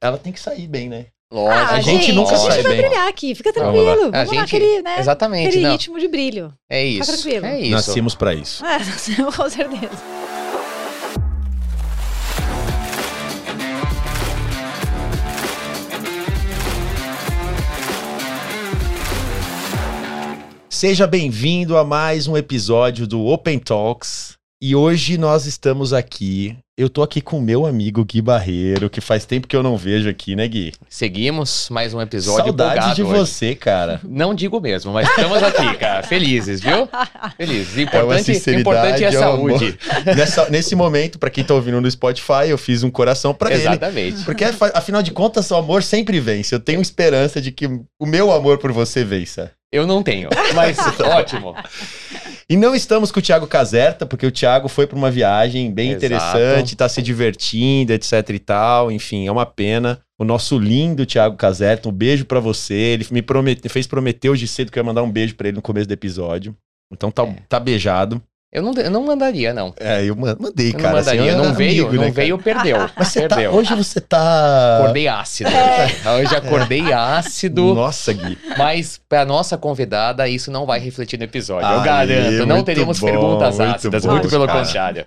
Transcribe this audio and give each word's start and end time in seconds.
ela 0.00 0.18
tem 0.18 0.32
que 0.32 0.40
sair 0.40 0.66
bem, 0.66 0.88
né? 0.88 1.06
Lógico. 1.32 1.74
a 1.74 1.80
gente 1.80 2.12
nunca 2.12 2.34
a 2.34 2.38
gente 2.38 2.52
sai 2.52 2.62
vai 2.62 2.72
bem. 2.76 2.82
brilhar 2.86 3.08
aqui, 3.08 3.34
fica 3.34 3.52
Vamos 3.52 3.72
tranquilo. 3.72 3.84
lá. 3.84 3.94
Vamos, 3.96 4.14
A 4.14 4.18
lá, 4.18 4.24
gente- 4.26 4.56
aquele, 4.56 4.82
né, 4.82 5.00
Exatamente, 5.00 5.48
aquele 5.48 5.62
não. 5.64 5.72
ritmo 5.72 5.98
de 5.98 6.08
brilho. 6.08 6.52
É 6.70 6.84
isso. 6.84 7.12
tranquilo. 7.12 7.46
É 7.46 7.60
isso. 7.60 7.70
Nascemos 7.70 8.14
pra 8.14 8.32
isso. 8.34 8.64
É, 8.64 8.78
com 9.36 9.50
certeza. 9.50 10.16
Seja 20.68 21.06
bem-vindo 21.06 21.76
a 21.76 21.84
mais 21.84 22.26
um 22.28 22.36
episódio 22.36 23.06
do 23.06 23.24
Open 23.24 23.58
Talks. 23.58 24.36
E 24.60 24.74
hoje 24.76 25.16
nós 25.16 25.46
estamos 25.46 25.92
aqui. 25.92 26.56
Eu 26.78 26.90
tô 26.90 27.02
aqui 27.02 27.22
com 27.22 27.38
o 27.38 27.40
meu 27.40 27.64
amigo 27.64 28.04
Gui 28.04 28.20
Barreiro, 28.20 28.90
que 28.90 29.00
faz 29.00 29.24
tempo 29.24 29.48
que 29.48 29.56
eu 29.56 29.62
não 29.62 29.78
vejo 29.78 30.10
aqui, 30.10 30.36
né, 30.36 30.46
Gui? 30.46 30.74
Seguimos 30.90 31.70
mais 31.70 31.94
um 31.94 32.02
episódio 32.02 32.44
Saudade 32.44 32.94
de 32.96 33.02
hoje. 33.02 33.12
você, 33.18 33.54
cara. 33.54 33.98
Não 34.06 34.34
digo 34.34 34.60
mesmo, 34.60 34.92
mas 34.92 35.08
estamos 35.08 35.42
aqui, 35.42 35.74
cara. 35.78 36.02
Felizes, 36.02 36.60
viu? 36.60 36.86
Felizes. 37.38 37.78
Importante, 37.78 38.24
sinceridade, 38.24 38.60
importante 38.60 39.04
é 39.04 39.06
a 39.06 39.08
é 39.08 39.12
saúde. 39.12 39.78
Nessa- 40.14 40.50
nesse 40.50 40.76
momento, 40.76 41.18
pra 41.18 41.30
quem 41.30 41.42
tá 41.42 41.54
ouvindo 41.54 41.80
no 41.80 41.90
Spotify, 41.90 42.48
eu 42.48 42.58
fiz 42.58 42.82
um 42.82 42.90
coração 42.90 43.32
pra 43.32 43.50
ele. 43.50 43.62
Exatamente. 43.62 44.22
Porque, 44.24 44.44
afa- 44.44 44.72
afinal 44.74 45.02
de 45.02 45.12
contas, 45.12 45.50
o 45.50 45.54
amor 45.56 45.82
sempre 45.82 46.20
vence. 46.20 46.54
Eu 46.54 46.60
tenho 46.60 46.82
esperança 46.82 47.40
de 47.40 47.52
que 47.52 47.66
o 47.66 48.04
meu 48.04 48.30
amor 48.30 48.58
por 48.58 48.70
você 48.70 49.02
vença. 49.02 49.50
Eu 49.72 49.86
não 49.86 50.02
tenho, 50.02 50.28
mas 50.54 50.76
ótimo. 51.00 51.54
E 52.48 52.56
não 52.56 52.74
estamos 52.76 53.10
com 53.10 53.18
o 53.18 53.22
Thiago 53.22 53.46
Caserta, 53.46 54.06
porque 54.06 54.24
o 54.24 54.30
Thiago 54.30 54.68
foi 54.68 54.86
para 54.86 54.96
uma 54.96 55.10
viagem 55.10 55.72
bem 55.72 55.90
Exato. 55.90 56.06
interessante, 56.06 56.76
tá 56.76 56.88
se 56.88 57.02
divertindo, 57.02 57.92
etc 57.92 58.12
e 58.30 58.38
tal. 58.38 58.92
Enfim, 58.92 59.26
é 59.26 59.32
uma 59.32 59.44
pena. 59.44 60.00
O 60.18 60.24
nosso 60.24 60.56
lindo 60.56 61.04
Thiago 61.04 61.36
Caserta, 61.36 61.88
um 61.88 61.92
beijo 61.92 62.24
pra 62.24 62.38
você. 62.38 62.74
Ele 62.74 63.06
me 63.10 63.20
promete, 63.20 63.68
fez 63.68 63.86
prometer 63.88 64.30
hoje 64.30 64.46
cedo 64.46 64.70
que 64.70 64.78
eu 64.78 64.80
ia 64.82 64.86
mandar 64.86 65.02
um 65.02 65.10
beijo 65.10 65.34
pra 65.34 65.48
ele 65.48 65.56
no 65.56 65.62
começo 65.62 65.88
do 65.88 65.92
episódio. 65.92 66.56
Então 66.92 67.10
tá, 67.10 67.24
É. 67.24 67.36
tá 67.48 67.58
beijado. 67.58 68.22
Eu 68.52 68.62
não, 68.62 68.72
eu 68.74 68.90
não 68.90 69.04
mandaria, 69.04 69.52
não. 69.52 69.74
É, 69.78 70.04
eu 70.04 70.14
man- 70.16 70.36
mandei, 70.40 70.68
Eu 70.68 70.72
não 70.74 70.80
cara. 70.80 70.98
assim, 71.00 71.10
mandaria. 71.16 71.32
é 71.32 71.34
não 71.36 71.52
veio, 71.52 71.82
amigo, 71.88 71.96
não 72.00 72.04
né, 72.08 72.10
veio, 72.10 72.38
perdeu. 72.38 72.78
Mas 72.96 73.08
você 73.08 73.28
tá, 73.28 73.36
perdeu. 73.36 73.52
hoje 73.52 73.74
você 73.74 74.00
tá. 74.00 74.78
Acordei 74.78 75.08
ácido. 75.08 75.50
Hoje 76.18 76.36
acordei 76.36 76.92
ácido, 76.92 77.74
Nossa, 77.74 78.12
Gui. 78.12 78.38
mas 78.56 79.00
pra 79.08 79.24
nossa 79.24 79.58
convidada 79.58 80.26
isso 80.28 80.50
não 80.50 80.64
vai 80.64 80.78
refletir 80.78 81.18
no 81.18 81.24
episódio. 81.24 81.68
eu 81.68 81.80
Aê, 81.80 81.84
garanto. 81.84 82.46
Não 82.46 82.62
teremos 82.62 82.98
bom, 83.00 83.06
perguntas 83.06 83.58
muito 83.58 83.74
ácidas, 83.74 84.04
bom, 84.06 84.12
muito 84.12 84.28
pelo 84.28 84.46
cara. 84.46 84.64
contrário. 84.64 85.04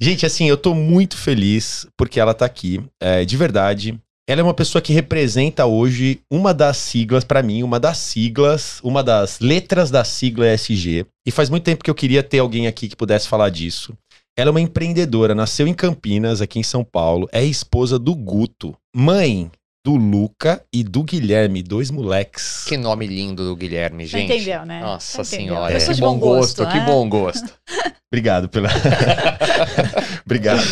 Gente, 0.00 0.26
assim, 0.26 0.48
eu 0.48 0.56
tô 0.56 0.74
muito 0.74 1.16
feliz 1.16 1.86
porque 1.96 2.18
ela 2.18 2.34
tá 2.34 2.44
aqui. 2.44 2.82
É, 3.00 3.24
de 3.24 3.36
verdade. 3.36 3.98
Ela 4.26 4.40
é 4.40 4.44
uma 4.44 4.54
pessoa 4.54 4.80
que 4.80 4.92
representa 4.92 5.66
hoje 5.66 6.20
uma 6.30 6.54
das 6.54 6.78
siglas, 6.78 7.24
pra 7.24 7.42
mim, 7.42 7.62
uma 7.62 7.78
das 7.78 7.98
siglas, 7.98 8.80
uma 8.82 9.02
das 9.02 9.38
letras 9.38 9.90
da 9.90 10.02
sigla 10.02 10.50
ESG. 10.54 11.04
E 11.26 11.30
faz 11.30 11.50
muito 11.50 11.64
tempo 11.64 11.84
que 11.84 11.90
eu 11.90 11.94
queria 11.94 12.22
ter 12.22 12.38
alguém 12.38 12.66
aqui 12.66 12.88
que 12.88 12.96
pudesse 12.96 13.28
falar 13.28 13.50
disso. 13.50 13.92
Ela 14.36 14.48
é 14.48 14.50
uma 14.50 14.60
empreendedora, 14.62 15.34
nasceu 15.34 15.66
em 15.66 15.74
Campinas, 15.74 16.40
aqui 16.40 16.58
em 16.58 16.62
São 16.62 16.82
Paulo, 16.82 17.28
é 17.32 17.44
esposa 17.44 17.98
do 17.98 18.14
Guto, 18.14 18.74
mãe 18.96 19.50
do 19.86 19.94
Luca 19.96 20.64
e 20.72 20.82
do 20.82 21.02
Guilherme, 21.02 21.62
dois 21.62 21.90
moleques. 21.90 22.64
Que 22.66 22.78
nome 22.78 23.06
lindo 23.06 23.44
do 23.44 23.54
Guilherme, 23.54 24.08
Você 24.08 24.18
gente. 24.18 24.32
entendeu, 24.32 24.64
né? 24.64 24.80
Nossa 24.80 25.20
entendeu. 25.20 25.38
senhora, 25.54 25.74
Pessoa 25.74 25.94
que 25.94 26.00
bom 26.00 26.18
gosto, 26.18 26.66
que 26.66 26.78
né? 26.78 26.86
bom 26.86 27.06
gosto. 27.08 27.52
Obrigado 28.10 28.48
pela. 28.48 28.70
Obrigado. 30.24 30.62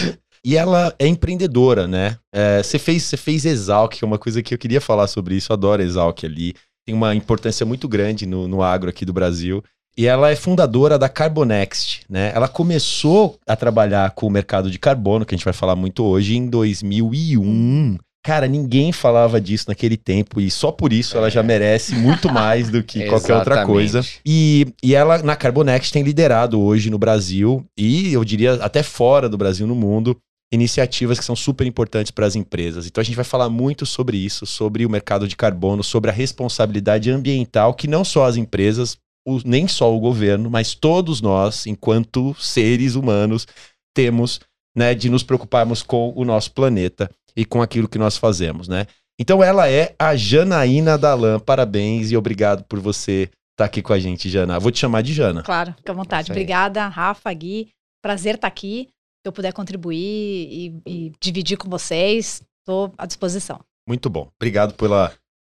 E 0.45 0.57
ela 0.57 0.93
é 0.99 1.07
empreendedora, 1.07 1.87
né? 1.87 2.17
É, 2.33 2.63
Você 2.63 2.79
fez, 2.79 3.05
você 3.05 3.17
fez 3.17 3.45
Exalc, 3.45 3.97
que 3.97 4.05
é 4.05 4.07
uma 4.07 4.19
coisa 4.19 4.43
que 4.43 4.53
eu 4.53 4.59
queria 4.59 4.81
falar 4.81 5.07
sobre 5.07 5.37
isso. 5.37 5.53
Eu 5.53 5.55
adoro 5.55 5.83
Exalc 5.83 6.25
ali. 6.25 6.55
Tem 6.85 6.95
uma 6.95 7.15
importância 7.15 7.65
muito 7.65 7.89
grande 7.89 8.27
no, 8.27 8.49
no 8.49 8.63
agro 8.63 8.91
aqui 8.91 9.05
do 9.05 9.13
Brasil. 9.13 9.63
E 9.97 10.07
ela 10.07 10.31
é 10.31 10.37
fundadora 10.37 10.99
da 10.99 11.09
Carbonext, 11.09 12.01
né? 12.09 12.33
Ela 12.35 12.49
começou 12.49 13.39
a 13.47 13.55
trabalhar 13.55 14.11
com 14.13 14.27
o 14.27 14.31
mercado 14.31 14.71
de 14.71 14.79
carbono, 14.79 15.25
que 15.25 15.35
a 15.35 15.37
gente 15.37 15.45
vai 15.45 15.53
falar 15.53 15.77
muito 15.77 16.03
hoje, 16.03 16.37
em 16.37 16.49
2001. 16.49 17.99
Cara, 18.25 18.47
ninguém 18.47 18.93
falava 18.93 19.41
disso 19.41 19.65
naquele 19.69 19.97
tempo 19.97 20.41
e 20.41 20.49
só 20.49 20.71
por 20.71 20.93
isso 20.93 21.17
ela 21.17 21.29
já 21.29 21.43
merece 21.43 21.95
muito 21.97 22.33
mais 22.33 22.71
do 22.71 22.83
que 22.83 23.05
qualquer 23.11 23.35
outra 23.35 23.67
coisa. 23.67 24.05
E, 24.25 24.69
e 24.83 24.95
ela, 24.95 25.19
na 25.23 25.35
Carbonext, 25.35 25.93
tem 25.93 26.05
liderado 26.05 26.59
hoje 26.61 26.89
no 26.89 26.99
Brasil 26.99 27.65
e 27.77 28.13
eu 28.13 28.25
diria 28.25 28.55
até 28.55 28.83
fora 28.83 29.29
do 29.29 29.37
Brasil, 29.37 29.67
no 29.67 29.75
mundo, 29.75 30.17
iniciativas 30.53 31.19
que 31.19 31.25
são 31.25 31.35
super 31.35 31.67
importantes 31.67 32.11
para 32.13 32.27
as 32.27 32.37
empresas. 32.37 32.87
Então 32.87 33.01
a 33.01 33.05
gente 33.05 33.17
vai 33.17 33.25
falar 33.25 33.49
muito 33.49 33.87
sobre 33.87 34.19
isso, 34.19 34.45
sobre 34.47 34.85
o 34.85 34.91
mercado 34.91 35.27
de 35.27 35.35
carbono, 35.35 35.83
sobre 35.83 36.11
a 36.11 36.13
responsabilidade 36.13 37.11
ambiental 37.11 37.73
que 37.75 37.89
não 37.89 38.05
só 38.05 38.27
as 38.27 38.37
empresas, 38.37 38.99
o- 39.27 39.41
nem 39.45 39.67
só 39.67 39.95
o 39.95 39.99
governo, 39.99 40.51
mas 40.51 40.75
todos 40.75 41.21
nós, 41.23 41.67
enquanto 41.67 42.35
seres 42.39 42.95
humanos, 42.95 43.47
temos 43.95 44.41
né, 44.77 44.95
de 44.95 45.11
nos 45.11 45.23
preocuparmos 45.23 45.83
com 45.83 46.13
o 46.17 46.25
nosso 46.25 46.51
planeta 46.53 47.11
e 47.37 47.45
com 47.45 47.61
aquilo 47.61 47.87
que 47.89 47.99
nós 47.99 48.17
fazemos, 48.17 48.69
né? 48.69 48.87
Então 49.21 49.43
ela 49.45 49.69
é 49.69 49.95
a 49.99 50.17
Janaína 50.17 50.97
Dalan. 50.97 51.39
Parabéns 51.39 52.11
e 52.11 52.17
obrigado 52.17 52.65
por 52.65 52.81
você 52.81 53.29
estar 53.53 53.67
aqui 53.67 53.83
com 53.83 53.93
a 53.93 53.99
gente, 53.99 54.31
Jana. 54.31 54.59
Vou 54.59 54.73
te 54.73 54.79
chamar 54.79 55.03
de 55.03 55.13
Jana. 55.13 55.43
Claro, 55.43 55.75
fica 55.77 55.93
à 55.93 55.95
vontade. 55.95 56.31
Obrigada, 56.31 56.89
Rafa, 56.89 57.31
Gui. 57.35 57.69
Prazer 58.03 58.37
estar 58.37 58.49
aqui. 58.49 58.89
Eu 59.25 59.33
puder 59.33 59.53
contribuir 59.53 59.97
e, 59.97 60.83
e 60.85 61.13
dividir 61.21 61.57
com 61.57 61.69
vocês, 61.69 62.43
estou 62.61 62.93
à 62.99 63.07
disposição. 63.07 63.61
Muito 63.89 64.11
bom. 64.11 64.29
Obrigado 64.37 64.75
pela, 64.75 65.13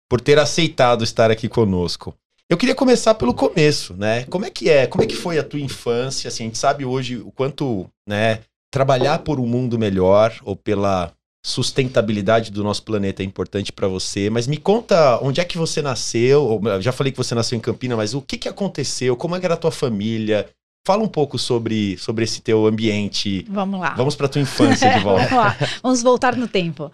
por 0.09 0.19
ter 0.19 0.38
aceitado 0.38 1.03
estar 1.03 1.31
aqui 1.31 1.47
conosco. 1.47 2.13
Eu 2.50 2.57
queria 2.57 2.75
começar 2.75 3.16
pelo 3.16 3.34
começo, 3.34 3.94
né? 3.94 4.25
Como 4.25 4.46
é 4.46 4.50
que 4.50 4.69
é? 4.69 4.85
Como 4.85 5.03
é 5.03 5.07
que 5.07 5.16
foi 5.16 5.40
a 5.40 5.44
tua 5.44 5.59
infância? 5.59 6.28
Assim, 6.28 6.44
a 6.44 6.47
gente 6.47 6.57
sabe 6.57 6.84
hoje 6.84 7.18
o 7.18 7.31
quanto, 7.31 7.90
né, 8.07 8.41
trabalhar 8.72 9.19
por 9.19 9.40
um 9.40 9.47
mundo 9.47 9.80
melhor 9.80 10.35
ou 10.44 10.56
pela 10.56 11.13
sustentabilidade 11.45 12.51
do 12.51 12.63
nosso 12.63 12.84
planeta 12.84 13.22
é 13.22 13.25
importante 13.25 13.72
para 13.72 13.88
você, 13.88 14.30
mas 14.30 14.47
me 14.47 14.57
conta 14.57 15.19
onde 15.22 15.41
é 15.41 15.45
que 15.45 15.57
você 15.57 15.81
nasceu? 15.81 16.62
Já 16.80 16.91
falei 16.91 17.12
que 17.12 17.18
você 17.18 17.35
nasceu 17.35 17.57
em 17.57 17.62
Campinas, 17.62 17.97
mas 17.97 18.13
o 18.13 18.22
que 18.22 18.38
que 18.38 18.47
aconteceu? 18.47 19.18
Como 19.18 19.35
é 19.35 19.40
que 19.40 19.45
era 19.45 19.56
a 19.56 19.57
tua 19.57 19.72
família? 19.72 20.50
Fala 20.85 21.03
um 21.03 21.07
pouco 21.07 21.39
sobre, 21.39 21.97
sobre 21.97 22.25
esse 22.25 22.41
teu 22.41 22.66
ambiente. 22.66 23.45
Vamos 23.49 23.79
lá. 23.79 23.94
Vamos 23.95 24.16
para 24.16 24.27
tua 24.27 24.41
infância 24.41 24.91
de 24.91 24.99
volta. 24.99 25.27
Vamos 25.29 25.45
lá. 25.45 25.57
Vamos 25.81 26.03
voltar 26.03 26.35
no 26.35 26.47
tempo. 26.47 26.91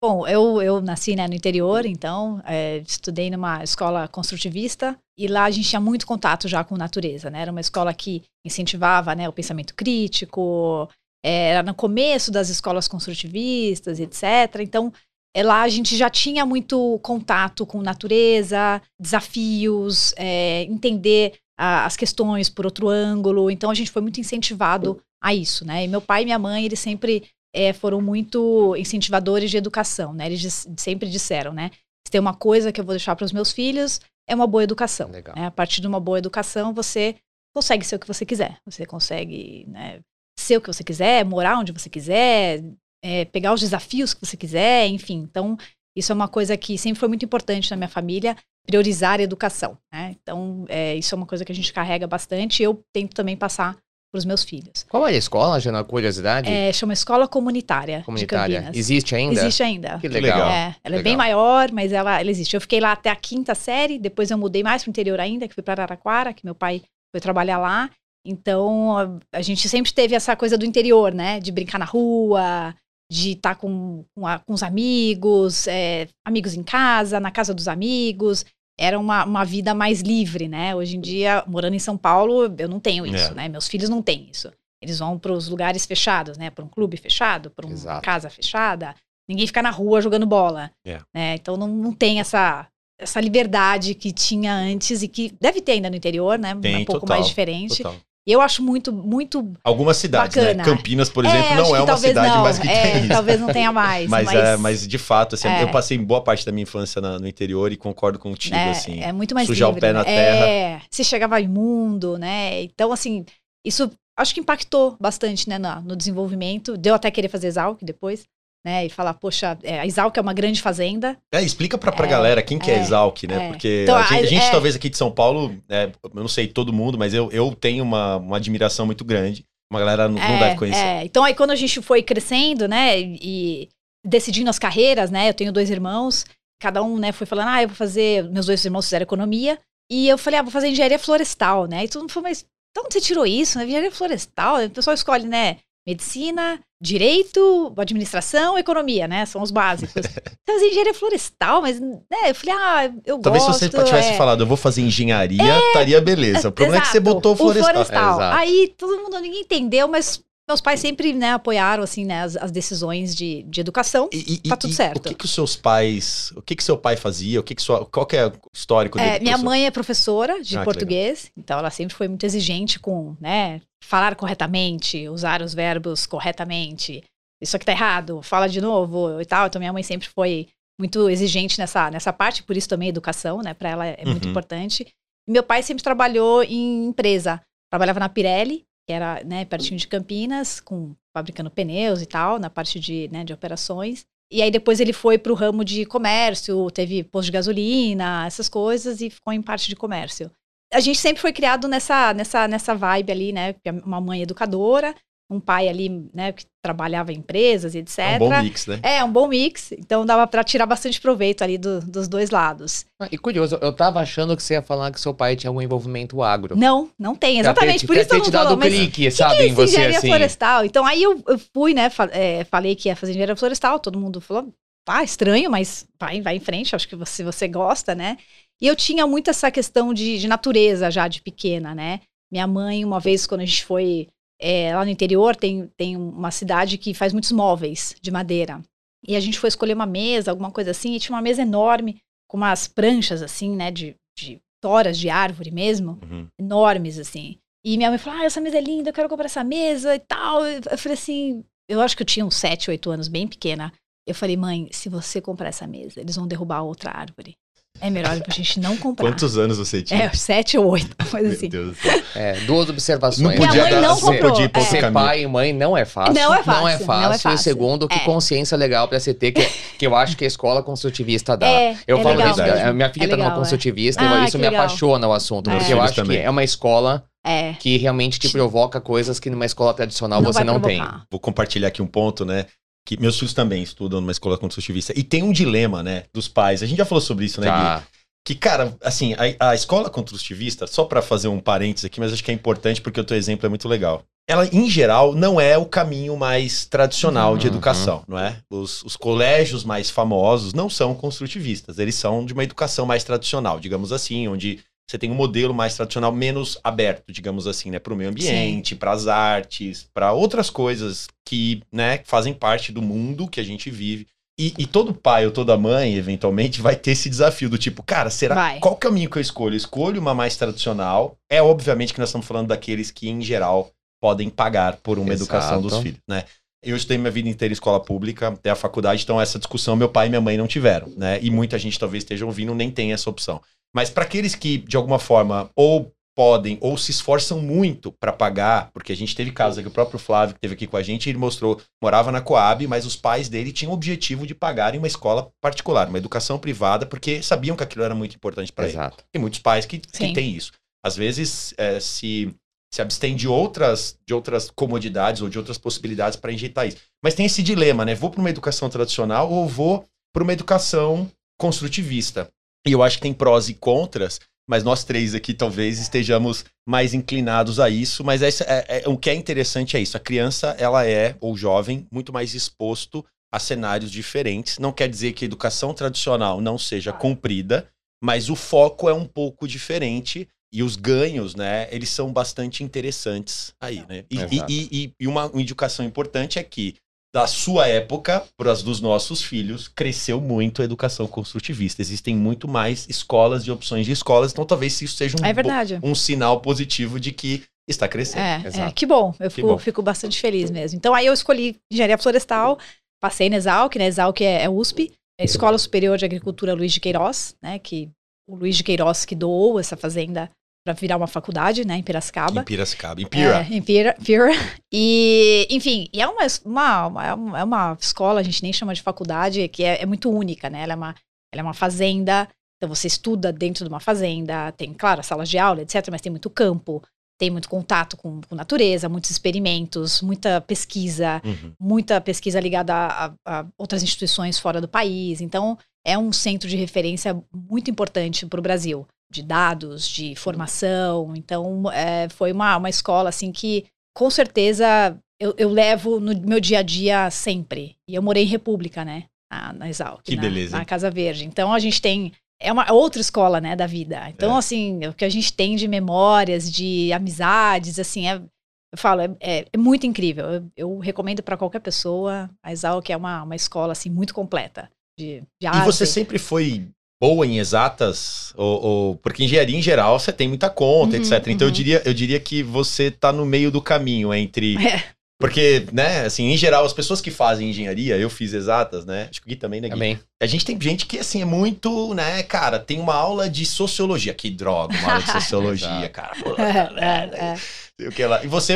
Bom, 0.00 0.26
eu, 0.26 0.62
eu 0.62 0.80
nasci 0.80 1.16
né, 1.16 1.26
no 1.26 1.34
interior, 1.34 1.84
então 1.84 2.40
é, 2.46 2.78
estudei 2.78 3.30
numa 3.30 3.64
escola 3.64 4.06
construtivista 4.06 4.96
e 5.16 5.26
lá 5.26 5.44
a 5.44 5.50
gente 5.50 5.68
tinha 5.68 5.80
muito 5.80 6.06
contato 6.06 6.46
já 6.46 6.62
com 6.62 6.76
natureza, 6.76 7.28
né? 7.30 7.42
Era 7.42 7.50
uma 7.50 7.60
escola 7.60 7.92
que 7.92 8.22
incentivava 8.44 9.14
né, 9.16 9.28
o 9.28 9.32
pensamento 9.32 9.74
crítico, 9.74 10.88
é, 11.24 11.50
era 11.50 11.62
no 11.64 11.74
começo 11.74 12.30
das 12.30 12.48
escolas 12.48 12.86
construtivistas, 12.86 13.98
etc. 13.98 14.60
Então, 14.60 14.92
é, 15.34 15.42
lá 15.42 15.62
a 15.62 15.68
gente 15.68 15.96
já 15.96 16.08
tinha 16.08 16.46
muito 16.46 17.00
contato 17.02 17.66
com 17.66 17.82
natureza, 17.82 18.80
desafios, 19.00 20.14
é, 20.16 20.62
entender 20.62 21.34
a- 21.58 21.84
as 21.84 21.96
questões 21.96 22.48
por 22.48 22.64
outro 22.64 22.88
ângulo. 22.88 23.50
Então, 23.50 23.70
a 23.70 23.74
gente 23.74 23.90
foi 23.90 24.00
muito 24.00 24.20
incentivado 24.20 25.02
a 25.22 25.34
isso, 25.34 25.66
né? 25.66 25.84
E 25.84 25.88
meu 25.88 26.00
pai 26.00 26.22
e 26.22 26.24
minha 26.24 26.38
mãe, 26.38 26.64
eles 26.64 26.78
sempre 26.78 27.24
é, 27.54 27.72
foram 27.72 28.00
muito 28.00 28.76
incentivadores 28.76 29.50
de 29.50 29.56
educação, 29.56 30.12
né? 30.12 30.26
Eles 30.26 30.40
dis- 30.40 30.68
sempre 30.76 31.08
disseram, 31.08 31.52
né? 31.52 31.70
Se 32.06 32.10
tem 32.12 32.20
uma 32.20 32.34
coisa 32.34 32.70
que 32.70 32.80
eu 32.80 32.84
vou 32.84 32.94
deixar 32.94 33.16
para 33.16 33.24
os 33.24 33.32
meus 33.32 33.50
filhos, 33.50 34.00
é 34.28 34.34
uma 34.34 34.46
boa 34.46 34.62
educação. 34.62 35.08
Né? 35.34 35.46
A 35.46 35.50
partir 35.50 35.80
de 35.80 35.86
uma 35.86 35.98
boa 35.98 36.18
educação, 36.18 36.72
você 36.74 37.16
consegue 37.56 37.84
ser 37.84 37.96
o 37.96 37.98
que 37.98 38.06
você 38.06 38.24
quiser. 38.26 38.58
Você 38.66 38.84
consegue 38.86 39.64
né, 39.68 40.00
ser 40.38 40.58
o 40.58 40.60
que 40.60 40.66
você 40.68 40.84
quiser, 40.84 41.24
morar 41.24 41.58
onde 41.58 41.72
você 41.72 41.88
quiser, 41.88 42.62
é, 43.02 43.24
pegar 43.24 43.52
os 43.54 43.60
desafios 43.60 44.12
que 44.14 44.24
você 44.24 44.36
quiser, 44.36 44.86
enfim. 44.86 45.26
Então, 45.28 45.56
isso 45.96 46.12
é 46.12 46.14
uma 46.14 46.28
coisa 46.28 46.56
que 46.56 46.76
sempre 46.78 47.00
foi 47.00 47.08
muito 47.08 47.24
importante 47.24 47.70
na 47.70 47.76
minha 47.76 47.88
família, 47.88 48.36
priorizar 48.68 49.18
a 49.18 49.22
educação. 49.22 49.78
Né? 49.92 50.14
Então, 50.22 50.64
é, 50.68 50.94
isso 50.94 51.14
é 51.14 51.16
uma 51.16 51.26
coisa 51.26 51.44
que 51.44 51.50
a 51.50 51.54
gente 51.54 51.72
carrega 51.72 52.06
bastante 52.06 52.60
e 52.60 52.64
eu 52.64 52.80
tento 52.92 53.14
também 53.14 53.36
passar 53.36 53.74
para 54.10 54.18
os 54.18 54.24
meus 54.24 54.42
filhos. 54.44 54.84
Qual 54.88 55.06
era 55.06 55.14
a 55.14 55.18
escola, 55.18 55.58
Jana? 55.60 55.82
Curiosidade? 55.84 56.50
É, 56.50 56.72
chama 56.72 56.92
Escola 56.94 57.26
Comunitária, 57.28 58.02
Comunitária. 58.04 58.70
Existe 58.74 59.14
ainda? 59.14 59.40
Existe 59.40 59.62
ainda. 59.62 59.98
Que 59.98 60.08
legal. 60.08 60.48
É, 60.48 60.74
ela 60.82 60.94
é 60.94 60.98
Legal. 60.98 61.02
bem 61.04 61.16
maior, 61.16 61.70
mas 61.72 61.92
ela, 61.92 62.18
ela 62.20 62.30
existe. 62.30 62.54
Eu 62.54 62.60
fiquei 62.60 62.80
lá 62.80 62.92
até 62.92 63.10
a 63.10 63.16
quinta 63.16 63.54
série, 63.54 63.98
depois 63.98 64.30
eu 64.30 64.38
mudei 64.38 64.62
mais 64.62 64.82
para 64.82 64.88
o 64.88 64.92
interior 64.92 65.20
ainda, 65.20 65.46
que 65.46 65.54
fui 65.54 65.62
para 65.62 65.82
Araraquara, 65.82 66.32
que 66.32 66.44
meu 66.44 66.54
pai 66.54 66.82
foi 67.14 67.20
trabalhar 67.20 67.58
lá. 67.58 67.90
Então, 68.26 68.96
a, 68.96 69.38
a 69.38 69.42
gente 69.42 69.68
sempre 69.68 69.92
teve 69.92 70.14
essa 70.14 70.34
coisa 70.36 70.56
do 70.56 70.64
interior, 70.64 71.12
né? 71.12 71.38
De 71.38 71.52
brincar 71.52 71.78
na 71.78 71.84
rua, 71.84 72.74
de 73.12 73.32
estar 73.32 73.56
com, 73.56 74.04
com, 74.16 74.26
a- 74.26 74.38
com 74.38 74.54
os 74.54 74.62
amigos, 74.62 75.66
é, 75.68 76.08
amigos 76.26 76.54
em 76.54 76.62
casa, 76.62 77.20
na 77.20 77.30
casa 77.30 77.52
dos 77.52 77.68
amigos. 77.68 78.44
Era 78.78 78.98
uma, 78.98 79.24
uma 79.24 79.44
vida 79.44 79.74
mais 79.74 80.00
livre, 80.00 80.46
né? 80.48 80.74
Hoje 80.74 80.96
em 80.96 81.00
dia, 81.00 81.42
morando 81.46 81.74
em 81.74 81.80
São 81.80 81.96
Paulo, 81.96 82.44
eu 82.56 82.68
não 82.68 82.78
tenho 82.78 83.04
isso, 83.04 83.32
É. 83.32 83.34
né? 83.34 83.48
Meus 83.48 83.66
filhos 83.66 83.90
não 83.90 84.00
têm 84.00 84.28
isso. 84.32 84.52
Eles 84.80 85.00
vão 85.00 85.18
para 85.18 85.32
os 85.32 85.48
lugares 85.48 85.84
fechados, 85.84 86.38
né? 86.38 86.50
Para 86.50 86.64
um 86.64 86.68
clube 86.68 86.96
fechado, 86.96 87.50
para 87.50 87.66
uma 87.66 87.72
Exato. 87.74 88.02
casa 88.02 88.30
fechada. 88.30 88.94
ninguém 89.28 89.46
fica 89.46 89.60
na 89.60 89.70
rua 89.70 90.00
jogando 90.00 90.24
bola. 90.24 90.70
É. 90.86 91.00
né? 91.12 91.34
Então 91.34 91.56
não, 91.56 91.66
não 91.68 91.92
tem 91.92 92.20
essa, 92.20 92.66
essa 92.98 93.20
liberdade 93.20 93.94
que 93.94 94.10
tinha 94.12 94.54
antes 94.54 95.02
e 95.02 95.08
que 95.08 95.34
deve 95.40 95.60
ter 95.60 95.72
ainda 95.72 95.90
no 95.90 95.96
interior, 95.96 96.38
né? 96.38 96.54
Tem, 96.54 96.76
um 96.76 96.84
pouco 96.84 97.00
total, 97.00 97.16
mais 97.16 97.26
diferente. 97.28 97.82
Total. 97.82 97.96
Eu 98.30 98.42
acho 98.42 98.62
muito, 98.62 98.92
muito. 98.92 99.52
Algumas 99.64 99.96
cidades, 99.96 100.36
né? 100.36 100.52
Bacana. 100.54 100.64
Campinas, 100.76 101.08
por 101.08 101.24
exemplo, 101.24 101.46
é, 101.52 101.56
não 101.56 101.74
é 101.74 101.80
uma 101.80 101.96
cidade, 101.96 102.28
não. 102.36 102.42
mas 102.42 102.58
que 102.58 102.68
é, 102.68 102.82
tem 102.92 102.98
isso. 103.00 103.08
Talvez 103.08 103.40
não 103.40 103.48
tenha 103.50 103.72
mais. 103.72 104.06
Mas, 104.08 104.26
mas, 104.26 104.34
é, 104.36 104.56
mas 104.58 104.86
de 104.86 104.98
fato, 104.98 105.34
assim, 105.34 105.48
É. 105.48 105.62
eu 105.62 105.70
passei 105.70 105.96
boa 105.96 106.20
parte 106.22 106.44
da 106.44 106.52
minha 106.52 106.64
infância 106.64 107.00
na- 107.00 107.18
no 107.18 107.26
interior 107.26 107.72
e 107.72 107.76
concordo 107.78 108.18
contigo, 108.18 108.54
é, 108.54 108.70
assim. 108.70 109.00
é 109.00 109.10
muito 109.12 109.34
mais 109.34 109.46
sujar 109.46 109.68
o 109.68 109.72
livre, 109.72 109.80
pé 109.80 109.86
né? 109.88 109.92
na 109.94 110.04
terra. 110.04 110.46
É, 110.46 110.80
se 110.90 111.02
chegava 111.02 111.40
imundo, 111.40 112.18
né? 112.18 112.62
Então, 112.64 112.92
assim, 112.92 113.24
isso 113.64 113.90
acho 114.16 114.34
que 114.34 114.40
impactou 114.40 114.94
bastante, 115.00 115.48
né, 115.48 115.58
na- 115.58 115.80
no 115.80 115.96
desenvolvimento. 115.96 116.76
Deu 116.76 116.94
até 116.94 117.10
querer 117.10 117.28
fazer 117.28 117.46
Exalc 117.46 117.78
depois, 117.82 118.24
né? 118.64 118.86
E 118.86 118.88
falar, 118.90 119.14
poxa, 119.14 119.56
é, 119.62 119.80
a 119.80 119.86
Exalc 119.86 120.16
é 120.16 120.20
uma 120.20 120.32
grande 120.34 120.60
fazenda. 120.60 121.16
É, 121.32 121.42
explica 121.42 121.78
pra, 121.78 121.92
pra 121.92 122.06
É, 122.06 122.10
galera 122.10 122.42
quem 122.42 122.58
que 122.58 122.70
é, 122.70 122.74
é, 122.74 122.78
Exalc, 122.80 123.22
né? 123.24 123.46
é. 123.46 123.48
Porque 123.48 123.80
Então, 123.84 123.96
a 123.96 124.02
gente, 124.02 124.14
a 124.14 124.16
a- 124.18 124.26
gente, 124.26 124.44
é. 124.44 124.50
talvez 124.50 124.76
aqui 124.76 124.88
de 124.90 124.96
São 124.96 125.10
Paulo, 125.10 125.56
é, 125.68 125.90
eu 126.02 126.10
não 126.14 126.28
sei 126.28 126.46
todo 126.48 126.72
mundo, 126.72 126.98
mas 126.98 127.14
eu, 127.14 127.30
eu 127.32 127.54
tenho 127.54 127.82
uma, 127.84 128.16
uma 128.16 128.36
admiração 128.36 128.84
muito 128.86 129.04
grande. 129.04 129.44
Uma 129.70 129.80
galera 129.80 130.08
não, 130.08 130.18
não 130.18 130.38
deve 130.38 130.56
conhecer. 130.56 130.80
é. 130.80 131.04
Então, 131.04 131.22
aí 131.24 131.34
quando 131.34 131.50
a 131.50 131.56
gente 131.56 131.80
foi 131.82 132.02
crescendo, 132.02 132.66
né, 132.66 132.98
e 133.00 133.68
decidindo 134.06 134.48
as 134.48 134.58
carreiras, 134.58 135.10
né, 135.10 135.28
eu 135.28 135.34
tenho 135.34 135.52
dois 135.52 135.68
irmãos, 135.70 136.24
cada 136.60 136.82
um, 136.82 136.96
né, 136.98 137.12
foi 137.12 137.26
falando, 137.26 137.48
ah, 137.48 137.62
eu 137.62 137.68
vou 137.68 137.76
fazer, 137.76 138.24
meus 138.30 138.46
dois 138.46 138.64
irmãos 138.64 138.86
fizeram 138.86 139.02
economia, 139.02 139.58
e 139.90 140.08
eu 140.08 140.16
falei, 140.16 140.40
ah, 140.40 140.42
vou 140.42 140.50
fazer 140.50 140.68
engenharia 140.68 140.98
florestal, 140.98 141.66
né, 141.66 141.84
e 141.84 141.88
todo 141.88 142.00
mundo 142.02 142.12
falou, 142.12 142.28
mas 142.28 142.46
onde 142.78 142.94
você 142.94 143.00
tirou 143.00 143.26
isso, 143.26 143.58
né, 143.58 143.64
engenharia 143.64 143.90
florestal, 143.92 144.64
o 144.64 144.70
pessoal 144.70 144.94
escolhe, 144.94 145.26
né, 145.26 145.58
medicina, 145.86 146.60
direito, 146.80 147.72
administração, 147.76 148.58
economia, 148.58 149.08
né, 149.08 149.26
são 149.26 149.42
os 149.42 149.50
básicos. 149.50 149.94
Então, 150.48 150.56
fazer 150.56 150.70
engenharia 150.70 150.94
florestal, 150.94 151.60
mas, 151.60 151.78
né, 151.78 152.30
eu 152.30 152.34
falei, 152.34 152.54
ah, 152.58 152.92
eu 153.04 153.18
Talvez 153.18 153.44
gosto. 153.44 153.58
se 153.58 153.70
você 153.70 153.84
tivesse 153.84 154.12
é. 154.12 154.16
falado, 154.16 154.42
eu 154.42 154.46
vou 154.46 154.56
fazer 154.56 154.80
engenharia, 154.80 155.58
estaria 155.66 156.00
beleza. 156.00 156.48
O 156.48 156.52
problema 156.52 156.78
é 156.78 156.80
que 156.80 156.88
você 156.88 156.96
Exato, 156.96 157.14
botou 157.14 157.36
florestal. 157.36 158.14
Exato. 158.14 158.36
Aí 158.36 158.72
todo 158.78 158.96
mundo, 158.96 159.20
ninguém 159.20 159.42
entendeu, 159.42 159.86
mas 159.86 160.24
meus 160.48 160.60
pais 160.60 160.80
sempre, 160.80 161.12
né, 161.12 161.32
apoiaram, 161.32 161.82
assim, 161.82 162.04
né, 162.04 162.22
as, 162.22 162.36
as 162.36 162.50
decisões 162.50 163.14
de, 163.14 163.42
de 163.44 163.60
educação. 163.60 164.08
E, 164.12 164.40
e- 164.44 164.48
Tá 164.48 164.56
tudo 164.56 164.70
e 164.70 164.74
certo. 164.74 164.96
O 164.98 165.08
que 165.10 165.14
que 165.14 165.24
os 165.26 165.30
seus 165.30 165.54
pais, 165.56 166.32
o 166.34 166.40
que 166.42 166.56
que 166.56 166.64
seu 166.64 166.76
pai 166.78 166.96
fazia? 166.96 167.38
O 167.38 167.42
que 167.42 167.54
que 167.54 167.62
sua, 167.62 167.84
qual 167.84 168.06
que 168.06 168.16
é 168.16 168.26
o 168.26 168.32
histórico 168.54 168.96
dele? 168.98 169.10
É, 169.16 169.20
minha 169.20 169.36
mãe 169.38 169.66
é 169.66 169.70
professora 169.70 170.42
de 170.42 170.56
Ah, 170.56 170.64
português, 170.64 171.30
então 171.36 171.58
ela 171.58 171.70
sempre 171.70 171.94
foi 171.94 172.08
muito 172.08 172.24
exigente 172.24 172.78
com, 172.80 173.14
né, 173.20 173.60
falar 173.84 174.14
corretamente, 174.16 175.08
usar 175.08 175.42
os 175.42 175.52
verbos 175.54 176.06
corretamente. 176.06 177.02
Isso 177.40 177.54
aqui 177.56 177.64
tá 177.66 177.72
errado, 177.72 178.20
fala 178.22 178.48
de 178.48 178.60
novo 178.60 179.20
e 179.20 179.24
tal. 179.26 179.46
Então 179.46 179.60
minha 179.60 179.72
mãe 179.72 179.82
sempre 179.82 180.08
foi 180.08 180.48
muito 180.80 181.08
exigente 181.10 181.58
nessa, 181.58 181.90
nessa 181.90 182.12
parte, 182.12 182.42
por 182.42 182.56
isso 182.56 182.68
também 182.68 182.88
educação, 182.88 183.42
né, 183.42 183.52
para 183.52 183.68
ela 183.70 183.86
é 183.86 184.04
muito 184.04 184.24
Uhum. 184.24 184.30
importante. 184.30 184.86
E 185.28 185.30
meu 185.30 185.42
pai 185.42 185.62
sempre 185.62 185.82
trabalhou 185.84 186.42
em 186.42 186.86
empresa, 186.86 187.40
trabalhava 187.70 188.00
na 188.00 188.08
Pirelli, 188.08 188.64
que 188.88 188.92
era, 188.94 189.22
né, 189.22 189.44
pertinho 189.44 189.78
de 189.78 189.86
Campinas, 189.86 190.60
com 190.60 190.96
fabricando 191.12 191.50
pneus 191.50 192.00
e 192.00 192.06
tal, 192.06 192.38
na 192.38 192.48
parte 192.48 192.80
de, 192.80 193.06
né, 193.12 193.22
de 193.22 193.34
operações. 193.34 194.06
E 194.32 194.40
aí 194.40 194.50
depois 194.50 194.80
ele 194.80 194.94
foi 194.94 195.18
para 195.18 195.30
o 195.30 195.34
ramo 195.34 195.62
de 195.62 195.84
comércio, 195.84 196.70
teve 196.70 197.04
posto 197.04 197.26
de 197.26 197.32
gasolina, 197.32 198.24
essas 198.26 198.48
coisas, 198.48 199.02
e 199.02 199.10
ficou 199.10 199.30
em 199.34 199.42
parte 199.42 199.68
de 199.68 199.76
comércio. 199.76 200.30
A 200.72 200.80
gente 200.80 200.98
sempre 200.98 201.20
foi 201.20 201.34
criado 201.34 201.68
nessa, 201.68 202.14
nessa, 202.14 202.48
nessa 202.48 202.74
vibe 202.74 203.12
ali, 203.12 203.30
né? 203.30 203.54
Uma 203.84 204.00
mãe 204.00 204.22
educadora, 204.22 204.94
um 205.30 205.38
pai 205.38 205.68
ali, 205.68 206.08
né, 206.14 206.32
que 206.32 206.44
trabalhava 206.62 207.12
em 207.12 207.16
empresas 207.18 207.74
e 207.74 207.78
etc. 207.78 207.98
É 207.98 208.08
um 208.16 208.18
bom 208.18 208.40
mix, 208.42 208.66
né? 208.66 208.80
É, 208.82 209.04
um 209.04 209.12
bom 209.12 209.28
mix. 209.28 209.72
Então 209.72 210.04
dava 210.06 210.26
para 210.26 210.42
tirar 210.42 210.64
bastante 210.66 211.00
proveito 211.00 211.42
ali 211.42 211.58
do- 211.58 211.80
dos 211.80 212.08
dois 212.08 212.30
lados. 212.30 212.86
Ah, 213.00 213.08
E 213.12 213.18
curioso, 213.18 213.58
eu 213.60 213.72
tava 213.72 214.00
achando 214.00 214.34
que 214.36 214.42
você 214.42 214.54
ia 214.54 214.62
falar 214.62 214.90
que 214.90 215.00
seu 215.00 215.12
pai 215.12 215.36
tinha 215.36 215.50
algum 215.50 215.60
envolvimento 215.60 216.22
agro. 216.22 216.56
Não, 216.56 216.90
não 216.98 217.14
tem, 217.14 217.40
exatamente. 217.40 217.80
ter- 217.80 217.86
por 217.86 217.96
isso 217.96 218.08
todo 218.08 218.18
ter 218.20 218.24
te 218.24 218.30
dado 218.30 218.44
falou, 218.44 218.58
mas 218.58 218.72
clique, 218.72 219.10
sabe, 219.10 219.36
que 219.36 219.42
é 219.42 219.46
em 219.48 219.54
você, 219.54 219.72
engenharia 219.72 219.98
assim. 219.98 220.08
florestal. 220.08 220.64
Então 220.64 220.86
aí 220.86 221.02
eu, 221.02 221.22
eu 221.28 221.38
fui, 221.54 221.74
né, 221.74 221.90
fa- 221.90 222.08
é, 222.10 222.44
falei 222.44 222.74
que 222.74 222.88
ia 222.88 222.96
fazer 222.96 223.12
engenharia 223.12 223.36
florestal, 223.36 223.78
todo 223.78 224.00
mundo 224.00 224.20
falou, 224.20 224.52
ah, 224.88 225.04
estranho, 225.04 225.50
mas 225.50 225.86
vai, 226.00 226.22
vai 226.22 226.36
em 226.36 226.40
frente, 226.40 226.74
acho 226.74 226.88
que 226.88 226.96
você, 226.96 227.22
você 227.22 227.46
gosta, 227.46 227.94
né? 227.94 228.16
E 228.60 228.66
eu 228.66 228.74
tinha 228.74 229.06
muito 229.06 229.28
essa 229.28 229.50
questão 229.50 229.92
de, 229.92 230.18
de 230.18 230.26
natureza 230.26 230.90
já 230.90 231.06
de 231.06 231.20
pequena, 231.20 231.74
né? 231.74 232.00
Minha 232.32 232.46
mãe, 232.46 232.84
uma 232.84 232.98
vez, 232.98 233.26
quando 233.26 233.42
a 233.42 233.44
gente 233.44 233.64
foi 233.64 234.08
é, 234.40 234.74
lá 234.74 234.84
no 234.84 234.90
interior, 234.90 235.34
tem, 235.36 235.66
tem 235.76 235.96
uma 235.96 236.30
cidade 236.30 236.78
que 236.78 236.94
faz 236.94 237.12
muitos 237.12 237.32
móveis 237.32 237.94
de 238.00 238.10
madeira. 238.10 238.60
E 239.06 239.14
a 239.16 239.20
gente 239.20 239.38
foi 239.38 239.48
escolher 239.48 239.74
uma 239.74 239.86
mesa, 239.86 240.30
alguma 240.30 240.50
coisa 240.50 240.70
assim, 240.72 240.94
e 240.94 241.00
tinha 241.00 241.14
uma 241.14 241.22
mesa 241.22 241.42
enorme, 241.42 242.00
com 242.28 242.36
umas 242.36 242.68
pranchas, 242.68 243.22
assim, 243.22 243.54
né, 243.56 243.70
de, 243.70 243.94
de 244.18 244.40
toras 244.60 244.98
de 244.98 245.08
árvore 245.08 245.50
mesmo 245.50 245.98
Uhum. 246.02 246.26
enormes, 246.38 246.98
assim. 246.98 247.38
E 247.64 247.76
minha 247.76 247.90
mãe 247.90 247.98
falou: 247.98 248.20
Ah, 248.20 248.24
essa 248.24 248.40
mesa 248.40 248.58
é 248.58 248.60
linda, 248.60 248.90
eu 248.90 248.94
quero 248.94 249.08
comprar 249.08 249.26
essa 249.26 249.42
mesa 249.44 249.94
e 249.94 249.98
tal. 249.98 250.44
Eu 250.46 250.78
falei 250.78 250.94
assim: 250.94 251.44
Eu 251.68 251.80
acho 251.80 251.96
que 251.96 252.02
eu 252.02 252.06
tinha 252.06 252.24
uns 252.26 252.36
7, 252.36 252.70
8 252.70 252.90
anos, 252.90 253.08
bem 253.08 253.26
pequena. 253.26 253.72
Eu 254.06 254.14
falei: 254.14 254.36
Mãe, 254.36 254.68
se 254.72 254.88
você 254.88 255.20
comprar 255.20 255.48
essa 255.48 255.66
mesa, 255.66 256.00
eles 256.00 256.16
vão 256.16 256.26
derrubar 256.26 256.62
outra 256.62 256.90
árvore. 256.90 257.34
É 257.80 257.90
melhor 257.90 258.10
a 258.26 258.32
gente 258.32 258.58
não 258.60 258.76
comprar. 258.76 259.06
Quantos 259.08 259.36
anos 259.38 259.58
você 259.58 259.82
tinha? 259.82 260.04
É, 260.04 260.12
7 260.12 260.58
ou 260.58 260.66
8, 260.70 260.96
coisa 261.10 261.18
Meu 261.28 261.36
assim. 261.36 261.48
Deus 261.48 261.68
do 261.68 261.74
céu. 261.82 262.02
É, 262.14 262.32
duas 262.40 262.68
observações. 262.68 263.20
Não 263.22 263.30
Minha 263.30 263.46
podia 263.46 263.62
mãe 263.62 263.70
dar, 263.72 263.80
não 263.80 264.00
comprou, 264.00 264.30
podia 264.32 264.44
é. 264.46 264.90
pai 264.90 265.22
e 265.22 265.26
mãe 265.26 265.52
não 265.52 265.76
é 265.76 265.84
fácil. 265.84 266.14
Não 266.14 266.34
é 266.34 266.42
fácil, 266.42 266.60
Não 266.62 266.68
é 266.68 266.72
não 266.72 266.80
é 266.80 266.84
fácil. 266.84 267.14
E 267.14 267.22
fácil. 267.32 267.38
segundo, 267.38 267.88
que 267.88 267.96
É. 267.96 268.00
consciência 268.00 268.56
legal 268.56 268.88
pra 268.88 268.98
você 268.98 269.12
ter, 269.14 269.32
que, 269.32 269.42
que 269.78 269.86
eu 269.86 269.94
acho 269.94 270.16
que 270.16 270.24
a 270.24 270.26
escola 270.28 270.62
construtivista 270.62 271.36
dá. 271.36 271.46
É, 271.46 271.76
Eu 271.86 271.98
é 271.98 272.02
falo 272.02 272.16
legal 272.16 272.32
isso, 272.32 272.42
mesmo. 272.42 272.68
a 272.68 272.72
minha 272.72 272.90
filha 272.90 273.04
É 273.04 273.08
tá 273.08 273.16
numa 273.16 273.24
legal, 273.26 273.36
é. 273.38 273.40
construtivista, 273.40 274.02
Ah, 274.02 274.24
e 274.24 274.28
isso 274.28 274.38
me 274.38 274.44
legal. 274.44 274.64
apaixona 274.64 275.06
o 275.08 275.12
assunto. 275.12 275.50
É. 275.50 275.56
Porque 275.56 275.72
eu 275.72 275.80
acho 275.80 275.94
também. 275.94 276.18
que 276.18 276.24
é 276.24 276.30
uma 276.30 276.44
escola 276.44 277.04
É. 277.24 277.52
que 277.54 277.76
realmente 277.76 278.18
te 278.18 278.28
provoca 278.30 278.80
coisas 278.80 279.20
que 279.20 279.28
numa 279.30 279.44
escola 279.46 279.74
tradicional 279.74 280.20
Não 280.22 280.32
você 280.32 280.42
não 280.44 280.60
tem. 280.60 280.78
provocar. 280.78 281.02
Vou 281.10 281.20
compartilhar 281.20 281.68
aqui 281.68 281.82
um 281.82 281.86
ponto, 281.86 282.24
né? 282.24 282.46
Que 282.88 282.98
meus 282.98 283.18
filhos 283.18 283.34
também 283.34 283.62
estudam 283.62 284.00
numa 284.00 284.12
escola 284.12 284.38
construtivista. 284.38 284.94
E 284.98 285.02
tem 285.02 285.22
um 285.22 285.30
dilema, 285.30 285.82
né? 285.82 286.04
Dos 286.10 286.26
pais. 286.26 286.62
A 286.62 286.66
gente 286.66 286.78
já 286.78 286.86
falou 286.86 287.02
sobre 287.02 287.26
isso, 287.26 287.38
né, 287.38 287.46
Gui? 287.46 287.52
Já. 287.62 287.82
Que, 288.26 288.34
cara, 288.34 288.74
assim, 288.82 289.14
a, 289.38 289.50
a 289.50 289.54
escola 289.54 289.90
construtivista, 289.90 290.66
só 290.66 290.84
pra 290.84 291.02
fazer 291.02 291.28
um 291.28 291.38
parênteses 291.38 291.84
aqui, 291.84 292.00
mas 292.00 292.14
acho 292.14 292.24
que 292.24 292.30
é 292.30 292.34
importante 292.34 292.80
porque 292.80 292.98
o 292.98 293.04
teu 293.04 293.14
exemplo 293.14 293.44
é 293.44 293.48
muito 293.50 293.68
legal. 293.68 294.02
Ela, 294.26 294.46
em 294.46 294.70
geral, 294.70 295.14
não 295.14 295.38
é 295.38 295.58
o 295.58 295.66
caminho 295.66 296.16
mais 296.16 296.64
tradicional 296.64 297.36
de 297.36 297.46
Uhum. 297.46 297.52
educação, 297.52 298.02
não 298.08 298.18
é? 298.18 298.38
Os, 298.50 298.82
os 298.82 298.96
colégios 298.96 299.64
mais 299.64 299.90
famosos 299.90 300.54
não 300.54 300.70
são 300.70 300.94
construtivistas, 300.94 301.78
eles 301.78 301.94
são 301.94 302.24
de 302.24 302.32
uma 302.32 302.44
educação 302.44 302.86
mais 302.86 303.04
tradicional, 303.04 303.60
digamos 303.60 303.92
assim, 303.92 304.28
onde 304.28 304.60
você 304.88 304.98
tem 304.98 305.10
um 305.10 305.14
modelo 305.14 305.52
mais 305.52 305.76
tradicional, 305.76 306.10
menos 306.10 306.58
aberto, 306.64 307.12
digamos 307.12 307.46
assim, 307.46 307.70
né, 307.70 307.78
para 307.78 307.92
o 307.92 307.96
meio 307.96 308.08
ambiente, 308.08 308.74
para 308.74 308.92
as 308.92 309.06
artes, 309.06 309.86
para 309.92 310.12
outras 310.12 310.48
coisas 310.48 311.08
que, 311.26 311.62
né, 311.70 312.00
fazem 312.04 312.32
parte 312.32 312.72
do 312.72 312.80
mundo 312.80 313.28
que 313.28 313.38
a 313.38 313.44
gente 313.44 313.70
vive. 313.70 314.06
E, 314.40 314.54
e 314.56 314.66
todo 314.66 314.94
pai 314.94 315.26
ou 315.26 315.32
toda 315.32 315.58
mãe, 315.58 315.96
eventualmente, 315.96 316.62
vai 316.62 316.74
ter 316.74 316.92
esse 316.92 317.10
desafio 317.10 317.50
do 317.50 317.58
tipo, 317.58 317.82
cara, 317.82 318.08
será 318.08 318.34
Vai. 318.34 318.60
qual 318.60 318.76
caminho 318.76 319.10
que 319.10 319.18
eu 319.18 319.22
escolho? 319.22 319.52
Eu 319.52 319.58
escolho 319.58 320.00
uma 320.00 320.14
mais 320.14 320.36
tradicional. 320.36 321.18
É 321.28 321.42
obviamente 321.42 321.92
que 321.92 322.00
nós 322.00 322.08
estamos 322.08 322.26
falando 322.26 322.48
daqueles 322.48 322.90
que, 322.90 323.10
em 323.10 323.20
geral, 323.20 323.70
podem 324.00 324.30
pagar 324.30 324.76
por 324.76 324.98
uma 324.98 325.12
Exato. 325.12 325.24
educação 325.24 325.60
dos 325.60 325.76
filhos, 325.78 326.00
né? 326.08 326.24
Eu 326.62 326.76
estudei 326.76 326.98
minha 326.98 327.10
vida 327.10 327.28
inteira 327.28 327.52
em 327.52 327.54
escola 327.54 327.78
pública, 327.78 328.28
até 328.28 328.50
a 328.50 328.56
faculdade, 328.56 329.02
então 329.02 329.20
essa 329.20 329.38
discussão 329.38 329.76
meu 329.76 329.88
pai 329.88 330.06
e 330.06 330.10
minha 330.10 330.20
mãe 330.20 330.36
não 330.36 330.46
tiveram, 330.46 330.88
né? 330.96 331.18
E 331.22 331.30
muita 331.30 331.58
gente 331.58 331.78
talvez 331.78 332.02
esteja 332.02 332.26
ouvindo 332.26 332.54
nem 332.54 332.70
tem 332.70 332.92
essa 332.92 333.08
opção. 333.08 333.40
Mas 333.74 333.90
para 333.90 334.04
aqueles 334.04 334.34
que, 334.34 334.58
de 334.58 334.76
alguma 334.76 334.98
forma, 334.98 335.50
ou 335.54 335.92
podem 336.18 336.58
ou 336.60 336.76
se 336.76 336.90
esforçam 336.90 337.40
muito 337.40 337.92
para 337.92 338.12
pagar, 338.12 338.72
porque 338.72 338.90
a 338.90 338.96
gente 338.96 339.14
teve 339.14 339.30
casos 339.30 339.56
aqui, 339.56 339.68
o 339.68 339.70
próprio 339.70 340.00
Flávio 340.00 340.34
que 340.34 340.38
esteve 340.38 340.54
aqui 340.54 340.66
com 340.66 340.76
a 340.76 340.82
gente, 340.82 341.08
ele 341.08 341.16
mostrou, 341.16 341.60
morava 341.80 342.10
na 342.10 342.20
Coab, 342.20 342.66
mas 342.66 342.84
os 342.84 342.96
pais 342.96 343.28
dele 343.28 343.52
tinham 343.52 343.70
o 343.70 343.74
objetivo 343.74 344.26
de 344.26 344.34
pagar 344.34 344.74
em 344.74 344.78
uma 344.78 344.88
escola 344.88 345.30
particular, 345.40 345.88
uma 345.88 345.96
educação 345.96 346.36
privada, 346.36 346.84
porque 346.84 347.22
sabiam 347.22 347.54
que 347.54 347.62
aquilo 347.62 347.84
era 347.84 347.94
muito 347.94 348.16
importante 348.16 348.52
para 348.52 348.64
eles. 348.64 348.74
Exato. 348.74 349.04
Tem 349.12 349.20
muitos 349.22 349.38
pais 349.38 349.64
que, 349.64 349.78
que 349.78 350.12
têm 350.12 350.34
isso. 350.34 350.50
Às 350.84 350.96
vezes 350.96 351.54
é, 351.56 351.78
se, 351.78 352.34
se 352.74 352.82
abstém 352.82 353.14
de 353.14 353.28
outras, 353.28 353.96
de 354.04 354.12
outras 354.12 354.50
comodidades 354.50 355.22
ou 355.22 355.28
de 355.28 355.38
outras 355.38 355.56
possibilidades 355.56 356.16
para 356.16 356.32
injetar 356.32 356.66
isso. 356.66 356.78
Mas 357.00 357.14
tem 357.14 357.26
esse 357.26 357.44
dilema, 357.44 357.84
né? 357.84 357.94
Vou 357.94 358.10
para 358.10 358.20
uma 358.20 358.30
educação 358.30 358.68
tradicional 358.68 359.30
ou 359.30 359.46
vou 359.46 359.84
para 360.12 360.24
uma 360.24 360.32
educação 360.32 361.08
construtivista? 361.38 362.28
E 362.68 362.72
eu 362.72 362.82
acho 362.82 362.96
que 362.98 363.02
tem 363.02 363.14
prós 363.14 363.48
e 363.48 363.54
contras, 363.54 364.20
mas 364.48 364.62
nós 364.62 364.84
três 364.84 365.14
aqui 365.14 365.32
talvez 365.34 365.78
estejamos 365.78 366.44
mais 366.68 366.92
inclinados 366.94 367.58
a 367.58 367.68
isso. 367.70 368.04
Mas 368.04 368.22
essa, 368.22 368.44
é, 368.44 368.82
é- 368.84 368.88
o 368.88 368.96
que 368.96 369.10
é 369.10 369.14
interessante 369.14 369.76
é 369.76 369.80
isso. 369.80 369.96
A 369.96 370.00
criança, 370.00 370.54
ela 370.58 370.86
é, 370.86 371.16
ou 371.20 371.36
jovem, 371.36 371.86
muito 371.90 372.12
mais 372.12 372.34
exposto 372.34 373.04
a 373.32 373.38
cenários 373.38 373.90
diferentes. 373.90 374.58
Não 374.58 374.72
quer 374.72 374.88
dizer 374.88 375.12
que 375.12 375.24
a 375.24 375.26
educação 375.26 375.74
tradicional 375.74 376.40
não 376.40 376.56
seja 376.58 376.92
cumprida, 376.92 377.68
mas 378.02 378.30
o 378.30 378.36
foco 378.36 378.88
é 378.88 378.94
um 378.94 379.04
pouco 379.04 379.46
diferente 379.46 380.28
e 380.52 380.62
os 380.62 380.76
ganhos, 380.76 381.34
né, 381.34 381.68
eles 381.70 381.90
são 381.90 382.10
bastante 382.10 382.64
interessantes 382.64 383.52
aí, 383.60 383.84
né? 383.86 384.04
E, 384.10 384.16
e- 384.50 384.68
e- 384.72 384.92
e 385.00 385.06
uma, 385.06 385.26
uma 385.26 385.42
indicação 385.42 385.84
importante 385.84 386.38
é 386.38 386.42
que 386.42 386.74
da 387.14 387.26
sua 387.26 387.66
época 387.66 388.24
para 388.36 388.52
as 388.52 388.62
dos 388.62 388.80
nossos 388.80 389.22
filhos, 389.22 389.66
cresceu 389.66 390.20
muito 390.20 390.60
a 390.60 390.64
educação 390.64 391.06
construtivista. 391.06 391.80
Existem 391.80 392.14
muito 392.14 392.46
mais 392.46 392.86
escolas 392.88 393.44
e 393.44 393.50
opções 393.50 393.86
de 393.86 393.92
escolas, 393.92 394.32
então 394.32 394.44
talvez 394.44 394.80
isso 394.82 394.96
seja 394.96 395.16
um, 395.20 395.24
É 395.24 395.32
verdade. 395.32 395.80
um 395.82 395.94
sinal 395.94 396.40
positivo 396.40 397.00
de 397.00 397.12
que 397.12 397.44
está 397.66 397.88
crescendo. 397.88 398.20
É, 398.22 398.68
é, 398.68 398.70
que 398.72 398.86
bom. 398.86 399.14
Eu 399.18 399.30
fico, 399.30 399.48
bom. 399.48 399.58
fico 399.58 399.82
bastante 399.82 400.20
feliz 400.20 400.50
mesmo. 400.50 400.76
Então 400.76 400.94
aí 400.94 401.06
eu 401.06 401.12
escolhi 401.12 401.56
engenharia 401.70 401.98
florestal, 401.98 402.58
passei 403.00 403.30
na 403.30 403.36
Exalc, 403.36 403.76
né? 403.76 403.86
Exalc 403.86 404.20
é, 404.20 404.42
é 404.44 404.48
USP, 404.48 404.92
é 405.18 405.24
Escola 405.24 405.58
Superior 405.58 405.96
de 405.96 406.04
Agricultura 406.04 406.54
Luiz 406.54 406.72
de 406.72 406.80
Queiroz, 406.80 407.36
né? 407.42 407.58
Que 407.58 407.90
o 408.28 408.36
Luiz 408.36 408.56
de 408.56 408.64
Queiroz 408.64 409.04
que 409.04 409.14
doou 409.14 409.58
essa 409.58 409.76
fazenda 409.76 410.30
para 410.68 410.74
virar 410.74 410.96
uma 410.98 411.06
faculdade, 411.06 411.66
né? 411.66 411.76
Em 411.78 411.82
Piracicaba. 411.82 412.42
Em 412.42 412.44
Piracicaba. 412.44 413.00
Em 413.00 413.06
Pira. 413.06 413.40
É, 413.50 413.54
em 413.54 413.62
Pira, 413.62 413.96
Pira. 414.04 414.30
E, 414.70 415.46
enfim, 415.50 415.88
e 415.92 416.00
é 416.02 416.06
uma, 416.06 416.26
uma, 416.44 417.14
uma- 417.14 417.38
é 417.40 417.44
uma 417.44 417.76
escola, 417.80 418.20
a 418.20 418.22
gente 418.22 418.42
nem 418.42 418.52
chama 418.52 418.74
de 418.74 418.82
faculdade, 418.82 419.48
que 419.48 419.64
é, 419.64 419.82
é 419.82 419.86
muito 419.86 420.10
única, 420.10 420.50
né? 420.50 420.62
Ela 420.62 420.74
é, 420.74 420.76
uma, 420.76 420.94
ela 421.32 421.40
é 421.40 421.42
uma 421.42 421.54
fazenda, 421.54 422.28
então 422.56 422.68
você 422.68 422.86
estuda 422.86 423.32
dentro 423.32 423.64
de 423.64 423.70
uma 423.70 423.80
fazenda, 423.80 424.52
tem, 424.52 424.74
claro, 424.74 425.02
salas 425.02 425.28
de 425.30 425.38
aula, 425.38 425.62
etc., 425.62 425.88
mas 425.90 426.02
tem 426.02 426.10
muito 426.10 426.28
campo, 426.28 426.82
tem 427.18 427.30
muito 427.30 427.48
contato 427.48 427.96
com, 427.96 428.20
com 428.28 428.34
natureza, 428.34 428.90
muitos 428.90 429.10
experimentos, 429.10 430.02
muita 430.02 430.40
pesquisa, 430.42 431.22
Uhum. 431.24 431.52
muita 431.58 431.98
pesquisa 432.00 432.38
ligada 432.38 432.74
a- 432.74 433.12
a 433.26 433.46
outras 433.56 433.82
instituições 433.82 434.38
fora 434.38 434.60
do 434.60 434.68
país. 434.68 435.20
Então, 435.22 435.56
é 435.84 435.96
um 435.96 436.12
centro 436.12 436.46
de 436.46 436.56
referência 436.56 437.18
muito 437.34 437.70
importante 437.70 438.26
para 438.26 438.38
o 438.38 438.42
Brasil, 438.42 438.86
de 439.10 439.22
dados, 439.22 439.88
de 439.88 440.14
formação. 440.16 441.14
Então, 441.16 441.70
é, 441.72 442.08
foi 442.08 442.32
uma, 442.32 442.56
uma 442.56 442.68
escola 442.68 443.08
assim 443.08 443.32
que, 443.32 443.66
com 443.96 444.10
certeza, 444.10 444.98
eu, 445.20 445.34
eu 445.38 445.48
levo 445.48 445.98
no 446.00 446.18
meu 446.20 446.40
dia 446.40 446.58
a 446.60 446.62
dia 446.62 447.10
sempre. 447.10 447.76
E 447.88 447.94
eu 447.94 448.02
morei 448.02 448.24
em 448.24 448.26
República, 448.26 448.84
né? 448.84 449.04
Na, 449.30 449.52
na 449.52 449.68
Exalc, 449.68 450.02
Que 450.04 450.16
na, 450.16 450.22
beleza, 450.22 450.56
na? 450.58 450.64
Casa 450.64 450.90
Verde. 450.90 451.24
Então, 451.26 451.52
a 451.52 451.58
gente 451.58 451.80
tem 451.82 452.12
é 452.40 452.52
uma 452.52 452.72
outra 452.72 453.00
escola, 453.00 453.40
né, 453.40 453.56
da 453.56 453.66
vida. 453.66 454.08
Então, 454.10 454.36
É. 454.36 454.38
assim, 454.38 454.86
o 454.86 454.94
que 454.94 455.04
a 455.04 455.08
gente 455.08 455.32
tem 455.32 455.56
de 455.56 455.66
memórias, 455.66 456.48
de 456.50 456.92
amizades, 456.92 457.80
assim, 457.80 458.08
é, 458.08 458.14
eu 458.14 458.78
falo, 458.78 459.00
é, 459.00 459.10
é- 459.20 459.46
é 459.52 459.58
muito 459.58 459.86
incrível. 459.86 460.24
Eu, 460.30 460.50
eu 460.56 460.78
recomendo 460.78 461.20
para 461.20 461.36
qualquer 461.36 461.58
pessoa. 461.60 462.30
A 462.40 462.52
Exalc 462.52 462.88
é 462.90 462.96
uma, 462.96 463.24
uma 463.24 463.34
escola, 463.34 463.72
assim, 463.72 463.90
muito 463.90 464.14
completa. 464.14 464.70
De, 464.96 465.22
de 465.40 465.46
A 465.48 465.62
E 465.62 465.64
você 465.64 465.84
sempre 465.84 466.16
foi 466.18 466.68
boa 467.00 467.26
em 467.26 467.38
exatas? 467.38 468.32
Ou, 468.36 468.62
ou- 468.62 468.96
porque 468.96 469.24
engenharia 469.24 469.56
em 469.58 469.62
geral 469.62 469.98
você 469.98 470.12
tem 470.12 470.28
muita 470.28 470.48
conta, 470.50 470.96
Uhum, 470.96 471.02
etc. 471.02 471.28
Então 471.28 471.46
eu 471.46 471.50
uhum. 471.50 471.52
diria, 471.52 471.82
eu 471.84 471.94
diria 471.94 472.20
que 472.20 472.42
você 472.42 472.90
tá 472.90 473.12
no 473.12 473.24
meio 473.26 473.50
do 473.50 473.60
caminho 473.62 474.12
entre. 474.14 474.56
É. 474.66 474.84
Porque, 475.20 475.66
né, 475.72 476.02
assim, 476.06 476.30
em 476.30 476.36
geral, 476.36 476.64
as 476.64 476.72
pessoas 476.72 477.00
que 477.00 477.10
fazem 477.10 477.50
engenharia, 477.50 477.96
eu 477.96 478.08
fiz 478.08 478.32
exatas, 478.32 478.86
né? 478.86 479.08
Acho 479.10 479.20
que 479.20 479.26
o 479.26 479.28
Gui 479.30 479.34
também, 479.34 479.60
né, 479.60 479.66
Gui? 479.66 479.74
Também. 479.74 479.98
A 480.22 480.26
gente 480.26 480.44
tem 480.44 480.56
gente 480.60 480.86
que, 480.86 480.96
assim, 480.96 481.20
é 481.20 481.24
muito, 481.24 481.92
né, 481.92 482.22
cara, 482.22 482.56
tem 482.60 482.78
uma 482.78 482.94
aula 482.94 483.28
de 483.28 483.44
sociologia. 483.44 484.14
Que 484.14 484.30
droga, 484.30 484.76
uma 484.78 484.92
aula 484.92 485.02
de 485.02 485.10
sociologia, 485.10 485.88
cara. 485.88 486.14
Pô, 486.22 486.36
É, 486.40 487.10
é. 487.32 487.34
O 487.80 487.90
que 487.90 488.04
lá. 488.04 488.24
E 488.24 488.26
você, 488.26 488.54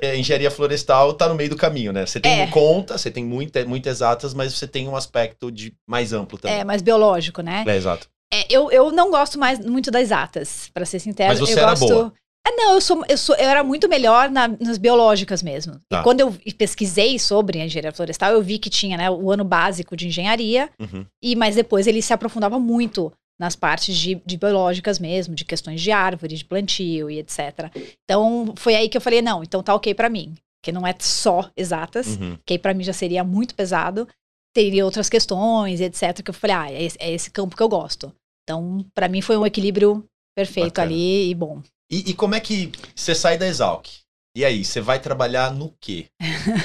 é, 0.00 0.16
engenharia 0.16 0.50
florestal, 0.50 1.12
tá 1.14 1.28
no 1.28 1.34
meio 1.34 1.50
do 1.50 1.56
caminho, 1.56 1.92
né? 1.92 2.06
Você 2.06 2.20
tem 2.20 2.42
É. 2.42 2.46
conta, 2.46 2.96
você 2.96 3.10
tem 3.10 3.24
muita, 3.24 3.64
muito 3.64 3.88
exatas, 3.88 4.32
mas 4.34 4.54
você 4.54 4.66
tem 4.66 4.88
um 4.88 4.96
aspecto 4.96 5.50
de 5.50 5.74
mais 5.86 6.12
amplo 6.12 6.38
também. 6.38 6.58
É, 6.60 6.64
mais 6.64 6.80
biológico, 6.82 7.42
né? 7.42 7.64
É, 7.66 7.76
exato. 7.76 8.08
É, 8.32 8.46
eu, 8.48 8.70
eu 8.70 8.90
não 8.92 9.10
gosto 9.10 9.38
mais 9.38 9.58
muito 9.58 9.90
das 9.90 10.02
exatas, 10.02 10.70
para 10.72 10.84
ser 10.86 10.98
sincero. 11.00 11.30
Mas 11.30 11.40
você 11.40 11.54
eu 11.54 11.58
era 11.58 11.70
gosto... 11.70 11.86
boa. 11.88 12.12
É, 12.46 12.50
não, 12.56 12.74
eu, 12.74 12.80
sou, 12.80 13.04
eu, 13.08 13.16
sou, 13.16 13.36
eu 13.36 13.48
era 13.48 13.62
muito 13.62 13.88
melhor 13.88 14.28
na- 14.28 14.48
nas 14.48 14.76
biológicas 14.76 15.42
mesmo. 15.44 15.74
Tá. 15.88 16.00
E 16.00 16.02
quando 16.02 16.20
eu 16.20 16.34
pesquisei 16.58 17.16
sobre 17.18 17.60
a 17.60 17.64
engenharia 17.64 17.92
florestal, 17.92 18.32
eu 18.32 18.42
vi 18.42 18.58
que 18.58 18.68
tinha 18.68 18.96
né, 18.96 19.08
o 19.08 19.30
ano 19.30 19.44
básico 19.44 19.96
de 19.96 20.08
engenharia, 20.08 20.68
Uhum. 20.80 21.06
e 21.22 21.36
mas 21.36 21.54
depois 21.54 21.86
ele 21.86 22.02
se 22.02 22.12
aprofundava 22.12 22.58
muito 22.58 23.12
nas 23.40 23.56
partes 23.56 23.96
de, 23.96 24.14
de 24.24 24.36
biológicas 24.36 24.98
mesmo, 24.98 25.34
de 25.34 25.44
questões 25.44 25.80
de 25.80 25.90
árvore, 25.90 26.36
de 26.36 26.44
plantio 26.44 27.10
e 27.10 27.18
etc. 27.18 27.70
Então 28.04 28.54
foi 28.56 28.74
aí 28.74 28.88
que 28.88 28.96
eu 28.96 29.00
falei, 29.00 29.20
não, 29.22 29.42
então 29.42 29.62
tá 29.62 29.74
ok 29.74 29.94
pra 29.94 30.08
mim. 30.08 30.34
Que 30.64 30.70
não 30.70 30.86
é 30.86 30.94
só 31.00 31.50
exatas, 31.56 32.16
Uhum. 32.16 32.38
que 32.46 32.52
aí 32.54 32.58
pra 32.58 32.72
mim 32.72 32.84
já 32.84 32.92
seria 32.92 33.24
muito 33.24 33.54
pesado. 33.54 34.06
Teria 34.54 34.84
outras 34.84 35.08
questões, 35.08 35.80
etc. 35.80 36.22
Que 36.22 36.30
eu 36.30 36.34
falei, 36.34 36.54
ah, 36.56 36.70
é 36.70 36.82
esse, 36.84 36.96
é 37.00 37.10
esse 37.10 37.30
campo 37.30 37.56
que 37.56 37.62
eu 37.62 37.68
gosto. 37.68 38.12
Então, 38.44 38.84
pra 38.94 39.08
mim 39.08 39.20
foi 39.20 39.36
um 39.36 39.46
equilíbrio 39.46 40.04
perfeito 40.36 40.66
Bacana. 40.76 40.88
ali 40.92 41.30
e 41.30 41.34
bom. 41.34 41.62
E, 41.90 42.10
e 42.10 42.14
como 42.14 42.34
é 42.34 42.40
que 42.40 42.70
você 42.94 43.14
sai 43.14 43.36
da 43.38 43.46
Exalc? 43.46 43.86
E 44.34 44.46
aí, 44.46 44.64
você 44.64 44.80
vai 44.80 44.98
trabalhar 44.98 45.52
no 45.52 45.74
quê? 45.78 46.06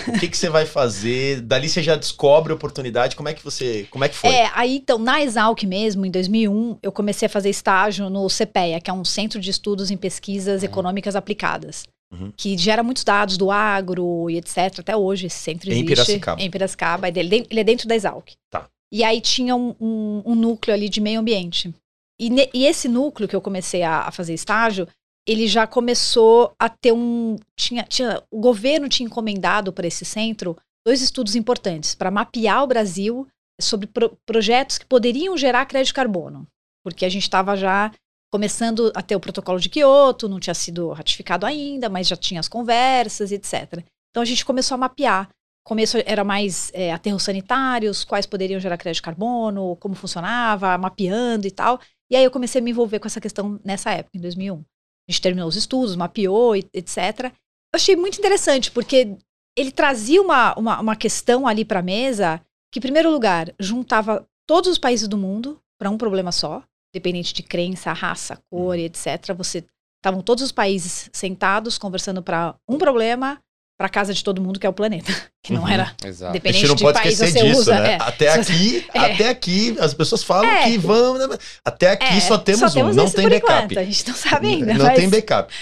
O 0.08 0.20
que, 0.20 0.30
que 0.30 0.38
você 0.38 0.50
vai 0.50 0.66
fazer? 0.66 1.42
Dali 1.42 1.68
você 1.68 1.84
já 1.84 1.98
descobre 1.98 2.54
a 2.54 2.56
oportunidade. 2.56 3.14
Como 3.16 3.28
é 3.28 3.34
que 3.34 3.44
você. 3.44 3.86
Como 3.92 4.06
é 4.06 4.10
que 4.10 4.16
foi? 4.16 4.30
É, 4.30 4.50
aí 4.56 4.78
então, 4.78 4.98
na 4.98 5.22
Exalc 5.22 5.62
mesmo, 5.66 6.06
em 6.06 6.12
2001, 6.12 6.78
eu 6.82 6.92
comecei 6.94 7.26
a 7.26 7.30
fazer 7.30 7.50
estágio 7.50 8.10
no 8.10 8.26
CPEA, 8.30 8.80
que 8.80 8.90
é 8.90 8.94
um 8.94 9.04
Centro 9.04 9.40
de 9.42 9.50
Estudos 9.52 9.92
em 9.92 9.98
Pesquisas 9.98 10.64
Econômicas 10.64 11.14
Aplicadas, 11.16 11.84
Uhum. 12.10 12.32
que 12.38 12.58
gera 12.58 12.82
muitos 12.82 13.04
dados 13.04 13.36
do 13.38 13.52
agro 13.52 14.30
e 14.30 14.38
etc. 14.38 14.80
Até 14.80 14.96
hoje 14.96 15.28
esse 15.28 15.38
centro 15.40 15.70
Em 15.70 15.74
existe. 15.74 15.88
Piracicaba. 15.88 16.42
Em 16.42 16.50
Piracicaba. 16.50 17.08
Ele 17.10 17.20
é- 17.40 17.46
ele 17.50 17.60
é 17.60 17.64
dentro 17.66 17.86
da 17.86 17.96
Exalc. 17.96 18.30
Tá. 18.50 18.66
E 18.94 19.04
aí 19.04 19.20
tinha 19.20 19.54
um, 19.58 19.76
um- 19.78 20.24
um 20.26 20.36
núcleo 20.36 20.74
ali 20.74 20.88
de 20.88 21.02
meio 21.02 21.20
ambiente. 21.20 21.74
E, 22.18 22.30
ne- 22.30 22.50
e 22.54 22.66
esse 22.66 22.88
núcleo 22.88 23.28
que 23.28 23.36
eu 23.36 23.42
comecei 23.42 23.84
a, 23.84 24.04
a 24.04 24.12
fazer 24.12 24.34
estágio, 24.34 24.88
ele 25.28 25.48
já 25.48 25.68
começou 25.68 26.54
a 26.58 26.70
ter 26.70 26.94
um. 26.94 27.36
Tinha, 27.56 27.84
tinha, 27.84 28.24
o 28.32 28.40
governo 28.40 28.88
tinha 28.88 29.06
encomendado 29.06 29.74
para 29.74 29.86
esse 29.86 30.06
centro 30.06 30.56
dois 30.86 31.02
estudos 31.02 31.36
importantes 31.36 31.94
para 31.94 32.10
mapear 32.10 32.64
o 32.64 32.68
Brasil 32.68 33.28
sobre 33.60 33.88
pro- 33.88 34.18
projetos 34.26 34.78
que 34.78 34.86
poderiam 34.86 35.36
gerar 35.36 35.66
crédito 35.66 35.88
de 35.88 35.94
carbono. 35.94 36.48
Porque 36.82 37.04
a 37.04 37.10
gente 37.10 37.24
estava 37.24 37.58
já 37.58 37.92
começando 38.32 38.92
a 38.96 39.02
ter 39.02 39.16
o 39.16 39.20
protocolo 39.20 39.60
de 39.60 39.68
Quioto, 39.68 40.30
não 40.30 40.40
tinha 40.40 40.54
sido 40.54 40.92
ratificado 40.92 41.46
ainda, 41.46 41.90
mas 41.90 42.08
já 42.08 42.16
tinha 42.16 42.40
as 42.40 42.48
conversas, 42.48 43.32
etc. 43.32 43.84
Então 44.10 44.22
a 44.22 44.26
gente 44.26 44.46
começou 44.46 44.76
a 44.76 44.78
mapear. 44.78 45.30
Começo 45.66 45.98
era 46.06 46.24
mais 46.24 46.72
é, 46.74 46.94
aterros 46.94 47.24
sanitários, 47.24 48.06
quais 48.06 48.26
poderiam 48.26 48.60
gerar 48.60 48.78
crédito 48.78 49.00
de 49.00 49.02
carbono, 49.02 49.76
como 49.78 49.96
funcionava, 49.96 50.78
mapeando 50.78 51.46
e 51.46 51.52
tal. 51.52 51.82
E 52.10 52.16
aí 52.16 52.24
eu 52.24 52.32
comecei 52.32 52.62
a 52.62 52.64
me 52.64 52.72
envolver 52.72 53.00
com 53.00 53.08
essa 53.08 53.20
questão 53.20 53.60
nessa 53.66 53.92
época, 53.92 54.18
em 54.18 54.22
2001. 54.22 54.64
A 55.08 55.12
gente 55.12 55.22
terminou 55.22 55.48
os 55.48 55.56
estudos, 55.56 55.96
mapeou, 55.96 56.56
etc. 56.56 56.98
Eu 57.26 57.32
achei 57.76 57.96
muito 57.96 58.18
interessante, 58.20 58.72
porque 58.72 59.18
ele 59.58 59.72
trazia 59.72 60.22
uma, 60.22 60.54
uma, 60.58 60.80
uma 60.80 60.96
questão 60.96 61.48
ali 61.48 61.64
para 61.64 61.80
a 61.80 61.84
mesa 61.84 62.42
que, 62.72 62.80
em 62.80 62.82
primeiro 62.82 63.10
lugar, 63.10 63.54
juntava 63.60 64.28
todos 64.46 64.70
os 64.70 64.78
países 64.78 65.08
do 65.08 65.18
mundo 65.18 65.60
para 65.80 65.90
um 65.90 65.98
problema 65.98 66.32
só, 66.32 66.64
independente 66.94 67.34
de 67.34 67.44
crença, 67.44 67.94
raça, 67.94 68.42
cor 68.50 68.78
e 68.78 68.86
etc. 68.86 69.34
Você 69.36 69.66
estavam 69.98 70.22
todos 70.22 70.44
os 70.44 70.52
países 70.52 71.10
sentados 71.14 71.78
conversando 71.78 72.22
para 72.22 72.56
um 72.68 72.78
problema 72.78 73.42
para 73.80 73.90
casa 73.90 74.14
de 74.14 74.24
todo 74.24 74.42
mundo 74.42 74.60
que 74.60 74.66
é 74.66 74.70
o 74.70 74.74
planeta, 74.74 75.12
que 75.46 75.54
não 75.54 75.62
Uhum. 75.62 75.68
era 75.70 75.96
Exato. 76.04 76.32
A 76.32 76.34
dependente 76.34 76.60
gente 76.62 76.70
não 76.70 76.76
de 76.76 76.84
pode 76.84 77.00
país 77.00 77.14
esquecer 77.14 77.40
você 77.40 77.46
disso, 77.48 77.60
usa. 77.62 77.80
né? 77.80 77.92
é. 77.94 77.96
Até 78.02 78.30
aqui, 78.34 78.86
É. 78.94 79.00
até 79.00 79.30
aqui, 79.30 79.78
as 79.80 79.94
pessoas 79.94 80.24
falam 80.24 80.50
É. 80.50 80.64
que 80.64 80.78
vão. 80.78 81.18
né? 81.18 81.38
Até 81.64 81.92
aqui 81.92 82.06
É, 82.06 82.20
só 82.22 82.38
temos 82.38 82.72
um, 82.72 82.76
temos 82.80 82.96
não 82.96 83.06
esse 83.06 83.16
tem 83.16 83.30
backup. 83.30 83.54
enquanto, 83.66 83.78
a 83.80 83.84
gente 83.84 84.08
não 84.08 84.16
sabe 84.16 84.48
ainda. 84.48 84.74
Não 84.74 84.86
mas- 84.86 84.96
tem 84.96 85.10
backup. 85.10 85.54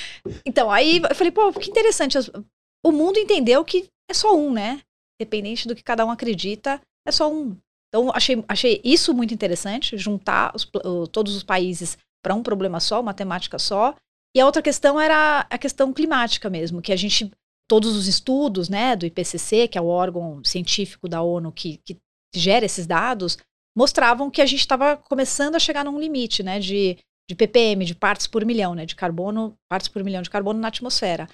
Então, 0.45 0.71
aí 0.71 1.01
eu 1.09 1.15
falei, 1.15 1.31
pô, 1.31 1.51
que 1.53 1.69
interessante. 1.69 2.17
O 2.85 2.91
mundo 2.91 3.17
entendeu 3.19 3.63
que 3.65 3.87
é 4.09 4.13
só 4.13 4.35
um, 4.35 4.51
né? 4.53 4.79
Independente 5.19 5.67
do 5.67 5.75
que 5.75 5.83
cada 5.83 6.05
um 6.05 6.11
acredita, 6.11 6.79
é 7.07 7.11
só 7.11 7.31
um. 7.31 7.55
Então, 7.89 8.11
achei, 8.13 8.43
achei 8.47 8.81
isso 8.83 9.13
muito 9.13 9.33
interessante, 9.33 9.97
juntar 9.97 10.51
os 10.55 10.65
todos 11.11 11.35
os 11.35 11.43
países 11.43 11.97
para 12.23 12.33
um 12.35 12.43
problema 12.43 12.79
só, 12.79 12.99
uma 13.01 13.13
temática 13.13 13.57
só. 13.59 13.95
E 14.35 14.39
a 14.39 14.45
outra 14.45 14.61
questão 14.61 14.99
era 14.99 15.45
a 15.49 15.57
questão 15.57 15.93
climática 15.93 16.49
mesmo, 16.49 16.81
que 16.81 16.91
a 16.91 16.95
gente, 16.95 17.31
todos 17.67 17.95
os 17.95 18.07
estudos, 18.07 18.69
né, 18.69 18.95
do 18.95 19.05
IPCC, 19.05 19.67
que 19.67 19.77
é 19.77 19.81
o 19.81 19.87
órgão 19.87 20.43
científico 20.43 21.07
da 21.07 21.21
ONU 21.21 21.51
que, 21.51 21.77
que 21.85 21.97
gera 22.33 22.65
esses 22.65 22.85
dados, 22.85 23.37
mostravam 23.75 24.29
que 24.29 24.41
a 24.41 24.45
gente 24.45 24.59
estava 24.59 24.95
começando 24.95 25.55
a 25.55 25.59
chegar 25.59 25.83
num 25.83 25.99
limite, 25.99 26.43
né, 26.43 26.59
de, 26.59 26.97
de 27.29 27.35
ppm, 27.35 27.83
de 27.83 27.95
partes 27.95 28.27
por 28.27 28.45
milhão, 28.45 28.75
né, 28.75 28.85
de 28.85 28.95
carbono, 28.95 29.57
partes 29.69 29.89
por 29.89 30.03
milhão 30.03 30.21
de 30.21 30.29
carbono 30.29 30.59
na 30.59 30.67
atmosfera. 30.67 31.27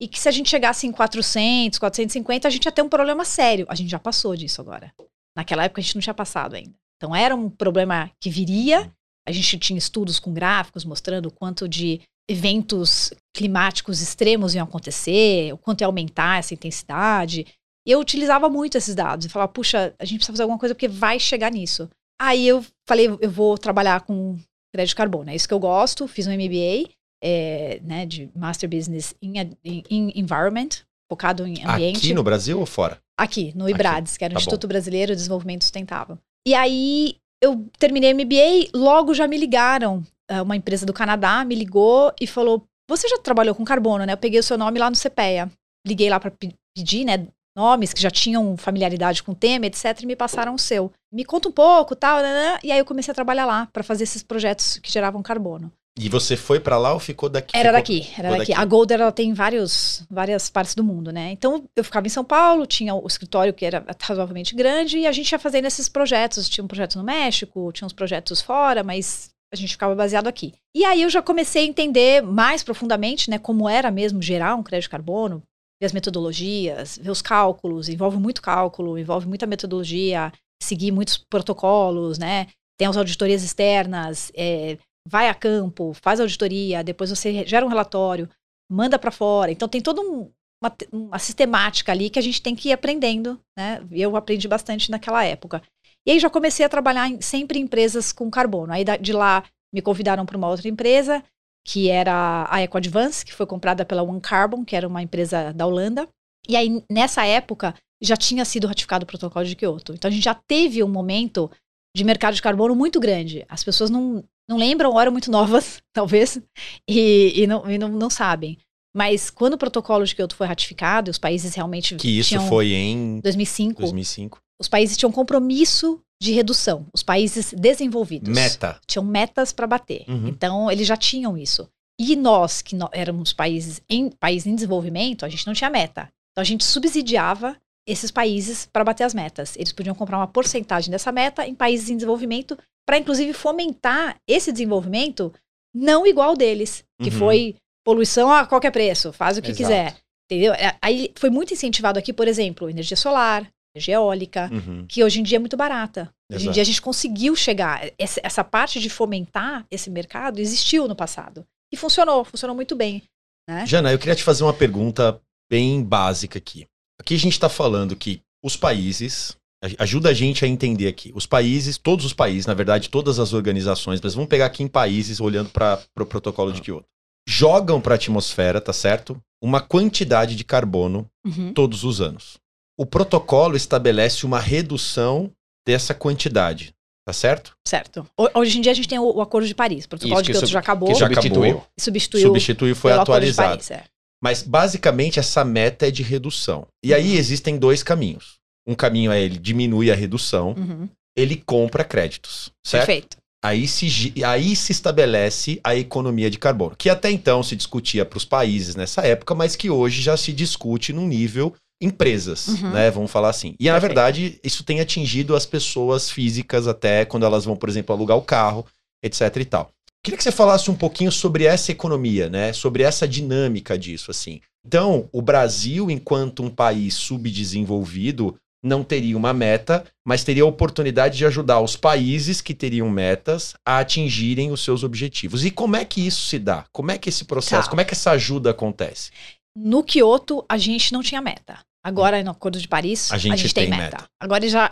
E 0.00 0.06
que 0.06 0.18
se 0.18 0.28
a 0.28 0.32
gente 0.32 0.48
chegasse 0.48 0.86
em 0.86 0.92
400, 0.92 1.78
450, 1.78 2.46
a 2.46 2.50
gente 2.50 2.64
ia 2.64 2.72
ter 2.72 2.82
um 2.82 2.88
problema 2.88 3.24
sério. 3.24 3.66
A 3.68 3.74
gente 3.74 3.90
já 3.90 3.98
passou 3.98 4.36
disso 4.36 4.60
agora. 4.60 4.94
Naquela 5.36 5.64
época 5.64 5.80
a 5.80 5.82
gente 5.82 5.96
não 5.96 6.02
tinha 6.02 6.14
passado 6.14 6.54
ainda. 6.54 6.74
Então 6.96 7.14
era 7.14 7.34
um 7.34 7.50
problema 7.50 8.10
que 8.20 8.30
viria. 8.30 8.92
A 9.26 9.32
gente 9.32 9.58
tinha 9.58 9.76
estudos 9.76 10.20
com 10.20 10.32
gráficos 10.32 10.84
mostrando 10.84 11.26
o 11.26 11.32
quanto 11.32 11.68
de 11.68 12.00
eventos 12.28 13.12
climáticos 13.34 14.00
extremos 14.00 14.54
iam 14.54 14.64
acontecer, 14.64 15.52
o 15.52 15.58
quanto 15.58 15.80
ia 15.80 15.86
aumentar 15.86 16.38
essa 16.38 16.54
intensidade. 16.54 17.46
E 17.86 17.90
eu 17.90 18.00
utilizava 18.00 18.48
muito 18.48 18.76
esses 18.76 18.94
dados 18.94 19.26
e 19.26 19.28
falava, 19.28 19.50
puxa, 19.50 19.94
a 19.98 20.04
gente 20.04 20.18
precisa 20.18 20.32
fazer 20.34 20.42
alguma 20.42 20.58
coisa 20.58 20.74
porque 20.74 20.88
vai 20.88 21.18
chegar 21.18 21.50
nisso. 21.50 21.88
Aí 22.20 22.46
eu 22.46 22.64
falei, 22.86 23.06
eu 23.20 23.30
vou 23.30 23.56
trabalhar 23.56 24.00
com 24.02 24.36
crédito 24.74 24.90
de 24.90 24.96
carbono. 24.96 25.30
É 25.30 25.34
isso 25.34 25.48
que 25.48 25.54
eu 25.54 25.58
gosto. 25.60 26.06
Fiz 26.06 26.26
um 26.26 26.32
MBA 26.32 26.90
é, 27.22 27.80
né, 27.82 28.04
de 28.04 28.28
Master 28.34 28.68
Business 28.68 29.14
in, 29.22 29.34
in- 29.64 29.82
in 29.90 30.12
Environment, 30.16 30.68
focado 31.10 31.46
em 31.46 31.64
ambiente. 31.64 31.98
Aqui 31.98 32.14
no 32.14 32.22
Brasil 32.22 32.58
ou 32.60 32.66
fora? 32.66 32.98
Aqui, 33.18 33.52
no 33.56 33.68
IBRADES, 33.68 34.16
que 34.16 34.24
era 34.24 34.32
o 34.32 34.34
tá 34.34 34.40
Instituto 34.40 34.68
Brasileiro 34.68 35.12
de 35.12 35.16
Desenvolvimento 35.16 35.62
Sustentável. 35.64 36.18
E 36.46 36.54
aí 36.54 37.16
eu 37.42 37.66
terminei 37.78 38.12
MBA, 38.12 38.70
logo 38.74 39.14
já 39.14 39.26
me 39.26 39.36
ligaram. 39.36 40.04
Eh, 40.28 40.42
Uma 40.42 40.56
empresa 40.56 40.84
do 40.86 40.92
Canadá 40.92 41.44
me 41.44 41.54
ligou 41.54 42.12
e 42.20 42.26
falou: 42.26 42.64
Você 42.88 43.08
já 43.08 43.18
trabalhou 43.18 43.54
com 43.54 43.64
carbono, 43.64 44.04
né? 44.04 44.12
Eu 44.12 44.16
peguei 44.18 44.40
o 44.40 44.42
seu 44.42 44.58
nome 44.58 44.78
lá 44.78 44.88
no 44.90 44.96
CPEA. 44.96 45.50
Liguei 45.86 46.10
lá 46.10 46.18
para 46.20 46.32
pedir, 46.76 47.04
né? 47.04 47.26
Nomes 47.56 47.92
que 47.92 48.00
já 48.00 48.10
tinham 48.10 48.56
familiaridade 48.56 49.22
com 49.22 49.32
o 49.32 49.34
tema, 49.34 49.66
etc., 49.66 50.00
e 50.02 50.06
me 50.06 50.14
passaram 50.14 50.54
o 50.54 50.58
seu. 50.58 50.92
Me 51.12 51.24
conta 51.24 51.48
um 51.48 51.52
pouco, 51.52 51.96
tal, 51.96 52.20
né, 52.22 52.32
né, 52.32 52.58
e 52.62 52.70
aí 52.70 52.78
eu 52.78 52.84
comecei 52.84 53.10
a 53.10 53.14
trabalhar 53.14 53.46
lá 53.46 53.66
para 53.72 53.82
fazer 53.82 54.04
esses 54.04 54.22
projetos 54.22 54.78
que 54.78 54.92
geravam 54.92 55.20
carbono. 55.22 55.72
E 55.98 56.08
você 56.08 56.36
foi 56.36 56.60
pra 56.60 56.78
lá 56.78 56.92
ou 56.92 57.00
ficou 57.00 57.28
daqui? 57.28 57.56
Era 57.56 57.70
Ficou- 57.70 57.72
daqui, 57.80 58.08
era 58.16 58.28
ficou 58.28 58.38
daqui. 58.38 58.52
A 58.54 58.64
Golder 58.64 59.00
ela 59.00 59.10
tem 59.10 59.34
vários, 59.34 60.04
várias 60.08 60.48
partes 60.48 60.76
do 60.76 60.84
mundo, 60.84 61.10
né? 61.10 61.32
Então 61.32 61.64
eu 61.74 61.82
ficava 61.82 62.06
em 62.06 62.10
São 62.10 62.22
Paulo, 62.22 62.64
tinha 62.64 62.94
o 62.94 63.04
escritório 63.08 63.52
que 63.52 63.64
era 63.66 63.84
razoavelmente 64.00 64.54
grande 64.54 64.98
e 64.98 65.06
a 65.08 65.10
gente 65.12 65.32
ia 65.32 65.38
fazendo 65.40 65.64
esses 65.64 65.88
projetos. 65.88 66.48
Tinha 66.48 66.62
um 66.64 66.68
projeto 66.68 66.96
no 66.96 67.02
México, 67.02 67.72
tinha 67.72 67.86
uns 67.86 67.92
projetos 67.92 68.40
fora, 68.40 68.84
mas 68.84 69.30
a 69.52 69.56
gente 69.56 69.72
ficava 69.72 69.94
baseado 69.94 70.26
aqui. 70.26 70.54
E 70.74 70.84
aí 70.84 71.02
eu 71.02 71.10
já 71.10 71.22
comecei 71.22 71.64
a 71.64 71.66
entender 71.66 72.22
mais 72.22 72.62
profundamente, 72.62 73.30
né, 73.30 73.38
como 73.38 73.68
era 73.68 73.90
mesmo 73.90 74.20
gerar 74.20 74.54
um 74.54 74.62
crédito 74.62 74.84
de 74.84 74.90
carbono, 74.90 75.42
ver 75.80 75.86
as 75.86 75.92
metodologias, 75.92 76.98
ver 76.98 77.10
os 77.10 77.22
cálculos, 77.22 77.88
envolve 77.88 78.18
muito 78.18 78.42
cálculo, 78.42 78.98
envolve 78.98 79.26
muita 79.26 79.46
metodologia, 79.46 80.32
seguir 80.62 80.90
muitos 80.90 81.16
protocolos, 81.16 82.18
né? 82.18 82.48
Tem 82.76 82.88
as 82.88 82.96
auditorias 82.96 83.42
externas, 83.42 84.30
é, 84.36 84.76
vai 85.06 85.28
a 85.28 85.34
campo, 85.34 85.92
faz 85.94 86.20
auditoria, 86.20 86.84
depois 86.84 87.10
você 87.10 87.44
gera 87.46 87.64
um 87.64 87.68
relatório, 87.68 88.28
manda 88.70 88.98
para 88.98 89.10
fora. 89.10 89.50
Então 89.50 89.68
tem 89.68 89.80
toda 89.80 90.00
um, 90.00 90.30
uma, 90.62 90.76
uma 90.92 91.18
sistemática 91.18 91.92
ali 91.92 92.10
que 92.10 92.18
a 92.18 92.22
gente 92.22 92.42
tem 92.42 92.54
que 92.54 92.68
ir 92.68 92.72
aprendendo, 92.72 93.40
né? 93.56 93.82
Eu 93.90 94.16
aprendi 94.16 94.46
bastante 94.48 94.90
naquela 94.90 95.24
época. 95.24 95.62
E 96.06 96.12
aí 96.12 96.18
já 96.18 96.30
comecei 96.30 96.64
a 96.64 96.68
trabalhar 96.68 97.08
em, 97.08 97.20
sempre 97.20 97.58
em 97.58 97.62
empresas 97.62 98.12
com 98.12 98.30
carbono. 98.30 98.72
Aí 98.72 98.84
de 99.00 99.12
lá 99.12 99.44
me 99.72 99.82
convidaram 99.82 100.24
para 100.24 100.36
uma 100.36 100.48
outra 100.48 100.68
empresa, 100.68 101.22
que 101.66 101.90
era 101.90 102.46
a 102.50 102.62
EcoAdvance, 102.62 103.24
que 103.24 103.34
foi 103.34 103.46
comprada 103.46 103.84
pela 103.84 104.02
One 104.02 104.20
Carbon, 104.20 104.64
que 104.64 104.74
era 104.74 104.88
uma 104.88 105.02
empresa 105.02 105.52
da 105.52 105.66
Holanda. 105.66 106.08
E 106.48 106.56
aí 106.56 106.82
nessa 106.90 107.26
época 107.26 107.74
já 108.00 108.16
tinha 108.16 108.44
sido 108.44 108.66
ratificado 108.66 109.04
o 109.04 109.06
protocolo 109.06 109.44
de 109.44 109.56
Kyoto. 109.56 109.92
Então 109.92 110.08
a 110.08 110.12
gente 110.12 110.24
já 110.24 110.34
teve 110.34 110.82
um 110.82 110.88
momento 110.88 111.50
de 111.96 112.04
mercado 112.04 112.34
de 112.34 112.42
carbono 112.42 112.74
muito 112.74 113.00
grande. 113.00 113.44
As 113.48 113.64
pessoas 113.64 113.90
não, 113.90 114.24
não 114.48 114.56
lembram, 114.56 114.90
ou 114.90 115.00
eram 115.00 115.12
muito 115.12 115.30
novas, 115.32 115.82
talvez, 115.92 116.40
e, 116.88 117.42
e, 117.42 117.46
não, 117.46 117.70
e 117.70 117.76
não, 117.76 117.88
não 117.88 118.10
sabem. 118.10 118.58
Mas 118.98 119.30
quando 119.30 119.54
o 119.54 119.58
protocolo 119.58 120.04
de 120.04 120.12
Kyoto 120.16 120.34
foi 120.34 120.46
ratificado, 120.48 121.08
os 121.08 121.18
países 121.18 121.54
realmente 121.54 121.94
Que 121.94 122.18
isso 122.18 122.40
foi 122.48 122.72
em 122.72 123.20
2005, 123.20 123.80
2005. 123.82 124.38
os 124.60 124.66
países 124.68 124.96
tinham 124.96 125.12
compromisso 125.12 126.00
de 126.20 126.32
redução. 126.32 126.84
Os 126.92 127.00
países 127.04 127.54
desenvolvidos 127.56 128.34
Meta. 128.34 128.80
tinham 128.88 129.04
metas 129.04 129.52
para 129.52 129.68
bater. 129.68 130.04
Uhum. 130.08 130.26
Então, 130.26 130.68
eles 130.68 130.84
já 130.88 130.96
tinham 130.96 131.38
isso. 131.38 131.68
E 132.00 132.16
nós, 132.16 132.60
que 132.60 132.74
nó- 132.74 132.88
éramos 132.92 133.32
países 133.32 133.80
em, 133.88 134.10
países 134.10 134.46
em 134.48 134.54
desenvolvimento, 134.56 135.24
a 135.24 135.28
gente 135.28 135.46
não 135.46 135.54
tinha 135.54 135.70
meta. 135.70 136.08
Então, 136.32 136.42
a 136.42 136.44
gente 136.44 136.64
subsidiava 136.64 137.56
esses 137.86 138.10
países 138.10 138.66
para 138.72 138.82
bater 138.84 139.04
as 139.04 139.14
metas. 139.14 139.54
Eles 139.56 139.72
podiam 139.72 139.94
comprar 139.94 140.18
uma 140.18 140.26
porcentagem 140.26 140.90
dessa 140.90 141.12
meta 141.12 141.46
em 141.46 141.54
países 141.54 141.88
em 141.88 141.94
desenvolvimento 141.96 142.58
para, 142.84 142.98
inclusive, 142.98 143.32
fomentar 143.32 144.16
esse 144.28 144.50
desenvolvimento 144.50 145.32
não 145.74 146.04
igual 146.06 146.34
deles, 146.36 146.82
que 147.00 147.10
Uhum. 147.10 147.18
foi 147.18 147.56
poluição 147.88 148.30
a 148.30 148.44
qualquer 148.46 148.70
preço, 148.70 149.14
faz 149.14 149.38
o 149.38 149.42
que 149.42 149.50
Exato. 149.50 149.64
quiser. 149.64 149.96
Entendeu? 150.30 150.52
É, 150.52 150.76
Aí 150.82 151.10
foi 151.16 151.30
muito 151.30 151.54
incentivado 151.54 151.98
aqui, 151.98 152.12
por 152.12 152.28
exemplo, 152.28 152.68
energia 152.68 152.96
solar, 152.98 153.50
energia 153.74 153.94
eólica, 153.94 154.50
Uhum. 154.52 154.84
que 154.86 155.02
hoje 155.02 155.20
em 155.20 155.22
dia 155.22 155.36
é 155.36 155.38
muito 155.38 155.56
barata. 155.56 156.02
Hoje 156.30 156.40
em 156.40 156.44
Exato. 156.44 156.52
dia 156.52 156.62
a 156.62 156.66
gente 156.66 156.82
conseguiu 156.82 157.34
chegar. 157.34 157.90
Essa, 157.98 158.20
essa 158.22 158.44
parte 158.44 158.78
de 158.78 158.90
fomentar 158.90 159.64
esse 159.70 159.88
mercado 159.88 160.38
existiu 160.38 160.86
no 160.86 160.94
passado. 160.94 161.46
E 161.72 161.78
funcionou, 161.78 162.24
funcionou 162.26 162.54
muito 162.54 162.76
bem. 162.76 163.02
Né? 163.48 163.64
Jana, 163.64 163.90
eu 163.90 163.98
queria 163.98 164.14
te 164.14 164.22
fazer 164.22 164.42
uma 164.44 164.52
pergunta 164.52 165.18
bem 165.50 165.82
básica 165.82 166.36
aqui. 166.38 166.66
Aqui 167.00 167.14
a 167.14 167.18
gente 167.18 167.32
está 167.32 167.48
falando 167.48 167.96
que 167.96 168.20
os 168.44 168.54
países, 168.54 169.34
ajuda 169.78 170.10
a 170.10 170.14
gente 170.14 170.44
a 170.44 170.48
entender 170.48 170.88
aqui, 170.88 171.10
os 171.14 171.24
países, 171.24 171.78
todos 171.78 172.04
os 172.04 172.12
países, 172.12 172.44
na 172.44 172.52
verdade, 172.52 172.90
todas 172.90 173.18
as 173.18 173.32
organizações, 173.32 173.98
mas 173.98 174.12
vamos 174.14 174.28
pegar 174.28 174.44
aqui 174.44 174.62
em 174.62 174.68
países, 174.68 175.20
olhando 175.20 175.48
para 175.48 175.76
o 175.82 175.88
pro 175.94 176.04
protocolo 176.06 176.52
de 176.52 176.60
Kyoto, 176.60 176.84
jogam 177.28 177.78
para 177.80 177.94
a 177.94 177.96
atmosfera, 177.96 178.58
tá 178.58 178.72
certo? 178.72 179.20
Uma 179.42 179.60
quantidade 179.60 180.34
de 180.34 180.44
carbono 180.44 181.06
Uhum. 181.26 181.52
todos 181.52 181.84
os 181.84 182.00
anos. 182.00 182.38
O 182.78 182.86
protocolo 182.86 183.54
estabelece 183.54 184.24
uma 184.24 184.40
redução 184.40 185.30
dessa 185.66 185.92
quantidade, 185.94 186.72
tá 187.06 187.12
certo? 187.12 187.52
Certo. 187.66 188.06
Ho- 188.18 188.30
Hoje 188.40 188.56
em 188.58 188.62
dia 188.62 188.72
a 188.72 188.74
gente 188.74 188.88
tem 188.88 188.98
o, 188.98 189.16
o 189.16 189.20
Acordo 189.20 189.46
de 189.46 189.54
Paris. 189.54 189.84
O 189.84 189.88
protocolo 189.90 190.14
Isso, 190.14 190.22
de 190.22 190.28
que 190.28 190.32
Kyoto 190.32 190.46
sub- 190.46 190.52
já 190.54 190.58
acabou. 190.60 190.88
que 190.88 190.94
já 190.94 191.06
substituiu. 191.06 191.44
acabou. 191.44 191.66
substituiu 191.78 192.26
Substituiu 192.28 192.72
e 192.72 192.74
foi 192.74 192.92
atualizado. 192.92 193.48
Paris. 193.50 193.70
É. 193.70 193.84
Mas 194.22 194.42
basicamente 194.42 195.18
essa 195.20 195.44
meta 195.44 195.86
é 195.86 195.90
de 195.90 196.02
redução. 196.02 196.66
E 196.82 196.94
aí 196.94 197.16
existem 197.16 197.58
dois 197.58 197.82
caminhos. 197.82 198.36
Um 198.66 198.74
caminho 198.74 199.12
é 199.12 199.20
ele 199.20 199.38
diminui 199.38 199.90
a 199.92 199.94
redução, 199.94 200.54
Uhum. 200.56 200.88
ele 201.16 201.36
compra 201.36 201.84
créditos, 201.84 202.50
certo? 202.66 202.86
Perfeito. 202.86 203.16
Aí 203.44 203.68
se, 203.68 204.12
aí 204.24 204.56
se 204.56 204.72
estabelece 204.72 205.60
a 205.62 205.76
economia 205.76 206.28
de 206.28 206.38
carbono, 206.38 206.74
que 206.76 206.90
até 206.90 207.10
então 207.10 207.42
se 207.42 207.54
discutia 207.54 208.04
para 208.04 208.16
os 208.16 208.24
países 208.24 208.74
nessa 208.74 209.02
época, 209.02 209.34
mas 209.34 209.54
que 209.54 209.70
hoje 209.70 210.02
já 210.02 210.16
se 210.16 210.32
discute 210.32 210.92
num 210.92 211.06
nível 211.06 211.54
empresas, 211.80 212.48
Uhum. 212.48 212.70
né? 212.72 212.90
Vamos 212.90 213.10
falar 213.10 213.30
assim. 213.30 213.54
E 213.60 213.66
na 213.66 213.74
Perfeito. 213.74 213.88
verdade, 213.94 214.40
isso 214.42 214.64
tem 214.64 214.80
atingido 214.80 215.36
as 215.36 215.46
pessoas 215.46 216.10
físicas 216.10 216.66
até 216.66 217.04
quando 217.04 217.24
elas 217.24 217.44
vão, 217.44 217.54
por 217.54 217.68
exemplo, 217.68 217.94
alugar 217.94 218.16
o 218.16 218.22
carro, 218.22 218.66
etc 219.04 219.20
e 219.36 219.44
tal. 219.44 219.70
Queria 220.02 220.16
que 220.18 220.24
você 220.24 220.32
falasse 220.32 220.70
um 220.70 220.74
pouquinho 220.74 221.12
sobre 221.12 221.44
essa 221.44 221.70
economia, 221.70 222.28
né? 222.28 222.52
Sobre 222.52 222.82
essa 222.82 223.06
dinâmica 223.06 223.78
disso, 223.78 224.10
assim. 224.10 224.40
Então, 224.66 225.08
o 225.12 225.22
Brasil, 225.22 225.88
enquanto 225.90 226.42
um 226.42 226.50
país 226.50 226.94
subdesenvolvido, 226.94 228.34
não 228.62 228.82
teria 228.82 229.16
uma 229.16 229.32
meta, 229.32 229.84
mas 230.04 230.24
teria 230.24 230.42
a 230.42 230.46
oportunidade 230.46 231.16
de 231.16 231.24
ajudar 231.26 231.60
os 231.60 231.76
países 231.76 232.40
que 232.40 232.54
teriam 232.54 232.88
metas 232.90 233.54
a 233.64 233.78
atingirem 233.78 234.50
os 234.50 234.62
seus 234.64 234.82
objetivos. 234.82 235.44
E 235.44 235.50
como 235.50 235.76
é 235.76 235.84
que 235.84 236.04
isso 236.06 236.22
se 236.26 236.38
dá? 236.38 236.64
Como 236.72 236.90
é 236.90 236.98
que 236.98 237.08
esse 237.08 237.24
processo, 237.24 237.64
Tá. 237.64 237.70
como 237.70 237.80
é 237.80 237.84
que 237.84 237.94
essa 237.94 238.10
ajuda 238.10 238.50
acontece? 238.50 239.10
No 239.56 239.82
Kyoto, 239.82 240.44
a 240.48 240.56
gente 240.58 240.92
não 240.92 241.02
tinha 241.02 241.20
meta. 241.20 241.58
Agora, 241.84 242.22
no 242.22 242.30
Acordo 242.32 242.60
de 242.60 242.68
Paris, 242.68 243.10
A 243.10 243.14
a 243.14 243.18
gente 243.18 243.38
gente, 243.42 243.54
tem, 243.54 243.68
tem 243.70 243.78
meta. 243.78 243.96
meta. 243.98 244.04
Agora 244.20 244.48
já 244.48 244.70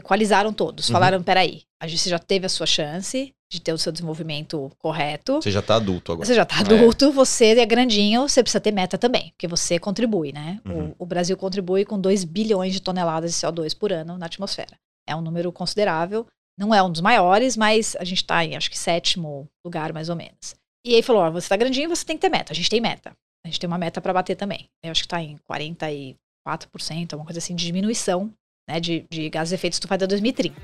equalizaram 0.00 0.52
todos. 0.52 0.88
Uhum. 0.88 0.92
Falaram, 0.92 1.22
peraí, 1.22 1.62
a 1.80 1.86
gente 1.86 2.08
já 2.08 2.18
teve 2.18 2.46
a 2.46 2.48
sua 2.48 2.66
chance 2.66 3.32
de 3.52 3.60
ter 3.60 3.72
o 3.72 3.78
seu 3.78 3.90
desenvolvimento 3.92 4.70
correto. 4.78 5.40
Você 5.42 5.50
já 5.50 5.60
está 5.60 5.76
adulto 5.76 6.12
agora. 6.12 6.26
Você 6.26 6.34
já 6.34 6.44
tá 6.44 6.56
É. 6.56 6.60
adulto, 6.60 7.10
você 7.12 7.58
é 7.58 7.66
grandinho, 7.66 8.28
você 8.28 8.42
precisa 8.42 8.60
ter 8.60 8.72
meta 8.72 8.96
também, 8.98 9.30
porque 9.30 9.48
você 9.48 9.78
contribui, 9.78 10.32
né? 10.32 10.60
O- 10.64 10.70
Uhum. 10.70 10.94
O, 10.98 11.06
Brasil 11.06 11.36
contribui 11.36 11.84
com 11.84 11.98
2 12.00 12.22
bilhões 12.24 12.72
de 12.72 12.80
toneladas 12.80 13.32
de 13.32 13.36
CO2 13.38 13.74
por 13.76 13.92
ano 13.92 14.16
na 14.18 14.26
atmosfera. 14.26 14.76
É 15.08 15.16
um 15.16 15.20
número 15.20 15.50
considerável. 15.52 16.26
Não 16.58 16.74
é 16.74 16.82
um 16.82 16.90
dos 16.92 17.00
maiores, 17.00 17.56
mas 17.56 17.96
a 17.98 18.04
gente 18.04 18.24
tá 18.24 18.44
em, 18.44 18.54
acho 18.56 18.70
que, 18.70 18.78
sétimo 18.78 19.48
lugar, 19.64 19.92
mais 19.92 20.08
ou 20.08 20.14
menos. 20.16 20.54
E 20.86 20.94
aí 20.94 21.02
falou: 21.02 21.22
ó, 21.22 21.30
você 21.30 21.48
tá 21.48 21.56
grandinho, 21.56 21.88
você 21.88 22.04
tem 22.04 22.16
que 22.16 22.20
ter 22.22 22.28
meta. 22.28 22.52
A 22.52 22.56
gente 22.56 22.70
tem 22.70 22.80
meta. 22.80 23.12
A 23.44 23.48
gente 23.48 23.58
tem 23.58 23.66
uma 23.66 23.78
meta 23.78 24.00
para 24.00 24.12
bater 24.12 24.36
também. 24.36 24.68
Eu 24.84 24.90
acho 24.90 25.02
que 25.02 25.08
tá 25.08 25.20
em 25.22 25.38
44%, 25.50 27.12
alguma 27.12 27.24
coisa 27.26 27.38
assim, 27.38 27.54
de 27.54 27.64
diminuição 27.64 28.30
né, 28.70 28.78
de, 28.80 29.04
de 29.10 29.28
gases 29.28 29.48
de 29.50 29.54
efeito 29.56 29.72
estufa 29.74 29.96
até 29.96 30.06
2030. 30.06 30.54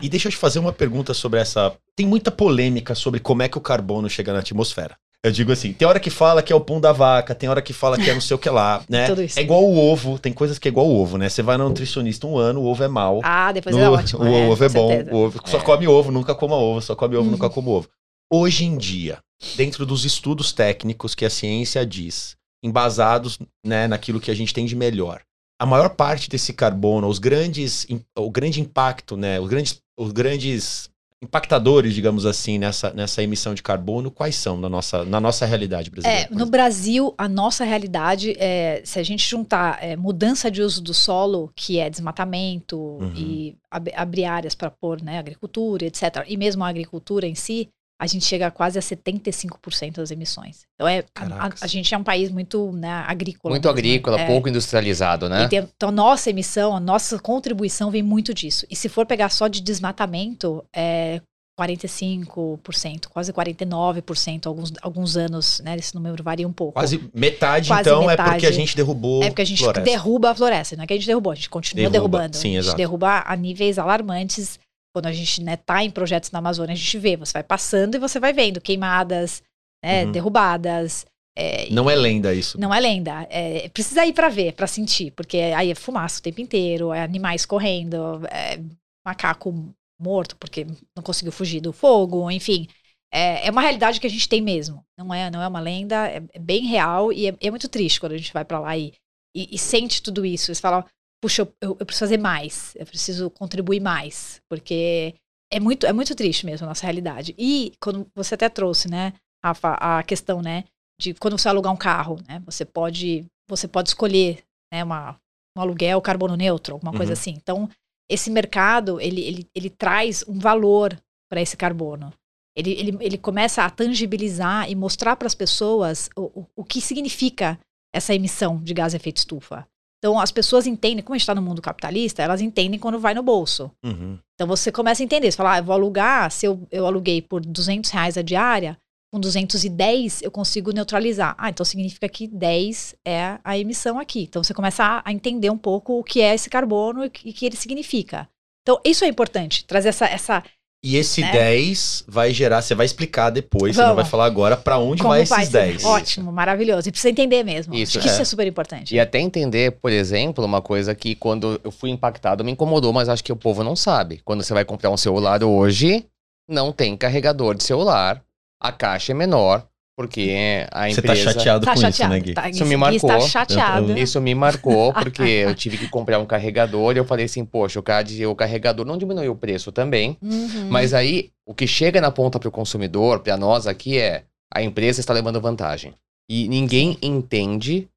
E 0.00 0.08
deixa 0.08 0.28
eu 0.28 0.32
te 0.32 0.36
fazer 0.36 0.58
uma 0.58 0.72
pergunta 0.72 1.14
sobre 1.14 1.40
essa. 1.40 1.72
Tem 1.96 2.06
muita 2.06 2.30
polêmica 2.30 2.94
sobre 2.94 3.20
como 3.20 3.42
é 3.42 3.48
que 3.48 3.58
o 3.58 3.60
carbono 3.60 4.08
chega 4.08 4.32
na 4.32 4.40
atmosfera. 4.40 4.96
Eu 5.24 5.32
digo 5.32 5.50
assim, 5.52 5.72
tem 5.72 5.88
hora 5.88 5.98
que 5.98 6.10
fala 6.10 6.42
que 6.42 6.52
é 6.52 6.56
o 6.56 6.60
pum 6.60 6.78
da 6.78 6.92
vaca, 6.92 7.34
tem 7.34 7.48
hora 7.48 7.62
que 7.62 7.72
fala 7.72 7.96
que 7.96 8.10
é 8.10 8.12
não 8.12 8.20
sei 8.20 8.34
o 8.34 8.38
que 8.38 8.50
lá, 8.50 8.84
né? 8.90 9.06
Tudo 9.06 9.22
isso. 9.22 9.38
É 9.38 9.42
igual 9.42 9.64
o 9.64 9.74
ovo, 9.78 10.18
tem 10.18 10.34
coisas 10.34 10.58
que 10.58 10.68
é 10.68 10.70
igual 10.70 10.86
o 10.86 10.94
ovo, 11.00 11.16
né? 11.16 11.30
Você 11.30 11.42
vai 11.42 11.56
na 11.56 11.64
nutricionista 11.64 12.26
um 12.26 12.36
ano, 12.36 12.60
o 12.60 12.66
ovo 12.66 12.84
é 12.84 12.88
mal. 12.88 13.20
Ah, 13.24 13.50
depois 13.50 13.74
No- 13.74 13.80
é 13.82 13.88
ótimo. 13.88 14.22
o 14.22 14.26
é, 14.26 14.46
ovo 14.46 14.64
é 14.64 14.68
bom, 14.68 14.88
certeza. 14.88 15.14
o 15.16 15.24
ovo, 15.24 15.40
só 15.46 15.56
É. 15.56 15.60
come 15.62 15.88
ovo, 15.88 16.12
nunca 16.12 16.34
coma 16.34 16.56
ovo, 16.56 16.82
só 16.82 16.94
come 16.94 17.16
ovo, 17.16 17.24
Uhum. 17.24 17.30
nunca 17.32 17.48
come 17.48 17.68
ovo. 17.70 17.88
Hoje 18.30 18.66
em 18.66 18.76
dia, 18.76 19.16
dentro 19.56 19.86
dos 19.86 20.04
estudos 20.04 20.52
técnicos 20.52 21.14
que 21.14 21.24
a 21.24 21.30
ciência 21.30 21.86
diz, 21.86 22.36
embasados 22.64 23.38
né, 23.64 23.86
naquilo 23.86 24.18
que 24.20 24.30
a 24.30 24.34
gente 24.34 24.54
tem 24.54 24.64
de 24.66 24.74
melhor, 24.74 25.20
a 25.60 25.66
maior 25.66 25.90
parte 25.90 26.28
desse 26.28 26.52
carbono, 26.52 27.06
os 27.06 27.18
grandes, 27.18 27.86
o 28.18 28.30
grande 28.30 28.60
impacto, 28.60 29.16
né, 29.16 29.38
os 29.38 29.48
grandes, 29.48 29.80
os 29.98 30.10
grandes 30.10 30.90
impactadores, 31.22 31.94
digamos 31.94 32.26
assim, 32.26 32.58
nessa, 32.58 32.90
nessa 32.92 33.22
emissão 33.22 33.54
de 33.54 33.62
carbono, 33.62 34.10
quais 34.10 34.34
são 34.36 34.58
na 34.58 34.68
nossa, 34.68 35.04
na 35.06 35.18
nossa 35.20 35.46
realidade 35.46 35.88
brasileira? 35.90 36.28
É, 36.30 36.34
no? 36.34 36.44
Brasil, 36.44 37.14
a 37.16 37.26
nossa 37.28 37.64
realidade 37.64 38.34
é, 38.38 38.82
se 38.84 38.98
a 38.98 39.02
gente 39.02 39.26
juntar 39.26 39.82
é, 39.82 39.96
mudança 39.96 40.50
de 40.50 40.60
uso 40.60 40.82
do 40.82 40.92
solo, 40.92 41.50
que 41.54 41.78
é 41.78 41.88
desmatamento 41.88 42.76
Uhum. 42.76 43.12
e 43.16 43.56
ab- 43.70 43.92
abrir 43.96 44.24
áreas 44.26 44.54
para 44.54 44.70
pôr 44.70 45.00
né, 45.02 45.18
agricultura, 45.18 45.86
etc., 45.86 46.24
e 46.26 46.36
mesmo 46.36 46.62
a 46.62 46.68
agricultura 46.68 47.26
em 47.26 47.34
si, 47.34 47.68
a 48.00 48.06
gente 48.06 48.24
chega 48.24 48.48
a 48.48 48.50
quase 48.50 48.78
a 48.78 48.82
75% 48.82 49.92
das 49.96 50.10
emissões. 50.10 50.62
Então 50.74 50.86
é 50.88 51.04
a, 51.14 51.50
a 51.60 51.66
gente 51.66 51.94
é 51.94 51.98
um 51.98 52.02
país 52.02 52.30
muito 52.30 52.72
né, 52.72 52.88
agrícola. 53.06 53.52
Muito 53.52 53.64
mesmo, 53.66 53.78
agrícola, 53.78 54.20
é. 54.20 54.26
pouco 54.26 54.48
industrializado, 54.48 55.28
né? 55.28 55.46
Tem- 55.48 55.60
então, 55.60 55.88
a 55.88 55.92
nossa 55.92 56.28
emissão, 56.30 56.74
a 56.76 56.80
nossa 56.80 57.18
contribuição 57.18 57.90
vem 57.90 58.02
muito 58.02 58.34
disso. 58.34 58.66
E 58.68 58.76
se 58.76 58.88
for 58.88 59.06
pegar 59.06 59.28
só 59.30 59.46
de 59.48 59.60
desmatamento, 59.60 60.64
é 60.74 61.20
45%, 61.58 63.06
quase 63.08 63.32
49%, 63.32 64.46
alguns, 64.46 64.72
alguns 64.82 65.16
anos, 65.16 65.60
né? 65.64 65.76
Esse 65.76 65.94
número 65.94 66.22
varia 66.22 66.46
um 66.48 66.52
pouco. 66.52 66.72
Quase 66.72 67.08
metade, 67.14 67.68
Quase 67.68 67.88
então, 67.88 68.02
é 68.02 68.06
metade. 68.08 68.30
porque 68.30 68.46
a 68.46 68.50
gente 68.52 68.76
derrubou 68.76 69.22
É 69.22 69.28
porque 69.28 69.42
a 69.42 69.46
gente 69.46 69.58
floresta. 69.62 69.84
derruba 69.84 70.30
a 70.30 70.34
floresta, 70.34 70.76
não 70.76 70.84
é 70.84 70.86
que 70.86 70.92
a 70.92 70.96
gente 70.96 71.06
derrubou, 71.06 71.32
a 71.32 71.36
gente 71.36 71.48
continua 71.50 71.88
Derruba, 71.90 72.18
derrubando. 72.18 72.36
sim, 72.36 72.48
a 72.48 72.60
gente 72.60 72.64
exato. 72.64 72.76
derruba 72.76 73.22
a 73.24 73.36
níveis 73.36 73.78
alarmantes. 73.78 74.58
Quando 74.94 75.06
a 75.06 75.12
gente 75.12 75.42
né, 75.42 75.56
tá 75.56 75.82
em 75.82 75.90
projetos 75.90 76.30
na 76.30 76.38
Amazônia, 76.38 76.72
a 76.72 76.76
gente 76.76 76.98
vê, 76.98 77.16
você 77.16 77.32
vai 77.32 77.42
passando 77.42 77.96
e 77.96 77.98
você 77.98 78.20
vai 78.20 78.32
vendo 78.32 78.60
queimadas, 78.60 79.42
né, 79.84 80.04
Uhum. 80.04 80.12
derrubadas. 80.12 81.04
é, 81.36 81.68
Não 81.70 81.90
é 81.90 81.96
lenda 81.96 82.32
isso. 82.32 82.60
não 82.60 82.72
é 82.72 82.78
lenda. 82.78 83.26
É, 83.28 83.68
precisa 83.70 84.06
ir 84.06 84.12
pra 84.12 84.28
ver, 84.28 84.52
pra 84.52 84.68
sentir, 84.68 85.10
porque 85.10 85.36
aí 85.38 85.72
é 85.72 85.74
fumaça 85.74 86.20
o 86.20 86.22
tempo 86.22 86.40
inteiro, 86.40 86.92
é 86.92 87.02
animais 87.02 87.44
correndo, 87.44 88.24
é 88.30 88.60
macaco 89.04 89.52
morto 90.00 90.36
porque 90.36 90.64
não 90.96 91.02
conseguiu 91.02 91.32
fugir 91.32 91.60
do 91.60 91.72
fogo, 91.72 92.30
enfim. 92.30 92.68
É, 93.12 93.46
é 93.48 93.50
uma 93.50 93.60
realidade 93.62 93.98
que 94.00 94.06
a 94.06 94.10
gente 94.10 94.28
tem 94.28 94.40
mesmo. 94.40 94.84
Não 94.96 95.12
é, 95.12 95.28
não 95.28 95.42
é 95.42 95.48
uma 95.48 95.60
lenda, 95.60 96.06
é, 96.08 96.22
é 96.32 96.38
bem 96.38 96.66
real 96.66 97.12
e 97.12 97.26
é, 97.28 97.34
é 97.40 97.50
muito 97.50 97.68
triste 97.68 97.98
quando 97.98 98.12
a 98.12 98.16
gente 98.16 98.32
vai 98.32 98.44
pra 98.44 98.60
lá 98.60 98.76
e, 98.76 98.92
e, 99.34 99.54
e 99.56 99.58
sente 99.58 100.00
tudo 100.02 100.24
isso. 100.24 100.54
Você 100.54 100.60
fala, 100.60 100.84
puxa, 101.24 101.40
eu, 101.40 101.54
eu- 101.62 101.76
eu 101.80 101.86
preciso 101.86 102.04
fazer 102.04 102.18
mais, 102.18 102.74
eu 102.76 102.84
preciso 102.84 103.30
contribuir 103.30 103.80
mais, 103.80 104.42
porque 104.46 105.14
é 105.50 105.58
muito, 105.58 105.86
é 105.86 105.92
muito 105.92 106.14
triste 106.14 106.44
mesmo 106.44 106.66
a 106.66 106.68
nossa 106.68 106.84
realidade. 106.84 107.34
E 107.38 107.72
quando 107.80 108.06
você 108.14 108.34
até 108.34 108.46
trouxe, 108.50 108.90
né, 108.90 109.14
Rafa, 109.42 109.72
a 109.80 110.02
questão, 110.02 110.42
né, 110.42 110.64
de 111.00 111.14
quando 111.14 111.38
você 111.38 111.48
alugar 111.48 111.72
um 111.72 111.76
carro, 111.78 112.18
né? 112.28 112.42
Você 112.44 112.62
pode, 112.64 113.24
você 113.48 113.66
pode 113.66 113.88
escolher, 113.88 114.42
né, 114.70 114.84
uma, 114.84 115.16
um 115.56 115.62
aluguel 115.62 115.98
carbono 116.02 116.36
neutro, 116.36 116.74
alguma 116.74 116.92
coisa 116.92 117.12
Uhum. 117.12 117.18
assim. 117.18 117.30
Então, 117.36 117.70
esse 118.10 118.30
mercado, 118.30 119.00
ele, 119.00 119.22
ele, 119.22 119.48
ele 119.54 119.70
traz 119.70 120.24
um 120.28 120.38
valor 120.38 120.94
para 121.30 121.40
esse 121.40 121.56
carbono. 121.56 122.12
Ele, 122.54 122.72
ele, 122.72 122.98
ele 123.00 123.16
começa 123.18 123.64
a 123.64 123.70
tangibilizar 123.70 124.70
e 124.70 124.74
mostrar 124.74 125.16
para 125.16 125.26
as 125.26 125.34
pessoas 125.34 126.10
o, 126.14 126.40
o, 126.40 126.46
o 126.56 126.64
que 126.64 126.80
significa 126.82 127.58
essa 127.94 128.14
emissão 128.14 128.58
de 128.62 128.74
gás 128.74 128.92
de 128.92 128.96
efeito 128.98 129.16
estufa. 129.18 129.66
Então, 130.04 130.20
as 130.20 130.30
pessoas 130.30 130.66
entendem, 130.66 131.02
como 131.02 131.14
a 131.14 131.16
gente 131.16 131.22
está 131.22 131.34
no 131.34 131.40
mundo 131.40 131.62
capitalista, 131.62 132.22
elas 132.22 132.42
entendem 132.42 132.78
quando 132.78 133.00
vai 133.00 133.14
no 133.14 133.22
bolso. 133.22 133.70
Uhum. 133.82 134.18
Então 134.34 134.46
você 134.46 134.70
começa 134.70 135.02
a 135.02 135.04
entender, 135.04 135.30
você 135.30 135.36
fala, 135.38 135.54
ah, 135.54 135.58
eu 135.60 135.64
vou 135.64 135.72
alugar, 135.72 136.30
se 136.30 136.44
eu, 136.44 136.60
eu 136.70 136.86
aluguei 136.86 137.22
por 137.22 137.40
200 137.40 137.90
reais 137.90 138.18
a 138.18 138.22
diária, 138.22 138.76
com 139.10 139.18
210 139.18 140.20
eu 140.20 140.30
consigo 140.30 140.72
neutralizar. 140.72 141.34
Ah, 141.38 141.48
então 141.48 141.64
significa 141.64 142.06
que 142.06 142.28
10 142.28 142.96
é 143.02 143.38
a 143.42 143.56
emissão 143.56 143.98
aqui. 143.98 144.24
Então 144.24 144.44
você 144.44 144.52
começa 144.52 145.00
a, 145.02 145.10
entender 145.10 145.48
um 145.48 145.56
pouco 145.56 145.98
o 145.98 146.04
que 146.04 146.20
é 146.20 146.34
esse 146.34 146.50
carbono 146.50 147.02
e 147.02 147.06
o 147.06 147.10
que, 147.10 147.32
que 147.32 147.46
ele 147.46 147.56
significa. 147.56 148.28
Então 148.60 148.78
isso 148.84 149.06
é 149.06 149.08
importante, 149.08 149.64
trazer 149.64 149.88
essa, 149.88 150.04
essa 150.04 150.44
E 150.86 150.96
esse 150.98 151.22
Né? 151.22 151.32
10 151.32 152.04
vai 152.06 152.30
gerar, 152.34 152.60
você 152.60 152.74
vai 152.74 152.84
explicar 152.84 153.30
depois, 153.30 153.74
você 153.74 153.80
não 153.80 153.88
Vamos. 153.88 154.02
vai 154.02 154.10
falar 154.10 154.26
agora 154.26 154.54
pra 154.54 154.76
onde 154.78 155.00
como 155.00 155.14
vai 155.14 155.22
esses 155.22 155.34
vai 155.34 155.46
ser. 155.46 155.52
10. 155.52 155.84
Ótimo, 155.84 156.30
maravilhoso. 156.30 156.86
E 156.88 156.92
precisa 156.92 157.08
entender 157.08 157.42
mesmo. 157.42 157.74
Isso, 157.74 157.96
Acho 157.96 158.00
que 158.06 158.08
é. 158.10 158.12
isso 158.12 158.20
é 158.20 158.24
super 158.26 158.46
importante. 158.46 158.94
E 158.94 159.00
até 159.00 159.18
entender, 159.18 159.72
por 159.80 159.90
exemplo, 159.90 160.44
uma 160.44 160.60
coisa 160.60 160.94
que 160.94 161.14
quando 161.14 161.58
eu 161.64 161.70
fui 161.70 161.88
impactado 161.88 162.44
me 162.44 162.52
incomodou, 162.52 162.92
mas 162.92 163.08
acho 163.08 163.24
que 163.24 163.32
o 163.32 163.36
povo 163.36 163.64
não 163.64 163.74
sabe. 163.74 164.20
Quando 164.26 164.42
você 164.44 164.52
vai 164.52 164.64
comprar 164.66 164.90
um 164.90 164.96
celular 164.98 165.42
hoje, 165.42 166.04
não 166.46 166.70
tem 166.70 166.94
carregador 166.98 167.54
de 167.54 167.64
celular, 167.64 168.22
a 168.60 168.70
caixa 168.70 169.12
é 169.12 169.14
menor, 169.14 169.66
porque 169.96 170.66
a 170.70 170.90
Você 170.90 171.00
empresa... 171.00 171.24
tá 171.24 171.30
chateado 171.32 171.64
Tá 171.66 171.74
com 171.74 171.80
chateado. 171.80 172.14
isso, 172.14 172.20
né, 172.20 172.20
Gui? 172.20 172.34
tá, 172.34 172.48
Isso 172.50 172.64
me 172.66 172.74
está 172.74 172.78
marcou. 172.90 173.20
chateado. 173.28 173.90
Eu- 173.92 173.96
Isso 173.98 174.20
me 174.20 174.34
marcou, 174.34 174.92
porque 174.94 175.22
eu 175.22 175.54
tive 175.54 175.78
que 175.78 175.88
comprar 175.88 176.18
um 176.18 176.26
carregador 176.26 176.94
e 176.94 176.98
eu 176.98 177.04
falei 177.04 177.26
assim, 177.26 177.44
poxa, 177.44 177.78
o, 177.78 177.82
CAD, 177.82 178.26
o 178.26 178.34
carregador 178.34 178.84
não 178.84 178.98
diminuiu 178.98 179.32
o 179.32 179.36
preço 179.36 179.70
também, 179.72 180.16
Uhum. 180.20 180.68
mas 180.68 180.92
aí 180.94 181.30
o 181.46 181.54
que 181.54 181.66
chega 181.66 182.00
na 182.00 182.10
ponta 182.10 182.38
para 182.38 182.48
o 182.48 182.52
consumidor, 182.52 183.20
para 183.20 183.36
nós 183.36 183.66
aqui, 183.66 183.98
é 183.98 184.24
a 184.52 184.62
empresa 184.62 185.00
está 185.00 185.12
levando 185.12 185.40
vantagem. 185.40 185.92
E 186.28 186.48
ninguém 186.48 186.96
entende 187.02 187.88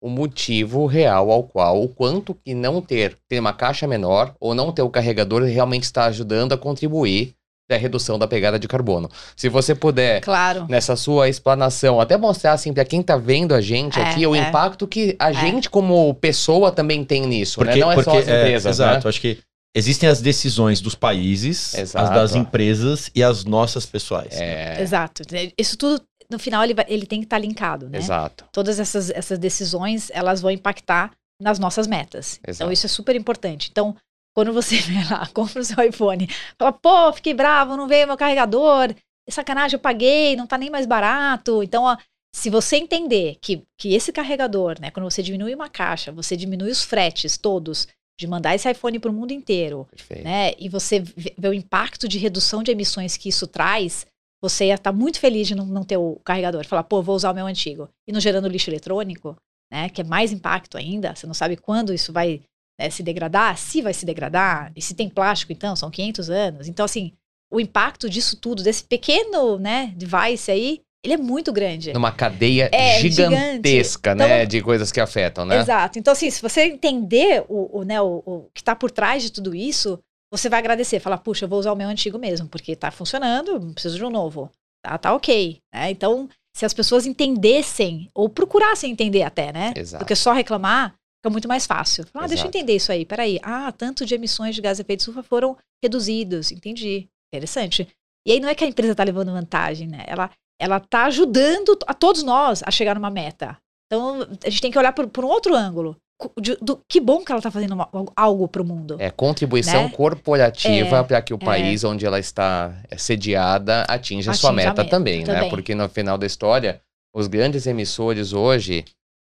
o 0.00 0.08
motivo 0.08 0.86
real 0.86 1.30
ao 1.30 1.42
qual 1.42 1.82
o 1.82 1.88
quanto 1.88 2.34
que 2.34 2.54
não 2.54 2.80
ter, 2.80 3.16
ter 3.28 3.40
uma 3.40 3.52
caixa 3.52 3.86
menor 3.86 4.34
ou 4.38 4.54
não 4.54 4.70
ter 4.70 4.82
o 4.82 4.90
carregador 4.90 5.42
realmente 5.42 5.82
está 5.84 6.04
ajudando 6.04 6.52
a 6.52 6.58
contribuir 6.58 7.34
para 7.66 7.76
a 7.76 7.80
redução 7.80 8.18
da 8.18 8.28
pegada 8.28 8.58
de 8.58 8.68
carbono. 8.68 9.10
Se 9.36 9.48
você 9.48 9.74
puder 9.74 10.20
Claro. 10.20 10.66
nessa 10.68 10.94
sua 10.96 11.28
explanação, 11.28 12.00
até 12.00 12.16
mostrar 12.16 12.52
assim 12.52 12.72
para 12.72 12.84
quem 12.84 13.02
tá 13.02 13.16
vendo 13.16 13.54
a 13.54 13.60
gente 13.60 13.98
É, 13.98 14.02
aqui 14.10 14.26
o 14.26 14.34
é. 14.34 14.38
impacto 14.48 14.86
que 14.86 15.16
a 15.18 15.32
gente 15.32 15.68
como 15.68 16.14
pessoa 16.14 16.70
também 16.70 17.04
tem 17.04 17.26
nisso, 17.26 17.56
Porque, 17.56 17.74
né? 17.74 17.80
Não 17.80 17.90
é 17.90 17.94
porque 17.96 18.10
só 18.10 18.18
as 18.18 18.28
é, 18.28 18.40
empresas, 18.40 18.78
né? 18.78 18.84
exato, 18.86 19.08
acho 19.08 19.20
que 19.20 19.38
existem 19.74 20.08
as 20.08 20.20
decisões 20.20 20.80
dos 20.80 20.94
países, 20.94 21.74
Exato. 21.74 22.04
as 22.04 22.10
das 22.14 22.34
empresas 22.34 23.10
e 23.14 23.22
as 23.22 23.44
nossas 23.44 23.84
pessoais. 23.84 24.32
É, 24.40 24.80
Exato. 24.80 25.22
Isso 25.58 25.76
tudo, 25.76 26.00
no 26.30 26.38
final, 26.38 26.62
ele, 26.62 26.72
vai- 26.74 26.86
ele 26.88 27.04
tem 27.04 27.18
que 27.20 27.26
estar 27.26 27.38
linkado, 27.38 27.88
né? 27.88 27.98
exato. 27.98 28.44
todas 28.52 28.78
essas, 28.78 29.10
essas 29.10 29.38
decisões, 29.38 30.08
elas 30.14 30.40
vão 30.40 30.50
impactar 30.50 31.10
nas 31.42 31.58
nossas 31.58 31.86
metas. 31.86 32.38
Exato. 32.46 32.62
Então, 32.62 32.72
isso 32.72 32.86
é 32.86 32.88
super 32.88 33.14
importante. 33.16 33.68
Então, 33.70 33.94
quando 34.36 34.52
você 34.52 34.76
vai 34.92 35.04
lá, 35.10 35.26
compra 35.28 35.62
o 35.62 35.64
seu 35.64 35.82
iPhone, 35.82 36.28
fala, 36.58 36.72
pô, 36.72 37.12
fiquei 37.14 37.32
bravo, 37.32 37.76
não 37.76 37.88
veio 37.88 38.06
meu 38.06 38.18
carregador, 38.18 38.94
sacanagem, 39.28 39.76
eu 39.76 39.80
paguei, 39.80 40.36
não 40.36 40.46
tá 40.46 40.58
nem 40.58 40.68
mais 40.68 40.84
barato. 40.84 41.62
Então, 41.62 41.84
ó, 41.84 41.96
se 42.34 42.50
você 42.50 42.76
entender 42.76 43.38
que, 43.40 43.62
que 43.78 43.94
esse 43.94 44.12
carregador, 44.12 44.78
né, 44.78 44.90
quando 44.90 45.10
você 45.10 45.22
diminui 45.22 45.54
uma 45.54 45.70
caixa, 45.70 46.12
você 46.12 46.36
diminui 46.36 46.70
os 46.70 46.82
fretes 46.82 47.38
todos, 47.38 47.88
de 48.18 48.26
mandar 48.26 48.54
esse 48.54 48.70
iPhone 48.70 48.98
para 48.98 49.10
o 49.10 49.14
mundo 49.14 49.32
inteiro, 49.32 49.86
Perfeito. 49.90 50.24
né? 50.24 50.52
E 50.58 50.68
você 50.68 51.00
vê 51.00 51.48
o 51.48 51.52
impacto 51.52 52.08
de 52.08 52.18
redução 52.18 52.62
de 52.62 52.70
emissões 52.70 53.14
que 53.16 53.28
isso 53.28 53.46
traz, 53.46 54.06
você 54.40 54.66
ia 54.66 54.74
estar 54.74 54.92
muito 54.92 55.20
feliz 55.20 55.46
de 55.46 55.54
não, 55.54 55.66
não 55.66 55.84
ter 55.84 55.98
o 55.98 56.18
carregador. 56.24 56.64
Falar, 56.64 56.84
pô, 56.84 57.02
vou 57.02 57.14
usar 57.14 57.30
o 57.30 57.34
meu 57.34 57.46
antigo. 57.46 57.90
E 58.08 58.12
não 58.12 58.20
gerando 58.20 58.48
lixo 58.48 58.70
eletrônico, 58.70 59.36
né? 59.70 59.90
Que 59.90 60.00
é 60.00 60.04
mais 60.04 60.32
impacto 60.32 60.78
ainda. 60.78 61.14
Você 61.14 61.26
não 61.26 61.34
sabe 61.34 61.58
quando 61.58 61.92
isso 61.92 62.10
vai 62.10 62.40
né, 62.78 62.90
se 62.90 63.02
degradar, 63.02 63.56
se 63.58 63.80
vai 63.82 63.92
se 63.94 64.04
degradar. 64.06 64.72
E 64.76 64.82
se 64.82 64.94
tem 64.94 65.08
plástico, 65.08 65.52
então, 65.52 65.74
são 65.76 65.90
500 65.90 66.30
anos. 66.30 66.68
Então, 66.68 66.84
assim, 66.84 67.12
o 67.50 67.60
impacto 67.60 68.08
disso 68.10 68.36
tudo, 68.36 68.62
desse 68.62 68.84
pequeno, 68.84 69.58
né, 69.58 69.92
device 69.96 70.50
aí, 70.50 70.80
ele 71.04 71.14
é 71.14 71.16
muito 71.16 71.52
grande. 71.52 71.92
Numa 71.92 72.10
cadeia 72.10 72.68
É, 72.72 72.98
gigantesca, 73.00 74.10
gigante. 74.10 74.28
né? 74.28 74.38
Então- 74.42 74.48
de 74.48 74.60
coisas 74.62 74.90
que 74.90 75.00
afetam, 75.00 75.44
né? 75.44 75.58
Exato. 75.60 75.98
Então, 75.98 76.12
assim, 76.12 76.30
se 76.30 76.42
você 76.42 76.64
entender 76.64 77.44
o, 77.48 77.78
o, 77.80 77.82
né, 77.84 78.00
o, 78.00 78.22
o 78.26 78.50
que 78.52 78.60
está 78.60 78.74
por 78.74 78.90
trás 78.90 79.22
de 79.22 79.30
tudo 79.30 79.54
isso, 79.54 79.98
você 80.32 80.48
vai 80.48 80.58
agradecer. 80.58 80.98
Falar, 80.98 81.18
puxa, 81.18 81.44
eu 81.44 81.48
vou 81.48 81.60
usar 81.60 81.72
o 81.72 81.76
meu 81.76 81.88
antigo 81.88 82.18
mesmo, 82.18 82.48
porque 82.48 82.72
está 82.72 82.90
funcionando, 82.90 83.60
não 83.60 83.72
preciso 83.72 83.96
de 83.96 84.04
um 84.04 84.10
novo. 84.10 84.50
Tá, 84.84 84.98
tá 84.98 85.14
ok. 85.14 85.58
né? 85.72 85.90
Então, 85.92 86.28
se 86.56 86.64
as 86.66 86.74
pessoas 86.74 87.06
entendessem, 87.06 88.10
ou 88.14 88.28
procurassem 88.28 88.90
entender 88.90 89.22
até, 89.22 89.52
né? 89.52 89.72
Exato. 89.76 90.04
Do 90.04 90.08
que 90.08 90.16
só 90.16 90.32
reclamar, 90.32 90.94
fica 91.18 91.30
muito 91.30 91.48
mais 91.48 91.66
fácil. 91.66 92.04
Ah, 92.14 92.20
deixa 92.20 92.34
eu 92.44 92.48
Exato. 92.48 92.48
entender 92.56 92.76
isso 92.76 92.92
aí. 92.92 93.04
Peraí. 93.04 93.38
Ah, 93.42 93.72
tanto 93.72 94.04
de 94.06 94.14
emissões 94.14 94.54
de 94.54 94.60
gás 94.60 94.76
de 94.78 94.82
efeito 94.82 94.98
de 95.00 95.02
estufa 95.02 95.22
foram 95.22 95.56
reduzidos. 95.82 96.50
Entendi. 96.52 97.08
Interessante. 97.32 97.88
E 98.26 98.32
aí 98.32 98.40
não 98.40 98.48
é 98.48 98.54
que 98.54 98.64
a 98.64 98.66
empresa 98.68 98.92
está 98.92 99.04
levando 99.04 99.32
vantagem, 99.32 99.86
né? 99.88 100.04
Ela, 100.06 100.30
ela 100.60 100.80
tá 100.80 101.04
ajudando 101.06 101.78
a 101.86 101.94
todos 101.94 102.22
nós 102.22 102.62
a 102.64 102.70
chegar 102.70 102.94
numa 102.94 103.10
meta. 103.10 103.56
Então, 103.86 104.22
a 104.44 104.50
gente 104.50 104.60
tem 104.62 104.70
que 104.70 104.78
olhar 104.78 104.92
por, 104.92 105.06
por 105.08 105.24
um 105.24 105.28
outro 105.28 105.54
ângulo. 105.54 105.96
De- 106.40 106.56
do- 106.62 106.80
que 106.88 106.98
bom 106.98 107.22
que 107.22 107.30
ela 107.30 107.38
está 107.40 107.50
fazendo 107.50 107.72
uma- 107.74 107.88
algo 108.16 108.48
para 108.48 108.62
o 108.62 108.64
mundo. 108.64 108.96
É 108.98 109.10
contribuição 109.10 109.84
Né? 109.84 109.90
corporativa 109.90 110.96
É, 110.98 111.02
para 111.02 111.20
que 111.22 111.34
o 111.34 111.38
país 111.38 111.84
onde 111.84 112.06
ela 112.06 112.18
está 112.18 112.74
é, 112.90 112.96
sediada 112.96 113.82
atinja 113.82 114.30
a 114.30 114.34
sua 114.34 114.50
Atinja 114.50 114.62
a 114.62 114.70
meta 114.70 114.82
meta 114.82 114.90
também, 114.90 115.18
né? 115.24 115.34
também. 115.34 115.50
Porque 115.50 115.74
no 115.74 115.88
final 115.90 116.16
da 116.16 116.26
história, 116.26 116.80
os 117.14 117.26
grandes 117.26 117.66
emissores 117.66 118.32
hoje 118.32 118.84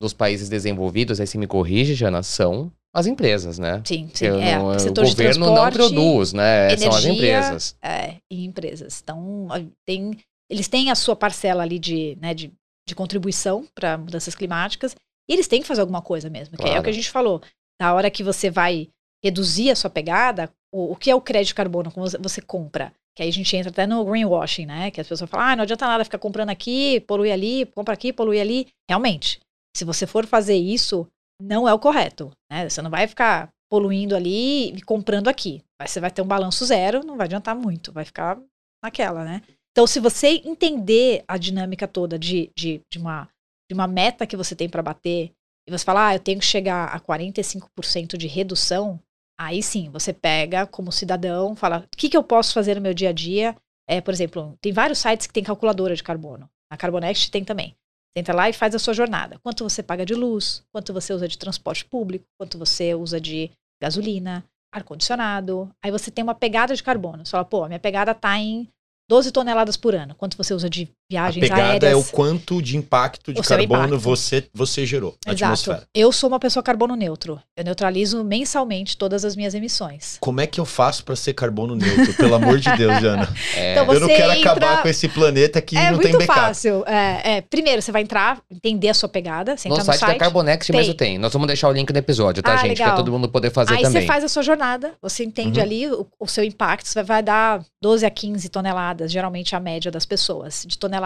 dos 0.00 0.12
países 0.12 0.48
desenvolvidos, 0.48 1.20
aí 1.20 1.26
se 1.26 1.36
me 1.38 1.46
corrige, 1.46 1.94
Jana, 1.94 2.22
são 2.22 2.72
as 2.94 3.06
empresas, 3.06 3.58
né? 3.58 3.82
Sim, 3.84 4.08
sim. 4.14 4.26
É, 4.26 4.56
não- 4.58 4.68
o 4.68 4.76
de 4.76 4.90
governo 4.90 5.52
não 5.54 5.70
produz, 5.70 6.32
né? 6.32 6.76
São 6.76 6.88
as 6.90 7.04
energia, 7.04 7.12
empresas. 7.38 7.76
É, 7.82 8.14
e 8.30 8.44
empresas. 8.44 9.00
Então, 9.02 9.48
tem, 9.86 10.16
eles 10.50 10.68
têm 10.68 10.90
a 10.90 10.94
sua 10.94 11.16
parcela 11.16 11.62
ali 11.62 11.78
de, 11.78 12.16
né, 12.20 12.32
de, 12.32 12.52
de 12.88 12.94
contribuição 12.94 13.66
para 13.74 13.98
mudanças 13.98 14.34
climáticas 14.34 14.94
e 15.28 15.32
eles 15.34 15.46
têm 15.48 15.60
que 15.60 15.66
fazer 15.68 15.80
alguma 15.80 16.00
coisa 16.00 16.30
mesmo, 16.30 16.56
que 16.56 16.62
é 16.62 16.66
Claro. 16.66 16.80
o 16.80 16.84
que 16.84 16.90
a 16.90 16.94
gente 16.94 17.10
falou. 17.10 17.42
Na 17.80 17.92
hora 17.94 18.10
que 18.10 18.22
você 18.24 18.48
vai 18.50 18.88
reduzir 19.22 19.70
a 19.70 19.76
sua 19.76 19.90
pegada, 19.90 20.50
o, 20.72 20.92
o 20.92 20.96
que 20.96 21.10
é 21.10 21.14
o 21.14 21.20
crédito 21.20 21.48
de 21.48 21.54
carbono? 21.54 21.90
Como 21.90 22.08
você, 22.08 22.16
você 22.18 22.40
compra? 22.40 22.92
Que 23.16 23.22
aí 23.24 23.28
a 23.28 23.32
gente 23.32 23.54
entra 23.56 23.70
até 23.70 23.84
no 23.86 24.04
greenwashing, 24.04 24.64
né? 24.64 24.90
Que 24.92 25.00
as 25.00 25.08
pessoas 25.08 25.28
falam, 25.28 25.46
ah, 25.48 25.56
não 25.56 25.62
adianta 25.64 25.86
nada 25.86 26.04
ficar 26.04 26.18
comprando 26.18 26.50
aqui, 26.50 27.00
polui 27.00 27.30
ali, 27.32 27.66
compra 27.74 27.94
aqui, 27.94 28.12
polui 28.12 28.40
ali. 28.40 28.68
Realmente, 28.88 29.40
se 29.76 29.84
você 29.84 30.06
for 30.06 30.26
fazer 30.26 30.56
isso, 30.56 31.06
não 31.40 31.68
é 31.68 31.72
o 31.72 31.78
correto, 31.78 32.30
né? 32.50 32.68
Você 32.68 32.82
não 32.82 32.90
vai 32.90 33.06
ficar 33.06 33.50
poluindo 33.70 34.16
ali 34.16 34.70
e 34.70 34.82
comprando 34.82 35.28
aqui. 35.28 35.62
Você 35.80 36.00
vai 36.00 36.10
ter 36.10 36.22
um 36.22 36.26
balanço 36.26 36.64
zero, 36.64 37.04
não 37.04 37.16
vai 37.16 37.26
adiantar 37.26 37.54
muito, 37.54 37.92
vai 37.92 38.04
ficar 38.04 38.38
naquela, 38.82 39.24
né? 39.24 39.42
Então, 39.70 39.86
se 39.86 40.00
você 40.00 40.42
entender 40.44 41.24
a 41.28 41.36
dinâmica 41.36 41.86
toda 41.86 42.18
de, 42.18 42.50
de, 42.56 42.80
de, 42.90 42.98
uma, 42.98 43.28
de 43.70 43.74
uma 43.74 43.86
meta 43.86 44.26
que 44.26 44.36
você 44.36 44.56
tem 44.56 44.68
para 44.68 44.82
bater, 44.82 45.32
e 45.68 45.70
você 45.70 45.84
fala, 45.84 46.08
ah, 46.08 46.14
eu 46.16 46.20
tenho 46.20 46.40
que 46.40 46.46
chegar 46.46 46.86
a 46.86 46.98
45% 46.98 48.16
de 48.16 48.26
redução, 48.26 48.98
aí 49.38 49.62
sim, 49.62 49.90
você 49.90 50.12
pega 50.12 50.66
como 50.66 50.90
cidadão, 50.90 51.54
fala, 51.54 51.84
o 51.92 51.96
que, 51.96 52.08
que 52.08 52.16
eu 52.16 52.24
posso 52.24 52.54
fazer 52.54 52.74
no 52.74 52.80
meu 52.80 52.94
dia 52.94 53.10
a 53.10 53.12
dia? 53.12 53.54
É, 53.88 54.00
por 54.00 54.12
exemplo, 54.12 54.58
tem 54.60 54.72
vários 54.72 54.98
sites 54.98 55.26
que 55.26 55.32
tem 55.32 55.44
calculadora 55.44 55.94
de 55.94 56.02
carbono. 56.02 56.50
A 56.70 56.76
Carbonext 56.76 57.30
tem 57.30 57.44
também. 57.44 57.74
Entra 58.16 58.34
lá 58.34 58.48
e 58.48 58.52
faz 58.52 58.74
a 58.74 58.78
sua 58.78 58.94
jornada. 58.94 59.38
Quanto 59.38 59.62
você 59.64 59.82
paga 59.82 60.04
de 60.04 60.14
luz, 60.14 60.62
quanto 60.72 60.92
você 60.92 61.12
usa 61.12 61.28
de 61.28 61.38
transporte 61.38 61.84
público, 61.84 62.24
quanto 62.38 62.58
você 62.58 62.94
usa 62.94 63.20
de 63.20 63.50
gasolina, 63.80 64.44
ar-condicionado. 64.72 65.70
Aí 65.82 65.90
você 65.90 66.10
tem 66.10 66.22
uma 66.22 66.34
pegada 66.34 66.74
de 66.74 66.82
carbono. 66.82 67.24
Você 67.24 67.30
fala, 67.30 67.44
pô, 67.44 67.64
a 67.64 67.68
minha 67.68 67.80
pegada 67.80 68.14
tá 68.14 68.36
em 68.38 68.68
12 69.08 69.32
toneladas 69.32 69.76
por 69.76 69.94
ano. 69.94 70.14
Quanto 70.14 70.36
você 70.36 70.52
usa 70.52 70.68
de 70.68 70.88
viagens 71.10 71.42
A 71.44 71.48
pegada 71.54 71.72
aéreas? 71.72 71.92
é 71.92 71.96
o 71.96 72.04
quanto 72.04 72.60
de 72.60 72.76
impacto 72.76 73.32
de 73.32 73.40
carbono 73.40 73.84
impacto. 73.86 73.98
você, 73.98 74.44
você 74.52 74.84
gerou 74.84 75.16
na 75.26 75.32
Exato. 75.32 75.52
atmosfera. 75.52 75.88
Eu 75.94 76.12
sou 76.12 76.28
uma 76.28 76.38
pessoa 76.38 76.62
carbono 76.62 76.94
neutro. 76.94 77.40
Eu 77.56 77.64
neutralizo 77.64 78.22
mensalmente 78.22 78.96
todas 78.96 79.24
as 79.24 79.34
minhas 79.34 79.54
emissões. 79.54 80.18
Como 80.20 80.40
é 80.40 80.46
que 80.46 80.60
eu 80.60 80.66
faço 80.66 81.04
para 81.04 81.16
ser 81.16 81.32
carbono 81.32 81.74
neutro? 81.74 82.12
Pelo 82.14 82.34
amor 82.34 82.58
de 82.58 82.70
Deus, 82.76 83.00
Jana. 83.00 83.28
É, 83.56 83.72
Então 83.72 83.92
eu 83.92 84.00
não 84.00 84.06
quero 84.08 84.32
entra- 84.32 84.52
acabar 84.52 84.82
com 84.82 84.88
esse 84.88 85.08
planeta 85.08 85.60
que 85.62 85.76
é 85.76 85.90
não 85.90 85.98
tem 85.98 86.12
muito 86.12 86.26
backup. 86.26 86.48
fácil. 86.48 86.84
É, 86.86 87.36
é, 87.36 87.40
primeiro, 87.40 87.80
você 87.80 87.90
vai 87.90 88.02
entrar, 88.02 88.40
entender 88.50 88.88
a 88.90 88.94
sua 88.94 89.08
pegada. 89.08 89.56
Você 89.56 89.68
no 89.68 89.74
entra 89.74 89.84
site, 89.86 89.94
no 89.96 90.00
site. 90.06 90.18
da 90.18 90.24
Carbonext 90.24 90.70
Tem. 90.70 90.78
mesmo 90.80 90.94
tem. 90.94 91.18
Nós 91.18 91.32
vamos 91.32 91.46
deixar 91.46 91.68
o 91.68 91.72
link 91.72 91.90
no 91.90 91.98
episódio, 91.98 92.42
tá, 92.42 92.52
Ah, 92.52 92.56
gente? 92.58 92.76
Pra 92.76 92.84
legal. 92.86 92.96
todo 92.98 93.10
mundo 93.10 93.28
poder 93.28 93.50
fazer 93.50 93.72
Aí 93.74 93.82
também. 93.82 94.02
você 94.02 94.06
faz 94.06 94.22
a 94.24 94.28
sua 94.28 94.42
jornada, 94.42 94.92
você 95.00 95.24
entende 95.24 95.58
Uhum. 95.58 95.64
ali 95.64 95.86
o, 95.90 96.06
o 96.20 96.26
seu 96.28 96.44
impacto, 96.44 96.86
você 96.86 97.02
vai 97.02 97.22
dar 97.22 97.62
12 97.80 98.04
a 98.04 98.10
15 98.10 98.48
toneladas, 98.50 99.10
geralmente 99.10 99.56
a 99.56 99.60
média 99.60 99.90
das 99.90 100.04
pessoas, 100.04 100.64
de 100.66 100.76
toneladas 100.78 100.97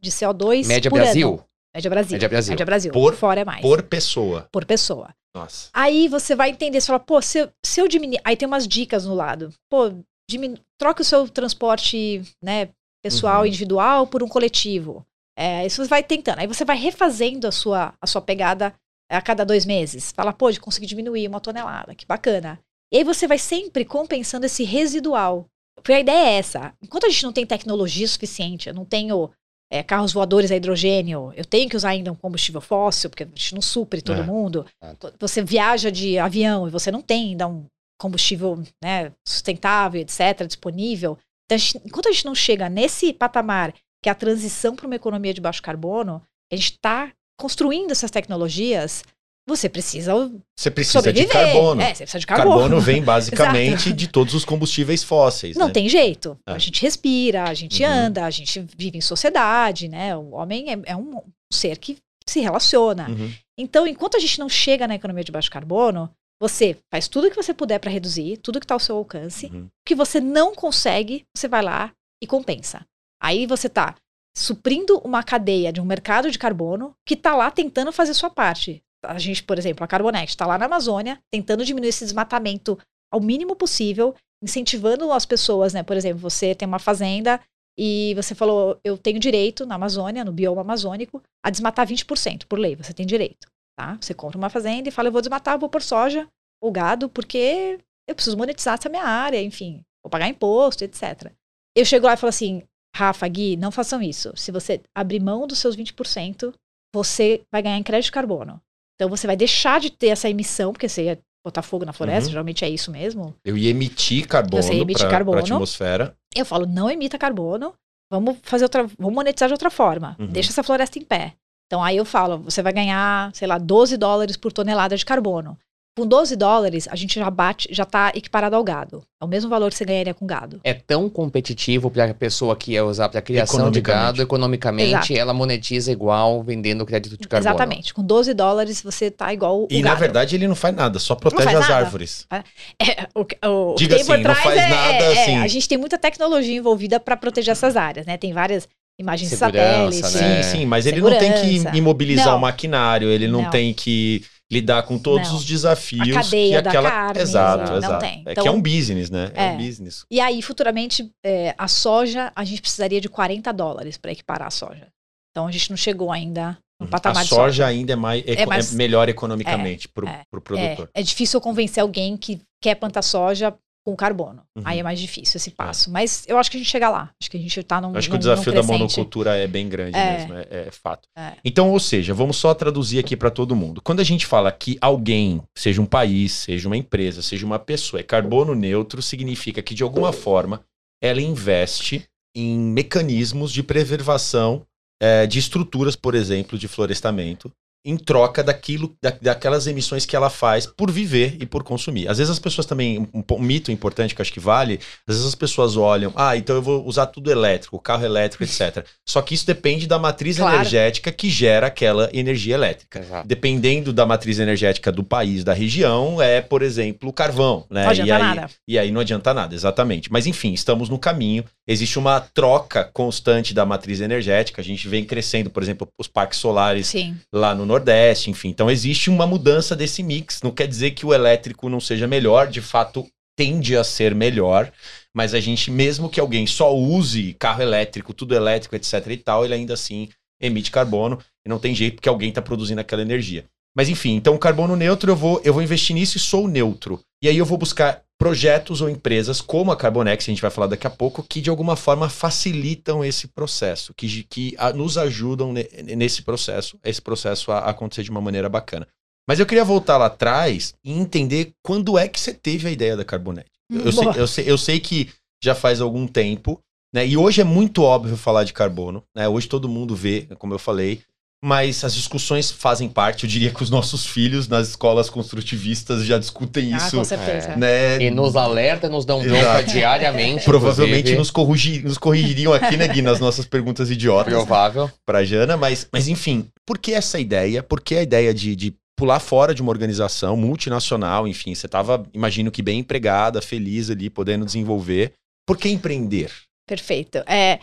de 0.00 0.10
CO2 0.10 0.66
Média 0.66 0.90
por 0.90 0.98
Brasil? 1.00 1.28
ano. 1.28 1.44
Média 1.74 1.90
Brasil. 1.90 2.12
Média 2.12 2.28
Brasil. 2.28 2.52
Média 2.52 2.66
Brasil. 2.66 2.92
Por- 2.92 3.14
Fora 3.14 3.40
é 3.40 3.44
mais. 3.44 3.60
Por 3.62 3.82
pessoa. 3.82 4.48
Por 4.52 4.64
pessoa. 4.64 5.10
Nossa. 5.36 5.68
Aí 5.72 6.08
você 6.08 6.34
vai 6.34 6.50
entender, 6.50 6.80
você 6.80 6.86
fala, 6.88 6.98
pô, 6.98 7.20
se 7.22 7.38
eu, 7.40 7.50
se 7.64 7.80
eu 7.80 7.86
diminuir. 7.86 8.20
Aí 8.24 8.36
tem 8.36 8.46
umas 8.48 8.66
dicas 8.66 9.04
no 9.04 9.14
lado. 9.14 9.52
Pô, 9.70 9.92
diminu... 10.28 10.58
troca 10.80 11.02
o 11.02 11.04
seu 11.04 11.28
transporte, 11.28 12.22
né, 12.42 12.68
pessoal, 13.04 13.40
Uhum. 13.42 13.46
individual 13.46 14.06
por 14.06 14.22
um 14.22 14.28
coletivo. 14.28 15.04
É, 15.38 15.64
isso 15.66 15.82
você 15.84 15.88
vai 15.88 16.02
tentando. 16.02 16.40
Aí 16.40 16.46
você 16.46 16.64
vai 16.64 16.76
refazendo 16.76 17.46
a 17.46 17.52
sua, 17.52 17.94
a 18.02 18.06
sua 18.06 18.20
pegada 18.20 18.74
a 19.10 19.22
cada 19.22 19.44
dois 19.44 19.64
meses. 19.64 20.10
Fala, 20.10 20.32
pô, 20.32 20.50
de 20.50 20.58
conseguir 20.60 20.86
diminuir 20.86 21.28
uma 21.28 21.40
tonelada, 21.40 21.94
que 21.94 22.04
bacana. 22.06 22.58
E 22.92 22.98
aí 22.98 23.04
você 23.04 23.26
vai 23.28 23.38
sempre 23.38 23.84
compensando 23.84 24.46
esse 24.46 24.64
residual. 24.64 25.46
Porque 25.76 25.92
a 25.92 26.00
ideia 26.00 26.26
é 26.30 26.38
essa. 26.38 26.72
Enquanto 26.82 27.06
a 27.06 27.08
gente 27.08 27.22
não 27.22 27.32
tem 27.32 27.46
tecnologia 27.46 28.08
suficiente, 28.08 28.68
eu 28.68 28.74
não 28.74 28.84
tenho 28.84 29.30
é, 29.70 29.82
carros 29.82 30.12
voadores 30.12 30.50
a 30.50 30.56
hidrogênio, 30.56 31.32
eu 31.36 31.44
tenho 31.44 31.68
que 31.68 31.76
usar 31.76 31.90
ainda 31.90 32.10
um 32.10 32.14
combustível 32.14 32.60
fóssil, 32.60 33.10
porque 33.10 33.24
a 33.24 33.26
gente 33.26 33.54
não 33.54 33.60
supre 33.62 34.00
todo 34.00 34.20
É. 34.20 34.24
mundo. 34.24 34.64
Exato. 34.82 35.12
Você 35.20 35.42
viaja 35.42 35.90
de 35.92 36.18
avião 36.18 36.66
e 36.66 36.70
você 36.70 36.90
não 36.90 37.02
tem 37.02 37.30
ainda 37.30 37.46
um 37.46 37.66
combustível 38.00 38.62
né, 38.82 39.12
sustentável, 39.26 40.00
etc., 40.00 40.46
disponível. 40.46 41.18
Então, 41.44 41.56
a 41.56 41.58
gente- 41.58 41.80
enquanto 41.84 42.08
a 42.08 42.12
gente 42.12 42.24
não 42.26 42.34
chega 42.34 42.68
nesse 42.68 43.12
patamar, 43.12 43.72
que 44.02 44.08
é 44.08 44.10
a 44.10 44.14
transição 44.14 44.76
para 44.76 44.86
uma 44.86 44.94
economia 44.96 45.34
de 45.34 45.40
baixo 45.40 45.62
carbono, 45.62 46.22
a 46.52 46.56
gente 46.56 46.72
está 46.72 47.12
construindo 47.38 47.90
essas 47.90 48.10
tecnologias, 48.10 49.02
você 49.48 49.68
precisa 49.68 50.12
Você 50.56 50.70
precisa 50.70 50.98
sobreviver. 50.98 51.26
de 51.26 51.32
carbono. 51.32 51.80
É, 51.80 51.94
você 51.94 52.04
precisa 52.04 52.20
de 52.20 52.26
Carbono. 52.26 52.60
carbono. 52.60 52.80
vem 52.82 53.02
basicamente 53.02 53.92
de 53.92 54.06
todos 54.06 54.34
os 54.34 54.44
combustíveis 54.44 55.02
fósseis. 55.02 55.56
Não 55.56 55.66
né? 55.68 55.72
tem 55.72 55.88
jeito. 55.88 56.38
É. 56.46 56.52
A 56.52 56.58
gente 56.58 56.80
respira, 56.82 57.44
a 57.44 57.54
gente 57.54 57.82
Uhum. 57.82 57.90
anda, 57.90 58.24
a 58.24 58.30
gente 58.30 58.64
vive 58.76 58.98
em 58.98 59.00
sociedade, 59.00 59.88
né? 59.88 60.16
O 60.16 60.34
homem 60.34 60.72
é, 60.72 60.92
é 60.92 60.96
um 60.96 61.20
ser 61.52 61.78
que 61.78 61.96
se 62.28 62.40
relaciona. 62.40 63.08
Uhum. 63.08 63.32
Então, 63.58 63.86
enquanto 63.86 64.16
a 64.16 64.20
gente 64.20 64.38
não 64.38 64.48
chega 64.48 64.86
na 64.86 64.94
economia 64.94 65.24
de 65.24 65.32
baixo 65.32 65.50
carbono, 65.50 66.10
você 66.40 66.76
faz 66.92 67.08
tudo 67.08 67.30
que 67.30 67.36
você 67.36 67.52
puder 67.52 67.78
para 67.80 67.90
reduzir, 67.90 68.36
tudo 68.36 68.60
que 68.60 68.64
está 68.64 68.74
ao 68.74 68.78
seu 68.80 68.96
alcance. 68.96 69.46
Uhum. 69.46 69.64
O 69.64 69.70
que 69.84 69.94
você 69.94 70.20
não 70.20 70.54
consegue, 70.54 71.24
você 71.36 71.48
vai 71.48 71.62
lá 71.62 71.90
e 72.22 72.26
compensa. 72.26 72.84
Aí 73.20 73.46
você 73.46 73.66
está 73.66 73.94
suprindo 74.36 74.98
uma 74.98 75.22
cadeia 75.24 75.72
de 75.72 75.80
um 75.80 75.84
mercado 75.84 76.30
de 76.30 76.38
carbono 76.38 76.94
que 77.04 77.14
está 77.14 77.34
lá 77.34 77.50
tentando 77.50 77.90
fazer 77.90 78.14
sua 78.14 78.30
parte. 78.30 78.80
A 79.08 79.18
gente, 79.18 79.42
por 79.42 79.56
exemplo, 79.56 79.82
a 79.82 79.86
Carbonext 79.86 80.30
está 80.30 80.46
lá 80.46 80.58
na 80.58 80.66
Amazônia 80.66 81.18
tentando 81.32 81.64
diminuir 81.64 81.88
esse 81.88 82.04
desmatamento 82.04 82.78
ao 83.10 83.20
mínimo 83.20 83.56
possível, 83.56 84.14
incentivando 84.42 85.10
as 85.10 85.24
pessoas, 85.24 85.72
né? 85.72 85.82
Por 85.82 85.96
exemplo, 85.96 86.18
você 86.18 86.54
tem 86.54 86.68
uma 86.68 86.78
fazenda 86.78 87.40
e 87.78 88.12
você 88.14 88.34
falou, 88.34 88.78
eu 88.84 88.98
tenho 88.98 89.18
direito 89.18 89.64
na 89.64 89.76
Amazônia, 89.76 90.24
no 90.24 90.32
bioma 90.32 90.60
amazônico, 90.60 91.22
a 91.42 91.48
desmatar 91.48 91.86
20% 91.86 92.44
por 92.46 92.58
lei, 92.58 92.76
você 92.76 92.92
tem 92.92 93.06
direito, 93.06 93.48
tá? 93.78 93.96
Você 94.00 94.12
compra 94.12 94.36
uma 94.36 94.50
fazenda 94.50 94.88
e 94.88 94.92
fala, 94.92 95.08
eu 95.08 95.12
vou 95.12 95.22
desmatar, 95.22 95.58
vou 95.58 95.70
por 95.70 95.80
soja 95.80 96.28
ou 96.60 96.70
gado, 96.70 97.08
porque 97.08 97.78
eu 98.06 98.14
preciso 98.14 98.36
monetizar 98.36 98.74
essa 98.74 98.88
minha 98.88 99.04
área, 99.04 99.40
enfim, 99.40 99.82
vou 100.04 100.10
pagar 100.10 100.28
imposto, 100.28 100.84
etc. 100.84 101.32
Eu 101.74 101.84
chego 101.84 102.06
lá 102.06 102.14
e 102.14 102.16
falo 102.16 102.30
assim, 102.30 102.62
Rafa, 102.94 103.28
Gui, 103.28 103.56
não 103.56 103.70
façam 103.70 104.02
isso. 104.02 104.32
Se 104.36 104.50
você 104.50 104.82
abrir 104.94 105.20
mão 105.20 105.46
dos 105.46 105.58
seus 105.58 105.76
20%, 105.76 106.52
você 106.92 107.42
vai 107.50 107.62
ganhar 107.62 107.78
em 107.78 107.82
crédito 107.82 108.06
de 108.06 108.12
carbono. 108.12 108.60
Então 108.98 109.08
você 109.08 109.26
vai 109.28 109.36
deixar 109.36 109.78
de 109.78 109.90
ter 109.90 110.08
essa 110.08 110.28
emissão, 110.28 110.72
porque 110.72 110.88
você 110.88 111.04
ia 111.04 111.18
botar 111.44 111.62
fogo 111.62 111.84
na 111.84 111.92
floresta, 111.92 112.24
Uhum. 112.26 112.30
geralmente 112.32 112.64
é 112.64 112.68
isso 112.68 112.90
mesmo. 112.90 113.32
Eu 113.44 113.56
ia 113.56 113.70
emitir 113.70 114.26
carbono 114.26 114.60
para 114.98 115.08
carbono. 115.08 115.38
a 115.38 115.40
atmosfera. 115.40 116.16
Eu 116.34 116.44
falo, 116.44 116.66
não 116.66 116.90
emita 116.90 117.16
carbono, 117.16 117.72
vamos 118.10 118.38
fazer 118.42 118.64
outra, 118.64 118.86
vamos 118.98 119.14
monetizar 119.14 119.48
de 119.48 119.54
outra 119.54 119.70
forma. 119.70 120.16
Uhum. 120.18 120.26
Deixa 120.26 120.50
essa 120.50 120.64
floresta 120.64 120.98
em 120.98 121.04
pé. 121.04 121.34
Então 121.66 121.82
aí 121.82 121.96
eu 121.96 122.04
falo, 122.04 122.38
você 122.38 122.60
vai 122.60 122.72
ganhar, 122.72 123.30
sei 123.34 123.46
lá, 123.46 123.56
12 123.56 123.96
dólares 123.96 124.36
por 124.36 124.52
tonelada 124.52 124.96
de 124.96 125.04
carbono. 125.04 125.56
Com 125.98 126.06
12 126.06 126.36
dólares, 126.36 126.86
a 126.90 126.94
gente 126.94 127.18
já 127.18 127.28
bate, 127.28 127.68
já 127.72 127.84
tá 127.84 128.12
equiparado 128.14 128.54
ao 128.54 128.62
gado. 128.62 129.02
É 129.20 129.24
o 129.24 129.28
mesmo 129.28 129.50
valor 129.50 129.68
que 129.68 129.76
você 129.76 129.84
ganharia 129.84 130.14
com 130.14 130.24
gado. 130.24 130.60
É 130.62 130.72
tão 130.72 131.10
competitivo 131.10 131.90
para 131.90 132.04
a 132.04 132.14
pessoa 132.14 132.54
que 132.54 132.72
ia 132.72 132.84
usar 132.84 133.08
para 133.08 133.20
criação 133.20 133.56
de 133.70 133.80
Economicamente. 133.80 134.04
gado, 134.06 134.22
economicamente, 134.22 134.90
Exato. 135.12 135.12
ela 135.14 135.34
monetiza 135.34 135.90
igual 135.90 136.40
vendendo 136.44 136.86
crédito 136.86 137.18
de 137.20 137.26
carbono. 137.26 137.50
Exatamente. 137.50 137.92
Com 137.92 138.04
12 138.04 138.32
dólares, 138.32 138.80
você 138.80 139.10
tá 139.10 139.32
igual 139.32 139.62
o 139.62 139.66
E 139.68 139.80
gado. 139.80 139.92
na 139.92 139.94
verdade 139.98 140.36
ele 140.36 140.46
não 140.46 140.54
faz 140.54 140.72
nada, 140.74 141.00
só 141.00 141.16
protege 141.16 141.42
faz 141.44 141.56
as 141.56 141.68
nada. 141.68 141.76
árvores. 141.84 142.26
É, 142.30 143.08
o, 143.12 143.24
que- 143.24 143.38
o, 143.44 143.72
o 143.72 143.74
que 143.74 143.82
Diga 143.84 143.96
tem 143.96 144.04
por 144.04 144.14
assim, 144.14 144.22
não 144.22 144.34
faz 144.36 144.56
é, 144.56 144.68
nada 144.68 145.04
é- 145.04 145.22
assim. 145.22 145.36
A 145.38 145.48
gente 145.48 145.68
tem 145.68 145.76
muita 145.78 145.98
tecnologia 145.98 146.56
envolvida 146.56 147.00
para 147.00 147.16
proteger 147.16 147.50
essas 147.50 147.76
áreas, 147.76 148.06
né? 148.06 148.16
Tem 148.16 148.32
várias 148.32 148.68
imagens 149.00 149.30
de 149.30 149.36
Segurança, 149.36 150.00
satélite. 150.02 150.22
né? 150.36 150.42
Sim, 150.44 150.58
sim, 150.58 150.64
mas 150.66 150.86
ele 150.86 151.00
não 151.00 151.10
tem 151.10 151.32
Segurança. 151.36 151.70
que 151.72 151.76
imobilizar 151.78 152.26
Não. 152.28 152.36
o 152.36 152.40
maquinário, 152.40 153.08
ele 153.10 153.26
não, 153.26 153.42
Não. 153.42 153.50
tem 153.50 153.74
que 153.74 154.22
lidar 154.50 154.82
com 154.84 154.98
todos 154.98 155.28
Não. 155.28 155.36
os 155.36 155.44
desafios 155.44 156.08
A 156.16 156.22
cadeia 156.22 156.56
que 156.58 156.62
da 156.62 156.70
aquela. 156.70 156.90
carne, 156.90 157.20
exato, 157.20 157.70
não 157.70 157.76
exato. 157.78 158.00
tem. 158.00 158.22
É 158.26 158.32
Então- 158.32 158.42
que 158.42 158.48
é 158.48 158.50
um 158.50 158.60
business, 158.62 159.10
né? 159.10 159.30
É, 159.34 159.46
É. 159.46 159.50
um 159.52 159.56
business. 159.58 160.06
E 160.10 160.20
aí, 160.20 160.40
futuramente, 160.40 161.10
é, 161.24 161.54
a 161.58 161.68
soja, 161.68 162.32
a 162.34 162.44
gente 162.44 162.60
precisaria 162.62 163.00
de 163.00 163.08
40 163.08 163.52
dólares 163.52 163.98
para 163.98 164.10
equiparar 164.10 164.48
a 164.48 164.50
soja. 164.50 164.88
Então, 165.30 165.46
a 165.46 165.50
gente 165.52 165.68
não 165.70 165.76
chegou 165.76 166.10
ainda 166.10 166.56
no 166.80 166.86
Uhum. 166.86 166.90
patamar 166.90 167.20
A 167.20 167.24
de 167.24 167.28
soja 167.28 167.66
ainda 167.66 167.92
é, 167.92 167.96
mais, 167.96 168.22
eco- 168.26 168.42
é 168.42 168.46
mais- 168.46 168.72
melhor 168.72 169.08
economicamente 169.08 169.86
pro, 169.88 170.08
é, 170.08 170.22
pro 170.30 170.40
É, 170.40 170.42
produtor. 170.42 170.90
é 170.94 171.02
difícil 171.02 171.40
convencer 171.40 171.82
alguém 171.82 172.16
que 172.16 172.40
quer 172.62 172.74
plantar 172.76 173.02
soja 173.02 173.54
com 173.88 173.96
carbono. 173.96 174.42
Uhum. 174.54 174.62
Aí 174.66 174.80
é 174.80 174.82
mais 174.82 175.00
difícil 175.00 175.38
esse 175.38 175.50
passo. 175.50 175.90
Mas 175.90 176.24
eu 176.28 176.36
acho 176.36 176.50
que 176.50 176.58
a 176.58 176.60
gente 176.60 176.68
chega 176.68 176.90
lá. 176.90 177.10
Acho 177.18 177.30
que 177.30 177.36
a 177.38 177.40
gente 177.40 177.62
tá 177.62 177.80
num. 177.80 177.96
Acho 177.96 178.08
que 178.08 178.12
num- 178.12 178.16
o 178.16 178.18
desafio 178.18 178.52
da 178.52 178.62
monocultura 178.62 179.34
é 179.36 179.46
bem 179.46 179.66
grande 179.66 179.96
É. 179.96 180.18
mesmo, 180.18 180.34
é, 180.34 180.46
é 180.50 180.70
fato. 180.70 181.08
É. 181.16 181.32
Então, 181.42 181.70
ou 181.70 181.80
seja, 181.80 182.12
vamos 182.12 182.36
só 182.36 182.52
traduzir 182.52 182.98
aqui 182.98 183.16
para 183.16 183.30
todo 183.30 183.56
mundo. 183.56 183.80
Quando 183.80 184.00
a 184.00 184.04
gente 184.04 184.26
fala 184.26 184.52
que 184.52 184.76
alguém, 184.80 185.40
seja 185.56 185.80
um 185.80 185.86
país, 185.86 186.32
seja 186.32 186.68
uma 186.68 186.76
empresa, 186.76 187.22
seja 187.22 187.46
uma 187.46 187.58
pessoa, 187.58 188.00
é 188.00 188.02
carbono 188.02 188.54
neutro, 188.54 189.00
significa 189.00 189.62
que 189.62 189.74
de 189.74 189.82
alguma 189.82 190.12
forma 190.12 190.60
ela 191.02 191.22
investe 191.22 192.04
em 192.36 192.58
mecanismos 192.58 193.50
de 193.52 193.62
preservação 193.62 194.62
eh, 195.00 195.26
de 195.26 195.38
estruturas, 195.38 195.96
por 195.96 196.14
exemplo, 196.14 196.58
de 196.58 196.68
florestamento, 196.68 197.50
em 197.84 197.96
troca 197.96 198.42
daquilo, 198.42 198.94
da- 199.02 199.16
daquelas 199.20 199.66
emissões 199.66 200.04
que 200.04 200.14
ela 200.16 200.28
faz 200.28 200.66
por 200.66 200.90
viver 200.90 201.36
e 201.40 201.46
por 201.46 201.62
consumir. 201.62 202.08
Às 202.08 202.18
vezes 202.18 202.30
as 202.30 202.38
pessoas 202.38 202.66
também, 202.66 202.98
um, 203.14 203.22
um 203.32 203.38
mito 203.38 203.70
importante 203.72 204.14
que 204.14 204.20
eu 204.20 204.22
acho 204.22 204.32
que 204.32 204.40
vale, 204.40 204.80
às 205.06 205.14
vezes 205.14 205.26
as 205.26 205.34
pessoas 205.34 205.76
olham, 205.76 206.12
ah, 206.16 206.36
então 206.36 206.56
eu 206.56 206.62
vou 206.62 206.84
usar 206.86 207.06
tudo 207.06 207.30
elétrico, 207.30 207.78
carro 207.78 208.04
elétrico, 208.04 208.44
etc. 208.44 208.84
Só 209.08 209.22
que 209.22 209.34
isso 209.34 209.46
depende 209.46 209.86
da 209.86 209.98
matriz 209.98 210.36
Claro. 210.36 210.56
energética 210.56 211.10
que 211.12 211.30
gera 211.30 211.68
aquela 211.68 212.10
energia 212.12 212.54
elétrica. 212.54 212.98
Exato. 213.00 213.26
Dependendo 213.28 213.92
da 213.92 214.04
matriz 214.04 214.38
energética 214.38 214.90
do 214.92 215.02
país, 215.04 215.44
da 215.44 215.52
região, 215.54 216.20
é, 216.20 216.40
por 216.40 216.62
exemplo, 216.62 217.08
o 217.08 217.12
carvão, 217.12 217.64
né? 217.70 217.84
Não 217.84 217.90
adianta 217.90 218.08
e 218.08 218.12
aí, 218.12 218.22
nada. 218.22 218.50
e 218.68 218.78
aí 218.78 218.90
não 218.90 219.00
adianta 219.00 219.32
nada, 219.32 219.54
exatamente. 219.54 220.10
Mas 220.12 220.26
enfim, 220.26 220.52
estamos 220.52 220.88
no 220.88 220.98
caminho. 220.98 221.44
Existe 221.66 221.98
uma 221.98 222.20
troca 222.20 222.84
constante 222.84 223.52
da 223.54 223.64
matriz 223.64 224.00
energética. 224.00 224.60
A 224.60 224.64
gente 224.64 224.88
vem 224.88 225.04
crescendo, 225.04 225.50
por 225.50 225.62
exemplo, 225.62 225.86
os 225.98 226.08
parques 226.08 226.38
solares 226.38 226.86
Sim. 226.88 227.16
lá 227.32 227.54
no 227.54 227.64
Nordeste, 227.68 228.30
enfim. 228.30 228.48
Então 228.48 228.70
existe 228.70 229.08
uma 229.08 229.26
mudança 229.26 229.76
desse 229.76 230.02
mix. 230.02 230.42
Não 230.42 230.50
quer 230.50 230.66
dizer 230.66 230.90
que 230.92 231.06
o 231.06 231.14
elétrico 231.14 231.68
não 231.68 231.80
seja 231.80 232.06
melhor, 232.06 232.48
de 232.48 232.60
fato 232.60 233.06
tende 233.36 233.76
a 233.76 233.84
ser 233.84 234.16
melhor, 234.16 234.72
mas 235.14 235.32
a 235.32 235.38
gente, 235.38 235.70
mesmo 235.70 236.08
que 236.10 236.18
alguém 236.18 236.44
só 236.44 236.74
use 236.74 237.34
carro 237.34 237.62
elétrico, 237.62 238.12
tudo 238.12 238.34
elétrico, 238.34 238.74
etc 238.74 239.06
e 239.06 239.16
tal, 239.16 239.44
ele 239.44 239.54
ainda 239.54 239.74
assim 239.74 240.08
emite 240.40 240.72
carbono 240.72 241.20
e 241.46 241.48
não 241.48 241.60
tem 241.60 241.72
jeito 241.72 241.94
porque 241.94 242.08
alguém 242.08 242.30
está 242.30 242.42
produzindo 242.42 242.80
aquela 242.80 243.02
energia. 243.02 243.44
Mas 243.76 243.88
enfim, 243.88 244.16
então 244.16 244.36
carbono 244.36 244.74
neutro 244.74 245.12
eu 245.12 245.16
vou, 245.16 245.40
eu 245.44 245.52
vou 245.52 245.62
investir 245.62 245.94
nisso 245.94 246.16
e 246.16 246.20
sou 246.20 246.48
neutro. 246.48 247.00
E 247.22 247.28
aí 247.28 247.38
eu 247.38 247.44
vou 247.44 247.56
buscar 247.56 248.02
projetos 248.18 248.80
ou 248.80 248.90
empresas 248.90 249.40
como 249.40 249.70
a 249.70 249.76
Carbonex, 249.76 250.24
a 250.24 250.32
gente 250.32 250.42
vai 250.42 250.50
falar 250.50 250.66
daqui 250.66 250.86
a 250.86 250.90
pouco, 250.90 251.22
que 251.22 251.40
de 251.40 251.48
alguma 251.48 251.76
forma 251.76 252.08
facilitam 252.08 253.04
esse 253.04 253.28
processo, 253.28 253.94
que, 253.94 254.24
que 254.24 254.54
a, 254.58 254.72
nos 254.72 254.98
ajudam 254.98 255.52
ne, 255.52 255.68
nesse 255.96 256.22
processo, 256.22 256.78
esse 256.84 257.00
processo 257.00 257.52
a, 257.52 257.58
a 257.60 257.70
acontecer 257.70 258.02
de 258.02 258.10
uma 258.10 258.20
maneira 258.20 258.48
bacana. 258.48 258.86
Mas 259.26 259.38
eu 259.38 259.46
queria 259.46 259.64
voltar 259.64 259.98
lá 259.98 260.06
atrás 260.06 260.74
e 260.82 260.92
entender 260.92 261.52
quando 261.62 261.96
é 261.96 262.08
que 262.08 262.18
você 262.18 262.34
teve 262.34 262.66
a 262.66 262.70
ideia 262.70 262.96
da 262.96 263.04
Carbonet. 263.04 263.46
Eu, 263.70 263.82
eu, 263.82 263.92
sei, 263.92 264.08
eu, 264.16 264.26
sei, 264.26 264.50
eu 264.50 264.58
sei 264.58 264.80
que 264.80 265.10
já 265.42 265.54
faz 265.54 265.80
algum 265.80 266.06
tempo, 266.06 266.60
né? 266.92 267.06
E 267.06 267.16
hoje 267.16 267.40
é 267.40 267.44
muito 267.44 267.82
óbvio 267.82 268.16
falar 268.16 268.44
de 268.44 268.54
carbono, 268.54 269.04
né? 269.14 269.28
Hoje 269.28 269.46
todo 269.46 269.68
mundo 269.68 269.94
vê, 269.94 270.26
como 270.38 270.54
eu 270.54 270.58
falei, 270.58 271.02
mas 271.44 271.84
as 271.84 271.94
discussões 271.94 272.50
fazem 272.50 272.88
parte. 272.88 273.24
Eu 273.24 273.30
diria 273.30 273.50
que 273.50 273.62
os 273.62 273.70
nossos 273.70 274.04
filhos 274.04 274.48
nas 274.48 274.68
escolas 274.70 275.08
construtivistas 275.08 276.04
já 276.04 276.18
discutem 276.18 276.74
Ah, 276.74 276.76
isso. 276.78 276.96
com 276.96 277.04
certeza. 277.04 277.54
Né? 277.56 278.02
E 278.02 278.10
nos 278.10 278.34
alerta, 278.36 278.88
nos 278.88 279.04
dão 279.04 279.22
bronca 279.22 279.62
diariamente. 279.62 280.44
Provavelmente 280.44 281.14
nos, 281.14 281.30
corrigi- 281.30 281.82
nos 281.82 281.96
corrigiriam 281.98 282.52
aqui, 282.52 282.76
né, 282.76 282.88
Gui, 282.88 283.02
nas 283.02 283.20
nossas 283.20 283.46
perguntas 283.46 283.90
idiotas 283.90 284.32
Provável. 284.32 284.90
pra 285.06 285.24
Jana, 285.24 285.56
mas, 285.56 285.86
mas 285.92 286.08
enfim, 286.08 286.48
por 286.66 286.78
que 286.78 286.92
essa 286.92 287.18
ideia? 287.20 287.62
Por 287.62 287.80
que 287.80 287.94
a 287.96 288.02
ideia 288.02 288.34
de, 288.34 288.56
de 288.56 288.74
pular 288.96 289.20
fora 289.20 289.54
de 289.54 289.62
uma 289.62 289.70
organização 289.70 290.36
multinacional? 290.36 291.28
Enfim, 291.28 291.54
você 291.54 291.66
estava, 291.66 292.04
imagino 292.12 292.50
que 292.50 292.62
bem 292.62 292.80
empregada, 292.80 293.40
feliz 293.40 293.90
ali, 293.90 294.10
podendo 294.10 294.44
desenvolver. 294.44 295.12
Por 295.46 295.56
que 295.56 295.68
empreender? 295.68 296.32
Perfeito. 296.68 297.18
É, 297.26 297.60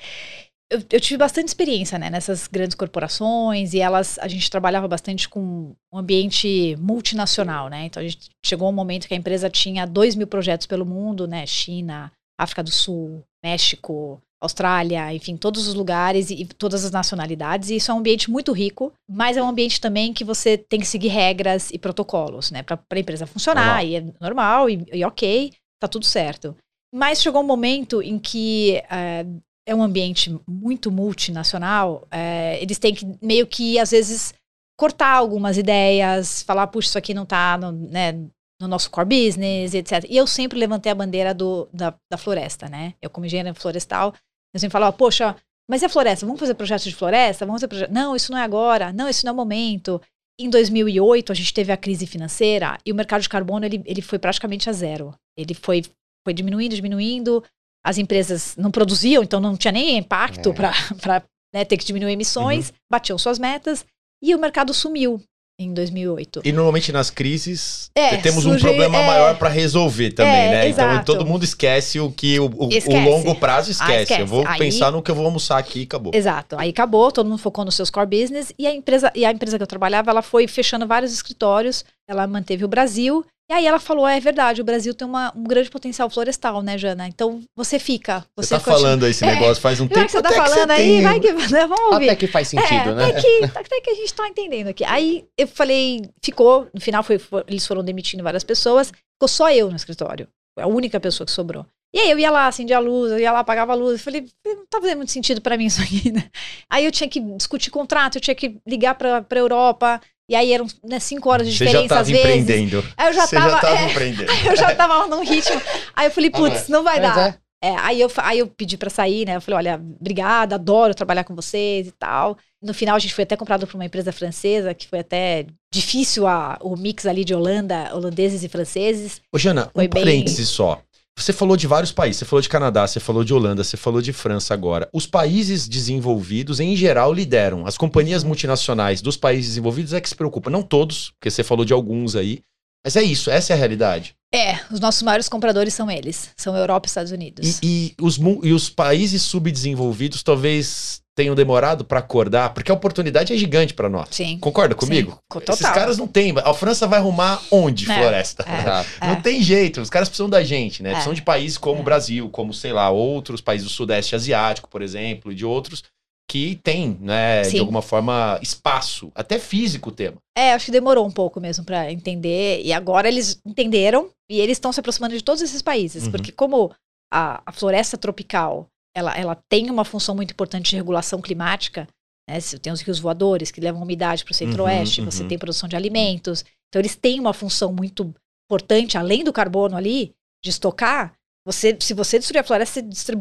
eu, 0.72 0.80
eu 0.92 1.00
tive 1.00 1.18
bastante 1.18 1.48
experiência 1.48 2.00
né, 2.00 2.10
nessas 2.10 2.48
grandes 2.48 2.76
corporações 2.76 3.74
e 3.74 3.80
elas 3.80 4.18
a 4.20 4.28
gente 4.28 4.50
trabalhava 4.50 4.88
bastante 4.88 5.30
com 5.30 5.76
um 5.92 5.98
ambiente 5.98 6.76
multinacional, 6.80 7.70
né? 7.70 7.86
Então 7.86 8.02
a 8.02 8.08
gente 8.08 8.30
chegou 8.44 8.70
um 8.70 8.74
momento 8.74 9.08
que 9.08 9.14
a 9.14 9.18
empresa 9.18 9.50
tinha 9.50 9.86
2 9.86 10.16
mil 10.16 10.28
projetos 10.28 10.66
pelo 10.66 10.86
mundo, 10.86 11.28
né? 11.28 11.46
China, 11.46 12.12
África 12.40 12.64
do 12.64 12.72
Sul, 12.72 13.24
México, 13.44 14.20
Austrália, 14.42 15.14
enfim, 15.14 15.38
todos 15.38 15.68
os 15.68 15.76
lugares 15.76 16.30
e, 16.30 16.42
e 16.42 16.46
todas 16.46 16.84
as 16.84 16.92
nacionalidades. 16.92 17.70
E 17.70 17.76
isso 17.76 17.92
é 17.92 17.94
um 17.94 18.00
ambiente 18.00 18.30
muito 18.32 18.52
rico, 18.52 18.92
mas 19.08 19.38
é 19.38 19.44
um 19.44 19.50
ambiente 19.50 19.80
também 19.80 20.14
que 20.14 20.24
você 20.24 20.58
tem 20.58 20.80
que 20.80 20.88
seguir 20.88 21.10
regras 21.10 21.70
e 21.72 21.78
protocolos, 21.78 22.50
né? 22.50 22.64
Para 22.64 22.80
a 22.90 23.00
empresa 23.00 23.28
funcionar, 23.28 23.84
Normal. 23.84 23.86
e 23.86 23.96
é 23.96 24.06
normal, 24.20 24.70
e, 24.70 24.86
e 24.94 25.06
ok, 25.06 25.54
tá 25.80 25.88
tudo 25.88 26.06
certo. 26.06 26.56
Mas 26.94 27.22
chegou 27.22 27.42
um 27.42 27.46
momento 27.46 28.02
em 28.02 28.18
que 28.18 28.82
eh, 28.90 29.26
é 29.68 29.74
um 29.74 29.82
ambiente 29.82 30.36
muito 30.48 30.92
multinacional, 30.92 32.08
eh, 32.12 32.62
eles 32.62 32.78
têm 32.78 32.94
que 32.94 33.18
meio 33.22 33.48
que, 33.48 33.80
às 33.80 33.92
vezes, 33.92 34.34
cortar 34.78 35.14
algumas 35.14 35.58
ideias, 35.58 36.44
falar, 36.44 36.68
puxa, 36.68 36.90
isso 36.90 36.98
aqui 36.98 37.14
não 37.14 37.26
tá 37.26 37.58
no, 37.58 37.72
né, 37.72 38.14
no 38.62 38.68
nosso 38.68 38.90
core 38.92 39.08
business, 39.08 39.74
etc. 39.74 40.06
E 40.10 40.16
eu 40.16 40.28
sempre 40.28 40.60
levantei 40.60 40.92
a 40.92 40.96
bandeira 40.96 41.34
do, 41.34 41.68
da, 41.74 41.96
da 42.12 42.18
floresta, 42.18 42.70
né? 42.70 42.94
Eu, 43.02 43.10
como 43.10 43.26
engenheira 43.26 43.54
florestal, 43.54 44.14
eu 44.54 44.60
sempre 44.60 44.72
falava, 44.72 44.96
poxa, 44.96 45.36
mas 45.70 45.82
e 45.82 45.86
a 45.86 45.90
floresta? 45.90 46.26
Vamos 46.26 46.40
fazer 46.40 46.54
projetos 46.54 46.86
de 46.86 46.96
floresta? 46.96 47.46
Vamos 47.46 47.60
fazer 47.60 47.68
projeto... 47.68 47.92
Não, 47.92 48.16
isso 48.16 48.32
não 48.32 48.38
é 48.38 48.44
agora. 48.44 48.94
Não, 48.94 49.10
isso 49.10 49.26
não 49.26 49.32
é 49.32 49.34
o 49.34 49.36
momento. 49.36 50.02
Em 50.40 50.50
2008, 50.50 51.32
a 51.32 51.36
gente 51.36 51.54
teve 51.54 51.72
a 51.72 51.78
crise 51.78 52.06
financeira 52.06 52.78
e 52.86 52.92
o 52.92 52.96
mercado 52.96 53.22
de 53.22 53.30
carbono 53.30 53.66
ele, 53.66 53.82
ele 53.86 54.02
foi 54.02 54.20
praticamente 54.20 54.70
a 54.70 54.74
zero. 54.74 55.14
Ele 55.38 55.54
foi, 55.54 55.84
foi 56.24 56.34
diminuindo, 56.34 56.76
diminuindo. 56.76 57.44
As 57.86 57.98
empresas 58.00 58.56
não 58.58 58.72
produziam, 58.72 59.22
então 59.22 59.40
não 59.40 59.56
tinha 59.56 59.72
nem 59.72 59.96
impacto 59.98 60.50
É. 60.50 60.54
para 61.00 61.24
né, 61.54 61.64
ter 61.64 61.78
que 61.78 61.86
diminuir 61.86 62.12
emissões, 62.14 62.74
batiam 62.92 63.18
suas 63.18 63.38
metas 63.38 63.86
e 64.24 64.34
o 64.34 64.40
mercado 64.40 64.74
sumiu 64.74 65.22
em 65.58 65.74
2008. 65.74 66.42
E 66.44 66.52
normalmente 66.52 66.92
nas 66.92 67.10
crises 67.10 67.90
É, 67.96 68.18
temos 68.18 68.46
um 68.46 68.50
surge- 68.50 68.66
problema 68.66 68.98
é. 68.98 69.08
maior 69.08 69.38
para 69.38 69.48
resolver 69.48 70.12
também, 70.12 70.34
É, 70.34 70.52
né? 70.52 70.70
Então 70.70 70.90
exato. 70.92 71.06
todo 71.06 71.26
mundo 71.26 71.46
esquece 71.46 71.98
o 71.98 72.12
que 72.12 72.38
o, 72.42 72.48
o- 72.48 72.68
o 72.68 73.00
longo 73.10 73.36
prazo 73.36 73.72
esquece. 73.72 73.92
Ah, 73.94 74.02
esquece. 74.02 74.22
Eu 74.22 74.28
vou 74.28 74.46
Aí- 74.46 74.60
pensar 74.60 74.92
no 74.92 75.02
que 75.02 75.10
eu 75.10 75.16
vou 75.16 75.24
almoçar 75.26 75.58
aqui 75.58 75.82
e 75.82 75.84
acabou. 75.84 76.12
Exato. 76.14 76.58
Aí 76.60 76.72
acabou, 76.72 77.10
todo 77.10 77.30
mundo 77.30 77.40
focou 77.40 77.64
nos 77.64 77.76
seus 77.76 77.90
core 77.90 78.08
business 78.20 78.52
e 78.60 78.68
a 78.68 78.74
empresa 78.76 79.10
e 79.16 79.24
a 79.24 79.32
empresa 79.32 79.56
que 79.58 79.64
eu 79.64 79.68
trabalhava, 79.68 80.12
ela 80.12 80.22
foi 80.22 80.46
fechando 80.46 80.86
vários 80.86 81.14
escritórios, 81.14 81.86
ela 82.10 82.28
manteve 82.28 82.66
o 82.66 82.68
Brasil. 82.68 83.24
E 83.50 83.54
aí 83.54 83.68
ela 83.68 83.80
falou, 83.80 84.08
é 84.08 84.20
verdade, 84.20 84.60
o 84.60 84.64
Brasil 84.64 84.92
tem 84.94 85.08
uma, 85.08 85.32
um 85.36 85.44
grande 85.44 85.70
potencial 85.70 86.10
florestal, 86.10 86.64
né, 86.64 86.80
Jana? 86.80 87.08
Então 87.08 87.42
você 87.56 87.78
fica, 87.78 88.22
Você, 88.36 88.48
você 88.48 88.50
tá 88.56 88.60
continua- 88.60 88.78
falando 88.80 89.06
esse 89.08 89.24
negócio 89.24 89.62
faz 89.62 89.80
um 89.80 89.84
Já 89.88 89.94
tempo 89.94 90.06
que 90.08 90.12
você 90.14 90.22
tá 90.22 90.30
até 90.30 90.40
que 90.42 90.44
falando 90.50 90.68
você 90.68 90.74
aí, 90.74 90.88
tem- 90.88 91.04
vai 91.04 91.20
que 91.20 91.32
né, 91.54 91.68
vamos 91.68 91.94
ouvir. 91.94 92.10
Até 92.10 92.16
que 92.16 92.28
faz 92.28 92.48
sentido, 92.48 92.90
é, 92.90 92.96
né? 92.96 93.06
Até 93.10 93.22
que, 93.22 93.44
até 93.44 93.82
que 93.82 93.90
a 93.92 93.94
gente 93.94 94.14
tá 94.16 94.28
entendendo 94.28 94.68
aqui. 94.70 94.84
Aí 94.84 95.26
eu 95.38 95.48
falei, 95.48 96.02
ficou, 96.24 96.68
no 96.74 96.82
final 96.82 97.04
foi, 97.04 97.20
foi- 97.20 97.44
eles 97.48 97.68
foram 97.68 97.84
demitindo 97.84 98.24
várias 98.24 98.44
pessoas, 98.44 98.88
ficou 99.14 99.28
só 99.28 99.52
eu 99.52 99.70
no 99.70 99.76
escritório. 99.76 100.28
Foi 100.58 100.64
a 100.64 100.68
única 100.68 101.00
pessoa 101.00 101.26
que 101.26 101.32
sobrou. 101.32 101.66
E 101.94 102.00
aí 102.00 102.12
eu 102.12 102.18
ia 102.20 102.32
lá, 102.32 102.48
acendia 102.48 102.78
a 102.78 102.80
luz, 102.80 103.12
eu 103.12 103.20
ia 103.20 103.32
lá, 103.32 103.40
apagava 103.40 103.72
a 103.74 103.76
luz. 103.76 103.94
Eu 103.94 104.00
falei, 104.00 104.26
não 104.46 104.66
tá 104.66 104.82
fazendo 104.82 104.98
muito 104.98 105.12
sentido 105.12 105.40
pra 105.40 105.56
mim 105.56 105.66
isso 105.68 105.82
aqui, 105.82 106.12
né? 106.12 106.30
Aí 106.70 106.84
eu 106.84 106.92
tinha 106.92 107.08
que 107.08 107.20
discutir 107.20 107.70
contrato, 107.70 108.16
eu 108.16 108.22
tinha 108.22 108.36
que 108.36 108.58
ligar 108.68 108.96
pra, 108.96 109.22
pra 109.22 109.40
Europa. 109.40 110.02
E 110.30 110.36
aí 110.36 110.52
eram 110.54 110.66
né, 110.84 111.00
cinco 111.00 111.30
horas 111.30 111.48
de 111.48 111.54
Você 111.56 111.66
já 111.66 111.70
diferença 111.82 111.90
tava 111.90 112.02
às 112.02 112.08
vezes. 112.10 112.24
empreendendo. 112.26 112.84
Aí 112.98 113.08
eu 113.10 113.14
já 113.14 113.28
Você 113.28 113.36
tava. 113.36 113.50
já 113.52 113.60
tava 113.60 113.78
é, 113.80 113.86
empreendendo. 113.92 114.32
aí 114.32 114.46
eu 114.48 114.56
já 114.56 114.76
tava 114.76 115.08
num 115.08 115.24
ritmo. 115.24 115.62
Aí 115.96 116.08
eu 116.08 116.12
falei, 116.12 116.30
putz, 116.32 116.68
não 116.68 116.84
vai 116.84 117.00
Mas 117.00 117.16
dar. 117.16 117.30
é. 117.30 117.46
É, 117.64 117.76
aí, 117.80 118.00
eu, 118.00 118.12
aí 118.18 118.40
eu 118.40 118.48
pedi 118.48 118.78
pra 118.78 118.92
sair, 118.92 119.26
né? 119.26 119.38
Eu 119.38 119.42
falei, 119.42 119.58
olha, 119.58 119.76
obrigada, 120.00 120.54
adoro 120.54 120.94
trabalhar 120.94 121.24
com 121.24 121.34
vocês 121.34 121.88
e 121.88 121.92
tal. 121.92 122.38
No 122.62 122.76
final, 122.76 122.96
a 122.96 123.00
gente 123.00 123.14
foi 123.14 123.24
até 123.24 123.36
comprado 123.36 123.66
por 123.66 123.76
uma 123.76 123.86
empresa 123.86 124.12
francesa, 124.12 124.74
que 124.74 124.88
foi 124.88 125.00
até 125.00 125.48
difícil 125.74 126.28
a, 126.28 126.60
o 126.62 126.76
mix 126.76 127.08
ali 127.08 127.26
de 127.26 127.34
Holanda, 127.34 127.90
holandeses 127.96 128.44
e 128.44 128.50
franceses. 128.50 129.20
Ô, 129.34 129.40
Jana, 129.40 129.72
Foi 129.74 129.86
um 129.86 129.90
bem- 129.90 130.04
parêntese 130.04 130.46
só. 130.46 130.80
Você 131.18 131.32
falou 131.32 131.56
de 131.56 131.66
vários 131.66 131.92
países. 131.92 132.20
Você 132.20 132.26
falou 132.26 132.42
de 132.42 132.50
Canadá, 132.50 132.86
você 132.86 133.00
falou 133.00 133.24
de 133.24 133.34
Holanda, 133.34 133.64
você 133.64 133.78
falou 133.78 134.02
de 134.02 134.12
França 134.12 134.54
agora. 134.54 134.90
Os 134.92 135.08
países 135.08 135.68
desenvolvidos, 135.68 136.60
em 136.60 136.76
geral, 136.76 137.14
lideram. 137.14 137.66
As 137.66 137.78
companhias 137.78 138.24
multinacionais 138.24 139.02
dos 139.02 139.16
países 139.16 139.52
desenvolvidos 139.52 139.94
é 139.94 140.02
que 140.02 140.10
se 140.10 140.16
preocupam. 140.16 140.52
Não 140.52 140.62
todos, 140.62 141.12
porque 141.12 141.32
você 141.32 141.44
falou 141.44 141.64
de 141.64 141.74
alguns 141.74 142.16
aí. 142.16 142.42
Mas 142.84 142.96
é 142.96 143.02
isso, 143.02 143.32
essa 143.32 143.52
é 143.52 143.56
a 143.56 143.58
realidade. 143.58 144.16
É, 144.32 144.60
os 144.70 144.80
nossos 144.80 145.02
maiores 145.02 145.28
compradores 145.28 145.74
são 145.74 145.90
eles. 145.90 146.30
São 146.38 146.56
Europa 146.56 146.86
e 146.86 146.90
Estados 146.90 147.12
Unidos. 147.12 147.60
E, 147.64 147.96
e 147.96 147.96
os, 148.00 148.20
e 148.44 148.54
os 148.54 148.70
países 148.70 149.24
subdesenvolvidos 149.24 150.22
talvez 150.22 151.02
tenham 151.16 151.34
demorado 151.34 151.86
para 151.86 152.00
acordar, 152.00 152.54
porque 152.54 152.70
a 152.70 152.76
oportunidade 152.76 153.34
é 153.34 153.38
gigante 153.38 153.74
para 153.74 153.88
nós. 153.90 154.10
Sim. 154.12 154.38
Concorda 154.40 154.76
comigo? 154.76 155.12
Sim, 155.14 155.18
total. 155.30 155.56
Esses 155.56 155.70
caras 155.70 155.98
não 155.98 156.08
têm. 156.08 156.34
A 156.44 156.54
França 156.54 156.86
vai 156.88 157.00
arrumar 157.00 157.42
onde 157.50 157.90
É, 157.90 157.96
floresta? 157.96 158.44
é. 158.48 159.06
É. 159.06 159.08
Não 159.08 159.22
tem 159.22 159.42
jeito, 159.42 159.80
os 159.82 159.90
caras 159.90 160.10
precisam 160.10 160.30
da 160.30 160.44
gente, 160.44 160.84
né? 160.84 160.90
É. 160.90 160.94
Precisam 160.94 161.14
de 161.14 161.22
países 161.22 161.58
como 161.58 161.78
É. 161.78 161.82
o 161.82 161.84
Brasil, 161.84 162.30
como, 162.30 162.54
sei 162.54 162.74
lá, 162.74 162.90
outros 162.90 163.40
países 163.40 163.66
do 163.66 163.72
Sudeste 163.74 164.14
Asiático, 164.14 164.70
por 164.70 164.82
exemplo, 164.82 165.32
e 165.32 165.36
de 165.36 165.46
outros 165.46 165.84
que 166.30 166.60
têm, 166.64 166.98
né, 167.00 167.44
de 167.44 167.52
Sim. 167.52 167.60
alguma 167.60 167.84
forma, 167.84 168.40
espaço, 168.42 169.12
até 169.14 169.38
físico 169.38 169.90
o 169.90 169.92
tema. 169.94 170.18
É, 170.36 170.54
acho 170.54 170.66
que 170.66 170.72
demorou 170.72 171.06
um 171.06 171.12
pouco 171.12 171.40
mesmo 171.40 171.64
pra 171.64 171.92
entender. 171.92 172.62
E 172.64 172.74
agora 172.74 173.08
eles 173.08 173.40
entenderam 173.46 174.10
e 174.30 174.40
eles 174.42 174.58
estão 174.58 174.74
se 174.74 174.80
aproximando 174.80 175.16
de 175.16 175.24
todos 175.24 175.42
esses 175.44 175.62
países. 175.62 176.06
Uhum. 176.06 176.12
Porque 176.12 176.32
como 176.32 176.72
a, 177.14 177.42
a 177.46 177.52
floresta 177.52 177.96
tropical, 177.96 178.68
ela, 178.96 179.14
ela 179.16 179.36
tem 179.50 179.70
uma 179.70 179.84
função 179.84 180.16
muito 180.16 180.32
importante 180.32 180.70
de 180.70 180.76
regulação 180.76 181.22
climática, 181.22 181.88
né? 182.28 182.40
Você 182.40 182.58
tem 182.58 182.72
os 182.72 182.82
rios 182.82 183.00
voadores 183.00 183.52
que 183.52 183.62
levam 183.62 183.84
umidade 183.84 184.24
para 184.24 184.32
o 184.32 184.36
centro-oeste, 184.36 185.02
Uhum, 185.02 185.12
você 185.12 185.24
uhum. 185.24 185.30
tem 185.30 185.38
produção 185.38 185.70
de 185.70 185.76
alimentos. 185.76 186.44
Então 186.70 186.82
eles 186.82 186.96
têm 186.96 187.20
uma 187.20 187.34
função 187.34 187.74
muito 187.74 188.14
importante, 188.50 188.98
além 188.98 189.24
do 189.24 189.34
carbono 189.34 189.76
ali, 189.76 190.16
de 190.44 190.50
estocar. 190.50 191.14
Você, 191.46 191.78
se 191.80 191.94
você 191.94 192.18
destruir 192.18 192.40
a 192.40 192.44
floresta, 192.44 192.82
você, 192.82 193.12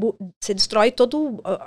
você 0.43 0.55
destrói 0.55 0.91
toda 0.91 1.17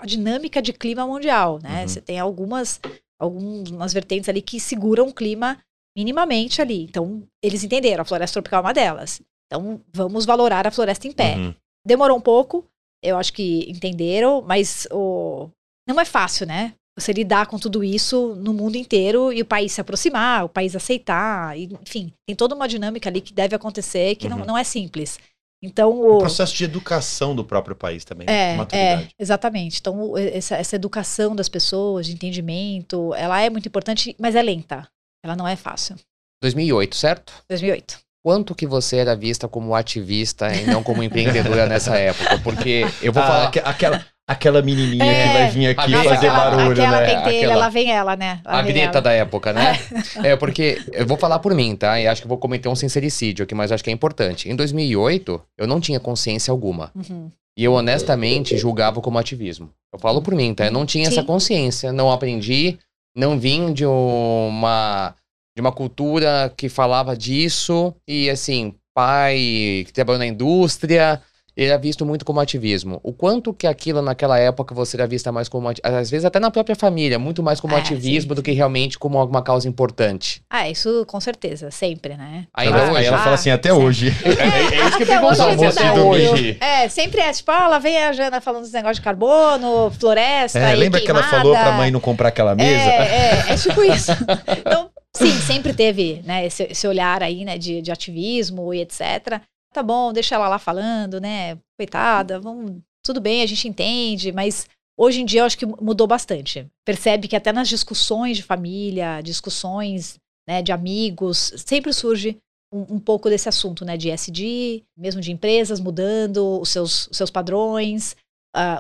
a 0.02 0.06
dinâmica 0.06 0.62
de 0.62 0.74
clima 0.74 1.06
mundial, 1.06 1.60
né? 1.62 1.82
Uhum. 1.82 1.88
Você 1.88 2.02
tem 2.02 2.18
algumas, 2.18 2.80
algumas 3.20 3.94
vertentes 3.94 4.28
ali 4.28 4.42
que 4.42 4.60
seguram 4.60 5.08
o 5.08 5.14
clima 5.14 5.60
minimamente 5.96 6.62
ali. 6.62 6.84
Então, 6.84 7.24
eles 7.44 7.64
entenderam, 7.64 8.02
a 8.02 8.06
floresta 8.06 8.36
tropical 8.36 8.60
é 8.60 8.66
uma 8.66 8.74
delas. 8.74 9.22
Então, 9.46 9.82
vamos 9.94 10.26
valorar 10.26 10.66
a 10.66 10.72
floresta 10.72 11.08
em 11.08 11.12
pé. 11.12 11.36
Uhum. 11.36 11.54
Demorou 11.86 12.18
um 12.18 12.22
pouco, 12.22 12.66
eu 13.04 13.18
acho 13.18 13.34
que 13.34 13.70
entenderam, 13.70 14.42
mas 14.42 14.88
o... 14.92 15.50
não 15.88 16.00
é 16.00 16.06
fácil, 16.06 16.46
né? 16.48 16.74
Você 16.98 17.14
lidar 17.14 17.46
com 17.46 17.60
tudo 17.60 17.84
isso 17.84 18.34
no 18.36 18.54
mundo 18.54 18.76
inteiro 18.76 19.32
e 19.32 19.42
o 19.42 19.46
país 19.46 19.72
se 19.72 19.80
aproximar, 19.80 20.46
o 20.46 20.50
país 20.50 20.76
aceitar, 20.76 21.56
enfim, 21.58 22.12
tem 22.28 22.36
toda 22.36 22.56
uma 22.56 22.68
dinâmica 22.68 23.08
ali 23.08 23.22
que 23.22 23.32
deve 23.34 23.56
acontecer 23.56 24.16
que 24.16 24.28
não, 24.28 24.40
Uhum. 24.40 24.46
não 24.46 24.58
é 24.58 24.64
simples. 24.64 25.20
Então, 25.64 25.92
O 25.92 26.16
o, 26.16 26.20
processo 26.20 26.56
de 26.56 26.64
educação 26.64 27.36
do 27.36 27.44
próprio 27.44 27.76
país 27.76 28.04
também, 28.06 28.28
é, 28.30 28.52
de 28.54 28.58
maturidade. 28.58 29.04
é, 29.06 29.10
exatamente. 29.20 29.80
Então, 29.80 30.18
essa, 30.18 30.56
essa 30.56 30.76
educação 30.76 31.36
das 31.36 31.50
pessoas, 31.50 32.06
de 32.08 32.14
entendimento, 32.14 33.14
ela 33.16 33.42
é 33.42 33.50
muito 33.50 33.68
importante, 33.68 34.16
mas 34.20 34.36
é 34.36 34.42
lenta. 34.42 34.88
Ela 35.24 35.36
não 35.36 35.48
é 35.48 35.56
fácil. 35.56 35.96
2008, 36.44 36.96
certo? 36.96 37.34
2008. 37.50 38.00
Quanto 38.28 38.54
que 38.54 38.68
você 38.68 38.98
era 38.98 39.16
vista 39.16 39.48
como 39.48 39.74
ativista 39.74 40.54
e 40.54 40.66
não 40.66 40.84
como 40.84 41.02
empreendedora 41.02 41.66
nessa 41.72 41.96
época? 41.98 42.38
Porque 42.44 42.86
eu 43.02 43.14
vou 43.14 43.24
Ah, 43.24 43.26
falar. 43.28 43.44
aque- 43.46 43.62
aquela, 43.64 44.06
aquela 44.28 44.62
menininha 44.62 45.06
É, 45.06 45.28
que 45.28 45.34
vai 45.34 45.50
vir 45.50 45.68
aqui 45.68 45.92
fazer 45.94 46.10
aquela, 46.28 46.38
barulho, 46.52 46.72
aquela 46.84 47.00
né? 47.00 47.06
pentelha, 47.16 47.38
Aquela- 47.48 47.56
lá 47.56 47.70
vem 47.70 47.90
ela, 47.90 48.16
né? 48.18 48.42
Lá 48.46 48.60
A 48.60 48.62
Greta 48.64 49.00
da 49.02 49.14
época, 49.14 49.54
né? 49.54 49.80
É, 50.22 50.36
porque 50.36 50.82
eu 50.92 51.08
vou 51.08 51.16
falar 51.18 51.40
por 51.40 51.56
mim, 51.56 51.74
tá? 51.74 51.98
E 52.02 52.06
acho 52.06 52.20
que 52.22 52.26
eu 52.26 52.30
vou 52.30 52.38
cometer 52.38 52.68
um 52.68 52.76
sincericídio 52.76 53.44
aqui, 53.44 53.56
mas 53.56 53.72
acho 53.72 53.82
que 53.82 53.90
é 53.90 53.94
importante. 53.94 54.50
Em 54.50 54.56
2008, 54.58 55.42
eu 55.58 55.66
não 55.66 55.80
tinha 55.80 55.98
consciência 56.02 56.52
alguma. 56.52 56.92
Uhum. 56.94 57.32
E 57.58 57.64
eu 57.64 57.72
honestamente 57.76 58.58
julgava 58.58 59.00
como 59.00 59.18
ativismo. 59.18 59.70
Eu 59.94 60.00
falo 60.00 60.22
por 60.22 60.36
mim, 60.36 60.54
tá? 60.54 60.66
Eu 60.66 60.72
não 60.74 60.86
tinha 60.86 61.08
essa 61.08 61.22
Sim. 61.22 61.26
consciência, 61.28 61.94
não 61.94 62.12
aprendi, 62.12 62.78
não 63.16 63.40
vim 63.40 63.72
de 63.72 63.86
uma 63.86 65.16
de 65.58 65.62
uma 65.62 65.72
cultura 65.72 66.54
que 66.56 66.70
falava 66.70 67.18
disso 67.18 67.92
e 68.08 68.30
assim, 68.30 68.76
pai 68.94 69.84
que 69.88 69.92
trabalhou 69.92 70.20
na 70.20 70.28
indústria, 70.28 71.20
ele 71.56 71.70
era 71.72 71.80
visto 71.80 72.06
muito 72.06 72.24
como 72.24 72.40
ativismo. 72.40 73.00
O 73.02 73.12
quanto 73.12 73.52
que 73.52 73.66
aquilo 73.66 74.00
naquela 74.00 74.38
época 74.38 74.76
você 74.76 74.96
era 74.96 75.08
vista 75.08 75.32
mais 75.32 75.50
como 75.50 75.68
às 75.82 76.12
vezes 76.12 76.24
até 76.26 76.40
na 76.40 76.52
própria 76.52 76.76
família, 76.76 77.18
muito 77.18 77.42
mais 77.42 77.60
como 77.60 77.74
É, 77.74 77.80
ativismo 77.80 78.30
sim, 78.30 78.36
do 78.36 78.44
que 78.44 78.52
realmente 78.52 79.00
como 79.00 79.18
alguma 79.18 79.42
causa 79.42 79.68
importante. 79.68 80.44
Ah, 80.48 80.70
isso 80.70 81.04
com 81.08 81.20
certeza, 81.20 81.72
sempre, 81.72 82.16
né? 82.16 82.46
Ainda 82.54 82.78
Ela- 82.78 82.90
hoje. 82.92 82.98
aí 83.00 83.06
ela 83.08 83.18
Ah, 83.18 83.24
fala 83.24 83.34
assim, 83.34 83.50
até 83.50 83.70
certo. 83.70 83.84
hoje. 83.84 84.14
É, 84.24 84.76
é 84.76 84.88
isso 84.88 84.98
que 84.98 85.02
eu 85.02 85.06
Até 85.06 85.06
pergunto 85.08 85.32
hoje 85.34 85.42
é 85.42 85.56
você 85.56 85.80
até 85.80 86.00
hoje. 86.00 86.58
É, 86.62 86.88
sempre 86.90 87.22
é 87.22 87.34
tipo, 87.34 87.50
ah, 87.50 87.68
lá 87.68 87.80
vem 87.80 87.98
a 88.04 88.14
Jana 88.14 88.40
falando 88.40 88.62
dos 88.62 88.72
negócios 88.72 88.98
de 88.98 89.04
carbono, 89.04 89.90
floresta. 90.00 90.60
É, 90.60 90.76
lembra 90.76 91.02
que 91.02 91.10
ela 91.10 91.22
queimada. 91.24 91.42
falou 91.44 91.58
pra 91.58 91.72
mãe 91.72 91.90
não 91.90 92.00
comprar 92.00 92.28
aquela 92.28 92.54
mesa? 92.54 92.84
É, 92.88 93.46
é, 93.50 93.54
é 93.54 93.56
tipo 93.58 93.82
isso. 93.84 94.12
Então, 94.60 94.90
sim, 95.18 95.42
sempre 95.46 95.74
teve 95.74 96.22
né, 96.24 96.46
esse, 96.46 96.64
esse 96.64 96.88
olhar 96.88 97.22
aí, 97.24 97.44
né, 97.44 97.58
de, 97.58 97.82
de 97.82 97.92
ativismo 97.92 98.74
e 98.74 98.82
etc. 98.82 99.42
Tá 99.74 99.84
bom, 99.84 100.14
deixa 100.14 100.36
ela 100.36 100.48
lá 100.48 100.58
falando, 100.60 101.20
né? 101.20 101.58
Coitada, 101.78 102.40
vamos. 102.40 102.82
Tudo 103.06 103.20
bem, 103.22 103.42
a 103.42 103.46
gente 103.46 103.68
entende, 103.68 104.32
mas 104.32 104.68
hoje 104.98 105.22
em 105.22 105.26
dia 105.26 105.42
eu 105.42 105.46
acho 105.46 105.58
que 105.58 105.66
mudou 105.66 106.08
bastante. 106.08 106.68
Percebe 106.86 107.28
que 107.28 107.36
até 107.36 107.52
nas 107.54 107.68
discussões 107.70 108.38
de 108.38 108.44
família, 108.44 109.22
discussões 109.22 110.16
né, 110.48 110.62
de 110.62 110.72
amigos, 110.72 111.54
sempre 111.58 111.92
surge 111.94 112.38
um, 112.74 112.96
um 112.96 113.00
pouco 113.00 113.30
desse 113.30 113.48
assunto, 113.50 113.86
né? 113.86 113.96
De 113.98 114.10
SD, 114.10 114.84
mesmo 114.98 115.22
de 115.22 115.32
empresas 115.32 115.80
mudando 115.80 116.60
os 116.60 116.70
seus, 116.70 117.08
os 117.08 117.18
seus 117.18 117.30
padrões, 117.32 118.16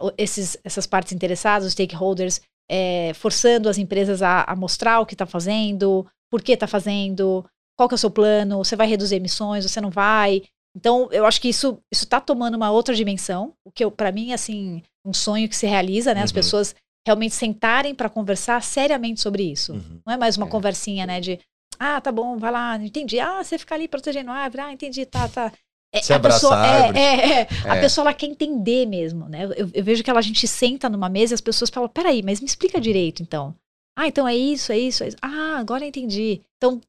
o- 0.01 0.11
esses, 0.17 0.57
essas 0.63 0.87
partes 0.87 1.13
interessadas, 1.13 1.65
os 1.67 1.73
stakeholders, 1.73 2.41
é, 2.69 3.13
forçando 3.13 3.69
as 3.69 3.77
empresas 3.77 4.21
a, 4.21 4.43
a 4.43 4.55
mostrar 4.55 4.99
o 4.99 5.05
que 5.05 5.13
está 5.13 5.25
fazendo, 5.25 6.05
por 6.31 6.41
que 6.41 6.53
está 6.53 6.67
fazendo, 6.67 7.45
qual 7.77 7.87
que 7.87 7.93
é 7.93 7.97
o 7.97 7.99
seu 7.99 8.09
plano, 8.11 8.57
você 8.63 8.75
vai 8.75 8.87
reduzir 8.87 9.15
emissões, 9.15 9.63
você 9.69 9.79
não 9.81 9.89
vai. 9.89 10.43
Então, 10.75 11.07
eu 11.11 11.25
acho 11.25 11.41
que 11.41 11.49
isso 11.49 11.79
isso 11.91 12.03
está 12.03 12.19
tomando 12.21 12.55
uma 12.55 12.69
outra 12.71 12.93
dimensão, 12.93 13.53
o 13.65 13.71
que 13.71 13.89
para 13.91 14.11
mim 14.11 14.33
assim 14.33 14.81
um 15.05 15.13
sonho 15.13 15.47
que 15.49 15.55
se 15.55 15.65
realiza, 15.65 16.13
né? 16.13 16.21
As 16.21 16.31
Uhum. 16.31 16.35
pessoas 16.35 16.75
realmente 17.07 17.33
sentarem 17.33 17.95
para 17.95 18.09
conversar 18.09 18.61
seriamente 18.61 19.21
sobre 19.21 19.43
isso. 19.43 19.73
Uhum. 19.73 19.99
Não 20.05 20.13
é 20.13 20.17
mais 20.17 20.35
uma 20.37 20.45
É. 20.45 20.49
conversinha, 20.49 21.05
né? 21.05 21.19
De 21.21 21.39
ah, 21.79 22.01
tá 22.01 22.11
bom, 22.11 22.37
vai 22.37 22.51
lá, 22.51 22.75
entendi. 22.77 23.19
Ah, 23.19 23.43
você 23.43 23.57
fica 23.57 23.75
ali 23.75 23.87
protegendo 23.87 24.29
a 24.31 24.33
árvore, 24.35 24.61
ah, 24.63 24.73
entendi, 24.73 25.05
tá, 25.05 25.27
tá. 25.29 25.51
É, 25.93 26.01
Você 26.01 26.11
abraça 26.13 26.53
a 26.53 26.65
é, 26.67 26.69
árvore. 26.81 26.99
é, 26.99 27.41
é, 27.41 27.47
a 27.65 27.75
É. 27.77 27.81
pessoa 27.81 28.03
ela 28.03 28.13
quer 28.13 28.25
entender 28.25 28.85
mesmo, 28.85 29.29
né? 29.29 29.45
Eu, 29.55 29.69
eu 29.73 29.83
vejo 29.83 30.03
que 30.03 30.09
ela, 30.09 30.19
a 30.19 30.23
gente 30.23 30.45
senta 30.47 30.89
numa 30.89 31.07
mesa 31.07 31.33
e 31.33 31.35
as 31.35 31.41
pessoas 31.41 31.69
falam, 31.69 31.87
peraí, 31.87 32.21
mas 32.21 32.41
me 32.41 32.47
explica 32.47 32.81
direito, 32.81 33.21
então. 33.23 33.55
Ah, 33.97 34.07
então 34.07 34.27
é 34.27 34.35
isso, 34.35 34.71
é 34.71 34.77
isso, 34.77 35.03
é 35.03 35.07
isso. 35.07 35.17
Ah, 35.21 35.57
agora 35.57 35.85
entendi. 35.85 36.41
Então, 36.57 36.79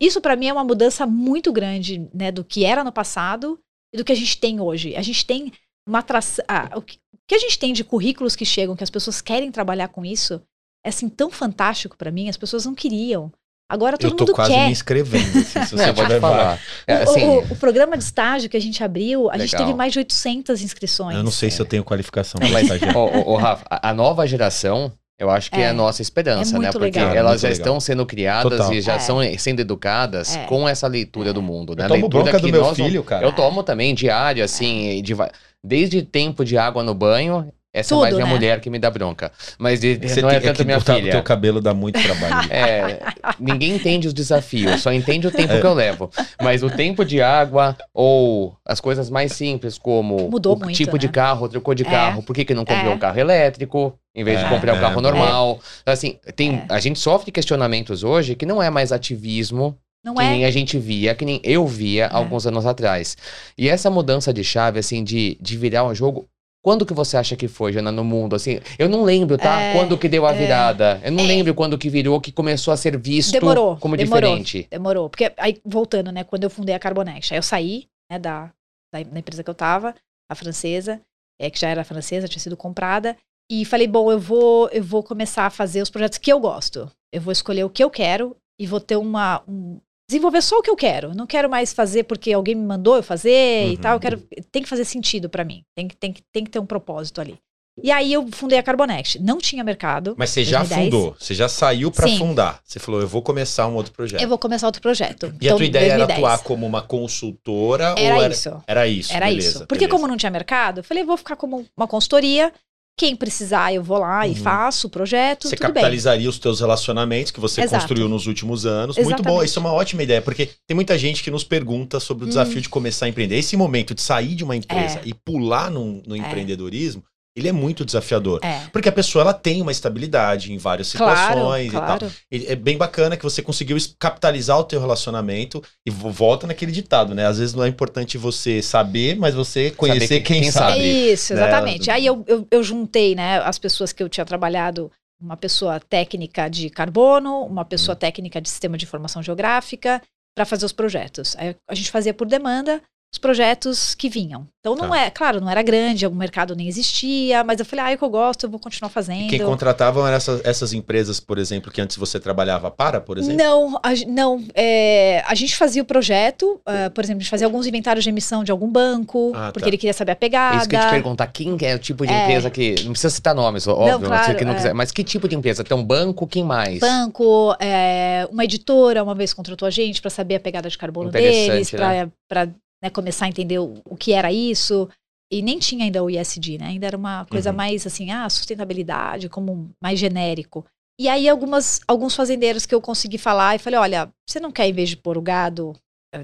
isso 0.00 0.20
pra 0.20 0.36
mim 0.36 0.46
é 0.48 0.52
uma 0.52 0.64
mudança 0.64 1.06
muito 1.06 1.50
grande, 1.52 2.06
né, 2.12 2.30
do 2.30 2.44
que 2.44 2.64
era 2.64 2.84
no 2.84 2.92
passado 2.92 3.58
e 3.92 3.96
do 3.96 4.04
que 4.04 4.12
a 4.12 4.16
gente 4.16 4.38
tem 4.38 4.60
hoje. 4.60 4.94
A 4.94 5.02
gente 5.02 5.24
tem 5.24 5.50
uma 5.88 6.00
atração. 6.00 6.44
Ah, 6.46 6.70
o, 6.76 6.82
que, 6.82 6.96
o 7.14 7.18
que 7.26 7.34
a 7.34 7.38
gente 7.38 7.58
tem 7.58 7.72
de 7.72 7.82
currículos 7.82 8.36
que 8.36 8.44
chegam, 8.44 8.76
que 8.76 8.84
as 8.84 8.90
pessoas 8.90 9.20
querem 9.22 9.50
trabalhar 9.50 9.88
com 9.88 10.04
isso, 10.04 10.42
é 10.84 10.90
assim 10.90 11.08
tão 11.08 11.30
fantástico 11.30 11.96
pra 11.96 12.10
mim, 12.10 12.28
as 12.28 12.36
pessoas 12.36 12.66
não 12.66 12.74
queriam. 12.74 13.32
Agora 13.70 13.98
todo 13.98 14.12
Eu 14.12 14.16
tô 14.16 14.24
mundo 14.24 14.34
quase 14.34 14.50
quer. 14.52 14.66
me 14.66 14.72
inscrevendo. 14.72 15.38
Assim, 15.38 15.64
se 15.64 15.70
você 15.76 15.92
puder 15.92 16.20
falar. 16.20 16.58
É, 16.86 16.98
O- 17.00 17.02
assim, 17.10 17.24
o, 17.26 17.52
o 17.52 17.56
programa 17.56 17.98
de 17.98 18.04
estágio 18.04 18.48
que 18.48 18.56
a 18.56 18.60
gente 18.60 18.82
abriu, 18.84 19.28
a 19.30 19.36
gente 19.38 19.52
Legal. 19.52 19.66
teve 19.66 19.76
mais 19.76 19.92
de 19.92 19.98
800 19.98 20.62
inscrições. 20.62 21.16
Eu 21.16 21.22
não 21.22 21.30
sei 21.30 21.50
se 21.50 21.60
eu 21.60 21.66
tenho 21.66 21.84
qualificação 21.84 22.38
mas, 22.42 22.62
estagiar. 22.62 22.96
ô, 22.96 23.04
ô, 23.06 23.32
ô, 23.32 23.36
Rafa, 23.36 23.66
a, 23.68 23.90
a 23.90 23.94
nova 23.94 24.26
geração, 24.26 24.90
eu 25.18 25.28
acho 25.30 25.50
que 25.50 25.58
é, 25.58 25.64
É. 25.64 25.68
a 25.70 25.72
nossa 25.72 26.00
esperança, 26.02 26.56
É 26.56 26.58
né? 26.60 26.70
Porque 26.70 26.84
legal. 26.98 27.14
elas 27.14 27.40
já 27.40 27.48
legal. 27.48 27.58
estão 27.60 27.80
sendo 27.80 28.06
criadas 28.06 28.58
Total. 28.58 28.72
e 28.74 28.80
já 28.80 28.94
É. 28.94 28.98
são 28.98 29.18
sendo 29.38 29.60
educadas 29.60 30.36
É. 30.36 30.44
com 30.44 30.68
essa 30.68 30.86
leitura 30.86 31.32
do 31.32 31.42
mundo. 31.42 31.74
Né? 31.74 31.84
Eu 31.84 31.88
tomo 31.88 32.00
leitura 32.02 32.22
bronca 32.24 32.38
do 32.38 32.46
que 32.46 32.52
meu 32.52 32.74
filho, 32.74 33.02
cara. 33.02 33.24
Eu 33.26 33.32
tomo 33.32 33.62
também 33.62 33.94
diário, 33.94 34.44
assim, 34.44 35.02
de 35.02 35.14
va- 35.14 35.30
desde 35.62 36.02
tempo 36.02 36.44
de 36.44 36.56
água 36.56 36.82
no 36.82 36.94
banho. 36.94 37.52
Essa 37.70 37.90
Tudo, 37.90 37.98
é 37.98 38.02
mais 38.04 38.14
minha 38.14 38.26
né? 38.26 38.32
mulher 38.32 38.60
que 38.60 38.70
me 38.70 38.78
dá 38.78 38.90
bronca. 38.90 39.30
Mas 39.58 39.78
de- 39.80 39.96
Você 40.02 40.22
não 40.22 40.30
é 40.30 40.40
tem 40.40 40.48
tanto 40.48 40.56
que 40.58 40.64
minha 40.64 40.78
botar- 40.78 40.94
filha. 40.96 41.12
Teu 41.12 41.22
cabelo 41.22 41.60
dá 41.60 41.74
muito 41.74 42.00
trabalho. 42.02 42.48
É, 42.50 42.98
ninguém 43.38 43.74
entende 43.76 44.08
os 44.08 44.14
desafios, 44.14 44.80
só 44.80 44.90
entende 44.90 45.26
o 45.26 45.30
É. 45.30 45.32
tempo 45.32 45.60
que 45.60 45.66
eu 45.66 45.74
levo. 45.74 46.10
Mas 46.42 46.62
o 46.62 46.70
tempo 46.70 47.04
de 47.04 47.20
água 47.20 47.76
ou 47.92 48.56
as 48.64 48.80
coisas 48.80 49.10
mais 49.10 49.32
simples, 49.32 49.76
como 49.76 50.30
Mudou 50.30 50.56
o 50.56 50.58
muito, 50.58 50.74
tipo 50.74 50.98
de 50.98 51.06
né? 51.08 51.12
carro, 51.12 51.46
trocou 51.48 51.74
de 51.74 51.82
É. 51.86 51.90
carro, 51.90 52.22
por 52.22 52.34
que, 52.34 52.44
que 52.44 52.54
não 52.54 52.64
comprou 52.64 52.90
É. 52.90 52.94
um 52.94 52.98
carro 52.98 53.20
elétrico 53.20 53.92
em 54.18 54.24
vez 54.24 54.38
de 54.40 54.44
É, 54.44 54.48
comprar 54.48 54.74
um 54.74 54.76
é, 54.76 54.80
carro 54.80 55.00
normal? 55.00 55.60
Assim, 55.86 56.18
tem, 56.34 56.56
É. 56.56 56.66
a 56.68 56.80
gente 56.80 56.98
sofre 56.98 57.30
questionamentos 57.30 58.02
hoje 58.02 58.34
que 58.34 58.44
não 58.44 58.62
é 58.62 58.68
mais 58.70 58.90
ativismo 58.92 59.76
Não 60.04 60.14
que 60.14 60.22
é? 60.22 60.30
nem 60.30 60.44
a 60.44 60.50
gente 60.50 60.78
via, 60.78 61.14
que 61.14 61.24
nem 61.24 61.40
eu 61.44 61.66
via 61.66 62.04
É. 62.06 62.08
alguns 62.12 62.46
anos 62.46 62.66
atrás. 62.66 63.16
E 63.56 63.68
essa 63.68 63.88
mudança 63.90 64.32
de 64.32 64.42
chave, 64.42 64.78
assim, 64.80 65.02
de, 65.04 65.36
de 65.40 65.56
virar 65.56 65.84
um 65.84 65.94
jogo. 65.94 66.26
Quando 66.60 66.84
que 66.84 66.92
você 66.92 67.16
acha 67.16 67.36
que 67.36 67.46
foi, 67.46 67.72
Jana, 67.72 67.92
no 67.92 68.02
mundo? 68.02 68.34
Assim, 68.34 68.58
eu 68.78 68.88
não 68.88 69.04
lembro, 69.04 69.38
tá? 69.38 69.60
É, 69.60 69.72
quando 69.74 69.96
que 69.96 70.08
deu 70.08 70.26
a 70.26 70.34
é. 70.34 70.38
virada. 70.38 71.00
Eu 71.04 71.12
não 71.12 71.24
É. 71.24 71.26
lembro 71.28 71.54
quando 71.54 71.78
que 71.78 71.88
virou, 71.88 72.20
que 72.20 72.32
começou 72.32 72.74
a 72.74 72.76
ser 72.76 72.98
visto 72.98 73.32
Demorou, 73.32 73.76
como 73.76 73.96
demorou. 73.96 74.20
diferente. 74.36 74.66
Demorou. 74.70 75.08
Porque 75.08 75.32
aí, 75.36 75.58
voltando, 75.64 76.10
né, 76.10 76.24
quando 76.24 76.42
eu 76.44 76.50
fundei 76.50 76.74
a 76.74 76.78
Carbonext, 76.78 77.32
aí 77.32 77.38
eu 77.38 77.42
saí, 77.42 77.86
né, 78.10 78.18
da, 78.18 78.50
da, 78.92 79.02
da 79.02 79.18
empresa 79.20 79.42
que 79.44 79.48
eu 79.48 79.54
tava, 79.54 79.94
a 80.30 80.34
francesa, 80.34 81.00
é, 81.40 81.48
que 81.48 81.58
já 81.58 81.68
era 81.68 81.84
francesa, 81.84 82.26
tinha 82.28 82.40
sido 82.42 82.56
comprada, 82.56 83.16
e 83.50 83.64
falei, 83.64 83.86
bom, 83.86 84.10
eu 84.12 84.18
vou, 84.18 84.68
eu 84.70 84.82
vou 84.82 85.02
começar 85.02 85.46
a 85.46 85.50
fazer 85.50 85.80
os 85.82 85.90
projetos 85.90 86.18
que 86.18 86.32
eu 86.32 86.38
gosto. 86.40 86.90
Eu 87.12 87.20
vou 87.20 87.32
escolher 87.32 87.64
o 87.64 87.70
que 87.70 87.82
eu 87.82 87.90
quero 87.90 88.36
e 88.60 88.66
vou 88.66 88.80
ter 88.80 88.96
uma... 88.96 89.42
Um, 89.48 89.78
desenvolver 90.10 90.40
só 90.42 90.58
o 90.58 90.62
que 90.62 90.70
eu 90.70 90.76
quero. 90.76 91.14
Não 91.14 91.26
quero 91.26 91.50
mais 91.50 91.72
fazer 91.72 92.04
porque 92.04 92.32
alguém 92.32 92.54
me 92.54 92.64
mandou 92.64 92.96
eu 92.96 93.02
fazer 93.02 93.66
e 93.68 93.70
Uhum. 93.70 93.76
tal. 93.76 93.94
Eu 93.96 94.00
quero, 94.00 94.22
tem 94.50 94.62
que 94.62 94.68
fazer 94.68 94.84
sentido 94.84 95.28
pra 95.28 95.44
mim. 95.44 95.62
Tem 95.76 95.86
que, 95.88 95.96
tem, 95.96 96.12
que, 96.12 96.22
tem 96.32 96.44
que 96.44 96.50
ter 96.50 96.58
um 96.58 96.66
propósito 96.66 97.20
ali. 97.20 97.38
E 97.80 97.92
aí 97.92 98.12
eu 98.12 98.26
fundei 98.32 98.58
a 98.58 98.62
Carbonext. 98.62 99.20
Não 99.20 99.38
tinha 99.38 99.62
mercado. 99.62 100.14
Mas 100.18 100.30
você 100.30 100.42
já 100.44 100.58
2010. 100.60 100.84
fundou, 100.92 101.16
você 101.16 101.32
já 101.34 101.48
saiu 101.48 101.92
pra 101.92 102.08
Sim. 102.08 102.18
fundar. 102.18 102.60
Você 102.64 102.78
falou, 102.80 103.00
eu 103.00 103.06
vou 103.06 103.22
começar 103.22 103.68
um 103.68 103.74
outro 103.76 103.92
projeto. 103.92 104.20
Eu 104.20 104.28
vou 104.28 104.36
começar 104.38 104.66
outro 104.66 104.82
projeto. 104.82 105.26
E 105.40 105.44
Então, 105.46 105.54
a 105.54 105.56
tua 105.58 105.66
ideia 105.66 105.96
2010. 105.96 106.00
era 106.10 106.14
atuar 106.14 106.42
como 106.42 106.66
uma 106.66 106.82
consultora 106.82 107.94
Era 107.96 108.16
ou 108.16 108.22
era 108.22 108.32
isso. 108.32 108.62
Era 108.66 108.86
isso. 108.88 109.12
Era 109.12 109.26
beleza, 109.26 109.48
isso. 109.48 109.58
Porque 109.66 109.84
beleza. 109.86 109.90
como 109.96 110.08
não 110.08 110.16
tinha 110.16 110.30
mercado, 110.30 110.78
eu 110.80 110.84
falei, 110.84 111.04
vou 111.04 111.16
ficar 111.16 111.36
como 111.36 111.64
uma 111.76 111.86
consultoria. 111.86 112.52
Quem 112.98 113.14
precisar, 113.14 113.72
eu 113.72 113.82
vou 113.82 113.98
lá 113.98 114.26
e 114.26 114.30
Uhum. 114.30 114.36
faço 114.36 114.88
o 114.88 114.90
projeto, 114.90 115.48
Você 115.48 115.54
tudo 115.56 115.66
bem. 115.66 115.72
capitalizaria 115.74 116.28
os 116.28 116.38
teus 116.38 116.58
relacionamentos 116.60 117.30
que 117.30 117.38
você 117.38 117.60
Exato. 117.62 117.80
construiu 117.80 118.08
nos 118.08 118.26
últimos 118.26 118.66
anos. 118.66 118.96
Muito 118.96 119.06
bom, 119.22 119.30
Exatamente. 119.30 119.44
isso 119.46 119.58
é 119.58 119.60
uma 119.62 119.72
ótima 119.72 120.02
ideia, 120.02 120.20
porque 120.20 120.50
tem 120.66 120.74
muita 120.74 120.98
gente 120.98 121.22
que 121.22 121.30
nos 121.30 121.44
pergunta 121.44 122.00
sobre 122.00 122.24
o 122.24 122.26
Hum. 122.26 122.28
desafio 122.28 122.60
de 122.60 122.68
começar 122.68 123.06
a 123.06 123.08
empreender. 123.08 123.36
Esse 123.38 123.56
momento 123.56 123.94
de 123.94 124.02
sair 124.02 124.34
de 124.34 124.42
uma 124.42 124.56
empresa 124.56 124.98
É. 124.98 125.02
e 125.04 125.14
pular 125.14 125.70
no, 125.70 126.02
no 126.06 126.16
empreendedorismo, 126.16 127.02
ele 127.38 127.48
é 127.48 127.52
muito 127.52 127.84
desafiador. 127.84 128.40
É. 128.42 128.60
Porque 128.72 128.88
a 128.88 128.92
pessoa 128.92 129.22
ela 129.22 129.32
tem 129.34 129.62
uma 129.62 129.72
estabilidade 129.72 130.52
em 130.52 130.58
várias 130.58 130.92
Claro, 130.92 131.18
situações 131.38 131.68
e 131.68 131.72
tal. 131.72 131.84
claro. 131.98 132.12
E 132.30 132.46
É 132.46 132.56
bem 132.56 132.76
bacana 132.76 133.16
que 133.16 133.22
você 133.24 133.40
conseguiu 133.42 133.76
capitalizar 133.98 134.58
o 134.58 134.64
teu 134.64 134.80
relacionamento 134.80 135.62
e 135.86 135.90
vo- 135.90 136.10
volta 136.10 136.46
naquele 136.46 136.72
ditado, 136.72 137.14
né? 137.14 137.26
Às 137.26 137.38
vezes 137.38 137.54
não 137.54 137.64
é 137.64 137.68
importante 137.68 138.18
você 138.18 138.60
saber, 138.62 139.16
mas 139.16 139.34
você 139.34 139.70
conhecer 139.70 140.20
que- 140.20 140.26
quem, 140.32 140.42
quem 140.42 140.50
sabe. 140.50 140.78
Isso, 141.12 141.34
né? 141.34 141.40
exatamente. 141.42 141.90
Aí 141.90 142.04
eu, 142.06 142.24
eu, 142.26 142.46
eu 142.50 142.62
juntei, 142.62 143.14
né, 143.14 143.38
as 143.44 143.58
pessoas 143.58 143.92
que 143.92 144.02
eu 144.02 144.08
tinha 144.08 144.24
trabalhado, 144.26 144.90
uma 145.20 145.36
pessoa 145.36 145.80
técnica 145.80 146.48
de 146.48 146.70
carbono, 146.70 147.44
uma 147.44 147.64
pessoa 147.64 147.94
Uhum. 147.94 147.98
técnica 147.98 148.40
de 148.40 148.48
sistema 148.48 148.78
de 148.78 148.84
informação 148.84 149.22
geográfica, 149.22 150.00
para 150.36 150.44
fazer 150.44 150.64
os 150.66 150.72
projetos. 150.72 151.34
Aí 151.36 151.56
a 151.68 151.74
gente 151.74 151.90
fazia 151.90 152.14
por 152.14 152.26
demanda, 152.26 152.80
os 153.10 153.18
projetos 153.18 153.94
que 153.94 154.08
vinham. 154.08 154.46
Então 154.60 154.76
não 154.76 154.90
Tá. 154.90 154.98
é, 154.98 155.10
claro, 155.10 155.40
não 155.40 155.48
era 155.48 155.62
grande, 155.62 156.06
o 156.06 156.14
mercado 156.14 156.54
nem 156.54 156.68
existia, 156.68 157.42
mas 157.42 157.58
eu 157.58 157.64
falei, 157.64 157.84
ah, 157.86 157.90
é 157.92 157.94
o 157.94 157.98
que 157.98 158.04
eu 158.04 158.10
gosto, 158.10 158.44
eu 158.44 158.50
vou 158.50 158.60
continuar 158.60 158.90
fazendo. 158.90 159.30
Quem 159.30 159.38
contratavam 159.40 160.06
eram 160.06 160.14
essas, 160.16 160.44
essas 160.44 160.72
empresas, 160.74 161.18
por 161.18 161.38
exemplo, 161.38 161.72
que 161.72 161.80
antes 161.80 161.96
você 161.96 162.20
trabalhava 162.20 162.70
para, 162.70 163.00
por 163.00 163.16
exemplo? 163.16 163.38
Não, 163.42 163.76
a, 163.82 163.94
não 164.06 164.44
é, 164.54 165.22
a 165.26 165.34
gente 165.34 165.56
fazia 165.56 165.80
o 165.80 165.86
projeto, 165.86 166.60
ah, 166.66 166.90
por 166.94 167.02
exemplo, 167.02 167.20
a 167.20 167.22
gente 167.22 167.30
fazia 167.30 167.46
alguns 167.46 167.66
inventários 167.66 168.04
de 168.04 168.10
emissão 168.10 168.44
de 168.44 168.52
algum 168.52 168.70
banco, 168.70 169.32
Ah, 169.34 169.50
porque 169.52 169.60
tá. 169.64 169.68
ele 169.68 169.78
queria 169.78 169.94
saber 169.94 170.10
a 170.10 170.12
É 170.12 170.16
pegada. 170.16 170.56
isso 170.58 170.68
que 170.68 170.76
eu 170.76 170.80
te 170.80 170.90
perguntar, 170.90 171.26
quem 171.28 171.56
é 171.62 171.74
o 171.74 171.78
tipo 171.78 172.06
de 172.06 172.12
É. 172.12 172.24
empresa 172.24 172.50
que. 172.50 172.74
Não 172.84 172.90
precisa 172.92 173.10
citar 173.10 173.34
nomes, 173.34 173.66
óbvio, 173.66 174.00
claro, 174.06 174.26
você 174.26 174.34
que 174.34 174.44
não 174.44 174.52
é. 174.52 174.56
quiser. 174.56 174.74
Mas 174.74 174.90
que 174.92 175.02
tipo 175.02 175.26
de 175.26 175.34
empresa? 175.34 175.64
Tem 175.64 175.74
um 175.76 175.84
banco, 175.84 176.26
quem 176.26 176.44
mais? 176.44 176.78
Banco, 176.80 177.56
é, 177.58 178.28
uma 178.30 178.44
editora 178.44 179.02
uma 179.02 179.14
vez 179.14 179.32
contratou 179.32 179.66
a 179.66 179.70
gente 179.70 180.02
para 180.02 180.10
saber 180.10 180.34
a 180.34 180.40
pegada 180.40 180.68
de 180.68 180.76
carbono 180.76 181.10
deles, 181.10 181.72
né? 181.72 182.10
para 182.28 182.48
começar 182.90 183.26
a 183.26 183.28
entender 183.28 183.58
o, 183.58 183.74
o 183.84 183.96
que 183.96 184.12
era 184.12 184.32
isso. 184.32 184.88
E 185.30 185.42
nem 185.42 185.58
tinha 185.58 185.84
ainda 185.84 186.02
o 186.02 186.08
ISD, 186.08 186.58
né? 186.58 186.68
Ainda 186.68 186.86
era 186.86 186.96
uma 186.96 187.26
coisa 187.26 187.50
Uhum. 187.50 187.56
mais 187.56 187.86
assim, 187.86 188.10
ah, 188.10 188.28
sustentabilidade, 188.30 189.28
como 189.28 189.70
mais 189.82 189.98
genérico. 189.98 190.64
E 191.00 191.08
aí 191.08 191.28
algumas, 191.28 191.80
alguns 191.86 192.14
fazendeiros 192.16 192.66
que 192.66 192.74
eu 192.74 192.80
consegui 192.80 193.18
falar 193.18 193.54
e 193.54 193.58
falei, 193.58 193.78
olha, 193.78 194.12
você 194.28 194.40
não 194.40 194.50
quer, 194.50 194.66
em 194.68 194.72
vez 194.72 194.88
de 194.88 194.96
pôr 194.96 195.16
o 195.18 195.22
gado, 195.22 195.72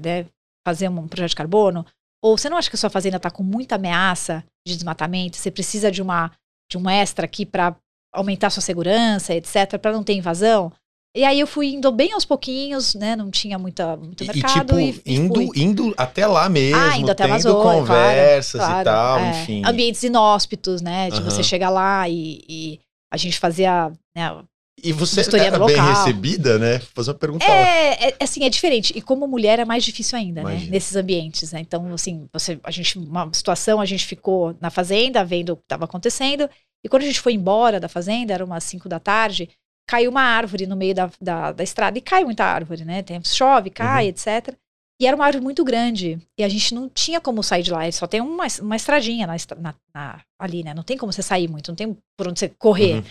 né, 0.03 0.25
fazer 0.67 0.89
um 0.89 1.07
projeto 1.07 1.29
de 1.29 1.35
carbono? 1.35 1.85
Ou 2.23 2.37
você 2.37 2.49
não 2.49 2.57
acha 2.57 2.69
que 2.69 2.75
a 2.75 2.79
sua 2.79 2.89
fazenda 2.89 3.17
está 3.17 3.29
com 3.29 3.43
muita 3.43 3.75
ameaça 3.75 4.43
de 4.67 4.73
desmatamento? 4.75 5.37
Você 5.37 5.51
precisa 5.51 5.91
de 5.91 6.01
uma 6.01 6.31
de 6.69 6.77
um 6.79 6.89
extra 6.89 7.25
aqui 7.25 7.45
para 7.45 7.75
aumentar 8.11 8.49
sua 8.49 8.61
segurança, 8.61 9.35
etc, 9.35 9.77
para 9.79 9.91
não 9.93 10.03
ter 10.03 10.13
invasão? 10.13 10.73
E 11.15 11.23
aí 11.23 11.39
eu 11.39 11.47
fui 11.47 11.73
indo 11.73 11.89
bem 11.93 12.11
aos 12.11 12.25
pouquinhos, 12.25 12.93
né? 12.93 13.15
Não 13.15 13.31
tinha 13.31 13.57
muita, 13.57 13.95
muito 13.95 14.21
E, 14.21 14.27
e, 14.27 14.33
mercado. 14.33 14.75
tipo, 14.75 14.79
e, 14.79 15.01
e 15.05 15.15
indo, 15.15 15.33
fui. 15.33 15.51
indo 15.55 15.93
até 15.95 16.27
lá 16.27 16.49
mesmo, 16.49 16.77
Ah, 16.77 16.97
indo 16.97 17.09
até 17.09 17.23
tendo 17.23 17.31
Amazônia, 17.31 17.79
conversas 17.79 18.59
claro, 18.61 18.81
e 18.81 18.83
tal, 18.83 19.19
é. 19.19 19.29
enfim. 19.29 19.61
Ambientes 19.65 20.03
inóspitos, 20.03 20.81
né? 20.81 21.09
De 21.09 21.21
você 21.21 21.41
chegar 21.41 21.69
lá 21.69 22.09
e, 22.09 22.43
e 22.49 22.79
a 23.09 23.15
gente 23.15 23.39
fazia. 23.39 23.91
Né, 24.13 24.43
E 24.83 24.91
você 24.91 25.21
era 25.39 25.57
no 25.57 25.67
bem 25.67 25.77
recebida, 25.81 26.59
né? 26.59 26.79
Vou 26.79 26.87
fazer 26.95 27.11
uma 27.11 27.17
pergunta. 27.17 27.45
é, 27.45 28.09
é, 28.09 28.15
assim, 28.19 28.43
é 28.43 28.49
diferente. 28.49 28.91
E 28.93 29.01
como 29.01 29.25
mulher 29.25 29.57
é 29.59 29.63
mais 29.65 29.85
difícil 29.85 30.17
ainda, 30.17 30.43
né? 30.43 30.51
Imagino. 30.51 30.71
Nesses 30.71 30.95
ambientes, 30.97 31.53
né? 31.53 31.61
Então, 31.61 31.93
assim, 31.93 32.27
você, 32.33 32.59
a 32.61 32.71
gente, 32.71 32.99
uma 32.99 33.29
situação, 33.31 33.79
a 33.79 33.85
gente 33.85 34.05
ficou 34.05 34.53
na 34.59 34.69
fazenda 34.69 35.23
vendo 35.23 35.53
o 35.53 35.55
que 35.55 35.63
estava 35.63 35.85
acontecendo. 35.85 36.49
E 36.83 36.89
quando 36.89 37.03
a 37.03 37.05
gente 37.05 37.21
foi 37.21 37.33
embora 37.33 37.79
da 37.79 37.87
fazenda, 37.87 38.33
era 38.33 38.43
umas 38.43 38.65
5 38.65 38.89
da 38.89 38.99
tarde, 38.99 39.49
caiu 39.87 40.09
uma 40.11 40.21
árvore 40.21 40.65
no 40.65 40.75
meio 40.75 40.95
da, 40.95 41.09
da, 41.21 41.51
da 41.51 41.63
estrada. 41.63 41.97
E 41.97 42.01
cai 42.01 42.23
muita 42.23 42.43
árvore, 42.45 42.83
né? 42.85 43.01
Tem, 43.03 43.21
chove, 43.23 43.69
cai, 43.69 44.05
Uhum. 44.05 44.09
etc. 44.09 44.55
E 44.99 45.05
era 45.05 45.15
uma 45.15 45.25
árvore 45.25 45.43
muito 45.43 45.63
grande. 45.63 46.17
E 46.39 46.43
a 46.43 46.49
gente 46.49 46.73
não 46.73 46.87
tinha 46.89 47.19
como 47.19 47.43
sair 47.43 47.63
de 47.63 47.71
lá. 47.71 47.89
Só 47.91 48.07
tem 48.07 48.21
uma, 48.21 48.45
uma 48.61 48.75
estradinha 48.75 49.27
na, 49.27 49.35
na- 49.57 49.75
na- 49.93 50.21
ali, 50.39 50.63
né? 50.63 50.73
Não 50.73 50.83
tem 50.83 50.97
como 50.97 51.11
você 51.11 51.21
sair 51.21 51.47
muito, 51.49 51.69
não 51.69 51.75
tem 51.75 51.97
por 52.17 52.27
onde 52.27 52.39
você 52.39 52.49
correr. 52.49 52.95
Uhum. 52.95 53.03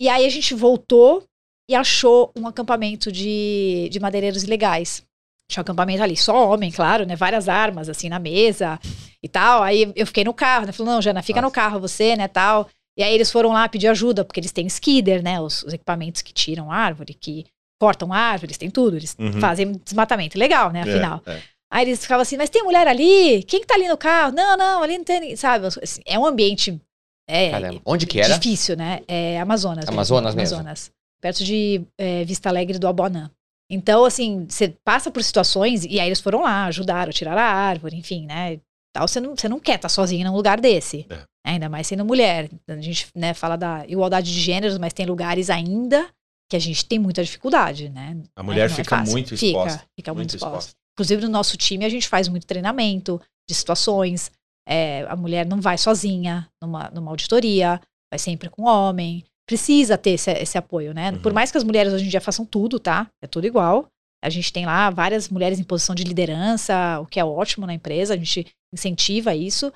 E 0.00 0.08
aí 0.08 0.24
a 0.26 0.30
gente 0.30 0.54
voltou 0.54 1.24
e 1.70 1.74
achou 1.74 2.30
um 2.36 2.46
acampamento 2.46 3.10
de, 3.12 3.88
de 3.90 4.00
madeireiros 4.00 4.42
ilegais. 4.42 5.02
Tinha 5.50 5.60
um 5.60 5.62
acampamento 5.62 6.02
ali, 6.02 6.16
só 6.16 6.48
homem, 6.52 6.70
claro, 6.70 7.04
né? 7.06 7.16
Várias 7.16 7.48
armas, 7.48 7.88
assim, 7.88 8.08
na 8.08 8.18
mesa 8.18 8.78
e 9.22 9.28
tal. 9.28 9.62
Aí 9.62 9.92
eu 9.96 10.06
fiquei 10.06 10.24
no 10.24 10.32
carro, 10.34 10.66
né? 10.66 10.72
Falou, 10.72 10.92
não, 10.94 11.02
Jana, 11.02 11.22
fica 11.22 11.40
no 11.40 11.46
Nossa. 11.46 11.54
carro 11.54 11.80
você, 11.80 12.16
né, 12.16 12.28
tal. 12.28 12.68
E 12.98 13.02
aí 13.02 13.14
eles 13.14 13.30
foram 13.30 13.50
lá 13.50 13.68
pedir 13.68 13.88
ajuda, 13.88 14.24
porque 14.24 14.40
eles 14.40 14.52
têm 14.52 14.66
skidder, 14.66 15.22
né? 15.22 15.40
Os, 15.40 15.62
os 15.62 15.72
equipamentos 15.72 16.22
que 16.22 16.32
tiram 16.32 16.70
árvore, 16.70 17.14
que 17.14 17.46
cortam 17.80 18.12
árvores, 18.12 18.58
tem 18.58 18.70
tudo. 18.70 18.96
Eles 18.96 19.16
Uhum. 19.18 19.40
fazem 19.40 19.72
desmatamento. 19.84 20.38
Legal, 20.38 20.70
né? 20.70 20.82
Afinal. 20.82 21.22
É, 21.26 21.32
é. 21.34 21.42
Aí 21.72 21.86
eles 21.86 22.02
ficavam 22.02 22.22
assim, 22.22 22.36
mas 22.36 22.50
tem 22.50 22.62
mulher 22.64 22.86
ali? 22.88 23.42
Quem 23.44 23.60
que 23.60 23.66
tá 23.66 23.74
ali 23.74 23.88
no 23.88 23.96
carro? 23.96 24.32
Não, 24.32 24.56
não, 24.56 24.82
ali 24.82 24.98
não 24.98 25.04
tem, 25.04 25.20
ninguém", 25.20 25.36
sabe? 25.36 25.66
Assim, 25.66 26.02
é 26.04 26.18
um 26.18 26.26
ambiente 26.26 26.80
é, 27.28 27.50
Caramba. 27.52 27.80
Onde 27.86 28.06
que 28.06 28.20
era? 28.20 28.36
difícil, 28.36 28.76
né? 28.76 29.02
É 29.06 29.38
Amazonas. 29.40 29.88
Amazonas 29.88 30.34
mesmo. 30.34 30.56
Amazonas. 30.56 30.90
Perto 31.20 31.44
de 31.44 31.80
é, 31.96 32.24
Vista 32.24 32.48
Alegre 32.48 32.76
do 32.76 32.88
Abonã. 32.88 33.30
Então, 33.70 34.04
assim, 34.04 34.46
você 34.48 34.74
passa 34.84 35.12
por 35.12 35.22
situações, 35.22 35.84
e 35.84 36.00
aí 36.00 36.08
eles 36.08 36.18
foram 36.18 36.42
lá, 36.42 36.64
ajudaram, 36.64 37.12
tiraram 37.12 37.40
a 37.40 37.44
árvore, 37.44 37.96
enfim, 37.96 38.26
né? 38.26 38.58
Tal, 38.92 39.06
você 39.06 39.20
não, 39.20 39.36
você 39.36 39.48
não 39.48 39.60
quer 39.60 39.76
estar 39.76 39.88
sozinho 39.88 40.26
num 40.26 40.34
lugar 40.34 40.60
desse. 40.60 41.06
É. 41.08 41.22
Ainda 41.50 41.68
mais 41.68 41.86
sendo 41.88 42.04
mulher. 42.04 42.48
A 42.68 42.76
gente 42.76 43.08
né, 43.12 43.34
fala 43.34 43.56
da 43.56 43.84
igualdade 43.88 44.32
de 44.32 44.40
gêneros, 44.40 44.78
mas 44.78 44.92
tem 44.92 45.04
lugares 45.04 45.50
ainda 45.50 46.08
que 46.48 46.54
a 46.54 46.60
gente 46.60 46.84
tem 46.84 46.96
muita 46.96 47.24
dificuldade, 47.24 47.88
né? 47.88 48.16
A 48.36 48.42
mulher 48.42 48.68
Não 48.68 48.74
é 48.74 48.76
fica 48.76 48.98
fácil. 48.98 49.12
muito 49.12 49.34
exposta. 49.34 49.78
Fica, 49.78 49.90
fica 49.96 50.14
muito, 50.14 50.18
muito 50.18 50.36
exposta. 50.36 50.58
exposta. 50.58 50.72
Inclusive, 50.94 51.22
no 51.22 51.28
nosso 51.28 51.56
time, 51.56 51.84
a 51.84 51.88
gente 51.88 52.08
faz 52.08 52.28
muito 52.28 52.46
treinamento 52.46 53.20
de 53.48 53.54
situações. 53.54 54.30
É, 54.68 55.04
a 55.08 55.16
mulher 55.16 55.44
não 55.44 55.60
vai 55.60 55.76
sozinha 55.76 56.48
numa, 56.62 56.88
numa 56.90 57.10
auditoria, 57.10 57.80
vai 58.12 58.18
sempre 58.18 58.48
com 58.48 58.62
homem. 58.62 59.24
Precisa 59.44 59.98
ter 59.98 60.10
esse, 60.10 60.30
esse 60.30 60.56
apoio, 60.56 60.94
né? 60.94 61.10
Uhum. 61.10 61.20
Por 61.20 61.32
mais 61.32 61.50
que 61.50 61.58
as 61.58 61.64
mulheres 61.64 61.92
hoje 61.92 62.04
em 62.04 62.08
dia 62.08 62.20
façam 62.20 62.46
tudo, 62.46 62.78
tá? 62.78 63.08
É 63.20 63.26
tudo 63.26 63.46
igual. 63.46 63.88
A 64.22 64.30
gente 64.30 64.52
tem 64.52 64.66
lá 64.66 64.88
várias 64.90 65.28
mulheres 65.28 65.58
em 65.58 65.64
posição 65.64 65.94
de 65.96 66.04
liderança, 66.04 67.00
o 67.00 67.06
que 67.06 67.18
é 67.18 67.24
ótimo 67.24 67.66
na 67.66 67.74
empresa, 67.74 68.14
a 68.14 68.16
gente 68.16 68.46
incentiva 68.72 69.34
isso. 69.34 69.72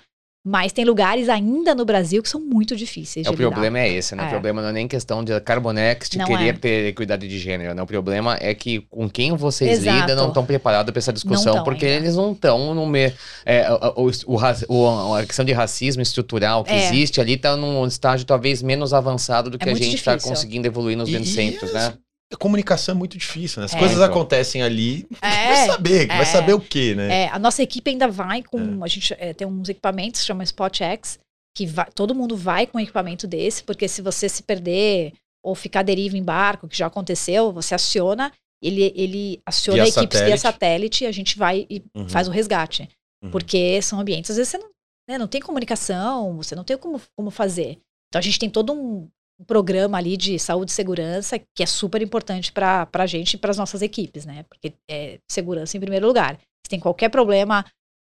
Mas 0.47 0.73
tem 0.73 0.85
lugares 0.85 1.31
ainda 1.31 1.75
no 1.75 1.87
Brasil 1.87 2.23
que 2.23 2.29
são 2.29 2.39
muito 2.39 2.77
difíceis 2.77 3.27
É, 3.27 3.31
de 3.31 3.35
o 3.35 3.39
lidar. 3.39 3.51
problema 3.53 3.79
é 3.79 3.89
esse, 3.91 4.15
né? 4.15 4.25
O 4.25 4.27
É. 4.27 4.29
problema 4.29 4.61
não 4.61 4.69
é 4.69 4.73
nem 4.73 4.87
questão 4.87 5.25
de 5.25 5.41
Carbonex 5.41 6.11
de 6.11 6.19
Não 6.19 6.27
querer 6.27 6.49
é. 6.49 6.53
ter 6.53 6.87
equidade 6.89 7.27
de 7.27 7.39
gênero, 7.39 7.75
né? 7.75 7.83
O 7.83 7.87
problema 7.87 8.37
é 8.39 8.53
que 8.55 8.81
com 8.91 9.09
quem 9.09 9.35
vocês 9.35 9.79
Exato. 9.79 10.01
lidam 10.03 10.17
não 10.17 10.29
estão 10.29 10.45
preparados 10.45 10.93
para 10.93 10.99
essa 10.99 11.15
discussão, 11.15 11.55
tão 11.55 11.65
porque 11.65 11.87
ainda. 11.87 11.97
eles 12.05 12.17
não 12.17 12.33
estão 12.33 12.75
no 12.75 12.85
meio. 12.87 13.11
É, 13.47 13.73
o, 13.97 14.09
o, 14.09 14.11
o 14.29 14.75
o- 15.09 15.15
a 15.15 15.25
questão 15.25 15.47
de 15.47 15.53
racismo 15.53 16.03
estrutural 16.03 16.63
que 16.63 16.73
É. 16.73 16.89
existe 16.89 17.23
ali 17.23 17.33
está 17.35 17.57
num 17.57 17.87
estágio 17.87 18.27
talvez 18.27 18.63
menos 18.63 18.93
avançado 18.93 19.49
do 19.49 19.59
que 19.59 19.67
a 19.69 19.75
gente 19.75 19.95
está 19.97 20.19
conseguindo 20.19 20.67
evoluir 20.67 20.95
nos 20.97 21.09
grandes 21.09 21.33
centros, 21.33 21.73
né? 21.73 21.95
A 22.33 22.37
comunicação 22.37 22.95
é 22.95 22.99
muito 22.99 23.17
difícil, 23.17 23.61
né? 23.61 23.67
As 23.67 23.75
É, 23.75 23.79
coisas 23.79 23.97
então. 23.97 24.09
acontecem 24.09 24.63
ali, 24.63 25.07
É, 25.23 25.47
vai 25.55 25.67
saber, 25.67 26.07
vai 26.09 26.23
é. 26.23 26.25
saber 26.25 26.53
o 26.55 26.61
quê, 26.61 26.95
né? 26.95 27.23
É, 27.25 27.29
a 27.29 27.39
nossa 27.39 27.63
equipe 27.63 27.91
ainda 27.91 28.09
vai 28.09 28.43
com. 28.43 28.83
A 28.83 28.89
gente 28.89 29.15
é, 29.19 29.33
tem 29.33 29.47
uns 29.47 29.69
equipamentos 29.69 30.21
que 30.21 30.27
chama 30.27 30.43
SpotX, 30.43 31.19
que 31.57 31.67
vai- 31.67 31.91
todo 31.95 32.15
mundo 32.15 32.37
vai 32.37 32.67
com 32.67 32.79
um 32.79 32.81
equipamento 32.81 33.27
desse, 33.27 33.63
porque 33.63 33.87
se 33.87 34.03
você 34.03 34.29
se 34.29 34.43
perder 34.43 35.13
ou 35.45 35.55
ficar 35.55 35.83
deriva 35.83 36.17
em 36.17 36.23
barco, 36.25 36.67
que 36.67 36.77
já 36.77 36.87
aconteceu, 36.87 37.53
você 37.53 37.75
aciona, 37.75 38.33
ele, 38.63 38.93
ele 38.97 39.41
aciona 39.47 39.85
Via 39.85 39.85
a 39.85 39.89
equipe 39.89 40.17
via 40.17 40.37
satélite. 40.39 40.41
satélite 40.41 41.05
e 41.05 41.07
a 41.07 41.13
gente 41.13 41.37
vai 41.39 41.67
e 41.69 41.83
Uhum. 41.95 42.09
faz 42.09 42.27
o 42.27 42.31
resgate. 42.31 42.89
Uhum. 43.23 43.31
Porque 43.31 43.81
são 43.83 44.01
ambientes, 44.01 44.31
às 44.31 44.39
vezes 44.39 44.51
você 44.51 44.59
não, 44.59 44.71
né, 45.09 45.19
não 45.19 45.29
tem 45.29 45.41
comunicação, 45.43 46.35
você 46.37 46.55
não 46.55 46.65
tem 46.65 46.77
como, 46.79 47.01
como 47.17 47.31
fazer. 47.31 47.79
Então 48.09 48.19
a 48.19 48.23
gente 48.23 48.39
tem 48.39 48.49
todo 48.49 48.73
um 48.73 49.09
programa 49.47 49.99
ali 49.99 50.17
de 50.17 50.39
saúde 50.39 50.71
e 50.71 50.75
segurança 50.75 51.39
que 51.57 51.63
é 51.63 51.67
super 51.67 52.01
importante 52.03 52.53
para 52.53 52.89
a 52.93 53.07
gente 53.07 53.35
e 53.35 53.37
para 53.39 53.51
as 53.51 53.57
nossas 53.59 53.83
equipes, 53.83 54.25
né? 54.25 54.45
Porque 54.49 54.75
é 54.91 55.19
segurança 55.31 55.77
em 55.77 55.81
primeiro 55.81 56.07
lugar. 56.07 56.37
Se 56.65 56.71
tem 56.71 56.79
qualquer 56.81 57.09
problema 57.11 57.65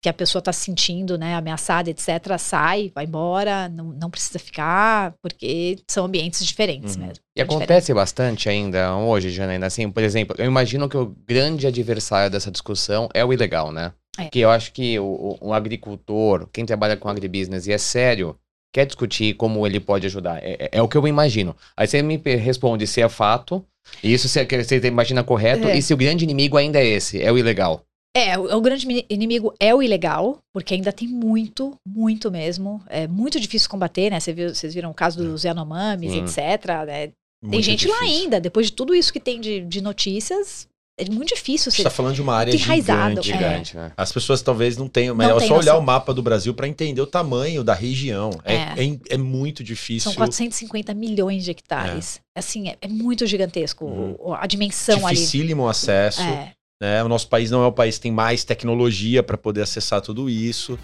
que 0.04 0.10
a 0.10 0.14
pessoa 0.14 0.40
está 0.42 0.52
se 0.52 0.66
sentindo, 0.66 1.18
né, 1.18 1.34
ameaçada, 1.34 1.90
etc., 1.90 2.38
sai, 2.38 2.92
vai 2.94 3.06
embora, 3.06 3.70
não, 3.70 3.86
não 3.86 4.10
precisa 4.10 4.38
ficar, 4.38 5.14
porque 5.24 5.78
são 5.90 6.04
ambientes 6.06 6.46
diferentes 6.46 6.98
Uhum. 6.98 7.04
mesmo. 7.08 7.24
E 7.38 7.40
São 7.46 7.56
acontece 7.56 7.94
bastante 7.94 8.50
ainda 8.50 8.94
hoje, 8.98 9.30
Janaína, 9.30 9.68
assim, 9.68 9.90
por 9.90 10.04
exemplo, 10.04 10.36
eu 10.38 10.46
imagino 10.46 10.90
que 10.90 10.98
o 10.98 11.06
grande 11.26 11.66
adversário 11.68 12.30
dessa 12.30 12.52
discussão 12.52 13.08
é 13.14 13.24
o 13.24 13.32
ilegal, 13.32 13.72
né? 13.72 13.94
É. 14.20 14.26
Que 14.30 14.40
eu 14.42 14.50
acho 14.50 14.74
que 14.74 15.00
o, 15.00 15.06
o- 15.06 15.38
o 15.48 15.54
agricultor, 15.54 16.50
quem 16.52 16.66
trabalha 16.66 16.98
com 16.98 17.08
agribusiness 17.08 17.66
e 17.68 17.72
é 17.72 17.78
sério, 17.78 18.38
quer 18.74 18.86
discutir 18.86 19.36
como 19.36 19.66
ele 19.66 19.80
pode 19.80 20.06
ajudar. 20.08 20.44
É, 20.44 20.58
é- 20.60 20.70
é 20.74 20.82
o 20.82 20.88
que 20.88 20.98
eu 20.98 21.08
imagino. 21.08 21.56
Aí 21.78 21.88
você 21.88 22.02
me 22.02 22.18
responde 22.18 22.86
se 22.88 23.02
é 23.02 23.08
fato, 23.08 23.64
e 24.04 24.12
isso 24.14 24.28
você, 24.28 24.44
você 24.46 24.78
imagina 24.88 25.24
correto, 25.24 25.68
É. 25.68 25.78
e 25.78 25.82
se 25.82 25.94
o 25.94 25.98
grande 25.98 26.24
inimigo 26.26 26.58
ainda 26.58 26.80
é 26.80 26.86
esse, 26.86 27.22
é 27.22 27.32
o 27.32 27.38
ilegal. 27.38 27.82
É, 28.16 28.38
o, 28.38 28.58
o 28.58 28.62
grande 28.62 28.86
mi- 28.86 29.06
inimigo 29.10 29.54
é 29.60 29.74
o 29.74 29.82
ilegal, 29.82 30.38
porque 30.54 30.74
ainda 30.76 30.92
tem 30.92 31.08
muito, 31.08 31.76
muito 31.88 32.30
mesmo. 32.32 32.82
É 32.88 33.08
muito 33.08 33.40
difícil 33.40 33.70
combater, 33.70 34.10
né? 34.12 34.20
Você 34.20 34.32
viu- 34.34 34.54
vocês 34.54 34.74
viram 34.74 34.92
o 34.92 34.94
caso 34.94 35.18
dos 35.24 35.44
Yanomamis, 35.44 36.12
Sim. 36.12 36.20
etc. 36.24 36.66
né? 36.86 37.12
Tem 37.50 37.62
gente 37.62 37.88
lá 37.88 37.96
difícil. 38.00 38.22
ainda, 38.22 38.40
depois 38.40 38.68
de 38.68 38.74
tudo 38.74 38.96
isso 38.96 39.12
que 39.12 39.20
tem 39.20 39.42
de, 39.42 39.62
de 39.62 39.82
notícias, 39.82 40.68
é 41.00 41.10
muito 41.10 41.34
difícil. 41.34 41.72
Você 41.72 41.78
está 41.78 41.90
falando 41.90 42.14
de 42.14 42.22
uma 42.22 42.36
área 42.36 42.54
enraizado, 42.54 43.22
gigante. 43.22 43.32
É. 43.32 43.34
Gigante, 43.50 43.78
né? 43.78 43.92
As 43.98 44.12
pessoas 44.12 44.42
talvez 44.44 44.78
não 44.78 44.88
tenham, 44.88 45.16
mas 45.16 45.28
Não 45.28 45.38
é 45.38 45.40
tem 45.40 45.48
só 45.48 45.56
olhar 45.56 45.72
noção. 45.74 45.80
o 45.80 45.86
mapa 45.86 46.14
do 46.14 46.22
Brasil 46.22 46.54
para 46.54 46.68
entender 46.68 47.02
o 47.02 47.08
tamanho 47.08 47.64
da 47.64 47.74
região. 47.74 48.30
É, 48.46 48.54
É. 48.56 48.74
é, 48.78 49.00
é 49.10 49.18
muito 49.18 49.64
difícil. 49.64 50.12
são 50.12 50.16
450 50.18 50.94
milhões 50.94 51.44
de 51.44 51.52
hectares. 51.52 52.20
Assim, 52.38 52.70
é, 52.70 52.78
é 52.80 52.88
muito 52.88 53.26
gigantesco 53.26 53.86
Uhum. 53.86 54.16
o- 54.20 54.34
a 54.34 54.46
dimensão 54.46 55.06
ali. 55.08 55.16
Dificílimo 55.16 55.68
acesso. 55.68 56.22
É. 56.22 56.54
né? 56.82 57.02
O 57.04 57.08
nosso 57.08 57.30
país 57.30 57.50
não 57.50 57.64
é 57.64 57.68
o 57.68 57.72
país 57.72 57.96
que 57.96 58.02
tem 58.02 58.12
mais 58.12 58.44
tecnologia 58.44 59.24
para 59.24 59.38
poder 59.38 59.62
acessar 59.62 60.02
tudo 60.02 60.30
isso. 60.30 60.78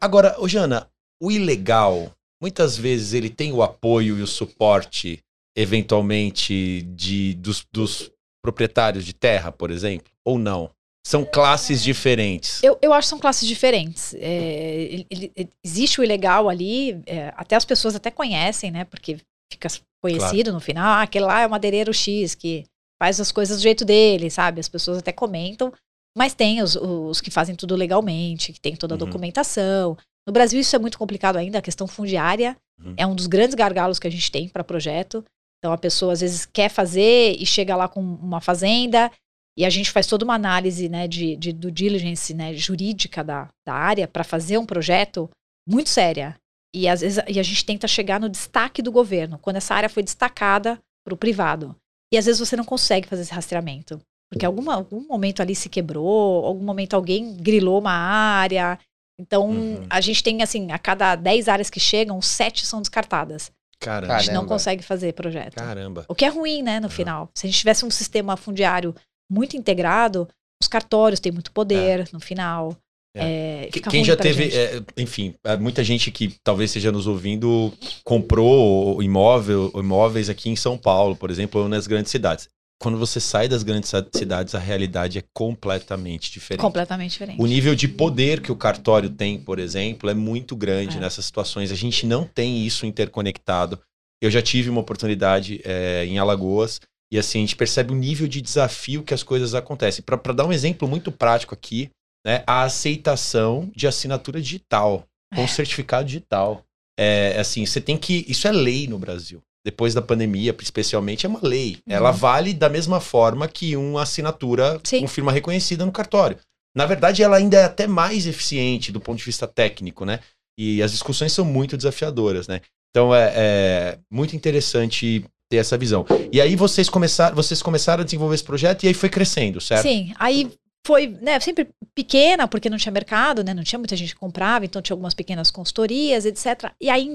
Agora, 0.00 0.36
ô 0.38 0.46
Jana, 0.46 0.86
o 1.22 1.30
ilegal, 1.30 2.10
muitas 2.40 2.76
vezes 2.76 3.14
ele 3.14 3.30
tem 3.30 3.50
o 3.52 3.62
apoio 3.62 4.18
e 4.18 4.22
o 4.22 4.26
suporte, 4.26 5.20
eventualmente, 5.56 6.82
de, 6.94 7.34
dos, 7.34 7.66
dos 7.72 8.10
proprietários 8.42 9.04
de 9.04 9.12
terra, 9.12 9.50
por 9.52 9.70
exemplo? 9.70 10.12
ou 10.26 10.38
não? 10.38 10.70
São 11.06 11.22
classes 11.22 11.82
diferentes. 11.82 12.62
Eu, 12.62 12.78
eu 12.80 12.90
acho 12.94 13.04
que 13.06 13.10
são 13.10 13.18
classes 13.18 13.46
diferentes. 13.46 14.14
É, 14.14 14.88
ele- 14.90 15.06
ele- 15.36 15.50
existe 15.62 16.00
o 16.00 16.04
ilegal 16.04 16.48
ali, 16.48 16.98
é, 17.04 17.30
até 17.36 17.56
as 17.56 17.64
pessoas 17.66 17.94
até 17.94 18.10
conhecem, 18.10 18.70
né? 18.70 18.84
Porque 18.86 19.18
fica 19.52 19.68
conhecido 20.02 20.50
no 20.50 20.60
final. 20.60 20.82
Ah, 20.86 21.02
aquele 21.02 21.26
lá 21.26 21.42
é 21.42 21.46
o 21.46 21.50
madeireiro 21.50 21.92
X 21.92 22.34
que 22.34 22.64
faz 22.98 23.20
as 23.20 23.30
coisas 23.30 23.58
do 23.58 23.62
jeito 23.62 23.84
dele, 23.84 24.30
sabe? 24.30 24.60
As 24.60 24.68
pessoas 24.68 24.96
até 24.96 25.12
comentam. 25.12 25.70
Mas 26.16 26.32
tem 26.32 26.62
os, 26.62 26.74
os 26.74 27.20
que 27.20 27.30
fazem 27.30 27.54
tudo 27.54 27.76
legalmente, 27.76 28.50
que 28.52 28.60
tem 28.60 28.74
toda 28.74 28.94
a 28.94 28.96
Uhum. 28.96 29.04
documentação. 29.04 29.98
No 30.26 30.32
Brasil 30.32 30.58
isso 30.58 30.74
é 30.74 30.78
muito 30.78 30.96
complicado 30.96 31.36
ainda, 31.36 31.58
a 31.58 31.62
questão 31.62 31.86
fundiária 31.86 32.56
Uhum. 32.82 32.94
é 32.96 33.06
um 33.06 33.14
dos 33.14 33.26
grandes 33.26 33.54
gargalos 33.54 33.98
que 33.98 34.06
a 34.06 34.10
gente 34.10 34.30
tem 34.32 34.48
para 34.48 34.64
projeto. 34.64 35.22
Então 35.64 35.72
a 35.72 35.78
pessoa 35.78 36.12
às 36.12 36.20
vezes 36.20 36.44
quer 36.44 36.68
fazer 36.68 37.36
e 37.40 37.46
chega 37.46 37.74
lá 37.74 37.88
com 37.88 37.98
uma 37.98 38.38
fazenda 38.38 39.10
e 39.56 39.64
a 39.64 39.70
gente 39.70 39.90
faz 39.90 40.06
toda 40.06 40.22
uma 40.22 40.34
análise 40.34 40.90
né, 40.90 41.08
de, 41.08 41.36
de 41.36 41.54
due 41.54 41.70
diligence 41.70 42.34
né, 42.34 42.52
jurídica 42.52 43.24
da, 43.24 43.48
da 43.66 43.72
área 43.72 44.06
para 44.06 44.22
fazer 44.22 44.58
um 44.58 44.66
projeto 44.66 45.30
muito 45.66 45.88
séria. 45.88 46.36
E 46.74 46.86
às 46.86 47.00
vezes 47.00 47.24
e 47.26 47.40
a 47.40 47.42
gente 47.42 47.64
tenta 47.64 47.88
chegar 47.88 48.20
no 48.20 48.28
destaque 48.28 48.82
do 48.82 48.92
governo, 48.92 49.38
quando 49.38 49.56
essa 49.56 49.74
área 49.74 49.88
foi 49.88 50.02
destacada 50.02 50.78
para 51.02 51.14
o 51.14 51.16
privado. 51.16 51.74
E 52.12 52.18
às 52.18 52.26
vezes 52.26 52.46
você 52.46 52.56
não 52.56 52.64
consegue 52.64 53.08
fazer 53.08 53.22
esse 53.22 53.32
rastreamento. 53.32 53.98
Porque 54.30 54.44
alguma, 54.44 54.74
algum 54.74 55.08
momento 55.08 55.40
ali 55.40 55.54
se 55.54 55.70
quebrou, 55.70 56.44
algum 56.44 56.62
momento 56.62 56.92
alguém 56.92 57.38
grilou 57.38 57.80
uma 57.80 57.92
área. 57.92 58.78
Então, 59.18 59.48
Uhum. 59.48 59.86
a 59.88 60.02
gente 60.02 60.22
tem, 60.22 60.42
assim, 60.42 60.72
a 60.72 60.78
cada 60.78 61.16
10 61.16 61.48
áreas 61.48 61.70
que 61.70 61.80
chegam, 61.80 62.20
7 62.20 62.66
são 62.66 62.82
descartadas. 62.82 63.50
Caramba. 63.78 64.14
A 64.14 64.18
gente 64.20 64.32
não 64.32 64.46
consegue 64.46 64.82
fazer 64.82 65.12
projeto. 65.12 65.54
Caramba. 65.54 66.04
O 66.08 66.14
que 66.14 66.24
é 66.24 66.28
ruim, 66.28 66.62
né, 66.62 66.80
no 66.80 66.88
final. 66.88 67.30
Se 67.34 67.46
a 67.46 67.50
gente 67.50 67.58
tivesse 67.58 67.84
um 67.84 67.90
sistema 67.90 68.36
fundiário 68.36 68.94
muito 69.30 69.56
integrado, 69.56 70.28
os 70.62 70.68
cartórios 70.68 71.20
têm 71.20 71.32
muito 71.32 71.52
poder 71.52 72.08
no 72.12 72.20
final. 72.20 72.76
É, 73.16 73.68
fica 73.72 73.90
Quem 73.90 74.04
já 74.04 74.16
teve, 74.16 74.48
é, 74.52 74.82
enfim, 74.96 75.36
é, 75.44 75.56
muita 75.56 75.84
gente 75.84 76.10
que 76.10 76.34
talvez 76.42 76.70
esteja 76.70 76.90
nos 76.90 77.06
ouvindo 77.06 77.72
comprou 78.02 79.00
imóvel, 79.00 79.70
imóveis 79.76 80.28
aqui 80.28 80.50
em 80.50 80.56
São 80.56 80.76
Paulo, 80.76 81.14
por 81.14 81.30
exemplo, 81.30 81.62
ou 81.62 81.68
nas 81.68 81.86
grandes 81.86 82.10
cidades. 82.10 82.48
Quando 82.80 82.98
você 82.98 83.18
sai 83.20 83.48
das 83.48 83.62
grandes 83.62 83.90
cidades, 84.14 84.54
a 84.54 84.58
realidade 84.58 85.18
é 85.18 85.22
completamente 85.32 86.30
diferente. 86.30 86.60
completamente 86.60 87.12
diferente. 87.12 87.40
O 87.40 87.46
nível 87.46 87.74
de 87.74 87.88
poder 87.88 88.40
que 88.40 88.52
o 88.52 88.56
cartório 88.56 89.08
tem, 89.08 89.38
por 89.40 89.58
exemplo, 89.58 90.10
é 90.10 90.14
muito 90.14 90.54
grande 90.54 90.96
É. 90.96 91.00
nessas 91.00 91.24
situações. 91.24 91.72
A 91.72 91.76
gente 91.76 92.04
não 92.06 92.24
tem 92.26 92.66
isso 92.66 92.84
interconectado. 92.84 93.80
Eu 94.22 94.30
já 94.30 94.42
tive 94.42 94.70
uma 94.70 94.80
oportunidade 94.80 95.60
é, 95.64 96.04
em 96.04 96.18
Alagoas 96.18 96.80
e 97.12 97.18
assim 97.18 97.38
a 97.38 97.42
gente 97.42 97.56
percebe 97.56 97.92
o 97.92 97.96
nível 97.96 98.26
de 98.26 98.40
desafio 98.42 99.02
que 99.02 99.14
as 99.14 99.22
coisas 99.22 99.54
acontecem. 99.54 100.02
Para 100.04 100.32
dar 100.32 100.46
um 100.46 100.52
exemplo 100.52 100.86
muito 100.88 101.12
prático 101.12 101.54
aqui, 101.54 101.90
né, 102.26 102.42
a 102.46 102.62
aceitação 102.62 103.70
de 103.74 103.86
assinatura 103.86 104.40
digital 104.40 105.06
com 105.34 105.46
certificado 105.48 106.06
digital. 106.06 106.64
É 106.98 107.38
assim, 107.40 107.66
você 107.66 107.80
tem 107.80 107.96
que. 107.96 108.24
Isso 108.28 108.46
é 108.46 108.52
lei 108.52 108.86
no 108.86 108.98
Brasil. 108.98 109.42
Depois 109.64 109.94
da 109.94 110.02
pandemia, 110.02 110.54
especialmente, 110.60 111.24
é 111.24 111.28
uma 111.28 111.40
lei. 111.42 111.78
Ela 111.88 112.10
Uhum. 112.10 112.16
vale 112.16 112.52
da 112.52 112.68
mesma 112.68 113.00
forma 113.00 113.48
que 113.48 113.76
uma 113.76 114.02
assinatura 114.02 114.78
Sim. 114.84 115.00
com 115.00 115.08
firma 115.08 115.32
reconhecida 115.32 115.86
no 115.86 115.92
cartório. 115.92 116.36
Na 116.76 116.84
verdade, 116.86 117.22
ela 117.22 117.36
ainda 117.36 117.56
é 117.56 117.64
até 117.64 117.86
mais 117.86 118.26
eficiente 118.26 118.92
do 118.92 119.00
ponto 119.00 119.18
de 119.18 119.24
vista 119.24 119.46
técnico, 119.46 120.04
né? 120.04 120.20
E 120.58 120.82
as 120.82 120.92
discussões 120.92 121.32
são 121.32 121.44
muito 121.44 121.76
desafiadoras, 121.76 122.46
né? 122.46 122.60
Então 122.90 123.14
é, 123.14 123.32
é 123.34 123.98
muito 124.10 124.36
interessante 124.36 125.24
ter 125.50 125.56
essa 125.58 125.78
visão. 125.78 126.04
E 126.32 126.40
aí 126.40 126.54
vocês 126.56 126.88
começaram, 126.88 127.34
vocês 127.34 127.62
começaram 127.62 128.02
a 128.02 128.04
desenvolver 128.04 128.34
esse 128.34 128.44
projeto 128.44 128.84
e 128.84 128.88
aí 128.88 128.94
foi 128.94 129.08
crescendo, 129.08 129.60
certo? 129.60 129.82
Sim, 129.82 130.12
aí 130.18 130.50
foi, 130.86 131.06
né, 131.22 131.40
sempre 131.40 131.68
pequena, 131.94 132.46
porque 132.46 132.68
não 132.68 132.76
tinha 132.76 132.92
mercado, 132.92 133.42
né, 133.42 133.54
não 133.54 133.62
tinha 133.64 133.78
muita 133.78 133.96
gente 133.96 134.12
que 134.14 134.20
comprava, 134.20 134.64
então 134.64 134.82
tinha 134.82 134.94
algumas 134.94 135.14
pequenas 135.14 135.50
consultorias, 135.50 136.24
etc. 136.26 136.72
E 136.80 136.90
aí 136.90 137.04
em 137.04 137.14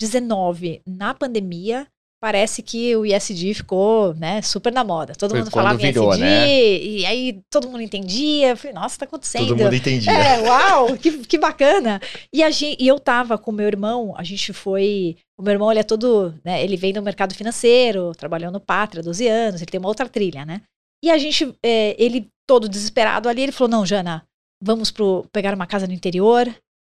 2019, 0.00 0.82
na 0.86 1.14
pandemia, 1.14 1.86
parece 2.20 2.62
que 2.62 2.94
o 2.94 3.06
ISD 3.06 3.54
ficou, 3.54 4.14
né, 4.14 4.42
super 4.42 4.72
na 4.72 4.84
moda. 4.84 5.14
Todo 5.14 5.30
Foi 5.30 5.40
mundo 5.40 5.50
falava 5.50 5.80
em 5.80 5.86
virou, 5.86 6.12
ISD, 6.12 6.22
né? 6.22 6.78
e 6.78 7.06
aí 7.06 7.40
todo 7.50 7.68
mundo 7.68 7.82
entendia. 7.82 8.50
Eu 8.50 8.56
falei, 8.56 8.74
nossa, 8.74 8.98
tá 8.98 9.04
acontecendo. 9.06 9.48
Todo 9.48 9.58
mundo 9.58 9.74
entendia. 9.74 10.12
É, 10.12 10.40
uau, 10.42 10.96
que, 10.96 11.18
que 11.26 11.38
bacana. 11.38 12.00
E, 12.32 12.42
a 12.42 12.50
gente, 12.50 12.82
e 12.82 12.86
eu 12.86 13.00
tava 13.00 13.38
com 13.38 13.50
meu 13.50 13.66
irmão, 13.66 14.14
a 14.16 14.22
gente 14.22 14.52
foi. 14.52 15.16
O 15.38 15.42
meu 15.42 15.52
irmão, 15.52 15.70
ele 15.70 15.80
é 15.80 15.84
todo. 15.84 16.34
Né, 16.44 16.62
ele 16.62 16.76
vem 16.76 16.92
do 16.92 17.02
mercado 17.02 17.34
financeiro, 17.34 18.12
trabalhou 18.14 18.52
no 18.52 18.60
Pátria 18.60 19.00
há 19.00 19.04
12 19.04 19.26
anos, 19.26 19.62
ele 19.62 19.70
tem 19.70 19.80
uma 19.80 19.88
outra 19.88 20.08
trilha, 20.08 20.44
né? 20.44 20.60
E 21.02 21.10
a 21.10 21.16
gente, 21.16 21.54
é, 21.62 21.96
ele 21.98 22.28
todo 22.46 22.68
desesperado 22.68 23.28
ali, 23.28 23.42
ele 23.42 23.52
falou: 23.52 23.70
não, 23.70 23.86
Jana, 23.86 24.22
vamos 24.62 24.90
pro, 24.90 25.24
pegar 25.32 25.54
uma 25.54 25.66
casa 25.66 25.86
no 25.86 25.94
interior. 25.94 26.46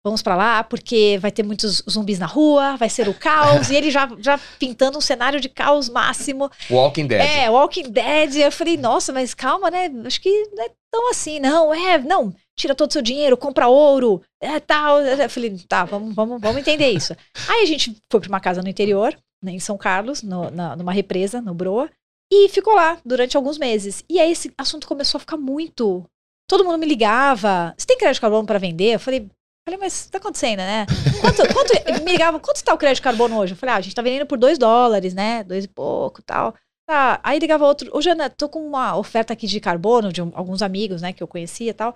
Vamos 0.06 0.20
pra 0.20 0.36
lá, 0.36 0.62
porque 0.62 1.16
vai 1.18 1.32
ter 1.32 1.42
muitos 1.42 1.82
zumbis 1.88 2.18
na 2.18 2.26
rua, 2.26 2.76
vai 2.76 2.90
ser 2.90 3.08
o 3.08 3.14
caos. 3.14 3.70
e 3.72 3.74
ele 3.74 3.90
já, 3.90 4.06
já 4.18 4.38
pintando 4.58 4.98
um 4.98 5.00
cenário 5.00 5.40
de 5.40 5.48
caos 5.48 5.88
máximo. 5.88 6.50
Walking 6.70 7.06
Dead. 7.06 7.22
É, 7.22 7.48
Walking 7.48 7.90
Dead. 7.90 8.36
Eu 8.36 8.52
falei, 8.52 8.76
nossa, 8.76 9.14
mas 9.14 9.32
calma, 9.32 9.70
né? 9.70 9.90
Acho 10.04 10.20
que 10.20 10.30
não 10.54 10.62
é 10.64 10.70
tão 10.92 11.10
assim, 11.10 11.40
não. 11.40 11.72
É, 11.72 11.96
não. 11.98 12.34
Tira 12.54 12.74
todo 12.74 12.90
o 12.90 12.92
seu 12.92 13.00
dinheiro, 13.00 13.34
compra 13.36 13.66
ouro, 13.66 14.20
é 14.42 14.60
tal. 14.60 15.00
Eu 15.00 15.28
falei, 15.30 15.56
tá, 15.66 15.84
vamos, 15.86 16.14
vamos, 16.14 16.38
vamos 16.38 16.58
entender 16.58 16.90
isso. 16.90 17.16
Aí 17.48 17.62
a 17.62 17.66
gente 17.66 17.96
foi 18.12 18.20
pra 18.20 18.28
uma 18.28 18.40
casa 18.40 18.60
no 18.62 18.68
interior, 18.68 19.16
né, 19.42 19.52
em 19.52 19.58
São 19.58 19.78
Carlos, 19.78 20.22
no- 20.22 20.50
na- 20.50 20.76
numa 20.76 20.92
represa, 20.92 21.40
no 21.40 21.54
Broa, 21.54 21.90
e 22.30 22.48
ficou 22.50 22.74
lá 22.74 22.98
durante 23.06 23.38
alguns 23.38 23.56
meses. 23.56 24.04
E 24.08 24.20
aí 24.20 24.30
esse 24.32 24.52
assunto 24.58 24.86
começou 24.86 25.16
a 25.18 25.20
ficar 25.20 25.36
muito. 25.38 26.04
Todo 26.48 26.62
mundo 26.64 26.76
me 26.78 26.86
ligava. 26.86 27.74
Você 27.76 27.86
tem 27.86 27.96
crédito 27.96 28.20
carbono 28.20 28.46
pra 28.46 28.58
vender? 28.58 28.94
Eu 28.94 29.00
falei. 29.00 29.26
Falei, 29.66 29.78
mas 29.80 30.06
tá 30.08 30.18
acontecendo, 30.18 30.58
né? 30.58 30.84
Quanto, 31.22 31.54
quanto, 31.54 32.02
me 32.04 32.12
ligava, 32.12 32.38
quanto 32.38 32.56
está 32.56 32.74
o 32.74 32.78
crédito 32.78 32.96
de 32.96 33.02
carbono 33.02 33.38
hoje? 33.38 33.54
Eu 33.54 33.56
falei, 33.56 33.74
ah, 33.74 33.78
a 33.78 33.80
gente 33.80 33.94
tá 33.94 34.02
vendendo 34.02 34.26
por 34.26 34.36
2 34.36 34.58
dólares, 34.58 35.14
né? 35.14 35.42
Dois 35.42 35.64
e 35.64 35.68
pouco 35.68 36.20
tal. 36.22 36.54
Tá, 36.86 37.18
aí 37.24 37.38
ligava 37.38 37.64
outro, 37.66 37.88
ô 37.96 38.02
Jana, 38.02 38.28
tô 38.28 38.46
com 38.46 38.58
uma 38.66 38.94
oferta 38.94 39.32
aqui 39.32 39.46
de 39.46 39.58
carbono 39.58 40.12
de 40.12 40.20
um- 40.20 40.30
alguns 40.34 40.60
amigos, 40.60 41.00
né, 41.00 41.14
que 41.14 41.22
eu 41.22 41.26
conhecia 41.26 41.70
e 41.70 41.72
tal. 41.72 41.94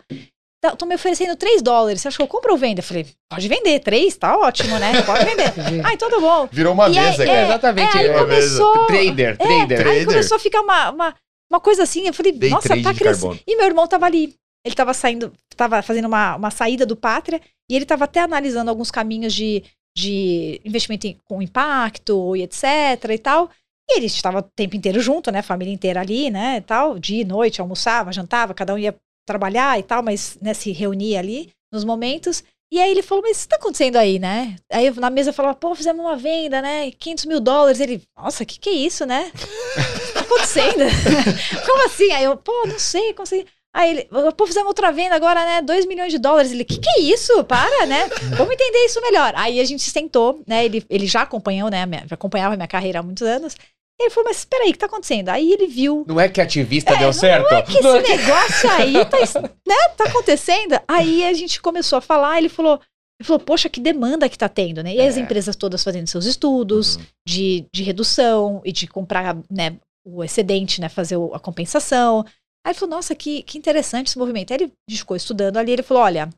Tá, 0.63 0.75
Tô 0.75 0.87
me 0.87 0.95
oferecendo 0.95 1.37
3 1.37 1.61
dólares, 1.61 2.01
você 2.01 2.09
acha 2.09 2.17
que 2.17 2.23
eu 2.23 2.27
compro 2.27 2.53
ou 2.53 2.57
vendo? 2.59 2.79
Eu 2.79 2.83
falei, 2.83 3.07
pode 3.31 3.47
vender, 3.49 3.81
3, 3.81 4.17
tá 4.17 4.35
ótimo, 4.39 4.79
né? 4.79 5.03
Pode 5.03 5.27
vender. 5.27 5.53
ah, 5.85 5.93
então 5.93 6.09
tá 6.09 6.19
bom. 6.19 6.49
Virou 6.51 6.73
uma 6.73 6.89
E 6.89 6.99
aí, 6.99 7.11
mesa, 7.11 7.23
é, 7.23 7.27
cara. 7.27 7.43
exatamente. 7.45 7.97
É, 7.99 8.01
aí 8.01 8.07
É, 8.09 8.19
começou... 8.19 8.87
Trader, 8.87 9.37
trader. 9.37 9.61
Aí 9.61 9.67
Trader. 9.85 10.07
começou 10.07 10.37
a 10.37 10.41
ficar 10.41 10.63
uma, 10.63 10.91
uma, 10.91 11.15
uma 11.53 11.61
coisa 11.61 11.83
assim, 11.83 12.07
eu 12.07 12.15
falei, 12.15 12.33
Day 12.33 12.49
nossa, 12.49 12.69
tá 12.83 12.95
crescendo. 12.95 13.39
E 13.47 13.57
meu 13.57 13.67
irmão 13.67 13.87
tava 13.87 14.07
ali. 14.07 14.35
Ele 14.69 14.75
tava 14.77 14.95
saindo, 14.95 15.33
tava 15.57 15.83
fazendo 15.83 16.07
uma, 16.07 16.37
uma 16.37 16.51
saída 16.51 16.85
do 16.87 16.97
Pátria, 16.97 17.41
e 17.71 17.75
ele 17.77 17.87
tava 17.87 18.05
até 18.05 18.21
analisando 18.21 18.71
alguns 18.71 18.91
caminhos 18.91 19.35
de, 19.35 19.65
de 19.97 20.61
investimento 20.65 21.07
em- 21.07 21.19
com 21.25 21.43
impacto 21.43 22.37
e 22.37 22.43
etc 22.43 22.65
e 23.11 23.19
tal. 23.19 23.51
E 23.91 23.97
ele 23.97 24.07
estava 24.07 24.39
o 24.41 24.43
tempo 24.43 24.77
inteiro 24.77 25.01
junto, 25.01 25.31
né? 25.31 25.41
Família 25.43 25.73
inteira 25.73 26.01
ali, 26.01 26.31
né? 26.31 26.61
Tal, 26.61 26.99
dia 26.99 27.23
e 27.23 27.25
noite, 27.25 27.61
almoçava, 27.61 28.13
jantava, 28.13 28.53
cada 28.55 28.75
um 28.75 28.79
ia 28.79 28.95
trabalhar 29.27 29.79
e 29.79 29.83
tal, 29.83 30.03
mas 30.03 30.39
né, 30.41 30.55
se 30.55 30.73
reunia 30.73 31.19
ali 31.19 31.51
nos 31.73 31.85
momentos. 31.85 32.43
E 32.71 32.79
aí 32.81 32.91
ele 32.91 33.03
falou, 33.03 33.23
mas 33.23 33.39
o 33.39 33.43
que 33.43 33.49
tá 33.49 33.57
acontecendo 33.57 33.97
aí, 33.97 34.19
né? 34.19 34.57
Aí 34.71 34.91
na 35.01 35.09
mesa 35.09 35.31
eu 35.31 35.35
falava, 35.35 35.55
pô, 35.55 35.75
fizemos 35.75 36.05
uma 36.05 36.17
venda, 36.17 36.61
né? 36.61 36.91
500 36.91 37.25
mil 37.25 37.41
dólares. 37.41 37.81
Ele, 37.81 38.03
nossa, 38.17 38.45
que 38.45 38.59
que 38.59 38.69
é 38.69 38.73
isso, 38.75 39.07
né? 39.07 39.33
O 39.35 40.07
que 40.07 40.13
tá 40.13 40.21
acontecendo? 40.21 40.85
Como 41.67 41.87
assim? 41.87 42.11
Aí 42.13 42.25
eu, 42.25 42.37
pô, 42.37 42.67
não 42.67 42.79
sei, 42.79 43.15
assim? 43.19 43.45
Aí 43.75 43.91
ele, 43.91 44.09
pô, 44.37 44.47
fizemos 44.47 44.69
outra 44.69 44.91
venda 44.91 45.15
agora, 45.15 45.45
né? 45.45 45.63
2 45.63 45.87
milhões 45.87 46.11
de 46.11 46.19
dólares. 46.19 46.51
Ele, 46.51 46.65
que 46.65 46.79
que 46.79 46.89
é 46.89 47.01
isso? 47.01 47.45
Para, 47.45 47.87
né? 47.87 48.07
Vamos 48.37 48.53
entender 48.55 48.85
isso 48.87 49.01
melhor. 49.01 49.33
Aí 49.37 49.61
a 49.61 49.65
gente 49.65 49.83
se 49.83 49.91
sentou, 49.91 50.43
né? 50.47 50.65
Ele, 50.65 50.85
ele 50.89 51.07
já 51.07 51.23
acompanhou, 51.23 51.69
né? 51.71 51.85
minha- 51.87 52.07
já 52.07 52.15
acompanhava 52.15 52.55
a 52.55 52.57
minha 52.57 52.67
carreira 52.69 53.01
há 53.01 53.03
muitos 53.03 53.23
anos. 53.23 53.55
Ele 54.01 54.11
falou, 54.11 54.29
mas 54.29 54.39
espera 54.39 54.63
aí, 54.65 54.71
o 54.71 54.73
que 54.73 54.79
tá 54.79 54.87
acontecendo? 54.87 55.29
Aí 55.29 55.53
ele 55.53 55.67
viu 55.67 56.05
Não 56.07 56.21
é 56.21 56.29
que 56.29 56.41
ativista 56.41 56.93
É, 56.95 56.99
deu 56.99 57.07
não 57.09 57.13
certo? 57.13 57.49
que 57.65 57.79
esse 57.79 58.17
negócio 58.17 58.71
aí 58.71 59.05
tá, 59.05 59.19
né, 59.67 59.75
tá 59.97 60.05
acontecendo. 60.05 60.81
Aí 60.87 61.25
a 61.25 61.33
gente 61.33 61.61
começou 61.61 61.99
a 61.99 62.01
falar, 62.01 62.39
ele 62.39 62.49
falou, 62.49 62.81
ele 63.21 63.27
falou, 63.27 63.41
poxa, 63.41 63.69
que 63.69 63.81
demanda 63.81 64.29
que 64.29 64.39
tá 64.39 64.49
tendo, 64.49 64.85
né? 64.85 64.95
E 64.95 65.01
as 65.01 65.17
É. 65.17 65.21
empresas 65.21 65.57
todas 65.57 65.83
fazendo 65.83 66.07
seus 66.07 66.27
estudos 66.27 66.95
Uhum. 66.95 67.03
de, 67.27 67.67
de 67.75 67.83
redução 67.83 68.63
e 68.65 68.71
de 68.71 68.87
comprar, 68.87 69.37
né, 69.51 69.77
o 70.07 70.23
excedente, 70.23 70.81
né, 70.81 70.89
fazer 70.89 71.17
a 71.35 71.39
compensação. 71.41 72.25
Aí 72.65 72.73
ele 72.73 72.79
falou, 72.79 72.97
nossa, 72.97 73.15
que, 73.15 73.43
que 73.43 73.59
interessante 73.59 74.09
esse 74.09 74.19
movimento. 74.19 74.53
Aí 74.53 74.59
ele, 74.61 74.73
ficou 74.91 75.17
estudando 75.17 75.57
ali, 75.57 75.73
ele 75.73 75.83
falou, 75.83 76.03
olha, 76.03 76.29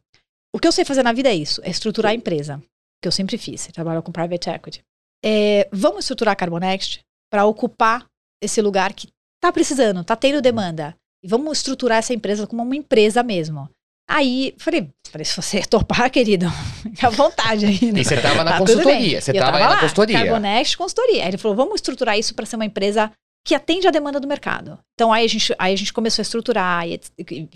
o 0.54 0.58
que 0.58 0.66
eu 0.66 0.72
sei 0.72 0.84
fazer 0.84 1.02
na 1.02 1.12
vida 1.12 1.28
é 1.28 1.34
isso, 1.34 1.60
é 1.64 1.70
estruturar 1.70 2.12
a 2.12 2.14
empresa, 2.14 2.62
que 3.02 3.08
eu 3.08 3.12
sempre 3.12 3.38
fiz, 3.38 3.66
eu 3.66 3.72
trabalho 3.72 4.02
com 4.02 4.12
private 4.12 4.50
equity. 4.50 4.82
É, 5.24 5.68
vamos 5.72 6.04
estruturar 6.04 6.32
a 6.32 6.36
Carbonext 6.36 7.00
para 7.30 7.44
ocupar 7.44 8.06
esse 8.42 8.60
lugar 8.60 8.92
que 8.92 9.08
tá 9.40 9.52
precisando, 9.52 10.02
tá 10.04 10.16
tendo 10.16 10.40
demanda. 10.40 10.94
E 11.22 11.28
vamos 11.28 11.58
estruturar 11.58 11.98
essa 11.98 12.14
empresa 12.14 12.46
como 12.46 12.62
uma 12.62 12.76
empresa 12.76 13.22
mesmo. 13.22 13.68
Aí, 14.08 14.54
falei, 14.58 14.90
falei, 15.08 15.24
se 15.24 15.36
você 15.36 15.62
topar, 15.68 16.10
querido, 16.10 16.46
fica 16.82 17.06
à 17.06 17.10
vontade 17.10 17.66
aí, 17.66 17.92
né? 17.92 18.00
E 18.00 18.04
você 18.04 18.20
tava 18.20 18.42
na 18.42 18.52
Tá 18.52 18.58
consultoria. 18.58 19.20
Você 19.20 19.30
E 19.30 19.36
eu 19.36 19.44
tava 19.44 19.58
aí 19.58 19.62
na 19.62 19.80
consultoria. 19.80 20.18
Carbonext, 20.18 20.76
consultoria. 20.76 21.22
Aí 21.22 21.28
ele 21.28 21.38
falou, 21.38 21.56
vamos 21.56 21.76
estruturar 21.76 22.18
isso 22.18 22.34
para 22.34 22.46
ser 22.46 22.56
uma 22.56 22.64
empresa 22.64 23.12
que 23.44 23.54
atende 23.54 23.86
à 23.86 23.90
demanda 23.90 24.20
do 24.20 24.28
mercado. 24.28 24.78
Então 24.94 25.12
aí 25.12 25.24
a 25.24 25.28
gente, 25.28 25.54
aí 25.58 25.72
a 25.72 25.76
gente 25.76 25.92
começou 25.92 26.20
a 26.20 26.24
estruturar 26.24 26.84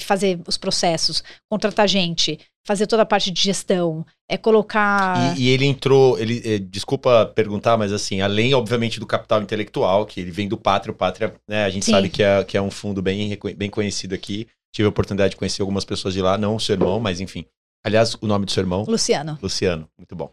fazer 0.00 0.40
os 0.46 0.56
processos, 0.56 1.22
contratar 1.48 1.88
gente, 1.88 2.38
fazer 2.66 2.86
toda 2.86 3.02
a 3.02 3.06
parte 3.06 3.30
de 3.30 3.40
gestão, 3.40 4.04
é 4.28 4.36
colocar. 4.36 5.36
E, 5.36 5.42
e 5.42 5.48
ele 5.48 5.66
entrou, 5.66 6.18
ele, 6.18 6.40
eh, 6.44 6.58
desculpa 6.58 7.26
perguntar, 7.34 7.76
mas 7.76 7.92
assim, 7.92 8.22
além, 8.22 8.54
obviamente, 8.54 8.98
do 8.98 9.06
capital 9.06 9.42
intelectual, 9.42 10.06
que 10.06 10.20
ele 10.20 10.30
vem 10.30 10.48
do 10.48 10.56
Pátria, 10.56 10.92
o 10.92 10.96
Pátria, 10.96 11.34
né, 11.46 11.64
a 11.64 11.70
gente 11.70 11.84
Sim. 11.84 11.92
sabe 11.92 12.08
que 12.08 12.22
é, 12.22 12.42
que 12.42 12.56
é 12.56 12.62
um 12.62 12.70
fundo 12.70 13.02
bem, 13.02 13.38
bem 13.56 13.70
conhecido 13.70 14.14
aqui. 14.14 14.48
Tive 14.72 14.86
a 14.86 14.88
oportunidade 14.88 15.32
de 15.32 15.36
conhecer 15.36 15.62
algumas 15.62 15.84
pessoas 15.84 16.14
de 16.14 16.22
lá, 16.22 16.36
não 16.38 16.56
o 16.56 16.60
seu 16.60 16.74
irmão, 16.74 16.98
mas 16.98 17.20
enfim. 17.20 17.44
Aliás, 17.84 18.16
o 18.20 18.26
nome 18.26 18.46
do 18.46 18.50
seu 18.50 18.62
irmão, 18.62 18.84
Luciano. 18.88 19.38
Luciano, 19.42 19.88
muito 19.98 20.16
bom. 20.16 20.32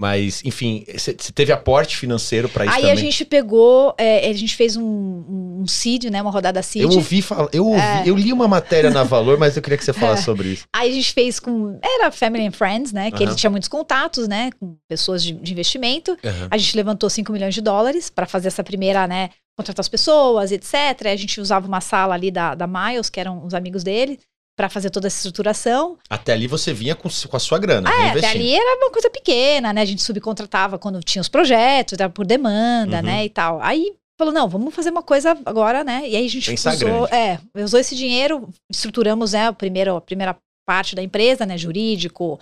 Mas, 0.00 0.40
enfim, 0.44 0.84
você 0.96 1.12
teve 1.34 1.50
aporte 1.50 1.96
financeiro 1.96 2.48
para 2.48 2.64
isso 2.64 2.74
Aí 2.74 2.82
também? 2.82 2.92
a 2.92 2.96
gente 2.96 3.24
pegou, 3.24 3.92
é, 3.98 4.28
a 4.28 4.32
gente 4.32 4.54
fez 4.54 4.76
um, 4.76 4.84
um, 4.84 5.66
seed, 5.66 6.04
né? 6.04 6.22
Uma 6.22 6.30
rodada 6.30 6.62
seed. 6.62 6.84
Eu 6.84 6.90
ouvi 6.92 7.20
falar, 7.20 7.48
eu, 7.52 7.66
ouvi, 7.66 7.80
É. 7.80 8.04
eu 8.06 8.14
li 8.16 8.32
uma 8.32 8.46
matéria 8.46 8.90
na 8.90 9.02
Valor, 9.02 9.36
mas 9.38 9.56
eu 9.56 9.62
queria 9.62 9.76
que 9.76 9.84
você 9.84 9.92
falasse 10.22 10.22
sobre 10.22 10.50
isso. 10.50 10.66
Aí 10.72 10.90
a 10.90 10.94
gente 10.94 11.12
fez 11.12 11.40
com. 11.40 11.80
Era 11.82 12.12
Family 12.12 12.46
and 12.46 12.52
Friends, 12.52 12.92
né? 12.92 13.10
Que 13.10 13.24
Aham. 13.24 13.32
ele 13.32 13.34
tinha 13.34 13.50
muitos 13.50 13.68
contatos, 13.68 14.28
né? 14.28 14.50
Com 14.60 14.76
pessoas 14.88 15.20
de, 15.22 15.32
de 15.32 15.50
investimento. 15.52 16.16
Aham. 16.24 16.46
A 16.48 16.56
gente 16.56 16.76
levantou 16.76 17.10
5 17.10 17.32
milhões 17.32 17.54
de 17.54 17.60
dólares 17.60 18.08
para 18.08 18.24
fazer 18.24 18.46
essa 18.48 18.62
primeira, 18.62 19.04
né? 19.08 19.30
Contratar 19.56 19.80
as 19.80 19.88
pessoas, 19.88 20.52
etc. 20.52 21.06
A 21.06 21.16
gente 21.16 21.40
usava 21.40 21.66
uma 21.66 21.80
sala 21.80 22.14
ali 22.14 22.30
da, 22.30 22.54
da 22.54 22.68
Miles, 22.68 23.10
que 23.10 23.18
eram 23.18 23.44
os 23.44 23.52
amigos 23.52 23.82
dele, 23.82 24.20
para 24.58 24.68
fazer 24.68 24.90
toda 24.90 25.06
essa 25.06 25.18
estruturação. 25.18 25.96
Até 26.10 26.32
ali 26.32 26.48
você 26.48 26.74
vinha 26.74 26.96
com, 26.96 27.08
com 27.08 27.36
a 27.36 27.38
sua 27.38 27.60
grana, 27.60 27.88
É, 27.88 28.10
até 28.10 28.26
ali 28.26 28.52
era 28.56 28.76
uma 28.82 28.90
coisa 28.90 29.08
pequena, 29.08 29.72
né? 29.72 29.82
A 29.82 29.84
gente 29.84 30.02
subcontratava 30.02 30.76
quando 30.80 31.00
tinha 31.00 31.22
os 31.22 31.28
projetos, 31.28 31.92
era 31.96 32.10
por 32.10 32.26
demanda, 32.26 32.96
Uhum. 32.96 33.02
né? 33.04 33.24
E 33.24 33.30
tal. 33.30 33.60
Aí 33.62 33.94
falou, 34.18 34.34
não, 34.34 34.48
vamos 34.48 34.74
fazer 34.74 34.90
uma 34.90 35.02
coisa 35.02 35.38
agora, 35.46 35.84
né? 35.84 36.02
E 36.08 36.16
aí 36.16 36.26
a 36.26 36.28
gente 36.28 36.50
Pensar 36.50 36.74
usou, 36.74 37.06
grande. 37.06 37.14
é, 37.14 37.38
usou 37.62 37.78
esse 37.78 37.94
dinheiro, 37.94 38.48
estruturamos, 38.68 39.32
né, 39.32 39.48
o 39.48 39.54
primeiro, 39.54 39.94
a 39.94 40.00
primeira 40.00 40.36
parte 40.66 40.96
da 40.96 41.02
empresa, 41.04 41.46
né? 41.46 41.56
Jurídico, 41.56 42.40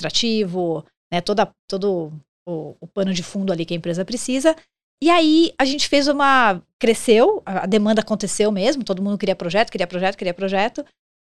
administrativo, 0.00 0.84
né? 1.10 1.22
Toda, 1.22 1.48
todo 1.68 2.12
o, 2.46 2.76
o 2.80 2.86
pano 2.86 3.14
de 3.14 3.22
fundo 3.22 3.50
ali 3.52 3.64
que 3.64 3.72
a 3.72 3.76
empresa 3.76 4.04
precisa. 4.04 4.54
E 5.02 5.10
aí 5.10 5.52
a 5.58 5.64
gente 5.64 5.88
fez 5.88 6.06
uma. 6.08 6.60
cresceu, 6.78 7.42
a 7.46 7.66
demanda 7.66 8.00
aconteceu 8.02 8.50
mesmo, 8.52 8.84
todo 8.84 9.02
mundo 9.02 9.18
queria 9.18 9.34
projeto, 9.36 9.70
queria 9.70 9.86
projeto, 9.86 10.16
queria 10.16 10.34
projeto. 10.34 10.84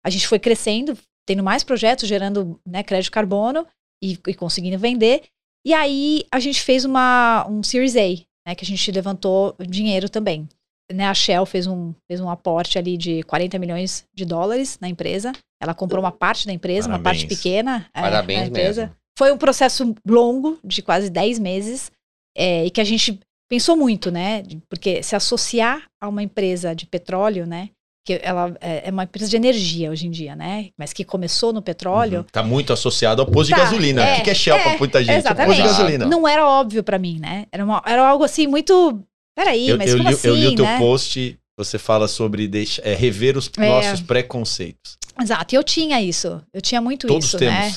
A 0.09 0.11
gente 0.11 0.27
foi 0.27 0.39
crescendo, 0.39 0.97
tendo 1.27 1.43
mais 1.43 1.63
projetos, 1.63 2.09
gerando 2.09 2.59
né, 2.67 2.83
crédito 2.83 3.13
carbono 3.13 3.67
e, 4.03 4.19
e 4.27 4.33
conseguindo 4.33 4.79
vender. 4.79 5.25
E 5.67 5.75
aí 5.75 6.25
a 6.33 6.41
gente 6.41 6.63
fez 6.63 6.87
uma, 6.87 7.47
um 7.47 7.63
Series 7.63 7.95
A, 7.95 8.09
né, 8.49 8.55
que 8.55 8.65
a 8.65 8.67
gente 8.67 8.91
levantou 8.91 9.55
dinheiro 9.61 10.09
também. 10.09 10.49
Né, 10.91 11.07
a 11.07 11.13
Shell 11.13 11.45
fez 11.45 11.67
um, 11.67 11.93
fez 12.11 12.19
um 12.23 12.31
aporte 12.31 12.79
ali 12.79 12.97
de 12.97 13.23
40 13.25 13.59
milhões 13.59 14.07
de 14.17 14.25
dólares 14.25 14.79
na 14.81 14.89
empresa. 14.89 15.33
Ela 15.61 15.75
comprou 15.75 16.03
uma 16.03 16.11
parte 16.11 16.47
da 16.47 16.55
empresa, 16.55 16.89
uma 16.89 16.99
parte 16.99 17.27
Parabéns. 17.27 17.39
pequena 17.39 17.87
é, 17.93 18.01
Parabéns 18.01 18.41
da 18.41 18.47
empresa. 18.47 18.81
mesmo. 18.85 18.97
Foi 19.19 19.31
um 19.31 19.37
processo 19.37 19.95
longo, 20.07 20.59
de 20.65 20.81
quase 20.81 21.11
10 21.11 21.39
meses, 21.39 21.93
é, 22.35 22.65
e 22.65 22.71
que 22.71 22.81
a 22.81 22.85
gente 22.85 23.21
pensou 23.51 23.77
muito, 23.77 24.11
né? 24.11 24.43
Porque 24.71 25.03
se 25.03 25.15
associar 25.15 25.87
a 26.01 26.09
uma 26.09 26.23
empresa 26.23 26.75
de 26.75 26.87
petróleo, 26.87 27.45
né? 27.45 27.69
Que 28.09 28.21
ela 28.23 28.57
é 28.61 28.89
é 28.89 28.91
uma 28.91 29.05
empresa 29.05 29.29
de 29.29 29.37
energia 29.37 29.91
hoje 29.91 30.07
em 30.07 30.11
dia, 30.11 30.35
né? 30.35 30.71
Mas 30.79 30.95
que 30.95 31.05
começou 31.05 31.53
no 31.53 31.61
petróleo. 31.61 32.21
Uhum. 32.21 32.25
Tá 32.33 32.43
muito 32.43 32.73
associado 32.73 33.21
ao 33.21 33.27
posto 33.29 33.51
Tá, 33.51 33.57
de 33.57 33.63
gasolina. 33.65 34.03
é, 34.03 34.13
o 34.15 34.17
que 34.17 34.23
que 34.23 34.31
é 34.31 34.35
Shell 34.35 34.57
é, 34.57 34.63
pra 34.63 34.79
muita 34.79 35.01
gente? 35.05 35.11
É 35.11 35.15
posto 35.17 35.27
Exatamente. 35.27 35.57
de 35.57 35.63
gasolina. 35.63 36.07
Não 36.07 36.27
era 36.27 36.47
óbvio 36.49 36.83
pra 36.83 36.99
mim, 36.99 37.19
né? 37.21 37.45
Era, 37.53 37.63
uma- 37.65 37.83
era 37.87 38.09
algo 38.09 38.25
assim 38.25 38.47
muito. 38.47 38.99
Peraí, 39.37 39.69
eu, 39.69 39.77
mas 39.77 39.91
eu 39.91 39.99
como 39.99 40.09
li, 40.09 40.15
assim, 40.15 40.29
eu 40.29 40.35
li 40.35 40.47
o 40.49 40.55
teu 40.55 40.65
né? 40.65 40.79
post, 40.79 41.39
você 41.57 41.79
fala 41.79 42.09
sobre 42.09 42.49
deixa- 42.49 42.81
é, 42.83 42.95
rever 42.95 43.37
os 43.37 43.51
É. 43.59 43.69
nossos 43.69 44.01
preconceitos. 44.01 44.97
Exato, 45.21 45.55
e 45.55 45.57
eu 45.57 45.63
tinha 45.65 46.01
isso. 46.01 46.41
Eu 46.55 46.61
tinha 46.63 46.81
muito 46.81 47.07
Todos 47.07 47.27
isso, 47.27 47.39
temos. 47.39 47.55
né? 47.55 47.75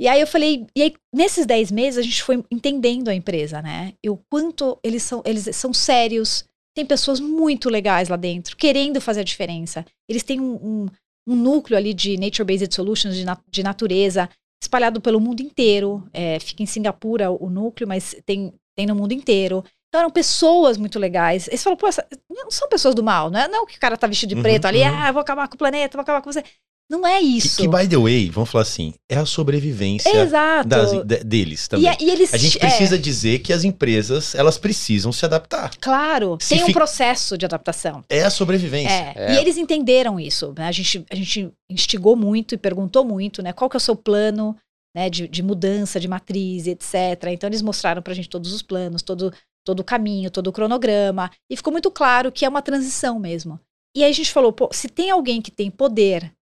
E 0.00 0.06
aí 0.08 0.20
eu 0.20 0.26
falei, 0.26 0.64
e 0.76 0.82
aí 0.82 0.94
nesses 1.14 1.44
10 1.44 1.70
meses 1.70 1.98
a 1.98 2.02
gente 2.02 2.22
foi 2.22 2.42
entendendo 2.50 3.08
a 3.08 3.14
empresa, 3.14 3.60
né? 3.60 3.92
E 4.04 4.08
o 4.08 4.16
quanto 4.30 4.78
eles 4.82 5.02
são, 5.02 5.22
eles 5.24 5.48
são 5.56 5.72
sérios, 5.74 6.44
tem 6.78 6.86
pessoas 6.86 7.18
muito 7.18 7.68
legais 7.68 8.08
lá 8.08 8.14
dentro, 8.14 8.56
querendo 8.56 9.00
fazer 9.00 9.20
a 9.22 9.24
diferença. 9.24 9.84
Eles 10.08 10.22
têm 10.22 10.40
um, 10.40 10.54
um, 10.54 10.86
um 11.26 11.34
núcleo 11.34 11.76
ali 11.76 11.92
de 11.92 12.16
Nature-Based 12.16 12.72
Solutions, 12.72 13.16
de, 13.16 13.24
na- 13.24 13.36
de 13.50 13.64
natureza, 13.64 14.30
espalhado 14.62 15.00
pelo 15.00 15.18
mundo 15.20 15.40
inteiro. 15.40 16.08
É, 16.12 16.38
fica 16.38 16.62
em 16.62 16.66
Singapura 16.66 17.32
o 17.32 17.50
núcleo, 17.50 17.88
mas 17.88 18.14
tem, 18.24 18.54
tem 18.76 18.86
no 18.86 18.94
mundo 18.94 19.10
inteiro. 19.10 19.64
Então 19.88 20.02
eram 20.02 20.10
pessoas 20.10 20.76
muito 20.76 21.00
legais. 21.00 21.48
Eles 21.48 21.64
falam, 21.64 21.76
pô, 21.76 21.88
essa- 21.88 22.06
não 22.30 22.48
são 22.48 22.68
pessoas 22.68 22.94
do 22.94 23.02
mal, 23.02 23.28
não 23.28 23.40
é, 23.40 23.48
não 23.48 23.66
que 23.66 23.76
o 23.76 23.80
cara 23.80 23.96
tá 23.96 24.06
vestido 24.06 24.28
de 24.30 24.36
Uhum, 24.36 24.42
preto 24.42 24.66
ali, 24.66 24.80
uhum. 24.82 24.88
ah, 25.02 25.08
eu 25.08 25.12
vou 25.14 25.20
acabar 25.22 25.48
com 25.48 25.56
o 25.56 25.58
planeta, 25.58 25.96
vou 25.98 26.02
acabar 26.02 26.22
com 26.22 26.30
você. 26.32 26.44
Não 26.90 27.06
é 27.06 27.20
Que, 27.20 27.26
isso. 27.26 27.60
que, 27.60 27.68
by 27.68 27.86
the 27.86 27.98
way, 27.98 28.30
vamos 28.30 28.48
falar 28.50 28.62
assim, 28.62 28.94
é 29.10 29.16
a 29.18 29.26
sobrevivência 29.26 30.08
Exato. 30.10 30.68
das- 30.68 30.92
de- 31.04 31.22
deles 31.24 31.66
e, 31.66 31.68
também. 31.68 31.88
a- 31.88 31.96
e 32.00 32.08
eles, 32.10 32.32
A 32.32 32.36
gente 32.38 32.56
é, 32.56 32.60
precisa 32.60 32.98
dizer 32.98 33.40
que 33.40 33.52
as 33.52 33.62
empresas, 33.64 34.34
elas 34.34 34.56
precisam 34.56 35.12
se 35.12 35.24
adaptar. 35.24 35.70
claro, 35.80 36.38
Se 36.40 36.50
tem 36.54 36.62
um 36.62 36.66
fica- 36.66 36.78
processo 36.78 37.36
de 37.36 37.44
adaptação. 37.44 38.02
É 38.08 38.22
a 38.22 38.30
sobrevivência. 38.30 38.90
É, 38.90 39.12
É. 39.16 39.34
E 39.34 39.36
eles 39.38 39.56
entenderam 39.58 40.18
isso. 40.18 40.54
né? 40.56 40.66
A, 40.66 40.72
gente, 40.72 41.04
a 41.10 41.14
gente 41.14 41.50
instigou 41.70 42.16
muito 42.16 42.54
e 42.54 42.58
perguntou 42.58 43.04
muito, 43.04 43.42
né? 43.42 43.52
Qual 43.52 43.68
que 43.68 43.76
é 43.76 43.78
o 43.78 43.80
seu 43.80 43.94
plano 43.96 44.56
né, 44.96 45.10
de, 45.10 45.28
de 45.28 45.42
mudança 45.42 46.00
de 46.00 46.08
matriz, 46.08 46.66
etc. 46.66 47.24
Então 47.30 47.48
eles 47.48 47.60
mostraram 47.62 48.00
pra 48.00 48.14
gente 48.14 48.28
todos 48.28 48.52
os 48.52 48.62
planos, 48.62 49.02
todo, 49.02 49.32
todo 49.64 49.80
o 49.80 49.84
caminho, 49.84 50.30
todo 50.30 50.46
o 50.48 50.52
cronograma. 50.52 51.30
E 51.50 51.56
ficou 51.56 51.70
muito 51.70 51.90
claro 51.90 52.32
que 52.32 52.44
é 52.44 52.48
uma 52.48 52.62
transição 52.62 53.18
mesmo. 53.18 53.60
E 53.94 54.02
aí 54.02 54.10
a 54.10 54.14
gente 54.14 54.32
falou, 54.32 54.52
pô, 54.52 54.70
se 54.72 54.88
tem 54.88 55.10
alguém 55.10 55.40
que 55.42 55.50
tem 55.50 55.70
poder, 55.70 56.32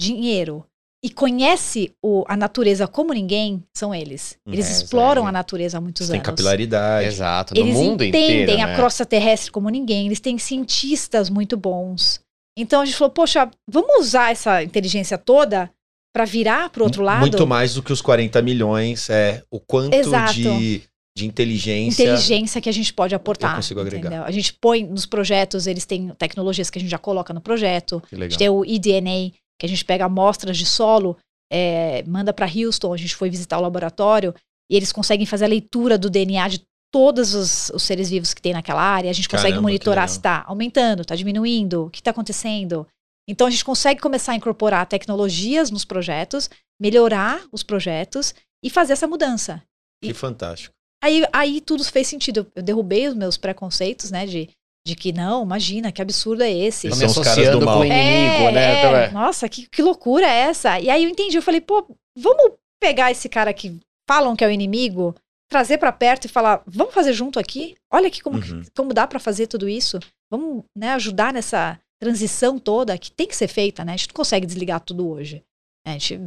dinheiro 0.00 0.64
e 1.04 1.10
conhece 1.10 1.92
o, 2.02 2.24
a 2.26 2.36
natureza 2.36 2.86
como 2.88 3.12
ninguém, 3.12 3.62
são 3.76 3.94
eles. 3.94 4.38
Eles 4.46 4.66
É, 4.68 4.72
exploram 4.72 5.22
Zé. 5.24 5.28
a 5.28 5.32
natureza 5.32 5.76
há 5.78 5.80
muitos 5.80 6.08
Tem 6.08 6.16
anos. 6.16 6.26
capilaridade. 6.26 7.06
Exato, 7.08 7.54
no 7.54 7.60
Eles 7.60 7.74
mundo 7.74 8.02
entendem 8.04 8.42
inteiro, 8.44 8.62
a 8.62 8.66
né? 8.68 8.74
crosta 8.74 9.04
terrestre 9.04 9.50
como 9.50 9.68
ninguém, 9.68 10.06
eles 10.06 10.20
têm 10.20 10.38
cientistas 10.38 11.28
muito 11.28 11.56
bons. 11.56 12.20
Então 12.56 12.80
a 12.80 12.84
gente 12.86 12.96
falou, 12.96 13.12
poxa, 13.12 13.50
vamos 13.68 13.98
usar 14.06 14.30
essa 14.30 14.62
inteligência 14.62 15.18
toda 15.18 15.70
para 16.14 16.24
virar 16.24 16.70
pro 16.70 16.84
outro 16.84 17.02
lado? 17.02 17.20
Muito 17.20 17.46
mais 17.46 17.74
do 17.74 17.82
que 17.82 17.92
os 17.92 18.00
40 18.00 18.40
milhões, 18.40 19.10
é 19.10 19.42
o 19.50 19.58
quanto 19.60 19.92
Exato. 19.92 20.32
de, 20.34 20.82
de 21.18 21.26
inteligência. 21.26 22.02
inteligência 22.04 22.60
que 22.60 22.68
a 22.68 22.72
gente 22.72 22.94
pode 22.94 23.14
aportar. 23.14 23.50
Eu 23.50 23.56
consigo 23.56 23.80
agregar. 23.80 24.06
entendeu? 24.06 24.24
A 24.24 24.30
gente 24.30 24.54
põe 24.54 24.84
nos 24.84 25.04
projetos, 25.04 25.66
eles 25.66 25.84
têm 25.84 26.08
tecnologias 26.16 26.70
que 26.70 26.78
a 26.78 26.80
gente 26.80 26.90
já 26.90 26.98
coloca 26.98 27.34
no 27.34 27.40
projeto. 27.40 28.00
Que 28.08 28.14
A 28.14 28.18
legal. 28.18 28.30
gente 28.30 28.38
tem 28.38 28.48
o 28.48 28.64
eDNA, 28.64 29.32
que 29.58 29.66
a 29.66 29.68
gente 29.68 29.84
pega 29.84 30.04
amostras 30.04 30.56
de 30.56 30.66
solo, 30.66 31.16
é, 31.52 32.02
manda 32.06 32.32
para 32.32 32.46
Houston, 32.46 32.92
a 32.92 32.96
gente 32.96 33.14
foi 33.14 33.30
visitar 33.30 33.58
o 33.58 33.62
laboratório, 33.62 34.34
e 34.70 34.76
eles 34.76 34.92
conseguem 34.92 35.26
fazer 35.26 35.44
a 35.44 35.48
leitura 35.48 35.98
do 35.98 36.10
DNA 36.10 36.48
de 36.48 36.66
todos 36.92 37.34
os, 37.34 37.70
os 37.70 37.82
seres 37.82 38.08
vivos 38.08 38.32
que 38.32 38.40
tem 38.40 38.52
naquela 38.52 38.80
área. 38.80 39.10
A 39.10 39.12
gente 39.12 39.28
consegue 39.28 39.54
Caramba, 39.54 39.68
que 39.68 39.72
monitorar 39.72 40.08
se 40.08 40.18
está 40.18 40.44
aumentando, 40.46 41.02
está 41.02 41.16
diminuindo, 41.16 41.86
o 41.86 41.90
que 41.90 42.00
está 42.00 42.12
acontecendo. 42.12 42.86
Então 43.28 43.46
a 43.46 43.50
gente 43.50 43.64
consegue 43.64 44.00
começar 44.00 44.32
a 44.32 44.36
incorporar 44.36 44.86
tecnologias 44.86 45.70
nos 45.70 45.84
projetos, 45.84 46.48
melhorar 46.80 47.42
os 47.50 47.62
projetos 47.62 48.34
e 48.62 48.70
fazer 48.70 48.92
essa 48.92 49.06
mudança. 49.06 49.62
Que 50.02 50.14
fantástico. 50.14 50.74
Aí, 51.02 51.22
aí 51.32 51.60
tudo 51.60 51.84
fez 51.84 52.06
sentido. 52.06 52.46
Eu 52.54 52.62
derrubei 52.62 53.08
os 53.08 53.14
meus 53.14 53.36
preconceitos, 53.36 54.10
né? 54.10 54.24
De, 54.24 54.48
de 54.86 54.94
que 54.94 55.12
não, 55.12 55.42
imagina, 55.44 55.90
que 55.90 56.02
absurdo 56.02 56.42
é 56.42 56.52
esse? 56.52 56.86
Eles 56.88 56.98
são 56.98 57.06
os 57.08 57.14
caras 57.14 57.24
do 57.36 57.40
associando 57.40 57.64
mal. 57.66 57.76
com 57.78 57.82
o 57.82 57.84
inimigo, 57.86 58.48
É, 58.48 58.52
né? 58.52 58.74
é. 58.74 58.78
Então, 58.78 58.96
é. 58.96 59.10
Nossa, 59.10 59.48
que, 59.48 59.66
que 59.66 59.80
loucura 59.82 60.26
é 60.26 60.40
essa? 60.40 60.78
E 60.78 60.90
aí 60.90 61.04
eu 61.04 61.10
entendi, 61.10 61.36
eu 61.36 61.42
falei, 61.42 61.60
pô, 61.60 61.86
vamos 62.18 62.52
pegar 62.82 63.10
esse 63.10 63.28
cara 63.28 63.52
que 63.54 63.78
falam 64.08 64.36
que 64.36 64.44
é 64.44 64.46
o 64.46 64.50
inimigo, 64.50 65.14
trazer 65.50 65.78
pra 65.78 65.90
perto 65.90 66.26
e 66.26 66.28
falar, 66.28 66.62
vamos 66.66 66.92
fazer 66.92 67.14
junto 67.14 67.38
aqui? 67.38 67.74
Olha 67.90 68.08
aqui 68.08 68.20
como, 68.20 68.36
Uhum. 68.38 68.62
como 68.76 68.92
dá 68.92 69.06
pra 69.06 69.18
fazer 69.18 69.46
tudo 69.46 69.66
isso. 69.68 69.98
Vamos 70.30 70.64
né, 70.76 70.90
ajudar 70.90 71.32
nessa 71.32 71.80
transição 71.98 72.58
toda 72.58 72.98
que 72.98 73.10
tem 73.10 73.26
que 73.26 73.36
ser 73.36 73.48
feita, 73.48 73.84
né? 73.84 73.94
A 73.94 73.96
gente 73.96 74.08
não 74.08 74.14
consegue 74.16 74.44
desligar 74.46 74.80
tudo 74.80 75.08
hoje. 75.08 75.42
A 75.86 75.92
gente, 75.92 76.20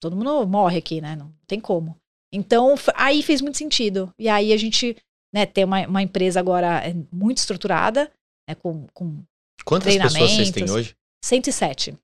todo 0.00 0.16
mundo 0.16 0.46
morre 0.46 0.78
aqui, 0.78 1.00
né? 1.02 1.16
Não 1.16 1.30
tem 1.46 1.60
como. 1.60 1.96
Então, 2.32 2.76
aí 2.94 3.22
fez 3.22 3.40
muito 3.42 3.58
sentido. 3.58 4.10
E 4.18 4.28
aí 4.28 4.52
a 4.52 4.56
gente 4.56 4.96
né, 5.34 5.46
tem 5.46 5.64
uma, 5.64 5.86
uma 5.86 6.02
empresa 6.02 6.40
agora 6.40 6.86
é, 6.86 6.94
muito 7.12 7.38
estruturada, 7.38 8.10
né, 8.48 8.54
com, 8.54 8.86
com 8.92 9.22
Quantas 9.64 9.94
pessoas 9.96 10.30
vocês 10.30 10.50
têm 10.50 10.70
hoje? 10.70 10.94
107. 11.24 11.94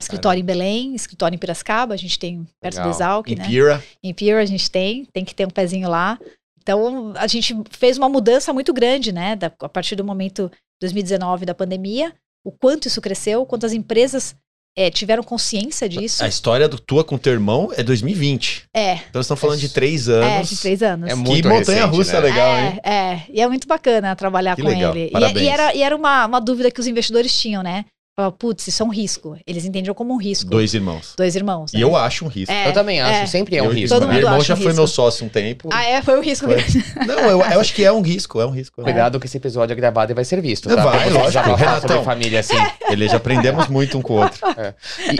Escritório 0.00 0.40
em 0.40 0.44
Belém, 0.44 0.94
escritório 0.94 1.34
em 1.34 1.38
Piracicaba, 1.38 1.92
a 1.92 1.96
gente 1.96 2.18
tem 2.18 2.46
perto 2.60 2.76
Legal. 2.76 2.90
do 2.90 2.96
Exalc, 2.96 3.28
Em 3.30 3.34
né? 3.36 3.46
Pira? 3.46 3.84
Em 4.02 4.14
Pier 4.14 4.40
a 4.40 4.46
gente 4.46 4.70
tem, 4.70 5.04
tem 5.12 5.24
que 5.24 5.34
ter 5.34 5.46
um 5.46 5.50
pezinho 5.50 5.90
lá. 5.90 6.18
Então, 6.58 7.12
a 7.16 7.26
gente 7.26 7.54
fez 7.70 7.98
uma 7.98 8.08
mudança 8.08 8.52
muito 8.52 8.72
grande, 8.72 9.12
né? 9.12 9.36
da- 9.36 9.52
a 9.60 9.68
partir 9.68 9.96
do 9.96 10.04
momento 10.04 10.50
2019 10.80 11.44
da 11.44 11.54
pandemia, 11.54 12.14
o 12.44 12.50
quanto 12.50 12.86
isso 12.88 13.00
cresceu, 13.02 13.44
quantas 13.44 13.74
empresas 13.74 14.34
é, 14.76 14.90
tiveram 14.90 15.22
consciência 15.22 15.88
disso. 15.88 16.24
A 16.24 16.28
história 16.28 16.68
do 16.68 16.78
tua 16.78 17.02
com 17.04 17.18
teu 17.18 17.32
irmão 17.32 17.70
é 17.76 17.82
2020. 17.82 18.64
É, 18.74 18.92
Então 18.94 19.10
nós 19.14 19.26
estamos 19.26 19.40
falando 19.40 19.58
de 19.58 19.68
três 19.68 20.08
é, 20.08 20.12
anos. 20.12 20.48
de 20.48 20.56
três 20.58 20.82
anos. 20.82 21.10
É 21.10 21.14
que 21.14 21.18
muito 21.18 21.48
montanha 21.48 21.80
recente, 21.86 21.96
russa 21.96 22.12
né? 22.14 22.20
legal, 22.20 22.48
é, 22.56 22.66
hein? 22.66 22.80
é, 22.84 23.20
e 23.32 23.40
é 23.40 23.48
muito 23.48 23.66
bacana 23.66 24.14
trabalhar 24.16 24.56
Que 24.56 24.62
com 24.62 24.68
legal, 24.68 24.94
ele. 24.96 25.06
E- 25.06 25.10
parabéns. 25.10 25.46
E, 25.46 25.48
era, 25.48 25.74
e 25.74 25.82
era 25.82 25.94
uma, 25.96 26.26
uma 26.26 26.40
dúvida 26.40 26.70
que 26.70 26.80
os 26.80 26.86
investidores 26.86 27.38
tinham, 27.38 27.62
né? 27.62 27.84
Falava, 28.16 28.34
putz, 28.36 28.66
isso 28.66 28.82
é 28.82 28.86
um 28.86 28.90
risco. 28.90 29.38
Eles 29.46 29.64
entendiam 29.64 29.94
como 29.94 30.12
um 30.12 30.16
risco. 30.18 30.50
Dois 30.50 30.74
irmãos. 30.74 31.14
Dois 31.16 31.36
irmãos. 31.36 31.72
E 31.72 31.76
né? 31.76 31.82
eu 31.84 31.96
acho 31.96 32.24
um 32.24 32.28
risco. 32.28 32.52
É, 32.52 32.68
Eu 32.68 32.72
também 32.72 33.00
acho, 33.00 33.20
é. 33.22 33.26
sempre 33.26 33.56
é 33.56 33.62
um 33.62 33.68
risco. 33.70 33.96
Todo 33.96 34.06
né? 34.06 34.14
Meu 34.14 34.22
irmão 34.22 34.34
acha 34.36 34.44
já 34.48 34.54
um 34.54 34.56
foi 34.58 34.66
risco. 34.66 34.76
meu 34.80 34.86
sócio 34.88 35.24
um 35.24 35.28
tempo. 35.28 35.68
Ah, 35.72 35.84
é? 35.84 36.02
Foi 36.02 36.18
um 36.18 36.22
risco 36.22 36.46
Foi. 36.46 36.56
mesmo. 36.56 36.82
Não, 37.06 37.18
eu, 37.20 37.38
eu 37.40 37.60
acho 37.60 37.72
que 37.72 37.84
é 37.84 37.90
um 37.92 38.02
risco, 38.02 38.40
é 38.40 38.44
um 38.46 38.50
risco. 38.50 38.80
é. 38.80 38.84
Cuidado 38.84 39.18
que 39.20 39.26
esse 39.26 39.36
episódio 39.36 39.72
é 39.72 39.76
gravado 39.76 40.12
e 40.12 40.14
vai 40.14 40.24
ser 40.24 40.40
visto, 40.42 40.68
Vai, 40.68 40.76
tá? 40.76 40.90
Vocês 40.98 41.14
lógico. 41.14 41.30
já 41.32 41.42
falar 41.56 41.80
sobre 41.80 42.02
família 42.02 42.40
assim. 42.40 42.56
Ele 42.90 43.08
já 43.08 43.16
aprendemos 43.16 43.68
muito 43.68 43.96
um 43.96 44.02
com 44.02 44.14
o 44.14 44.22
outro. 44.22 44.38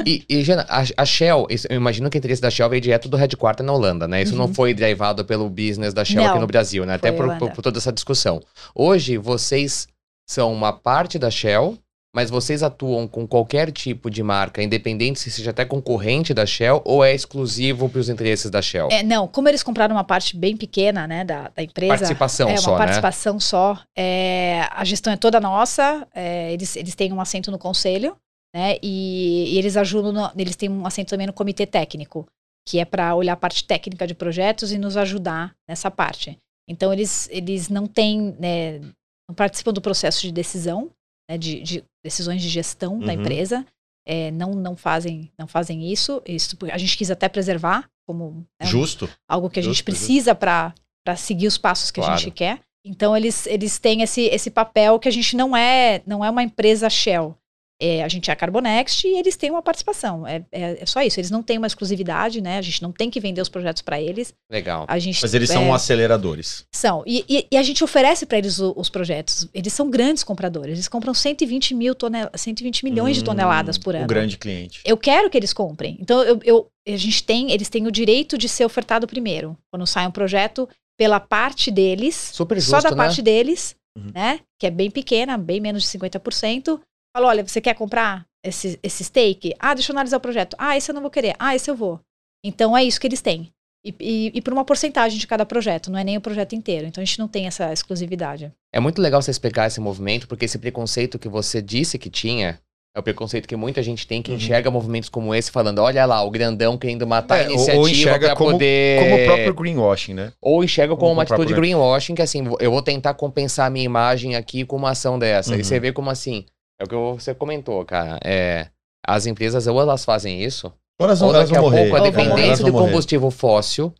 E, 0.04 0.24
e, 0.28 0.38
e, 0.40 0.44
Jana, 0.44 0.66
a, 0.68 0.82
a 0.96 1.04
Shell, 1.06 1.46
eu 1.70 1.76
imagino 1.76 2.10
que 2.10 2.16
o 2.16 2.18
interesse 2.18 2.42
da 2.42 2.50
Shell 2.50 2.68
veio 2.68 2.82
direto 2.82 3.08
do 3.08 3.16
headquarter 3.16 3.64
na 3.64 3.72
Holanda, 3.72 4.06
né? 4.08 4.20
Isso 4.20 4.34
não 4.36 4.52
foi 4.52 4.74
derivado 4.74 5.24
pelo 5.24 5.48
business 5.48 5.94
da 5.94 6.04
Shell 6.04 6.18
Uhum. 6.20 6.24
Não. 6.24 6.30
aqui 6.32 6.40
no 6.40 6.46
Brasil, 6.48 6.84
né? 6.84 6.94
Até 6.94 7.12
por, 7.12 7.38
por- 7.38 7.50
por 7.52 7.62
toda 7.62 7.78
essa 7.78 7.92
discussão. 7.92 8.42
Hoje, 8.74 9.16
vocês 9.16 9.86
são 10.28 10.52
uma 10.52 10.72
parte 10.72 11.18
da 11.18 11.30
Shell, 11.30 11.78
mas 12.14 12.28
vocês 12.30 12.62
atuam 12.62 13.06
com 13.06 13.26
qualquer 13.26 13.70
tipo 13.70 14.10
de 14.10 14.22
marca, 14.22 14.62
independente 14.62 15.20
se 15.20 15.30
seja 15.30 15.50
até 15.50 15.64
concorrente 15.64 16.34
da 16.34 16.44
Shell 16.44 16.82
ou 16.84 17.04
é 17.04 17.14
exclusivo 17.14 17.88
para 17.88 18.00
os 18.00 18.08
interesses 18.08 18.50
da 18.50 18.60
Shell? 18.60 18.88
É, 18.90 19.02
não, 19.02 19.28
como 19.28 19.48
eles 19.48 19.62
compraram 19.62 19.94
uma 19.94 20.02
parte 20.04 20.36
bem 20.36 20.56
pequena, 20.56 21.06
né, 21.06 21.24
da, 21.24 21.48
da 21.54 21.62
empresa. 21.62 21.94
Participação 21.94 22.48
é, 22.48 22.52
uma 22.52 22.58
só, 22.58 22.72
né? 22.72 22.78
participação 22.78 23.38
só. 23.40 23.78
É, 23.96 24.66
a 24.70 24.84
gestão 24.84 25.12
é 25.12 25.16
toda 25.16 25.40
nossa. 25.40 26.06
é, 26.14 26.52
eles, 26.52 26.74
eles 26.76 26.94
têm 26.94 27.12
um 27.12 27.20
assento 27.20 27.50
no 27.50 27.58
conselho, 27.58 28.16
né? 28.54 28.76
E, 28.82 29.54
e 29.54 29.58
eles 29.58 29.76
ajudam. 29.76 30.12
no- 30.12 30.32
eles 30.36 30.56
têm 30.56 30.68
um 30.68 30.84
assento 30.86 31.10
também 31.10 31.26
no 31.28 31.32
comitê 31.32 31.64
técnico, 31.64 32.26
que 32.68 32.80
é 32.80 32.84
para 32.84 33.14
olhar 33.14 33.34
a 33.34 33.36
parte 33.36 33.62
técnica 33.64 34.06
de 34.06 34.14
projetos 34.14 34.72
e 34.72 34.78
nos 34.78 34.96
ajudar 34.96 35.52
nessa 35.68 35.90
parte. 35.90 36.36
Então 36.68 36.92
eles, 36.92 37.28
eles 37.30 37.68
não 37.68 37.86
têm, 37.86 38.34
né, 38.38 38.80
não 39.28 39.34
participam 39.36 39.72
do 39.72 39.80
processo 39.80 40.20
de 40.22 40.32
decisão, 40.32 40.90
né, 41.30 41.38
de, 41.38 41.60
de 41.62 41.84
decisões 42.04 42.42
de 42.42 42.48
gestão 42.48 42.98
da 42.98 43.06
Uhum. 43.12 43.20
empresa. 43.20 43.64
é, 44.06 44.30
não, 44.32 44.52
não 44.54 44.74
fazem 44.76 45.30
não 45.38 45.46
fazem 45.46 45.92
isso. 45.92 46.20
isso 46.26 46.56
a 46.72 46.78
gente 46.78 46.96
quis 46.96 47.10
até 47.10 47.28
preservar 47.28 47.88
como 48.08 48.44
né, 48.60 48.66
um- 48.66 48.66
Justo. 48.66 49.08
algo 49.28 49.48
que 49.48 49.60
a 49.60 49.62
gente 49.62 49.72
Justo, 49.74 49.84
precisa 49.84 50.34
para 50.34 50.74
seguir 51.16 51.46
os 51.46 51.56
passos 51.58 51.90
que 51.90 52.00
a 52.00 52.04
Claro. 52.04 52.18
gente 52.18 52.30
quer. 52.32 52.60
Então 52.84 53.14
eles, 53.16 53.46
eles 53.46 53.78
têm 53.78 54.00
esse, 54.02 54.22
esse 54.22 54.50
papel 54.50 54.98
que 54.98 55.06
a 55.06 55.12
gente 55.12 55.36
não 55.36 55.54
é 55.56 56.02
não 56.06 56.24
é 56.24 56.30
uma 56.30 56.42
empresa 56.42 56.88
Shell. 56.90 57.36
É, 57.80 58.02
a 58.04 58.08
gente 58.08 58.28
é 58.30 58.32
a 58.32 58.36
Carbonext 58.36 59.04
e 59.06 59.16
eles 59.18 59.36
têm 59.36 59.50
uma 59.50 59.62
participação. 59.62 60.26
É, 60.26 60.44
é, 60.52 60.82
é 60.82 60.86
só 60.86 61.00
isso. 61.02 61.18
Eles 61.18 61.30
não 61.30 61.42
têm 61.42 61.56
uma 61.58 61.66
exclusividade, 61.66 62.40
né? 62.40 62.58
A 62.58 62.62
gente 62.62 62.82
não 62.82 62.92
tem 62.92 63.08
que 63.10 63.18
vender 63.18 63.40
os 63.40 63.48
projetos 63.48 63.80
para 63.82 64.00
eles. 64.00 64.34
Legal. 64.50 64.84
A 64.86 64.98
gente 64.98 65.22
Mas 65.22 65.32
eles 65.34 65.48
é, 65.50 65.54
são 65.54 65.72
aceleradores. 65.72 66.64
são. 66.74 67.02
E, 67.06 67.24
e- 67.28 67.46
e 67.50 67.56
a 67.56 67.62
gente 67.62 67.82
oferece 67.82 68.26
para 68.26 68.38
eles 68.38 68.58
o- 68.58 68.74
os 68.76 68.88
projetos. 68.88 69.48
Eles 69.54 69.72
são 69.72 69.88
grandes 69.90 70.22
compradores. 70.22 70.72
Eles 70.74 70.88
compram 70.88 71.14
120 71.14 71.74
mil 71.74 71.94
tonel 71.94 72.28
120 72.34 72.84
milhões 72.84 73.16
de 73.16 73.22
Hum, 73.22 73.26
toneladas 73.26 73.78
por 73.78 73.94
ano. 73.94 74.04
O 74.04 74.08
grande 74.08 74.36
cliente. 74.36 74.80
Eu 74.84 74.96
quero 74.96 75.30
que 75.30 75.36
eles 75.38 75.52
comprem. 75.52 75.96
Então, 76.00 76.22
eu, 76.22 76.38
eu- 76.44 76.68
a 76.86 76.96
gente 76.96 77.22
tem, 77.24 77.50
eles 77.52 77.68
têm 77.68 77.86
o 77.86 77.90
direito 77.92 78.36
de 78.36 78.48
ser 78.48 78.64
ofertado 78.64 79.06
primeiro. 79.06 79.56
Quando 79.72 79.86
sai 79.86 80.06
um 80.06 80.10
projeto, 80.10 80.68
pela 80.98 81.18
parte 81.20 81.70
deles, 81.70 82.14
Super 82.34 82.60
só 82.60 82.76
justo, 82.76 82.90
da 82.90 82.90
né? 82.90 82.96
parte 82.96 83.22
deles, 83.22 83.74
Uhum. 83.96 84.10
né? 84.14 84.40
Que 84.58 84.66
é 84.66 84.70
bem 84.70 84.90
pequena, 84.90 85.38
bem 85.38 85.60
menos 85.60 85.82
de 85.82 85.88
50%. 85.88 86.80
Fala, 87.14 87.26
olha, 87.28 87.46
você 87.46 87.60
quer 87.60 87.74
comprar 87.74 88.24
esse, 88.44 88.78
esse 88.82 89.02
stake? 89.04 89.54
Ah, 89.58 89.74
deixa 89.74 89.90
eu 89.90 89.94
analisar 89.94 90.16
o 90.16 90.20
projeto. 90.20 90.54
Ah, 90.58 90.76
esse 90.76 90.90
eu 90.90 90.94
não 90.94 91.02
vou 91.02 91.10
querer. 91.10 91.34
Ah, 91.38 91.54
esse 91.56 91.70
eu 91.70 91.74
vou. 91.74 92.00
Então, 92.44 92.76
é 92.76 92.84
isso 92.84 93.00
que 93.00 93.06
eles 93.06 93.20
têm. 93.20 93.50
E, 93.84 93.94
e, 93.98 94.32
e 94.34 94.40
por 94.42 94.52
uma 94.52 94.64
porcentagem 94.64 95.18
de 95.18 95.26
cada 95.26 95.44
projeto, 95.44 95.90
não 95.90 95.98
é 95.98 96.04
nem 96.04 96.16
o 96.16 96.20
projeto 96.20 96.54
inteiro. 96.54 96.86
Então, 96.86 97.02
a 97.02 97.04
gente 97.04 97.18
não 97.18 97.26
tem 97.26 97.46
essa 97.46 97.72
exclusividade. 97.72 98.52
É 98.72 98.78
muito 98.78 99.00
legal 99.02 99.20
você 99.20 99.30
explicar 99.30 99.66
esse 99.66 99.80
movimento, 99.80 100.28
porque 100.28 100.44
esse 100.44 100.58
preconceito 100.58 101.18
que 101.18 101.28
você 101.28 101.60
disse 101.60 101.98
que 101.98 102.08
tinha 102.10 102.60
é 102.94 102.98
o 103.00 103.02
preconceito 103.02 103.48
que 103.48 103.56
muita 103.56 103.82
gente 103.82 104.06
tem 104.06 104.20
que 104.22 104.30
Uhum. 104.30 104.36
enxerga 104.36 104.70
movimentos 104.70 105.08
como 105.08 105.34
esse, 105.34 105.50
falando: 105.50 105.80
olha 105.80 106.04
lá, 106.06 106.22
o 106.22 106.30
grandão 106.30 106.76
querendo 106.78 107.06
matar 107.06 107.38
É, 107.38 107.40
a 107.42 107.44
iniciativa 107.50 107.78
ou 107.78 107.88
enxerga 107.88 108.26
pra 108.28 108.36
como- 108.36 108.52
poder. 108.52 109.00
Como 109.02 109.14
o 109.16 109.24
próprio 109.24 109.54
greenwashing, 109.54 110.14
né? 110.14 110.32
Ou 110.40 110.62
enxerga 110.62 110.94
como 110.94 111.00
como 111.00 111.12
uma 111.14 111.22
atitude 111.22 111.54
greenwashing, 111.54 112.14
que 112.14 112.22
assim, 112.22 112.44
eu 112.60 112.70
vou 112.70 112.82
tentar 112.82 113.14
compensar 113.14 113.66
a 113.66 113.70
minha 113.70 113.84
imagem 113.84 114.36
aqui 114.36 114.64
com 114.64 114.76
uma 114.76 114.90
ação 114.90 115.18
dessa. 115.18 115.52
Uhum. 115.54 115.60
E 115.60 115.64
você 115.64 115.80
vê 115.80 115.92
como 115.92 116.10
assim, 116.10 116.44
é 116.80 116.84
o 116.84 116.88
que 116.88 117.22
você 117.22 117.34
comentou, 117.34 117.84
cara. 117.84 118.18
É, 118.24 118.66
as 119.06 119.26
empresas 119.26 119.66
ou 119.66 119.80
elas 119.80 120.04
fazem 120.04 120.42
isso, 120.42 120.72
elas 121.00 121.20
ou 121.22 121.28
vão, 121.28 121.36
elas 121.36 121.48
daqui 121.50 121.58
a 121.58 121.60
vão 121.60 121.70
morrer. 121.70 121.82
pouco 121.90 121.96
a 121.96 121.98
vão 122.00 122.10
dependência 122.10 122.64
do 122.64 122.72
vão 122.72 122.86
combustível 122.86 123.30
fóssil. 123.30 123.94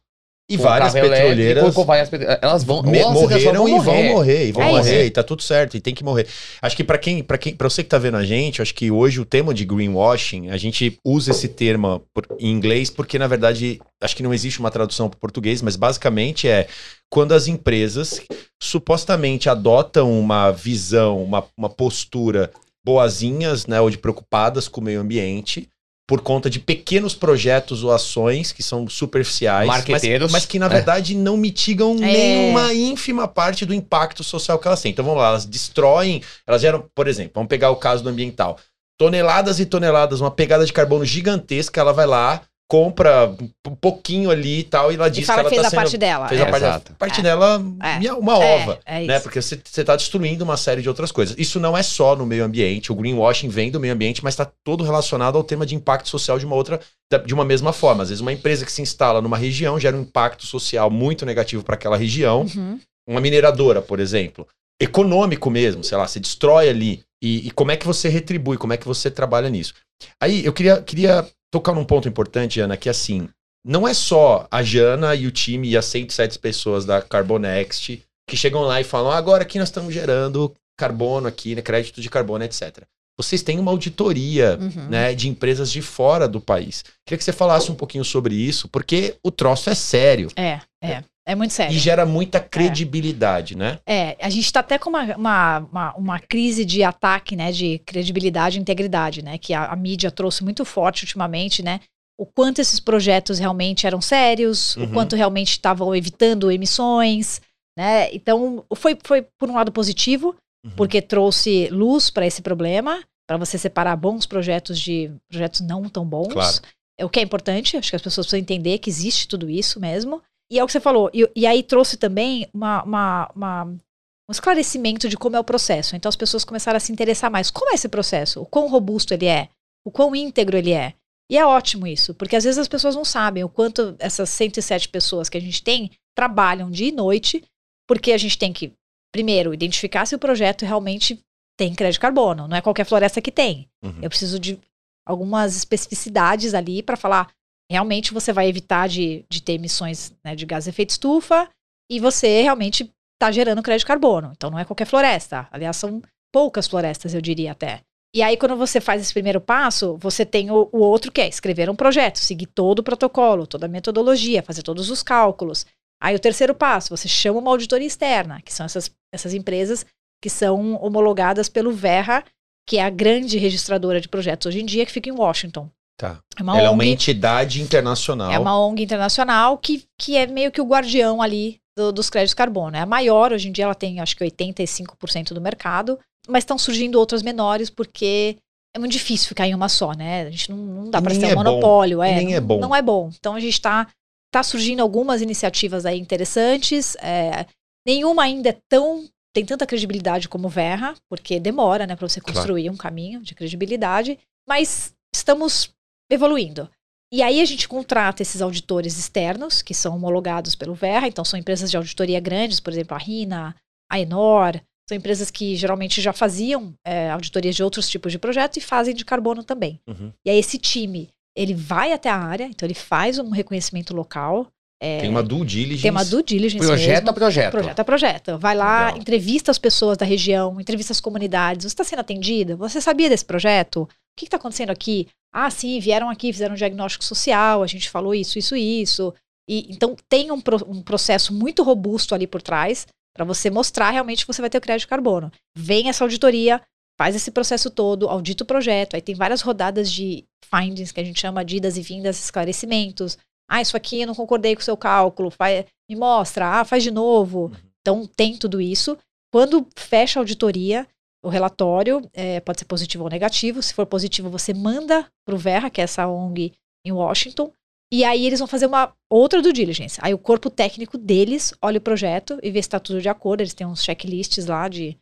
E 0.52 0.56
várias 0.56 0.92
petroleiras 0.92 1.72
várias 1.76 2.10
elas 2.42 2.64
vão, 2.64 2.82
me- 2.82 2.98
elas 2.98 3.14
morreram 3.14 3.68
e 3.68 3.78
vão 3.78 4.02
morrer. 4.02 4.48
e 4.48 4.50
vão 4.52 4.62
É 4.64 4.66
morrer, 4.66 4.96
isso. 4.98 5.06
e 5.06 5.10
tá 5.12 5.22
tudo 5.22 5.42
certo, 5.44 5.76
e 5.76 5.80
tem 5.80 5.94
que 5.94 6.02
morrer. 6.02 6.26
Acho 6.60 6.76
que 6.76 6.82
pra 6.82 6.98
quem, 6.98 7.22
para 7.22 7.38
quem, 7.38 7.54
para 7.54 7.70
você 7.70 7.84
que 7.84 7.88
tá 7.88 7.98
vendo 7.98 8.16
a 8.16 8.24
gente, 8.24 8.60
acho 8.60 8.74
que 8.74 8.90
hoje 8.90 9.20
o 9.20 9.24
tema 9.24 9.54
de 9.54 9.64
greenwashing, 9.64 10.50
a 10.50 10.56
gente 10.56 10.98
usa 11.06 11.30
esse 11.30 11.46
termo 11.46 12.02
por- 12.12 12.26
em 12.40 12.50
inglês 12.50 12.90
porque 12.90 13.16
na 13.16 13.28
verdade 13.28 13.78
acho 14.02 14.16
que 14.16 14.24
não 14.24 14.34
existe 14.34 14.58
uma 14.58 14.72
tradução 14.72 15.08
para 15.08 15.20
português, 15.20 15.62
mas 15.62 15.76
basicamente 15.76 16.48
é 16.48 16.66
quando 17.08 17.30
as 17.30 17.46
empresas 17.46 18.20
supostamente 18.60 19.48
adotam 19.48 20.10
uma 20.18 20.50
visão, 20.50 21.22
uma, 21.22 21.44
uma 21.56 21.68
postura 21.70 22.50
boazinhas, 22.84 23.66
né, 23.66 23.80
ou 23.80 23.90
de 23.90 23.98
preocupadas 23.98 24.68
com 24.68 24.80
o 24.80 24.84
meio 24.84 25.00
ambiente, 25.00 25.68
por 26.08 26.20
conta 26.22 26.50
de 26.50 26.58
pequenos 26.58 27.14
projetos 27.14 27.84
ou 27.84 27.92
ações 27.92 28.50
que 28.50 28.64
são 28.64 28.88
superficiais, 28.88 29.68
mas, 29.68 29.84
mas 30.32 30.44
que 30.44 30.58
na 30.58 30.66
É. 30.66 30.68
verdade 30.68 31.14
não 31.14 31.36
mitigam 31.36 31.92
É. 31.92 32.00
nenhuma 32.00 32.74
ínfima 32.74 33.28
parte 33.28 33.64
do 33.64 33.72
impacto 33.72 34.24
social 34.24 34.58
que 34.58 34.66
elas 34.66 34.80
têm. 34.82 34.90
Então 34.90 35.04
vamos 35.04 35.20
lá, 35.20 35.28
elas 35.28 35.44
destroem, 35.46 36.20
elas 36.46 36.62
geram, 36.62 36.84
por 36.96 37.06
exemplo, 37.06 37.32
vamos 37.36 37.48
pegar 37.48 37.70
o 37.70 37.76
caso 37.76 38.02
do 38.02 38.08
ambiental. 38.08 38.58
Toneladas 38.98 39.60
e 39.60 39.66
toneladas, 39.66 40.20
uma 40.20 40.30
pegada 40.32 40.66
de 40.66 40.72
carbono 40.72 41.04
gigantesca, 41.04 41.80
ela 41.80 41.92
vai 41.92 42.06
lá, 42.06 42.42
compra 42.70 43.34
um 43.66 43.74
pouquinho 43.74 44.30
ali 44.30 44.60
e 44.60 44.62
tal, 44.62 44.92
e 44.92 44.94
ela 44.94 45.08
E 45.08 45.10
diz 45.10 45.20
que 45.20 45.26
fala 45.26 45.40
ela 45.40 45.48
que 45.50 45.56
fez 45.56 45.62
tá 45.62 45.66
a 45.66 45.70
sendo 45.70 45.80
parte 45.80 45.98
dela. 45.98 46.28
fez 46.28 46.40
é. 46.40 46.44
a 46.44 46.46
parte, 46.50 46.64
Exato. 46.64 46.92
a 46.92 46.94
parte 46.94 47.18
É. 47.18 47.22
dela 47.24 47.62
É. 47.82 48.12
uma 48.12 48.34
É, 48.44 48.62
ova. 48.62 48.78
é 48.86 49.06
né? 49.06 49.14
isso. 49.16 49.22
Porque 49.24 49.42
você 49.42 49.60
está 49.66 49.96
destruindo 49.96 50.44
uma 50.44 50.56
série 50.56 50.80
de 50.80 50.88
outras 50.88 51.10
coisas. 51.10 51.34
Isso 51.36 51.58
não 51.58 51.76
é 51.76 51.82
só 51.82 52.14
no 52.14 52.24
meio 52.24 52.44
ambiente. 52.44 52.92
O 52.92 52.94
greenwashing 52.94 53.48
vem 53.48 53.72
do 53.72 53.80
meio 53.80 53.92
ambiente, 53.92 54.22
mas 54.22 54.34
está 54.34 54.48
todo 54.64 54.84
relacionado 54.84 55.36
ao 55.36 55.42
tema 55.42 55.66
de 55.66 55.74
impacto 55.74 56.08
social 56.08 56.38
de 56.38 56.46
uma 56.46 56.54
outra, 56.54 56.78
de 57.26 57.34
uma 57.34 57.44
mesma 57.44 57.72
forma. 57.72 58.04
Às 58.04 58.10
vezes, 58.10 58.20
uma 58.22 58.32
empresa 58.32 58.64
que 58.64 58.70
se 58.70 58.80
instala 58.80 59.20
numa 59.20 59.36
região 59.36 59.78
gera 59.80 59.96
um 59.96 60.02
impacto 60.02 60.46
social 60.46 60.88
muito 60.88 61.26
negativo 61.26 61.64
para 61.64 61.74
aquela 61.74 61.96
região. 61.96 62.46
Uhum. 62.56 62.78
Uma 63.08 63.20
mineradora, 63.20 63.82
por 63.82 63.98
exemplo, 63.98 64.46
econômico 64.80 65.50
mesmo, 65.50 65.82
sei 65.82 65.98
lá, 65.98 66.06
você 66.06 66.20
destrói 66.20 66.68
ali. 66.68 67.02
E, 67.20 67.48
e 67.48 67.50
como 67.50 67.72
é 67.72 67.76
que 67.76 67.86
você 67.86 68.08
retribui? 68.08 68.56
Como 68.56 68.72
é 68.72 68.76
que 68.76 68.86
você 68.86 69.10
trabalha 69.10 69.50
nisso? 69.50 69.74
Aí 70.22 70.44
eu 70.44 70.52
queria, 70.52 70.80
queria 70.80 71.26
tocar 71.50 71.74
num 71.74 71.84
ponto 71.84 72.08
importante, 72.08 72.60
Ana, 72.60 72.76
que 72.76 72.88
é 72.88 72.92
assim, 72.92 73.28
não 73.64 73.86
é 73.86 73.92
só 73.92 74.46
a 74.50 74.62
Jana 74.62 75.14
e 75.14 75.26
o 75.26 75.30
time 75.30 75.68
e 75.68 75.76
as 75.76 75.84
107 75.86 76.38
pessoas 76.38 76.84
da 76.84 77.02
Carbonext 77.02 78.02
que 78.28 78.36
chegam 78.36 78.62
lá 78.62 78.80
e 78.80 78.84
falam, 78.84 79.10
"Ah, 79.10 79.16
agora 79.16 79.42
aqui 79.42 79.58
nós 79.58 79.68
estamos 79.68 79.92
gerando 79.92 80.54
carbono 80.78 81.26
aqui, 81.26 81.54
né, 81.54 81.60
crédito 81.60 82.00
de 82.00 82.08
carbono, 82.08 82.44
etc. 82.44 82.84
Vocês 83.22 83.42
têm 83.42 83.58
uma 83.58 83.70
auditoria 83.70 84.58
Uhum. 84.60 84.88
né, 84.88 85.14
de 85.14 85.28
empresas 85.28 85.70
de 85.70 85.82
fora 85.82 86.26
do 86.28 86.40
país. 86.40 86.84
Queria 87.06 87.18
que 87.18 87.24
você 87.24 87.32
falasse 87.32 87.70
um 87.70 87.74
pouquinho 87.74 88.04
sobre 88.04 88.34
isso, 88.34 88.68
porque 88.68 89.14
o 89.22 89.30
troço 89.30 89.68
é 89.70 89.74
sério 89.74 90.28
É, 90.36 90.60
é. 90.82 91.04
É 91.26 91.34
muito 91.34 91.52
sério. 91.52 91.74
e 91.76 91.78
gera 91.78 92.04
muita 92.06 92.40
credibilidade, 92.84 93.56
né? 93.56 93.78
É, 93.86 94.16
a 94.20 94.28
gente 94.30 94.44
está 94.46 94.60
até 94.60 94.78
com 94.78 94.90
uma, 94.90 95.04
uma, 95.16 95.58
uma, 95.58 95.94
uma 95.94 96.18
crise 96.18 96.64
de 96.64 96.82
ataque, 96.82 97.36
né, 97.36 97.52
de 97.52 97.78
credibilidade 97.80 98.58
e 98.58 98.60
integridade, 98.60 99.22
né, 99.22 99.38
que 99.38 99.52
a, 99.54 99.66
a 99.66 99.76
mídia 99.76 100.10
trouxe 100.10 100.42
muito 100.42 100.64
forte 100.64 101.04
ultimamente, 101.04 101.62
né, 101.62 101.80
o 102.18 102.26
quanto 102.26 102.60
esses 102.60 102.80
projetos 102.80 103.38
realmente 103.38 103.86
eram 103.86 104.00
sérios, 104.00 104.76
Uhum. 104.76 104.84
o 104.84 104.88
quanto 104.90 105.14
realmente 105.14 105.50
estavam 105.52 105.94
evitando 105.94 106.50
emissões, 106.50 107.40
né, 107.78 108.12
então 108.12 108.64
foi, 108.74 108.96
foi 109.04 109.22
por 109.38 109.48
um 109.50 109.54
lado 109.54 109.70
positivo, 109.70 110.34
Uhum. 110.64 110.72
porque 110.76 111.00
trouxe 111.00 111.68
luz 111.70 112.10
para 112.10 112.26
esse 112.26 112.42
problema, 112.42 113.02
para 113.26 113.38
você 113.38 113.56
separar 113.56 113.96
bons 113.96 114.26
projetos 114.26 114.78
de 114.78 115.10
projetos 115.28 115.60
não 115.62 115.88
tão 115.88 116.04
bons. 116.04 116.32
Claro. 116.32 116.56
É 116.98 117.04
o 117.04 117.08
que 117.08 117.18
é 117.18 117.22
importante, 117.22 117.76
acho 117.78 117.88
que 117.88 117.96
as 117.96 118.02
pessoas 118.02 118.26
precisam 118.26 118.40
entender 118.42 118.78
que 118.78 118.90
existe 118.90 119.26
tudo 119.26 119.48
isso 119.48 119.80
mesmo. 119.80 120.20
E 120.50 120.58
é 120.58 120.62
o 120.62 120.66
que 120.66 120.72
você 120.72 120.80
falou. 120.80 121.10
E, 121.14 121.26
e 121.34 121.46
aí 121.46 121.62
trouxe 121.62 121.96
também 121.96 122.46
uma, 122.52 122.82
uma- 122.82 123.30
uma- 123.34 123.64
um 123.64 124.32
esclarecimento 124.32 125.08
de 125.08 125.16
como 125.16 125.34
é 125.36 125.40
o 125.40 125.44
processo. 125.44 125.96
Então 125.96 126.08
as 126.10 126.16
pessoas 126.16 126.44
começaram 126.44 126.76
a 126.76 126.80
se 126.80 126.92
interessar 126.92 127.30
mais. 127.30 127.50
Como 127.50 127.70
é 127.70 127.74
esse 127.74 127.88
processo? 127.88 128.42
O 128.42 128.46
quão 128.46 128.68
robusto 128.68 129.14
ele 129.14 129.26
é? 129.26 129.48
O 129.84 129.90
quão 129.90 130.14
íntegro 130.14 130.56
ele 130.58 130.72
é? 130.72 130.92
E 131.30 131.38
é 131.38 131.46
ótimo 131.46 131.86
isso, 131.86 132.12
porque 132.14 132.34
às 132.36 132.44
vezes 132.44 132.58
as 132.58 132.68
pessoas 132.68 132.94
não 132.96 133.04
sabem 133.04 133.44
o 133.44 133.48
quanto 133.48 133.94
essas 134.00 134.28
107 134.30 134.88
pessoas 134.88 135.28
que 135.28 135.38
a 135.38 135.40
gente 135.40 135.62
tem 135.62 135.90
trabalham 136.14 136.68
dia 136.70 136.88
e 136.88 136.92
noite, 136.92 137.42
porque 137.88 138.12
a 138.12 138.18
gente 138.18 138.36
tem 138.36 138.52
que, 138.52 138.72
primeiro, 139.12 139.54
identificar 139.54 140.06
se 140.06 140.14
o 140.14 140.18
projeto 140.18 140.64
realmente 140.64 141.20
tem 141.58 141.74
crédito 141.74 141.94
de 141.94 142.00
carbono. 142.00 142.48
Não 142.48 142.56
é 142.56 142.60
qualquer 142.60 142.84
floresta 142.84 143.20
que 143.20 143.32
tem. 143.32 143.68
Uhum. 143.82 143.98
Eu 144.02 144.08
preciso 144.08 144.38
de 144.38 144.58
algumas 145.06 145.56
especificidades 145.56 146.54
ali 146.54 146.82
para 146.82 146.96
falar 146.96 147.28
realmente 147.70 148.12
você 148.12 148.32
vai 148.32 148.48
evitar 148.48 148.88
de, 148.88 149.24
de 149.30 149.40
ter 149.40 149.52
emissões 149.52 150.12
né, 150.24 150.34
de 150.34 150.44
gás 150.44 150.64
de 150.64 150.70
efeito 150.70 150.90
estufa 150.90 151.48
e 151.88 152.00
você 152.00 152.42
realmente 152.42 152.90
está 153.14 153.30
gerando 153.30 153.62
crédito 153.62 153.82
de 153.82 153.86
carbono. 153.86 154.32
Então 154.34 154.50
não 154.50 154.58
é 154.58 154.64
qualquer 154.64 154.86
floresta. 154.86 155.46
Aliás, 155.52 155.76
são 155.76 156.02
poucas 156.32 156.66
florestas, 156.66 157.14
eu 157.14 157.20
diria 157.20 157.52
até. 157.52 157.82
E 158.12 158.22
aí, 158.22 158.36
quando 158.36 158.56
você 158.56 158.80
faz 158.80 159.00
esse 159.00 159.12
primeiro 159.12 159.40
passo, 159.40 159.96
você 159.98 160.26
tem 160.26 160.50
o, 160.50 160.68
o 160.72 160.78
outro 160.78 161.12
que 161.12 161.20
é 161.20 161.28
escrever 161.28 161.70
um 161.70 161.76
projeto, 161.76 162.18
seguir 162.18 162.46
todo 162.46 162.80
o 162.80 162.82
protocolo, 162.82 163.46
toda 163.46 163.66
a 163.66 163.68
metodologia, 163.68 164.42
fazer 164.42 164.62
todos 164.62 164.90
os 164.90 165.00
cálculos. 165.00 165.64
Aí 166.02 166.14
o 166.14 166.20
terceiro 166.20 166.54
passo, 166.54 166.96
você 166.96 167.06
chama 167.06 167.38
uma 167.38 167.50
auditoria 167.50 167.86
externa, 167.86 168.40
que 168.40 168.52
são 168.52 168.64
essas, 168.64 168.90
essas 169.12 169.34
empresas 169.34 169.84
que 170.22 170.30
são 170.30 170.76
homologadas 170.82 171.48
pelo 171.48 171.72
Verra, 171.72 172.24
que 172.66 172.78
é 172.78 172.82
a 172.82 172.90
grande 172.90 173.38
registradora 173.38 174.00
de 174.00 174.08
projetos 174.08 174.46
hoje 174.46 174.60
em 174.60 174.66
dia, 174.66 174.86
que 174.86 174.92
fica 174.92 175.08
em 175.08 175.12
Washington. 175.12 175.68
Tá. 175.98 176.18
É 176.38 176.42
Ela 176.42 176.52
ONG, 176.52 176.64
é 176.64 176.70
uma 176.70 176.86
entidade 176.86 177.60
internacional. 177.60 178.30
É 178.30 178.38
uma 178.38 178.58
ONG 178.58 178.82
internacional 178.82 179.58
que, 179.58 179.84
que 179.98 180.16
é 180.16 180.26
meio 180.26 180.50
que 180.50 180.60
o 180.60 180.66
guardião 180.66 181.20
ali 181.20 181.60
do, 181.76 181.92
dos 181.92 182.08
créditos 182.08 182.32
carbono. 182.32 182.76
É 182.76 182.80
a 182.80 182.86
maior, 182.86 183.32
hoje 183.32 183.48
em 183.48 183.52
dia 183.52 183.64
ela 183.64 183.74
tem 183.74 184.00
acho 184.00 184.16
que 184.16 184.24
85% 184.24 185.34
do 185.34 185.40
mercado, 185.40 185.98
mas 186.26 186.42
estão 186.42 186.56
surgindo 186.56 186.98
outras 186.98 187.22
menores 187.22 187.68
porque 187.68 188.38
é 188.74 188.78
muito 188.78 188.92
difícil 188.92 189.28
ficar 189.28 189.46
em 189.46 189.54
uma 189.54 189.68
só, 189.68 189.92
né? 189.92 190.22
A 190.22 190.30
gente 190.30 190.50
não, 190.50 190.56
não 190.56 190.90
dá 190.90 191.02
para 191.02 191.14
ser 191.14 191.26
um 191.26 191.30
é 191.30 191.34
monopólio. 191.34 191.98
Bom. 191.98 192.04
É, 192.04 192.16
nem 192.16 192.28
não, 192.28 192.34
é 192.34 192.40
bom. 192.40 192.60
Não 192.60 192.76
é 192.76 192.80
bom. 192.80 193.10
Então 193.18 193.34
a 193.34 193.40
gente 193.40 193.54
está 193.54 193.86
tá 194.30 194.42
surgindo 194.42 194.80
algumas 194.80 195.20
iniciativas 195.20 195.84
aí 195.84 195.98
interessantes. 195.98 196.96
É, 196.96 197.46
nenhuma 197.86 198.22
ainda 198.22 198.50
é 198.50 198.58
tão 198.68 199.08
tem 199.32 199.44
tanta 199.44 199.66
credibilidade 199.66 200.28
como 200.28 200.48
Verra, 200.48 200.94
porque 201.08 201.38
demora, 201.38 201.86
né, 201.86 201.94
para 201.94 202.08
você 202.08 202.20
construir 202.20 202.62
claro. 202.62 202.74
um 202.74 202.76
caminho 202.76 203.22
de 203.22 203.32
credibilidade, 203.32 204.18
mas 204.48 204.92
estamos 205.14 205.72
evoluindo. 206.10 206.68
E 207.12 207.22
aí 207.22 207.40
a 207.40 207.44
gente 207.44 207.68
contrata 207.68 208.22
esses 208.22 208.42
auditores 208.42 208.98
externos, 208.98 209.62
que 209.62 209.72
são 209.74 209.94
homologados 209.94 210.56
pelo 210.56 210.74
Verra, 210.74 211.06
então 211.06 211.24
são 211.24 211.38
empresas 211.38 211.70
de 211.70 211.76
auditoria 211.76 212.18
grandes, 212.18 212.58
por 212.58 212.72
exemplo, 212.72 212.96
a 212.96 212.98
RINA, 212.98 213.54
a 213.90 214.00
Enor, 214.00 214.60
são 214.88 214.96
empresas 214.96 215.30
que 215.30 215.54
geralmente 215.54 216.00
já 216.00 216.12
faziam 216.12 216.74
é, 216.84 217.10
auditorias 217.10 217.54
de 217.54 217.62
outros 217.62 217.88
tipos 217.88 218.10
de 218.10 218.18
projetos 218.18 218.56
e 218.56 218.60
fazem 218.60 218.92
de 218.92 219.04
carbono 219.04 219.44
também. 219.44 219.80
Uhum. 219.86 220.12
E 220.24 220.30
aí 220.30 220.36
esse 220.36 220.58
time, 220.58 221.08
ele 221.40 221.54
vai 221.54 221.92
até 221.92 222.10
a 222.10 222.16
área, 222.16 222.44
então 222.44 222.66
ele 222.66 222.74
faz 222.74 223.18
um 223.18 223.30
reconhecimento 223.30 223.94
local, 223.94 224.46
é, 224.82 225.00
tem 225.00 225.10
uma 225.10 225.22
due 225.22 225.44
diligence. 225.44 225.82
Tem 225.82 225.90
uma 225.90 226.04
due 226.04 226.22
diligence 226.22 226.66
Projeto 226.66 227.04
mesmo. 227.04 227.10
a 227.10 227.12
projeto. 227.12 227.50
Projeto 227.50 227.80
a 227.80 227.84
projeto. 227.84 228.38
Vai 228.38 228.54
lá, 228.54 228.86
Legal. 228.86 229.00
entrevista 229.00 229.50
as 229.50 229.58
pessoas 229.58 229.98
da 229.98 230.06
região, 230.06 230.58
entrevista 230.58 230.92
as 230.92 231.00
comunidades. 231.00 231.64
Você 231.64 231.74
está 231.74 231.84
sendo 231.84 232.00
atendida? 232.00 232.56
Você 232.56 232.80
sabia 232.80 233.10
desse 233.10 233.24
projeto? 233.24 233.82
O 233.82 233.88
que 234.16 234.24
está 234.24 234.38
acontecendo 234.38 234.70
aqui? 234.70 235.06
Ah, 235.32 235.50
sim, 235.50 235.78
vieram 235.80 236.08
aqui, 236.08 236.32
fizeram 236.32 236.54
um 236.54 236.56
diagnóstico 236.56 237.04
social, 237.04 237.62
a 237.62 237.66
gente 237.66 237.90
falou 237.90 238.14
isso, 238.14 238.38
isso, 238.38 238.56
isso. 238.56 239.14
E, 239.46 239.70
então 239.70 239.94
tem 240.08 240.30
um, 240.32 240.40
pro, 240.40 240.56
um 240.66 240.80
processo 240.82 241.32
muito 241.34 241.62
robusto 241.62 242.14
ali 242.14 242.26
por 242.26 242.40
trás 242.40 242.86
para 243.14 243.24
você 243.24 243.50
mostrar 243.50 243.90
realmente 243.90 244.24
que 244.24 244.32
você 244.32 244.40
vai 244.40 244.48
ter 244.48 244.58
o 244.58 244.60
crédito 244.62 244.86
de 244.86 244.88
carbono. 244.88 245.30
Vem 245.54 245.90
essa 245.90 246.04
auditoria, 246.04 246.60
faz 247.00 247.16
esse 247.16 247.30
processo 247.30 247.70
todo, 247.70 248.10
audita 248.10 248.44
o 248.44 248.46
projeto, 248.46 248.94
aí 248.94 249.00
tem 249.00 249.14
várias 249.14 249.40
rodadas 249.40 249.90
de 249.90 250.22
findings 250.44 250.92
que 250.92 251.00
a 251.00 251.04
gente 251.04 251.18
chama 251.18 251.42
de 251.42 251.56
idas 251.56 251.78
e 251.78 251.80
vindas, 251.80 252.22
esclarecimentos, 252.22 253.16
ah, 253.50 253.62
isso 253.62 253.74
aqui 253.74 254.02
eu 254.02 254.06
não 254.06 254.14
concordei 254.14 254.54
com 254.54 254.60
o 254.60 254.64
seu 254.64 254.76
cálculo, 254.76 255.30
faz, 255.30 255.64
me 255.88 255.96
mostra, 255.96 256.60
ah, 256.60 256.62
faz 256.62 256.82
de 256.82 256.90
novo. 256.90 257.46
Uhum. 257.46 257.52
Então 257.80 258.06
tem 258.06 258.36
tudo 258.36 258.60
isso. 258.60 258.98
Quando 259.32 259.66
fecha 259.74 260.18
a 260.18 260.20
auditoria, 260.20 260.86
o 261.24 261.30
relatório 261.30 262.06
é, 262.12 262.38
pode 262.40 262.58
ser 262.58 262.66
positivo 262.66 263.04
ou 263.04 263.10
negativo. 263.10 263.62
Se 263.62 263.72
for 263.72 263.86
positivo, 263.86 264.28
você 264.28 264.52
manda 264.52 265.08
para 265.24 265.34
o 265.34 265.38
Verra, 265.38 265.70
que 265.70 265.80
é 265.80 265.84
essa 265.84 266.06
ONG 266.06 266.52
em 266.86 266.92
Washington, 266.92 267.50
e 267.90 268.04
aí 268.04 268.26
eles 268.26 268.40
vão 268.40 268.46
fazer 268.46 268.66
uma 268.66 268.92
outra 269.10 269.40
do 269.40 269.54
diligence. 269.54 269.98
Aí 270.02 270.12
o 270.12 270.18
corpo 270.18 270.50
técnico 270.50 270.98
deles 270.98 271.54
olha 271.62 271.78
o 271.78 271.82
projeto 271.82 272.38
e 272.42 272.50
vê 272.50 272.62
se 272.62 272.68
está 272.68 272.78
tudo 272.78 273.00
de 273.00 273.08
acordo. 273.08 273.40
Eles 273.40 273.54
têm 273.54 273.66
uns 273.66 273.82
checklists 273.82 274.44
lá 274.44 274.68
de 274.68 274.96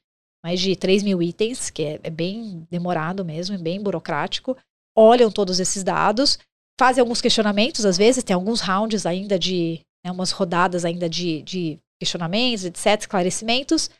mais 0.44 0.60
de 0.60 0.76
3 0.76 1.02
mil 1.02 1.22
itens, 1.22 1.70
que 1.70 1.82
é, 1.82 2.00
é 2.02 2.10
bem 2.10 2.66
demorado 2.70 3.24
mesmo, 3.24 3.54
é 3.54 3.58
bem 3.58 3.80
burocrático. 3.82 4.56
Olham 4.96 5.30
todos 5.30 5.60
esses 5.60 5.82
dados 5.82 6.38
fazem 6.78 7.00
alguns 7.00 7.20
questionamentos, 7.20 7.84
às 7.84 7.98
vezes, 7.98 8.22
tem 8.22 8.34
alguns 8.34 8.60
rounds 8.60 9.04
ainda 9.04 9.38
de, 9.38 9.80
né, 10.04 10.12
umas 10.12 10.30
rodadas 10.30 10.84
ainda 10.84 11.08
de, 11.08 11.42
de 11.42 11.78
questionamentos, 12.00 12.64
etc., 12.64 13.00
esclarecimentos. 13.00 13.90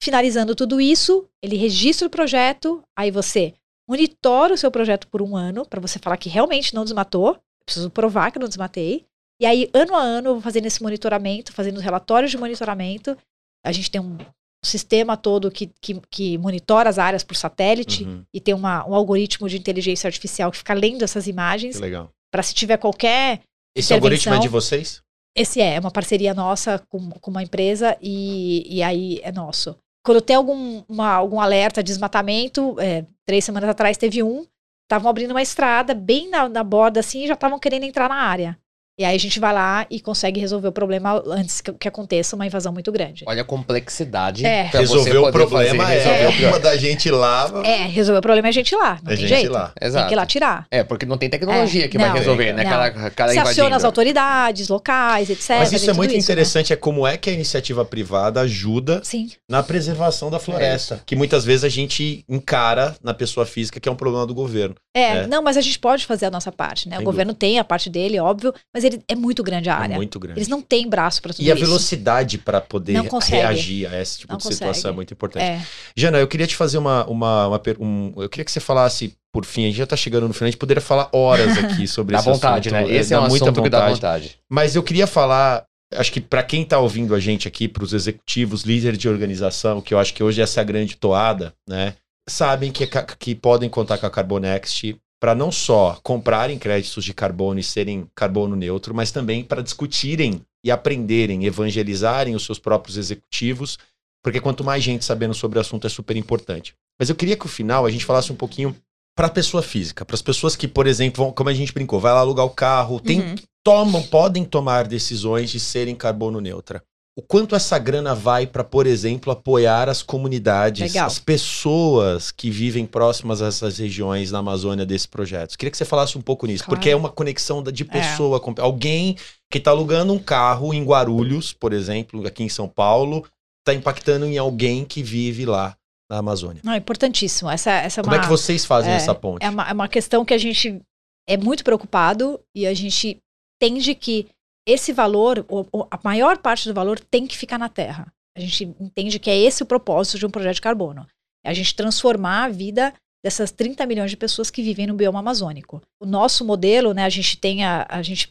Finalizando 0.00 0.54
tudo 0.54 0.80
isso, 0.80 1.28
ele 1.42 1.56
registra 1.56 2.06
o 2.06 2.10
projeto, 2.10 2.82
aí 2.96 3.10
você 3.10 3.54
monitora 3.88 4.54
o 4.54 4.58
seu 4.58 4.70
projeto 4.70 5.08
por 5.08 5.20
um 5.20 5.36
ano, 5.36 5.66
para 5.66 5.80
você 5.80 5.98
falar 5.98 6.16
que 6.16 6.28
realmente 6.28 6.74
não 6.74 6.84
desmatou, 6.84 7.36
preciso 7.64 7.90
provar 7.90 8.30
que 8.30 8.38
não 8.38 8.46
desmatei. 8.46 9.04
E 9.40 9.46
aí, 9.46 9.68
ano 9.74 9.94
a 9.94 10.00
ano, 10.00 10.28
eu 10.30 10.34
vou 10.34 10.42
fazendo 10.42 10.66
esse 10.66 10.82
monitoramento, 10.82 11.52
fazendo 11.52 11.78
os 11.78 11.82
relatórios 11.82 12.30
de 12.30 12.38
monitoramento. 12.38 13.16
A 13.64 13.72
gente 13.72 13.90
tem 13.90 14.00
um 14.00 14.16
sistema 14.64 15.16
todo 15.16 15.50
que, 15.50 15.70
que, 15.80 16.00
que 16.10 16.38
monitora 16.38 16.90
as 16.90 16.98
áreas 16.98 17.22
por 17.22 17.36
satélite 17.36 18.04
uhum. 18.04 18.24
e 18.32 18.40
tem 18.40 18.54
uma, 18.54 18.86
um 18.88 18.94
algoritmo 18.94 19.48
de 19.48 19.56
inteligência 19.56 20.08
artificial 20.08 20.50
que 20.50 20.58
fica 20.58 20.74
lendo 20.74 21.02
essas 21.02 21.26
imagens. 21.26 21.76
Que 21.76 21.82
legal 21.82 22.12
para 22.30 22.42
se 22.42 22.54
tiver 22.54 22.76
qualquer. 22.76 23.40
Esse 23.74 23.92
algoritmo 23.92 24.34
é 24.34 24.38
de 24.38 24.48
vocês? 24.48 25.02
Esse 25.36 25.60
é, 25.60 25.74
é 25.74 25.80
uma 25.80 25.90
parceria 25.90 26.34
nossa 26.34 26.82
com, 26.88 27.10
com 27.10 27.30
uma 27.30 27.42
empresa 27.42 27.96
e, 28.00 28.76
e 28.76 28.82
aí 28.82 29.20
é 29.22 29.30
nosso. 29.30 29.76
Quando 30.04 30.20
tem 30.20 30.36
algum, 30.36 30.82
uma, 30.88 31.12
algum 31.12 31.40
alerta 31.40 31.82
de 31.82 31.88
desmatamento, 31.88 32.78
é, 32.80 33.04
três 33.24 33.44
semanas 33.44 33.68
atrás 33.68 33.96
teve 33.96 34.22
um, 34.22 34.46
estavam 34.84 35.10
abrindo 35.10 35.32
uma 35.32 35.42
estrada 35.42 35.94
bem 35.94 36.28
na, 36.28 36.48
na 36.48 36.64
borda 36.64 37.00
assim 37.00 37.24
e 37.24 37.28
já 37.28 37.34
estavam 37.34 37.58
querendo 37.58 37.84
entrar 37.84 38.08
na 38.08 38.16
área. 38.16 38.58
E 38.98 39.04
aí 39.04 39.14
a 39.14 39.18
gente 39.18 39.38
vai 39.38 39.52
lá 39.52 39.86
e 39.88 40.00
consegue 40.00 40.40
resolver 40.40 40.66
o 40.66 40.72
problema 40.72 41.22
antes 41.28 41.60
que, 41.60 41.72
que 41.72 41.86
aconteça 41.86 42.34
uma 42.34 42.44
invasão 42.44 42.72
muito 42.72 42.90
grande. 42.90 43.22
Olha 43.28 43.42
a 43.42 43.44
complexidade. 43.44 44.44
É. 44.44 44.62
Resolver 44.72 45.18
o 45.18 45.30
problema 45.30 45.84
fazer, 45.84 45.98
é 45.98 46.12
resolver 46.12 46.44
é. 46.44 46.48
uma 46.48 46.58
da 46.58 46.76
gente 46.76 47.10
lá. 47.10 47.48
É, 47.64 47.86
resolver 47.86 48.18
o 48.18 48.22
problema 48.22 48.48
é 48.48 48.50
a 48.50 48.52
gente 48.52 48.74
lá. 48.74 48.98
Não 49.02 49.12
a 49.12 49.16
tem 49.16 49.16
gente 49.16 49.28
jeito. 49.28 49.52
Lá. 49.52 49.72
Exato. 49.80 50.02
Tem 50.02 50.08
que 50.08 50.14
ir 50.14 50.16
lá 50.16 50.26
tirar. 50.26 50.66
É, 50.68 50.82
porque 50.82 51.06
não 51.06 51.16
tem 51.16 51.30
tecnologia 51.30 51.84
é. 51.84 51.88
que 51.88 51.96
não, 51.96 52.06
vai 52.06 52.18
resolver, 52.18 52.52
né? 52.52 52.64
Cada, 52.64 53.10
cada 53.10 53.32
Se 53.32 53.38
aciona 53.38 53.76
as 53.76 53.84
autoridades 53.84 54.68
locais, 54.68 55.30
etc. 55.30 55.50
Mas 55.50 55.72
isso 55.72 55.88
é 55.88 55.92
muito 55.92 56.10
isso, 56.10 56.18
né? 56.18 56.24
interessante, 56.24 56.70
né? 56.70 56.74
é 56.74 56.76
como 56.76 57.06
é 57.06 57.16
que 57.16 57.30
a 57.30 57.32
iniciativa 57.32 57.84
privada 57.84 58.40
ajuda 58.40 59.00
Sim. 59.04 59.30
na 59.48 59.62
preservação 59.62 60.28
da 60.28 60.40
floresta. 60.40 60.96
É 60.96 61.00
que 61.06 61.14
muitas 61.14 61.44
vezes 61.44 61.62
a 61.62 61.68
gente 61.68 62.24
encara 62.28 62.96
na 63.00 63.14
pessoa 63.14 63.46
física 63.46 63.78
que 63.78 63.88
é 63.88 63.92
um 63.92 63.96
problema 63.96 64.26
do 64.26 64.34
governo. 64.34 64.74
É, 64.92 65.26
não, 65.28 65.40
mas 65.42 65.56
a 65.56 65.60
gente 65.60 65.78
pode 65.78 66.04
fazer 66.04 66.26
a 66.26 66.30
nossa 66.30 66.50
parte, 66.50 66.88
né? 66.88 66.96
Sem 66.96 67.02
o 67.02 67.04
governo 67.04 67.32
dúvida. 67.32 67.46
tem 67.46 67.58
a 67.58 67.64
parte 67.64 67.88
dele, 67.88 68.18
óbvio, 68.18 68.52
mas 68.74 68.84
ele 68.88 69.02
é 69.06 69.14
muito 69.14 69.42
grande 69.42 69.68
a 69.68 69.74
é 69.74 69.76
área. 69.76 69.94
É 69.94 69.96
muito 69.96 70.18
grande. 70.18 70.38
Eles 70.38 70.48
não 70.48 70.60
têm 70.60 70.88
braço 70.88 71.22
para 71.22 71.32
tudo 71.32 71.42
isso. 71.42 71.48
E 71.48 71.52
a 71.52 71.54
velocidade 71.54 72.38
para 72.38 72.60
poder 72.60 73.00
reagir 73.26 73.86
a 73.86 74.00
esse 74.00 74.20
tipo 74.20 74.32
não 74.32 74.38
de 74.38 74.44
consegue. 74.44 74.58
situação 74.58 74.90
é 74.90 74.94
muito 74.94 75.12
importante. 75.12 75.42
É. 75.42 75.62
Jana, 75.96 76.18
eu 76.18 76.26
queria 76.26 76.46
te 76.46 76.56
fazer 76.56 76.78
uma, 76.78 77.06
uma, 77.06 77.48
uma 77.48 77.62
um, 77.78 78.12
eu 78.16 78.28
queria 78.28 78.44
que 78.44 78.52
você 78.52 78.60
falasse 78.60 79.14
por 79.32 79.44
fim, 79.44 79.64
a 79.64 79.66
gente 79.66 79.76
já 79.76 79.86
tá 79.86 79.96
chegando 79.96 80.26
no 80.26 80.34
final, 80.34 80.48
a 80.48 80.50
gente 80.50 80.58
poderia 80.58 80.80
falar 80.80 81.08
horas 81.12 81.56
aqui 81.62 81.86
sobre 81.86 82.14
dá 82.14 82.20
esse 82.20 82.28
vontade, 82.28 82.68
assunto. 82.68 82.88
né? 82.88 82.96
Esse 82.96 83.14
é 83.14 83.18
um 83.18 83.28
muita 83.28 83.44
assunto 83.44 83.56
vontade. 83.56 83.64
que 83.64 83.70
dá 83.70 83.88
vontade. 83.88 84.38
Mas 84.50 84.74
eu 84.74 84.82
queria 84.82 85.06
falar 85.06 85.64
acho 85.94 86.12
que 86.12 86.20
para 86.20 86.42
quem 86.42 86.62
está 86.62 86.78
ouvindo 86.78 87.14
a 87.14 87.20
gente 87.20 87.48
aqui, 87.48 87.66
para 87.66 87.84
os 87.84 87.92
executivos, 87.92 88.62
líderes 88.62 88.98
de 88.98 89.08
organização, 89.08 89.80
que 89.80 89.94
eu 89.94 89.98
acho 89.98 90.12
que 90.12 90.22
hoje 90.22 90.40
essa 90.40 90.60
é 90.60 90.62
a 90.62 90.64
grande 90.64 90.96
toada, 90.96 91.54
né? 91.68 91.94
Sabem 92.28 92.70
que, 92.70 92.86
que 93.18 93.34
podem 93.34 93.70
contar 93.70 93.96
com 93.96 94.04
a 94.06 94.10
Carbonext 94.10 94.96
para 95.20 95.34
não 95.34 95.50
só 95.50 95.98
comprarem 96.02 96.58
créditos 96.58 97.04
de 97.04 97.12
carbono 97.12 97.58
e 97.58 97.62
serem 97.62 98.08
carbono 98.14 98.54
neutro, 98.54 98.94
mas 98.94 99.10
também 99.10 99.42
para 99.42 99.62
discutirem 99.62 100.40
e 100.64 100.70
aprenderem, 100.70 101.44
evangelizarem 101.44 102.34
os 102.34 102.44
seus 102.44 102.58
próprios 102.58 102.96
executivos, 102.96 103.78
porque 104.22 104.40
quanto 104.40 104.64
mais 104.64 104.82
gente 104.82 105.04
sabendo 105.04 105.34
sobre 105.34 105.58
o 105.58 105.60
assunto 105.60 105.86
é 105.86 105.90
super 105.90 106.16
importante. 106.16 106.74
Mas 106.98 107.08
eu 107.08 107.16
queria 107.16 107.36
que 107.36 107.44
no 107.44 107.50
final 107.50 107.86
a 107.86 107.90
gente 107.90 108.04
falasse 108.04 108.32
um 108.32 108.36
pouquinho 108.36 108.74
para 109.16 109.26
a 109.26 109.30
pessoa 109.30 109.62
física, 109.62 110.04
para 110.04 110.14
as 110.14 110.22
pessoas 110.22 110.54
que, 110.54 110.68
por 110.68 110.86
exemplo, 110.86 111.24
vão, 111.24 111.32
como 111.32 111.48
a 111.50 111.54
gente 111.54 111.72
brincou, 111.72 111.98
vai 111.98 112.12
lá 112.12 112.20
alugar 112.20 112.46
o 112.46 112.50
carro, 112.50 113.00
tem, 113.00 113.20
uhum. 113.20 113.34
tomam, 113.64 114.02
podem 114.02 114.44
tomar 114.44 114.86
decisões 114.86 115.50
de 115.50 115.58
serem 115.58 115.94
carbono 115.94 116.40
neutra 116.40 116.82
o 117.18 117.22
quanto 117.22 117.56
essa 117.56 117.76
grana 117.80 118.14
vai 118.14 118.46
para, 118.46 118.62
por 118.62 118.86
exemplo, 118.86 119.32
apoiar 119.32 119.88
as 119.88 120.04
comunidades, 120.04 120.92
Legal. 120.92 121.08
as 121.08 121.18
pessoas 121.18 122.30
que 122.30 122.48
vivem 122.48 122.86
próximas 122.86 123.42
a 123.42 123.48
essas 123.48 123.78
regiões 123.78 124.30
na 124.30 124.38
Amazônia 124.38 124.86
desses 124.86 125.04
projetos. 125.04 125.56
Queria 125.56 125.72
que 125.72 125.76
você 125.76 125.84
falasse 125.84 126.16
um 126.16 126.20
pouco 126.20 126.46
nisso, 126.46 126.62
claro. 126.62 126.76
porque 126.76 126.90
é 126.90 126.94
uma 126.94 127.08
conexão 127.08 127.60
de 127.60 127.82
é. 127.82 127.86
pessoa 127.86 128.36
é. 128.36 128.40
com 128.40 128.54
alguém 128.58 129.16
que 129.50 129.58
está 129.58 129.72
alugando 129.72 130.12
um 130.12 130.18
carro 130.20 130.72
em 130.72 130.84
Guarulhos, 130.84 131.52
por 131.52 131.72
exemplo, 131.72 132.24
aqui 132.24 132.44
em 132.44 132.48
São 132.48 132.68
Paulo, 132.68 133.26
está 133.66 133.74
impactando 133.74 134.24
em 134.24 134.38
alguém 134.38 134.84
que 134.84 135.02
vive 135.02 135.44
lá 135.44 135.76
na 136.08 136.18
Amazônia. 136.18 136.62
Não, 136.64 136.72
é 136.72 136.76
importantíssimo. 136.76 137.50
Essa, 137.50 137.72
essa 137.72 138.00
é 138.00 138.04
Como 138.04 138.14
uma, 138.14 138.22
é 138.22 138.22
que 138.22 138.30
vocês 138.30 138.64
fazem 138.64 138.92
é, 138.92 138.94
essa 138.94 139.12
ponte? 139.12 139.44
É 139.44 139.50
uma, 139.50 139.68
é 139.68 139.72
uma 139.72 139.88
questão 139.88 140.24
que 140.24 140.34
a 140.34 140.38
gente 140.38 140.80
é 141.28 141.36
muito 141.36 141.64
preocupado 141.64 142.38
e 142.54 142.64
a 142.64 142.72
gente 142.74 143.18
entende 143.60 143.92
que 143.96 144.28
esse 144.68 144.92
valor, 144.92 145.46
a 145.90 145.98
maior 146.04 146.38
parte 146.38 146.68
do 146.68 146.74
valor 146.74 147.00
tem 147.00 147.26
que 147.26 147.36
ficar 147.36 147.58
na 147.58 147.70
terra. 147.70 148.12
A 148.36 148.40
gente 148.40 148.64
entende 148.78 149.18
que 149.18 149.30
é 149.30 149.36
esse 149.36 149.62
o 149.62 149.66
propósito 149.66 150.18
de 150.18 150.26
um 150.26 150.30
projeto 150.30 150.56
de 150.56 150.60
carbono. 150.60 151.06
É 151.44 151.50
a 151.50 151.54
gente 151.54 151.74
transformar 151.74 152.44
a 152.44 152.48
vida 152.48 152.92
dessas 153.24 153.50
30 153.50 153.86
milhões 153.86 154.10
de 154.10 154.16
pessoas 154.16 154.50
que 154.50 154.62
vivem 154.62 154.86
no 154.86 154.94
bioma 154.94 155.20
amazônico. 155.20 155.82
O 156.00 156.06
nosso 156.06 156.44
modelo, 156.44 156.92
né, 156.92 157.04
a 157.04 157.08
gente 157.08 157.38
tem 157.38 157.64
a, 157.64 157.86
a 157.88 158.02
gente 158.02 158.28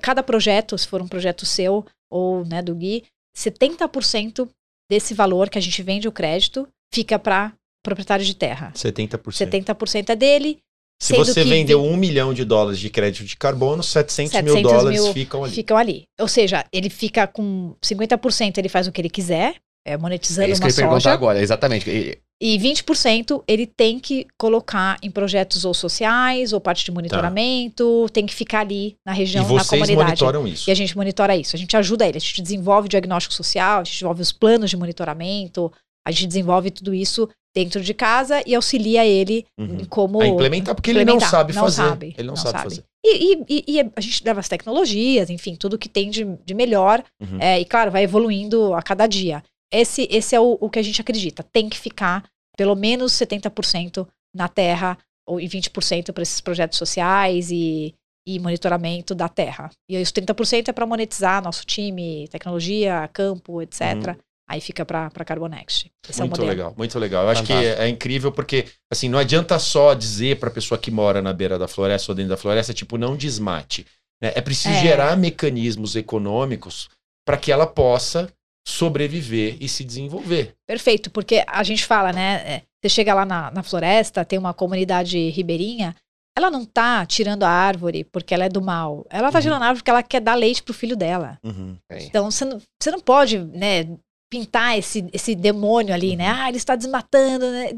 cada 0.00 0.22
projeto, 0.22 0.78
se 0.78 0.86
for 0.86 1.02
um 1.02 1.08
projeto 1.08 1.44
seu 1.44 1.84
ou 2.08 2.44
né, 2.44 2.62
do 2.62 2.74
Gui, 2.74 3.04
70% 3.36 4.48
desse 4.88 5.12
valor 5.12 5.50
que 5.50 5.58
a 5.58 5.60
gente 5.60 5.82
vende 5.82 6.06
o 6.06 6.12
crédito 6.12 6.68
fica 6.94 7.18
para 7.18 7.52
proprietário 7.82 8.24
de 8.24 8.36
terra. 8.36 8.72
70%. 8.74 9.18
70% 9.32 10.10
é 10.10 10.16
dele. 10.16 10.62
Se 11.02 11.16
você 11.16 11.42
vendeu 11.42 11.84
um 11.84 11.96
milhão 11.96 12.32
de 12.32 12.44
dólares 12.44 12.78
de 12.78 12.88
crédito 12.88 13.24
de 13.24 13.36
carbono, 13.36 13.82
700, 13.82 14.32
700 14.32 14.54
mil 14.54 14.62
dólares 14.62 15.02
mil 15.02 15.12
ficam 15.12 15.44
ali. 15.44 15.54
Ficam 15.54 15.76
ali. 15.76 16.04
Ou 16.20 16.28
seja, 16.28 16.64
ele 16.72 16.88
fica 16.88 17.26
com 17.26 17.74
50%, 17.82 18.58
ele 18.58 18.68
faz 18.68 18.86
o 18.86 18.92
que 18.92 19.00
ele 19.00 19.10
quiser, 19.10 19.56
é, 19.84 19.96
monetizando 19.96 20.48
é 20.48 20.52
isso 20.52 20.62
uma 20.62 20.68
que 20.68 20.80
eu 20.80 20.84
ia 20.84 20.88
perguntar 20.88 21.12
agora, 21.12 21.42
exatamente. 21.42 22.18
E 22.40 22.58
20% 22.58 23.42
ele 23.46 23.66
tem 23.66 23.98
que 23.98 24.26
colocar 24.38 24.96
em 25.02 25.10
projetos 25.10 25.64
ou 25.64 25.74
sociais, 25.74 26.52
ou 26.52 26.60
parte 26.60 26.84
de 26.84 26.90
monitoramento, 26.92 28.04
tá. 28.06 28.14
tem 28.14 28.26
que 28.26 28.34
ficar 28.34 28.60
ali 28.60 28.96
na 29.04 29.12
região, 29.12 29.44
e 29.48 29.54
na 29.54 29.64
comunidade. 29.64 29.96
monitoram 29.96 30.46
isso. 30.46 30.68
E 30.68 30.72
a 30.72 30.74
gente 30.74 30.96
monitora 30.96 31.36
isso. 31.36 31.54
A 31.54 31.58
gente 31.58 31.76
ajuda 31.76 32.06
ele, 32.06 32.16
a 32.16 32.20
gente 32.20 32.42
desenvolve 32.42 32.86
o 32.86 32.88
diagnóstico 32.88 33.34
social, 33.34 33.80
a 33.80 33.84
gente 33.84 33.94
desenvolve 33.94 34.22
os 34.22 34.32
planos 34.32 34.70
de 34.70 34.76
monitoramento, 34.76 35.72
a 36.06 36.10
gente 36.10 36.26
desenvolve 36.26 36.70
tudo 36.70 36.92
isso 36.92 37.28
dentro 37.54 37.80
de 37.82 37.92
casa 37.92 38.42
e 38.46 38.54
auxilia 38.54 39.04
ele 39.06 39.46
uhum. 39.58 39.84
como. 39.86 40.20
A 40.20 40.26
implementar, 40.26 40.74
porque 40.74 40.90
implementar. 40.90 41.14
ele 41.14 41.22
não 41.22 41.30
sabe 41.30 41.52
não 41.52 41.62
fazer. 41.62 41.82
Sabe, 41.82 42.14
ele 42.16 42.26
não, 42.26 42.34
não 42.34 42.36
sabe, 42.36 42.58
sabe, 42.58 42.64
fazer. 42.64 42.84
E, 43.04 43.34
e, 43.48 43.64
e, 43.66 43.80
a 43.80 44.00
gente 44.00 44.24
leva 44.24 44.40
as 44.40 44.48
tecnologias, 44.48 45.28
enfim, 45.28 45.56
tudo 45.56 45.78
que 45.78 45.88
tem 45.88 46.10
de, 46.10 46.24
de 46.44 46.54
melhor. 46.54 47.02
Uhum. 47.20 47.38
É, 47.40 47.60
e 47.60 47.64
claro, 47.64 47.90
vai 47.90 48.04
evoluindo 48.04 48.74
a 48.74 48.82
cada 48.82 49.06
dia. 49.06 49.42
Esse, 49.72 50.06
esse 50.10 50.34
é 50.34 50.40
o, 50.40 50.58
o 50.60 50.70
que 50.70 50.78
a 50.78 50.82
gente 50.82 51.00
acredita. 51.00 51.42
Tem 51.42 51.68
que 51.68 51.78
ficar 51.78 52.24
pelo 52.56 52.74
menos 52.74 53.12
70% 53.12 54.06
na 54.34 54.48
terra 54.48 54.98
ou, 55.26 55.40
e 55.40 55.48
20% 55.48 56.12
para 56.12 56.22
esses 56.22 56.40
projetos 56.40 56.78
sociais 56.78 57.50
e, 57.50 57.94
e 58.26 58.38
monitoramento 58.38 59.14
da 59.14 59.28
terra. 59.28 59.70
E 59.88 60.00
os 60.00 60.12
30% 60.12 60.68
é 60.68 60.72
para 60.72 60.86
monetizar 60.86 61.42
nosso 61.42 61.64
time, 61.64 62.28
tecnologia, 62.28 63.08
campo, 63.12 63.62
etc. 63.62 63.80
Uhum. 63.80 64.16
Aí 64.48 64.60
fica 64.60 64.84
para 64.84 65.10
Carbonext. 65.24 65.90
Esse 66.08 66.20
muito 66.20 66.42
é 66.42 66.46
legal, 66.46 66.74
muito 66.76 66.98
legal. 66.98 67.24
Eu 67.24 67.30
acho 67.30 67.44
que 67.44 67.52
é, 67.52 67.84
é, 67.84 67.88
incrível 67.88 68.30
porque, 68.30 68.66
assim, 68.90 69.08
não 69.08 69.18
adianta 69.18 69.58
só 69.58 69.94
dizer 69.94 70.38
para 70.38 70.48
a 70.48 70.52
pessoa 70.52 70.78
que 70.78 70.90
mora 70.90 71.22
na 71.22 71.32
beira 71.32 71.58
da 71.58 71.68
floresta 71.68 72.12
ou 72.12 72.16
dentro 72.16 72.30
da 72.30 72.36
floresta, 72.36 72.74
tipo, 72.74 72.98
não 72.98 73.16
desmate. 73.16 73.86
Né? 74.22 74.32
É 74.34 74.40
preciso 74.40 74.74
é. 74.74 74.80
gerar 74.80 75.16
mecanismos 75.16 75.96
econômicos 75.96 76.90
para 77.26 77.36
que 77.36 77.50
ela 77.50 77.66
possa 77.66 78.32
sobreviver 78.66 79.56
e 79.60 79.68
se 79.68 79.84
desenvolver. 79.84 80.54
Perfeito, 80.66 81.10
porque 81.10 81.44
a 81.46 81.62
gente 81.62 81.84
fala, 81.84 82.12
né? 82.12 82.42
É, 82.46 82.62
você 82.80 82.88
chega 82.88 83.14
lá 83.14 83.24
na, 83.24 83.50
na 83.50 83.62
floresta, 83.62 84.24
tem 84.24 84.38
uma 84.38 84.54
comunidade 84.54 85.30
ribeirinha, 85.30 85.94
ela 86.36 86.50
não 86.50 86.64
tá 86.64 87.04
tirando 87.04 87.42
a 87.42 87.48
árvore 87.48 88.04
porque 88.04 88.32
ela 88.32 88.44
é 88.44 88.48
do 88.48 88.62
mal. 88.62 89.06
Ela 89.10 89.30
tá 89.30 89.38
uhum. 89.38 89.42
tirando 89.42 89.62
a 89.62 89.66
árvore 89.66 89.80
porque 89.80 89.90
ela 89.90 90.02
quer 90.02 90.20
dar 90.20 90.34
leite 90.34 90.62
pro 90.62 90.72
filho 90.72 90.96
dela. 90.96 91.38
Uhum. 91.42 91.76
Então 91.92 92.30
você 92.30 92.44
não, 92.44 92.60
você 92.80 92.90
não 92.90 93.00
pode, 93.00 93.38
né, 93.38 93.84
pintar 94.32 94.78
esse, 94.78 95.04
esse 95.12 95.34
demônio 95.34 95.92
ali, 95.92 96.16
né? 96.16 96.32
Uhum. 96.32 96.38
Ah, 96.38 96.48
ele 96.48 96.56
está 96.56 96.74
desmatando, 96.74 97.50
né? 97.50 97.70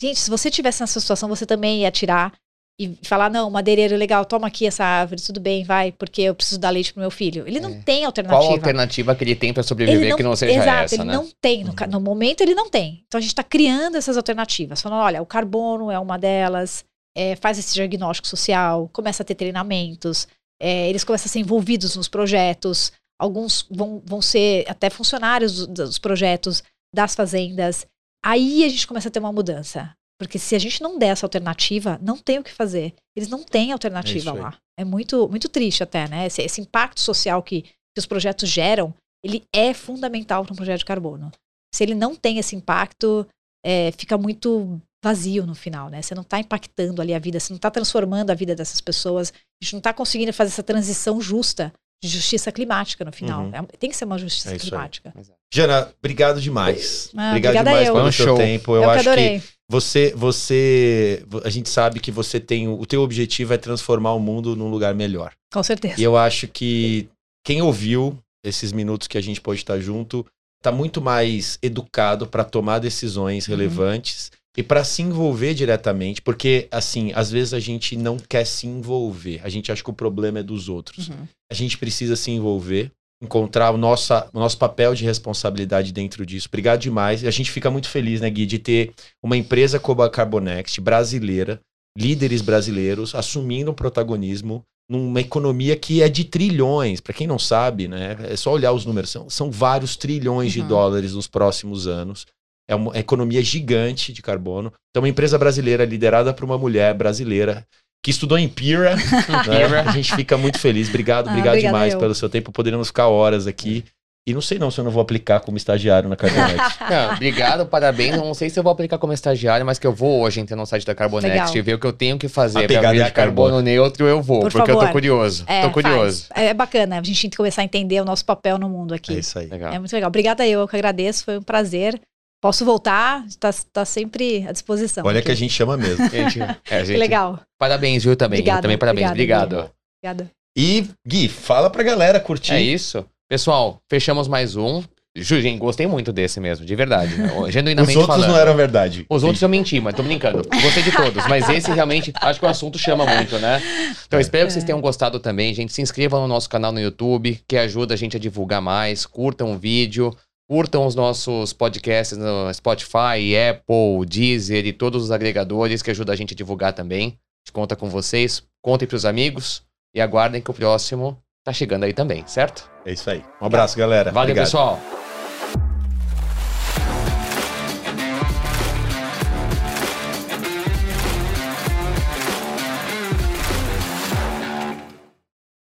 Gente, 0.00 0.20
se 0.20 0.30
você 0.30 0.48
tivesse 0.48 0.80
nessa 0.80 1.00
situação, 1.00 1.28
você 1.28 1.44
também 1.44 1.80
ia 1.80 1.90
tirar 1.90 2.32
e 2.78 2.96
falar, 3.02 3.28
não, 3.28 3.50
madeireiro, 3.50 3.96
legal, 3.96 4.24
toma 4.24 4.46
aqui 4.46 4.66
essa 4.66 4.84
árvore, 4.84 5.20
tudo 5.20 5.40
bem, 5.40 5.64
vai, 5.64 5.90
porque 5.90 6.22
eu 6.22 6.34
preciso 6.34 6.60
dar 6.60 6.70
leite 6.70 6.92
pro 6.92 7.00
meu 7.00 7.10
filho. 7.10 7.44
Ele 7.44 7.58
não 7.58 7.70
é. 7.70 7.80
tem 7.84 8.04
alternativa. 8.04 8.40
Qual 8.40 8.52
alternativa 8.52 9.16
que 9.16 9.24
ele 9.24 9.34
tem 9.34 9.52
para 9.52 9.64
sobreviver 9.64 10.10
não, 10.10 10.16
que 10.16 10.22
não 10.22 10.36
seja 10.36 10.52
exato, 10.52 10.84
essa, 10.84 10.94
ele 10.94 11.04
né? 11.04 11.14
não 11.14 11.28
tem. 11.40 11.64
No, 11.64 11.70
uhum. 11.70 11.90
no, 11.90 12.00
momento, 12.00 12.42
ele 12.42 12.54
não 12.54 12.70
tem. 12.70 13.02
Então, 13.06 13.18
a 13.18 13.20
gente 13.20 13.30
está 13.30 13.42
criando 13.42 13.96
essas 13.96 14.16
alternativas. 14.16 14.80
Falando, 14.80 15.00
olha, 15.00 15.22
o 15.22 15.26
carbono 15.26 15.90
é 15.90 15.98
uma 15.98 16.18
delas, 16.18 16.84
é, 17.16 17.34
faz 17.34 17.58
esse 17.58 17.74
diagnóstico 17.74 18.28
social, 18.28 18.88
começa 18.92 19.24
a 19.24 19.26
ter 19.26 19.34
treinamentos, 19.34 20.28
é, 20.62 20.88
eles 20.88 21.02
começam 21.02 21.26
a 21.26 21.32
ser 21.32 21.40
envolvidos 21.40 21.96
nos 21.96 22.06
projetos, 22.06 22.92
alguns 23.18 23.66
vão, 23.70 24.02
vão 24.04 24.20
ser 24.22 24.64
até 24.68 24.90
funcionários 24.90 25.66
dos 25.66 25.98
projetos, 25.98 26.62
das 26.94 27.14
fazendas. 27.14 27.86
Aí 28.24 28.64
a 28.64 28.68
gente 28.68 28.86
começa 28.86 29.08
a 29.08 29.10
ter 29.10 29.18
uma 29.18 29.32
mudança. 29.32 29.94
Porque 30.18 30.38
se 30.38 30.54
a 30.54 30.58
gente 30.58 30.82
não 30.82 30.98
der 30.98 31.08
essa 31.08 31.26
alternativa, 31.26 31.98
não 32.00 32.16
tem 32.16 32.38
o 32.38 32.42
que 32.42 32.52
fazer. 32.52 32.94
Eles 33.14 33.28
não 33.28 33.42
têm 33.42 33.72
alternativa 33.72 34.30
é 34.30 34.32
lá. 34.32 34.58
É 34.78 34.84
muito, 34.84 35.28
muito 35.28 35.48
triste 35.48 35.82
até, 35.82 36.08
né? 36.08 36.26
Esse, 36.26 36.42
esse 36.42 36.60
impacto 36.60 37.00
social 37.00 37.42
que, 37.42 37.62
que 37.62 37.98
os 37.98 38.06
projetos 38.06 38.48
geram, 38.48 38.94
ele 39.22 39.44
é 39.54 39.74
fundamental 39.74 40.44
para 40.44 40.54
um 40.54 40.56
projeto 40.56 40.78
de 40.78 40.84
carbono. 40.86 41.30
Se 41.74 41.84
ele 41.84 41.94
não 41.94 42.14
tem 42.16 42.38
esse 42.38 42.56
impacto, 42.56 43.26
é, 43.64 43.92
fica 43.92 44.16
muito 44.16 44.80
vazio 45.04 45.46
no 45.46 45.54
final, 45.54 45.90
né? 45.90 46.00
Você 46.00 46.14
não 46.14 46.22
está 46.22 46.40
impactando 46.40 47.02
ali 47.02 47.12
a 47.12 47.18
vida, 47.18 47.38
você 47.38 47.52
não 47.52 47.56
está 47.56 47.70
transformando 47.70 48.30
a 48.30 48.34
vida 48.34 48.54
dessas 48.54 48.80
pessoas, 48.80 49.32
a 49.32 49.64
gente 49.64 49.74
não 49.74 49.78
está 49.78 49.92
conseguindo 49.92 50.32
fazer 50.32 50.48
essa 50.48 50.62
transição 50.62 51.20
justa 51.20 51.72
de 52.02 52.08
justiça 52.08 52.52
climática 52.52 53.04
no 53.04 53.12
final. 53.12 53.44
Uhum. 53.44 53.54
É, 53.54 53.62
tem 53.78 53.90
que 53.90 53.96
ser 53.96 54.04
uma 54.04 54.18
justiça 54.18 54.54
é 54.54 54.58
climática. 54.58 55.12
Aí. 55.16 55.24
Jana, 55.52 55.92
obrigado 55.98 56.40
demais. 56.40 57.10
Ah, 57.16 57.30
obrigado 57.30 57.54
demais 57.54 57.88
eu. 57.88 57.94
pelo 57.94 58.12
seu 58.12 58.36
tempo. 58.36 58.72
Eu, 58.74 58.82
eu 58.82 58.90
acho 58.90 59.10
que, 59.10 59.40
que 59.40 59.42
você, 59.68 60.12
você, 60.16 61.24
a 61.44 61.50
gente 61.50 61.68
sabe 61.68 62.00
que 62.00 62.10
você 62.10 62.38
tem 62.38 62.68
o 62.68 62.84
teu 62.86 63.02
objetivo 63.02 63.54
é 63.54 63.58
transformar 63.58 64.12
o 64.12 64.20
mundo 64.20 64.54
num 64.54 64.68
lugar 64.68 64.94
melhor. 64.94 65.32
Com 65.52 65.62
certeza. 65.62 66.00
E 66.00 66.04
eu 66.04 66.16
acho 66.16 66.46
que 66.48 67.08
quem 67.44 67.62
ouviu 67.62 68.18
esses 68.44 68.72
minutos 68.72 69.08
que 69.08 69.18
a 69.18 69.20
gente 69.20 69.40
pode 69.40 69.60
estar 69.60 69.78
junto 69.80 70.24
está 70.58 70.70
muito 70.70 71.00
mais 71.00 71.58
educado 71.62 72.26
para 72.26 72.44
tomar 72.44 72.78
decisões 72.78 73.46
uhum. 73.46 73.54
relevantes 73.54 74.30
e 74.56 74.62
para 74.62 74.82
se 74.84 75.02
envolver 75.02 75.54
diretamente, 75.54 76.22
porque 76.22 76.66
assim, 76.70 77.12
às 77.14 77.30
vezes 77.30 77.52
a 77.52 77.60
gente 77.60 77.96
não 77.96 78.16
quer 78.18 78.44
se 78.46 78.66
envolver. 78.66 79.40
A 79.44 79.48
gente 79.48 79.70
acha 79.70 79.82
que 79.82 79.90
o 79.90 79.92
problema 79.92 80.38
é 80.38 80.42
dos 80.42 80.68
outros. 80.68 81.08
Uhum. 81.08 81.26
A 81.50 81.54
gente 81.54 81.76
precisa 81.76 82.16
se 82.16 82.30
envolver 82.30 82.90
encontrar 83.22 83.70
o 83.70 83.78
nosso, 83.78 84.12
o 84.32 84.38
nosso 84.38 84.58
papel 84.58 84.94
de 84.94 85.04
responsabilidade 85.04 85.92
dentro 85.92 86.24
disso. 86.26 86.48
Obrigado 86.48 86.80
demais. 86.80 87.24
A 87.24 87.30
gente 87.30 87.50
fica 87.50 87.70
muito 87.70 87.88
feliz, 87.88 88.20
né, 88.20 88.28
Gui, 88.30 88.46
de 88.46 88.58
ter 88.58 88.92
uma 89.22 89.36
empresa 89.36 89.78
como 89.80 90.02
a 90.02 90.10
Carbonext, 90.10 90.80
brasileira, 90.80 91.60
líderes 91.96 92.42
brasileiros, 92.42 93.14
assumindo 93.14 93.70
o 93.70 93.74
protagonismo 93.74 94.62
numa 94.88 95.20
economia 95.20 95.76
que 95.76 96.02
é 96.02 96.08
de 96.08 96.24
trilhões. 96.24 97.00
Para 97.00 97.14
quem 97.14 97.26
não 97.26 97.38
sabe, 97.38 97.88
né, 97.88 98.16
é 98.28 98.36
só 98.36 98.52
olhar 98.52 98.72
os 98.72 98.84
números. 98.84 99.10
São, 99.10 99.30
são 99.30 99.50
vários 99.50 99.96
trilhões 99.96 100.54
uhum. 100.54 100.62
de 100.62 100.68
dólares 100.68 101.12
nos 101.14 101.26
próximos 101.26 101.86
anos. 101.86 102.26
É 102.68 102.74
uma 102.74 102.96
economia 102.98 103.42
gigante 103.42 104.12
de 104.12 104.22
carbono. 104.22 104.72
Então, 104.90 105.02
uma 105.02 105.08
empresa 105.08 105.38
brasileira 105.38 105.84
liderada 105.84 106.32
por 106.32 106.44
uma 106.44 106.58
mulher 106.58 106.94
brasileira 106.94 107.66
que 108.02 108.10
estudou 108.10 108.38
em 108.38 108.48
Pira. 108.48 108.96
né? 109.46 109.80
A 109.86 109.92
gente 109.92 110.14
fica 110.14 110.36
muito 110.36 110.58
feliz. 110.58 110.88
Obrigado, 110.88 111.28
ah, 111.28 111.30
obrigado 111.30 111.58
demais 111.58 111.94
eu. 111.94 112.00
pelo 112.00 112.14
seu 112.14 112.28
tempo. 112.28 112.52
Poderíamos 112.52 112.88
ficar 112.88 113.08
horas 113.08 113.46
aqui. 113.46 113.84
E 114.28 114.34
não 114.34 114.40
sei 114.40 114.58
não 114.58 114.72
se 114.72 114.80
eu 114.80 114.84
não 114.84 114.90
vou 114.90 115.00
aplicar 115.00 115.38
como 115.38 115.56
estagiário 115.56 116.08
na 116.08 116.16
Carbonext. 116.16 116.80
não, 116.90 117.14
obrigado, 117.14 117.64
parabéns. 117.64 118.16
Não 118.16 118.34
sei 118.34 118.50
se 118.50 118.58
eu 118.58 118.62
vou 118.62 118.72
aplicar 118.72 118.98
como 118.98 119.12
estagiário, 119.12 119.64
mas 119.64 119.78
que 119.78 119.86
eu 119.86 119.92
vou 119.92 120.22
hoje 120.22 120.40
entrar 120.40 120.56
no 120.56 120.66
site 120.66 120.84
da 120.84 120.96
Carbonext 120.96 121.54
e 121.54 121.62
ver 121.62 121.74
o 121.74 121.78
que 121.78 121.86
eu 121.86 121.92
tenho 121.92 122.18
que 122.18 122.26
fazer 122.26 122.66
para 122.66 122.90
virar 122.90 123.10
carbono, 123.12 123.50
carbono 123.50 123.62
neutro, 123.62 124.04
eu 124.04 124.20
vou, 124.20 124.40
Por 124.40 124.50
porque 124.50 124.66
favor. 124.66 124.82
eu 124.82 124.86
tô 124.88 124.92
curioso. 124.92 125.44
É, 125.46 125.62
tô 125.62 125.70
curioso. 125.70 126.26
É, 126.34 126.46
é 126.46 126.54
bacana 126.54 126.98
a 126.98 127.02
gente 127.04 127.36
começar 127.36 127.62
a 127.62 127.64
entender 127.64 128.00
o 128.00 128.04
nosso 128.04 128.24
papel 128.24 128.58
no 128.58 128.68
mundo 128.68 128.94
aqui. 128.94 129.14
É 129.14 129.18
isso 129.20 129.38
aí. 129.38 129.46
Legal. 129.46 129.72
É 129.72 129.78
muito 129.78 129.92
legal. 129.92 130.08
Obrigada 130.08 130.44
eu, 130.44 130.58
eu 130.58 130.66
que 130.66 130.74
agradeço, 130.74 131.24
foi 131.24 131.38
um 131.38 131.42
prazer. 131.42 132.00
Posso 132.40 132.64
voltar, 132.64 133.24
está 133.26 133.50
tá 133.72 133.84
sempre 133.84 134.46
à 134.46 134.52
disposição. 134.52 135.04
Olha 135.06 135.18
aqui. 135.18 135.26
que 135.26 135.32
a 135.32 135.36
gente 135.36 135.52
chama 135.52 135.76
mesmo. 135.76 136.06
gente, 136.10 136.38
é, 136.70 136.84
gente, 136.84 136.98
legal. 136.98 137.40
Parabéns, 137.58 138.04
viu, 138.04 138.14
também. 138.16 138.40
Obrigada, 138.40 138.62
também 138.62 138.78
parabéns. 138.78 139.10
Obrigado. 139.10 139.70
Obrigada. 140.02 140.30
E, 140.56 140.86
Gui, 141.06 141.28
fala 141.28 141.68
pra 141.68 141.82
galera 141.82 142.20
curtir. 142.20 142.52
É 142.52 142.60
isso. 142.60 143.04
Pessoal, 143.28 143.80
fechamos 143.90 144.28
mais 144.28 144.54
um. 144.56 144.82
Jujin, 145.16 145.56
gostei 145.56 145.86
muito 145.86 146.12
desse 146.12 146.38
mesmo, 146.38 146.66
de 146.66 146.76
verdade. 146.76 147.14
Genuinamente 147.48 147.96
Os 147.96 147.96
outros 147.96 148.16
falando. 148.16 148.30
não 148.34 148.38
eram 148.38 148.54
verdade. 148.54 149.06
Os 149.08 149.22
outros 149.22 149.40
eu 149.40 149.48
menti, 149.48 149.80
mas 149.80 149.94
tô 149.94 150.02
brincando. 150.02 150.46
Gostei 150.62 150.82
de 150.82 150.92
todos, 150.92 151.26
mas 151.26 151.48
esse 151.48 151.72
realmente, 151.72 152.12
acho 152.20 152.38
que 152.38 152.44
o 152.44 152.48
assunto 152.48 152.78
chama 152.78 153.06
muito, 153.06 153.38
né? 153.38 153.62
Então, 154.06 154.20
espero 154.20 154.46
que 154.46 154.52
vocês 154.52 154.64
tenham 154.64 154.80
gostado 154.80 155.18
também, 155.18 155.54
gente. 155.54 155.72
Se 155.72 155.80
inscrevam 155.80 156.20
no 156.20 156.28
nosso 156.28 156.48
canal 156.50 156.70
no 156.70 156.78
YouTube, 156.78 157.40
que 157.48 157.56
ajuda 157.56 157.94
a 157.94 157.96
gente 157.96 158.16
a 158.16 158.20
divulgar 158.20 158.60
mais. 158.60 159.06
Curtam 159.06 159.52
o 159.52 159.58
vídeo. 159.58 160.14
Curtam 160.48 160.86
os 160.86 160.94
nossos 160.94 161.52
podcasts 161.52 162.16
no 162.16 162.52
Spotify, 162.54 163.36
Apple, 163.50 164.06
Deezer 164.06 164.64
e 164.64 164.72
todos 164.72 165.02
os 165.04 165.10
agregadores 165.10 165.82
que 165.82 165.90
ajudam 165.90 166.12
a 166.12 166.16
gente 166.16 166.34
a 166.34 166.36
divulgar 166.36 166.72
também. 166.72 167.06
A 167.06 167.10
gente 167.44 167.52
conta 167.52 167.74
com 167.74 167.88
vocês. 167.88 168.44
Contem 168.62 168.86
para 168.86 168.96
os 168.96 169.04
amigos 169.04 169.62
e 169.94 170.00
aguardem 170.00 170.40
que 170.40 170.50
o 170.50 170.54
próximo 170.54 171.20
tá 171.44 171.52
chegando 171.52 171.84
aí 171.84 171.92
também, 171.92 172.24
certo? 172.26 172.70
É 172.84 172.92
isso 172.92 173.10
aí. 173.10 173.24
Um 173.40 173.46
abraço, 173.46 173.76
galera. 173.76 174.12
Valeu, 174.12 174.30
Obrigado. 174.30 174.44
pessoal. 174.44 175.05